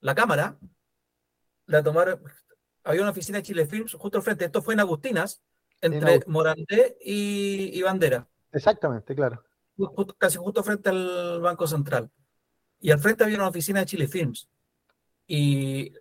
la, 0.00 0.14
cámara 0.14 0.58
la 1.66 1.82
tomaron. 1.82 2.22
Había 2.84 3.02
una 3.02 3.10
oficina 3.12 3.38
de 3.38 3.44
Chile 3.44 3.66
Films 3.66 3.94
justo 3.94 4.18
al 4.18 4.24
frente. 4.24 4.44
Esto 4.44 4.60
fue 4.60 4.74
en 4.74 4.80
Agustinas, 4.80 5.42
entre 5.80 6.20
Morandé 6.26 6.96
y 7.00 7.80
Bandera. 7.82 8.28
Exactamente, 8.52 9.14
claro 9.14 9.42
casi 10.18 10.38
justo 10.38 10.62
frente 10.62 10.90
al 10.90 11.40
Banco 11.40 11.66
Central. 11.66 12.10
Y 12.80 12.90
al 12.90 12.98
frente 12.98 13.24
había 13.24 13.36
una 13.36 13.48
oficina 13.48 13.80
de 13.80 13.86
Chile 13.86 14.08
Films. 14.08 14.48
Y 15.26 15.92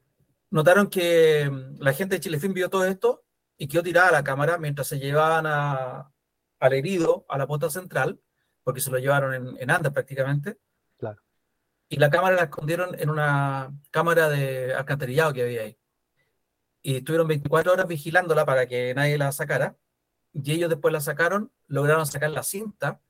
notaron 0.49 0.89
que 0.89 1.49
mm, 1.49 1.81
la 1.81 1.93
gente 1.93 2.15
de 2.15 2.21
Chile 2.21 2.39
Films 2.39 2.55
vio 2.55 2.69
todo 2.69 2.85
esto 2.85 3.23
y 3.57 3.67
quedó 3.67 3.83
tirada 3.83 4.11
la 4.11 4.23
cámara 4.23 4.57
mientras 4.57 4.87
se 4.87 4.99
llevaban 4.99 5.45
a, 5.45 6.11
al 6.59 6.73
herido 6.73 7.25
a 7.29 7.37
la 7.37 7.47
puerta 7.47 7.69
central, 7.69 8.19
porque 8.63 8.81
se 8.81 8.91
lo 8.91 8.97
llevaron 8.97 9.33
en, 9.33 9.57
en 9.59 9.71
andas 9.71 9.93
prácticamente. 9.93 10.57
Claro. 10.97 11.21
Y 11.87 11.97
la 11.97 12.09
cámara 12.09 12.35
la 12.35 12.43
escondieron 12.43 12.99
en 12.99 13.09
una 13.09 13.71
cámara 13.91 14.29
de 14.29 14.73
alcantarillado 14.73 15.33
que 15.33 15.43
había 15.43 15.61
ahí. 15.61 15.77
Y 16.81 16.97
estuvieron 16.97 17.27
24 17.27 17.73
horas 17.73 17.87
vigilándola 17.87 18.45
para 18.45 18.65
que 18.65 18.93
nadie 18.95 19.17
la 19.17 19.31
sacara. 19.31 19.77
Y 20.33 20.51
ellos 20.53 20.69
después 20.69 20.91
la 20.91 21.01
sacaron, 21.01 21.51
lograron 21.67 22.07
sacar 22.07 22.31
la 22.31 22.41
cinta 22.41 23.01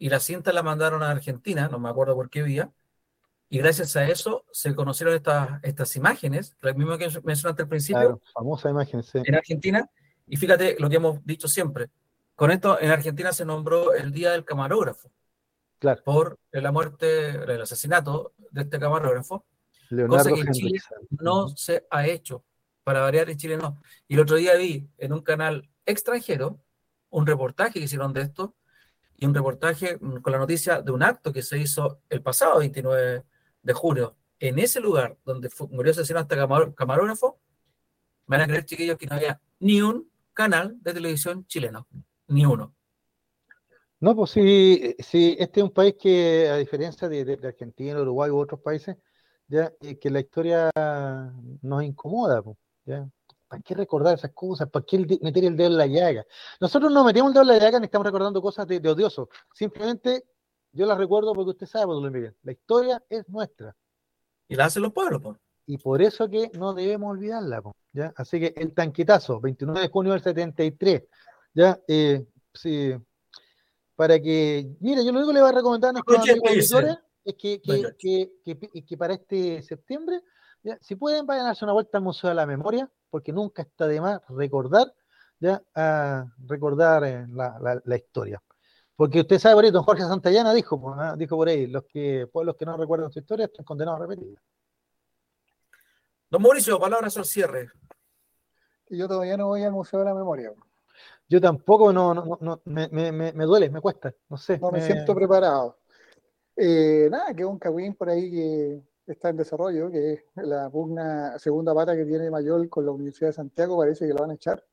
y 0.00 0.08
la 0.08 0.18
cinta 0.18 0.52
la 0.52 0.62
mandaron 0.62 1.02
a 1.02 1.10
Argentina, 1.10 1.68
no 1.68 1.78
me 1.78 1.90
acuerdo 1.90 2.14
por 2.14 2.30
qué 2.30 2.42
vía, 2.42 2.72
y 3.50 3.58
gracias 3.58 3.94
a 3.96 4.08
eso 4.08 4.46
se 4.50 4.74
conocieron 4.74 5.14
estas, 5.14 5.60
estas 5.62 5.94
imágenes, 5.94 6.56
las 6.62 6.74
mismas 6.74 6.96
que 6.96 7.10
mencionaste 7.22 7.62
al 7.62 7.68
principio. 7.68 8.00
Claro, 8.00 8.22
famosa 8.32 8.70
imagen, 8.70 9.02
sí. 9.02 9.18
En 9.22 9.34
Argentina, 9.34 9.90
y 10.26 10.36
fíjate 10.38 10.76
lo 10.78 10.88
que 10.88 10.96
hemos 10.96 11.24
dicho 11.26 11.48
siempre, 11.48 11.90
con 12.34 12.50
esto 12.50 12.80
en 12.80 12.90
Argentina 12.90 13.30
se 13.34 13.44
nombró 13.44 13.92
el 13.92 14.10
Día 14.10 14.30
del 14.30 14.46
Camarógrafo, 14.46 15.10
claro. 15.78 16.02
por 16.02 16.38
la 16.50 16.72
muerte, 16.72 17.32
el 17.32 17.60
asesinato 17.60 18.32
de 18.50 18.62
este 18.62 18.80
camarógrafo, 18.80 19.44
cosa 20.08 20.32
que 20.32 20.40
en 20.40 20.50
Chile 20.52 20.80
no 21.10 21.48
se 21.48 21.86
ha 21.90 22.06
hecho, 22.06 22.42
para 22.84 23.02
variar 23.02 23.28
en 23.28 23.36
Chile 23.36 23.58
no. 23.58 23.82
Y 24.08 24.14
el 24.14 24.20
otro 24.20 24.36
día 24.36 24.54
vi 24.54 24.88
en 24.96 25.12
un 25.12 25.20
canal 25.20 25.68
extranjero 25.84 26.58
un 27.10 27.26
reportaje 27.26 27.74
que 27.74 27.80
hicieron 27.80 28.14
de 28.14 28.22
esto, 28.22 28.54
y 29.20 29.26
un 29.26 29.34
reportaje 29.34 29.98
mm, 30.00 30.16
con 30.22 30.32
la 30.32 30.38
noticia 30.38 30.82
de 30.82 30.90
un 30.90 31.02
acto 31.04 31.32
que 31.32 31.42
se 31.42 31.58
hizo 31.58 32.00
el 32.08 32.22
pasado 32.22 32.58
29 32.58 33.24
de 33.62 33.72
junio 33.72 34.16
en 34.40 34.58
ese 34.58 34.80
lugar 34.80 35.18
donde 35.24 35.50
murió 35.70 35.92
asesinado 35.92 36.22
este 36.22 36.74
camarógrafo, 36.74 37.38
me 38.26 38.38
van 38.38 38.44
a 38.44 38.46
creer, 38.46 38.64
chiquillos, 38.64 38.96
que 38.96 39.06
no 39.06 39.16
había 39.16 39.40
ni 39.58 39.82
un 39.82 40.10
canal 40.32 40.78
de 40.80 40.94
televisión 40.94 41.46
chileno, 41.46 41.86
ni 42.28 42.46
uno. 42.46 42.74
No, 44.00 44.16
pues 44.16 44.30
sí, 44.30 44.96
sí 44.98 45.36
este 45.38 45.60
es 45.60 45.64
un 45.64 45.72
país 45.72 45.94
que, 46.00 46.48
a 46.48 46.56
diferencia 46.56 47.06
de, 47.06 47.38
Argentina, 47.44 48.00
Uruguay 48.00 48.30
u 48.30 48.38
otros 48.38 48.60
países, 48.60 48.96
ya 49.46 49.70
eh, 49.82 49.98
que 49.98 50.08
la 50.08 50.20
historia 50.20 50.70
nos 51.60 51.82
incomoda, 51.82 52.42
pues, 52.42 52.56
¿ya? 52.86 53.06
¿Para 53.50 53.62
qué 53.62 53.74
recordar 53.74 54.14
esas 54.14 54.30
cosas? 54.30 54.70
¿Para 54.70 54.84
qué 54.86 55.18
meter 55.22 55.44
el 55.44 55.56
dedo 55.56 55.70
en 55.70 55.76
la 55.76 55.86
llaga? 55.88 56.24
Nosotros 56.60 56.92
no 56.92 57.02
metemos 57.02 57.30
el 57.30 57.34
dedo 57.34 57.42
en 57.42 57.48
la 57.48 57.58
llaga 57.58 57.80
ni 57.80 57.86
estamos 57.86 58.06
recordando 58.06 58.40
cosas 58.40 58.64
de, 58.68 58.76
odioso. 58.88 59.28
Simplemente 59.52 60.24
yo 60.70 60.86
las 60.86 60.96
recuerdo 60.96 61.32
porque 61.32 61.50
usted 61.50 61.66
sabe, 61.66 61.86
don 61.86 62.12
Miguel, 62.12 62.36
la 62.44 62.52
historia 62.52 63.02
es 63.10 63.28
nuestra. 63.28 63.74
Y 64.46 64.54
la 64.54 64.66
hacen 64.66 64.82
los 64.82 64.92
pueblos, 64.92 65.20
pues. 65.20 65.36
Y 65.66 65.78
por 65.78 66.00
eso 66.00 66.30
que 66.30 66.48
no 66.54 66.74
debemos 66.74 67.10
olvidarla, 67.10 67.60
¿ya? 67.92 68.12
Así 68.14 68.38
que 68.38 68.54
el 68.56 68.72
tanquetazo, 68.72 69.40
29 69.40 69.80
de 69.80 69.88
junio 69.88 70.12
del 70.12 70.22
73, 70.22 71.02
¿ya? 71.52 71.76
Eh, 71.88 72.24
sí, 72.54 72.94
para 73.96 74.20
que, 74.20 74.76
mire, 74.78 75.04
yo 75.04 75.10
lo 75.10 75.18
único 75.18 75.32
que 75.32 75.34
le 75.34 75.40
voy 75.40 75.50
a 75.50 75.54
recomendar 75.54 75.90
a 75.90 75.92
nuestros 75.94 76.20
amigos 76.20 76.98
es 77.24 77.34
que, 77.34 77.60
que, 77.60 78.84
que, 78.86 78.96
para 78.96 79.14
este 79.14 79.60
septiembre, 79.62 80.20
¿ya? 80.62 80.78
si 80.80 80.96
pueden, 80.96 81.26
vayan 81.26 81.44
a 81.44 81.48
darse 81.48 81.64
una 81.64 81.72
vuelta 81.72 81.98
al 81.98 82.04
Museo 82.04 82.28
de 82.30 82.36
la 82.36 82.46
Memoria, 82.46 82.90
porque 83.10 83.32
nunca 83.32 83.62
está 83.62 83.86
de 83.86 84.00
más 84.00 84.20
recordar, 84.28 84.92
ya, 85.38 85.62
recordar 86.46 87.04
eh, 87.04 87.26
la, 87.28 87.80
la, 87.84 87.96
historia. 87.96 88.42
Porque 88.94 89.20
usted 89.20 89.38
sabe 89.38 89.54
por 89.54 89.64
ahí, 89.64 89.70
don 89.70 89.82
Jorge 89.82 90.02
Santayana 90.02 90.52
dijo, 90.52 90.94
¿ah? 90.96 91.14
dijo 91.16 91.36
por 91.36 91.48
ahí, 91.48 91.66
los 91.66 91.84
que, 91.84 92.28
pueblos 92.30 92.56
que 92.56 92.66
no 92.66 92.76
recuerdan 92.76 93.10
su 93.10 93.18
historia 93.18 93.46
están 93.46 93.64
condenados 93.64 94.00
a 94.00 94.02
repetirla. 94.02 94.40
Don 96.28 96.42
Mauricio, 96.42 96.78
palabras 96.78 97.16
al 97.16 97.24
cierre. 97.24 97.70
Yo 98.90 99.08
todavía 99.08 99.36
no 99.36 99.48
voy 99.48 99.62
al 99.64 99.72
Museo 99.72 100.00
de 100.00 100.04
la 100.04 100.14
Memoria. 100.14 100.52
Yo 101.28 101.40
tampoco, 101.40 101.92
no, 101.92 102.12
no, 102.12 102.38
no 102.40 102.60
me, 102.64 102.88
me, 102.88 103.12
me, 103.12 103.44
duele, 103.44 103.70
me 103.70 103.80
cuesta, 103.80 104.12
no 104.28 104.36
sé. 104.36 104.58
No 104.58 104.70
me, 104.70 104.80
siento 104.80 105.14
preparado. 105.14 105.78
Eh, 106.56 107.08
nada, 107.10 107.32
que 107.32 107.44
un 107.44 107.58
cagüín 107.58 107.94
por 107.94 108.10
ahí 108.10 108.30
que 108.30 108.82
está 109.12 109.30
en 109.30 109.36
desarrollo, 109.36 109.90
que 109.90 110.12
es 110.12 110.24
la 110.36 110.70
pugna 110.70 111.38
segunda 111.38 111.74
pata 111.74 111.96
que 111.96 112.04
tiene 112.04 112.30
Mayol 112.30 112.68
con 112.68 112.84
la 112.84 112.92
Universidad 112.92 113.30
de 113.30 113.34
Santiago, 113.34 113.78
parece 113.78 114.06
que 114.06 114.14
la 114.14 114.20
van 114.20 114.30
a 114.30 114.34
echar. 114.34 114.64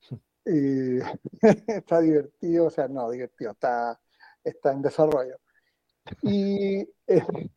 Y 0.46 0.98
está 1.68 2.00
divertido, 2.00 2.66
o 2.66 2.70
sea, 2.70 2.86
no, 2.86 3.10
divertido, 3.10 3.52
está, 3.52 3.98
está 4.42 4.72
en 4.72 4.82
desarrollo. 4.82 5.38
Y, 6.20 6.80
eh, 7.06 7.50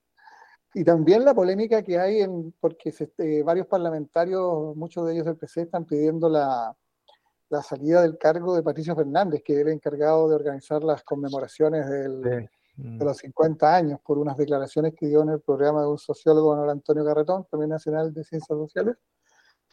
y 0.73 0.83
también 0.85 1.25
la 1.25 1.33
polémica 1.33 1.83
que 1.83 1.99
hay, 1.99 2.21
en, 2.21 2.53
porque 2.61 2.93
eh, 3.17 3.43
varios 3.43 3.67
parlamentarios, 3.67 4.73
muchos 4.77 5.05
de 5.05 5.15
ellos 5.15 5.25
del 5.25 5.35
PC, 5.35 5.63
están 5.63 5.83
pidiendo 5.83 6.29
la, 6.29 6.73
la, 7.49 7.61
salida 7.61 8.03
del 8.03 8.17
cargo 8.17 8.55
de 8.55 8.63
Patricio 8.63 8.95
Fernández, 8.95 9.41
que 9.43 9.53
es 9.53 9.59
el 9.59 9.69
encargado 9.69 10.29
de 10.29 10.35
organizar 10.35 10.81
las 10.81 11.03
conmemoraciones 11.03 11.89
del, 11.89 12.49
de 12.77 13.03
los 13.03 13.17
50 13.17 13.75
años 13.75 13.99
por 14.05 14.19
unas 14.19 14.37
declaraciones 14.37 14.93
que 14.95 15.07
dio 15.07 15.23
en 15.23 15.29
el 15.29 15.41
programa 15.41 15.81
de 15.81 15.87
un 15.87 15.97
sociólogo, 15.97 16.51
Manuel 16.51 16.69
Antonio 16.69 17.03
Carretón, 17.03 17.45
también 17.49 17.71
nacional 17.71 18.13
de 18.13 18.23
Ciencias 18.23 18.57
Sociales, 18.57 18.95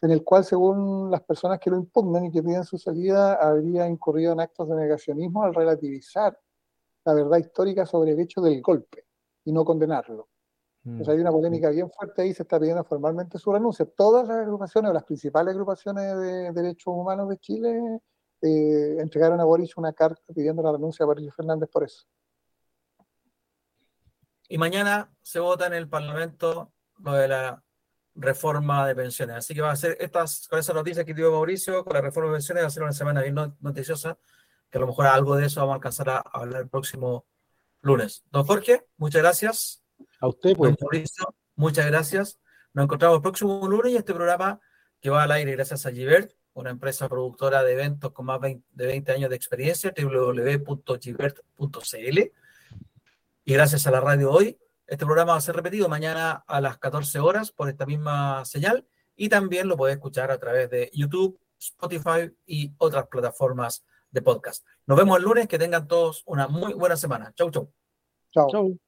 en 0.01 0.10
el 0.10 0.24
cual, 0.24 0.44
según 0.44 1.10
las 1.10 1.22
personas 1.22 1.60
que 1.60 1.70
lo 1.70 1.76
impugnan 1.76 2.24
y 2.24 2.31
que 2.31 2.43
piden 2.43 2.64
su 2.64 2.78
salida, 2.78 3.35
habría 3.35 3.86
incurrido 3.86 4.32
en 4.32 4.40
actos 4.40 4.68
de 4.68 4.76
negacionismo 4.76 5.44
al 5.44 5.55
relativizar 5.55 6.39
la 7.05 7.14
verdad 7.14 7.39
histórica 7.39 7.85
sobre 7.85 8.12
el 8.12 8.20
hecho 8.20 8.40
del 8.40 8.62
golpe 8.62 9.05
y 9.44 9.52
no 9.52 9.64
condenarlo. 9.64 10.28
Entonces 10.85 11.14
hay 11.14 11.20
una 11.20 11.31
polémica 11.32 11.70
bien 11.70 11.90
fuerte 11.90 12.22
ahí, 12.22 12.35
se 12.35 12.43
está 12.43 12.59
pidiendo 12.60 12.85
formalmente 12.85 13.39
su 13.39 13.51
renuncia. 13.52 13.86
Todas 13.86 14.28
las 14.28 14.39
agrupaciones, 14.39 14.90
o 14.90 14.94
las 14.94 15.05
principales 15.05 15.52
agrupaciones 15.55 16.18
de 16.18 16.52
derechos 16.52 16.89
humanos 16.89 17.28
de 17.31 17.39
Chile, 17.39 18.01
eh, 18.43 18.97
entregaron 18.98 19.40
a 19.40 19.44
Boris 19.44 19.76
una 19.78 19.94
carta 19.94 20.22
pidiendo 20.35 20.62
la 20.62 20.72
renuncia 20.72 21.05
a 21.05 21.09
Patricio 21.09 21.32
Fernández 21.32 21.70
por 21.70 21.85
eso. 21.85 22.05
Y 24.48 24.58
mañana 24.58 25.10
se 25.22 25.40
vota 25.40 25.66
en 25.66 25.74
el 25.74 25.88
Parlamento 25.88 26.72
lo 26.98 27.14
de 27.14 27.28
la 27.28 27.62
reforma 28.14 28.86
de 28.86 28.94
pensiones. 28.94 29.36
Así 29.36 29.54
que 29.54 29.60
va 29.60 29.72
a 29.72 29.76
ser 29.76 29.96
estas, 30.00 30.46
con 30.48 30.58
esa 30.58 30.72
noticia 30.72 31.04
que 31.04 31.14
dio 31.14 31.32
Mauricio, 31.32 31.84
con 31.84 31.94
la 31.94 32.00
reforma 32.00 32.30
de 32.30 32.36
pensiones, 32.36 32.62
va 32.62 32.68
a 32.68 32.70
ser 32.70 32.82
una 32.82 32.92
semana 32.92 33.22
bien 33.22 33.34
noticiosa, 33.60 34.18
que 34.70 34.78
a 34.78 34.80
lo 34.80 34.86
mejor 34.86 35.06
algo 35.06 35.36
de 35.36 35.46
eso 35.46 35.60
vamos 35.60 35.72
a 35.72 35.76
alcanzar 35.76 36.10
a 36.10 36.18
hablar 36.18 36.62
el 36.62 36.68
próximo 36.68 37.26
lunes. 37.80 38.24
Don 38.30 38.44
Jorge, 38.44 38.86
muchas 38.96 39.22
gracias. 39.22 39.82
A 40.20 40.28
usted, 40.28 40.56
pues. 40.56 40.76
Don 40.76 40.78
Mauricio, 40.80 41.34
muchas 41.56 41.86
gracias. 41.86 42.38
Nos 42.72 42.84
encontramos 42.84 43.16
el 43.16 43.22
próximo 43.22 43.66
lunes 43.68 43.92
y 43.92 43.96
este 43.96 44.14
programa 44.14 44.60
que 45.00 45.10
va 45.10 45.24
al 45.24 45.32
aire 45.32 45.52
gracias 45.52 45.84
a 45.86 45.92
Givert, 45.92 46.32
una 46.54 46.70
empresa 46.70 47.08
productora 47.08 47.62
de 47.62 47.72
eventos 47.72 48.12
con 48.12 48.26
más 48.26 48.40
de 48.40 48.86
20 48.86 49.12
años 49.12 49.30
de 49.30 49.36
experiencia, 49.36 49.94
www.givert.cl. 49.96 52.32
Y 53.46 53.52
gracias 53.52 53.86
a 53.86 53.90
la 53.90 54.00
radio 54.00 54.32
hoy, 54.32 54.58
este 54.86 55.04
programa 55.04 55.32
va 55.32 55.38
a 55.38 55.42
ser 55.42 55.54
repetido 55.54 55.86
mañana 55.86 56.44
a 56.46 56.62
las 56.62 56.78
14 56.78 57.18
horas 57.20 57.52
por 57.52 57.68
esta 57.68 57.84
misma 57.84 58.42
señal 58.46 58.86
y 59.16 59.28
también 59.28 59.68
lo 59.68 59.76
puede 59.76 59.92
escuchar 59.92 60.30
a 60.30 60.38
través 60.38 60.70
de 60.70 60.90
YouTube, 60.94 61.38
Spotify 61.58 62.34
y 62.46 62.72
otras 62.78 63.06
plataformas 63.08 63.84
de 64.10 64.22
podcast. 64.22 64.64
Nos 64.86 64.96
vemos 64.96 65.18
el 65.18 65.24
lunes, 65.24 65.46
que 65.46 65.58
tengan 65.58 65.86
todos 65.86 66.22
una 66.24 66.48
muy 66.48 66.72
buena 66.72 66.96
semana. 66.96 67.34
Chau, 67.34 67.50
chau. 67.50 67.70
Chao. 68.32 68.48
Chau. 68.50 68.78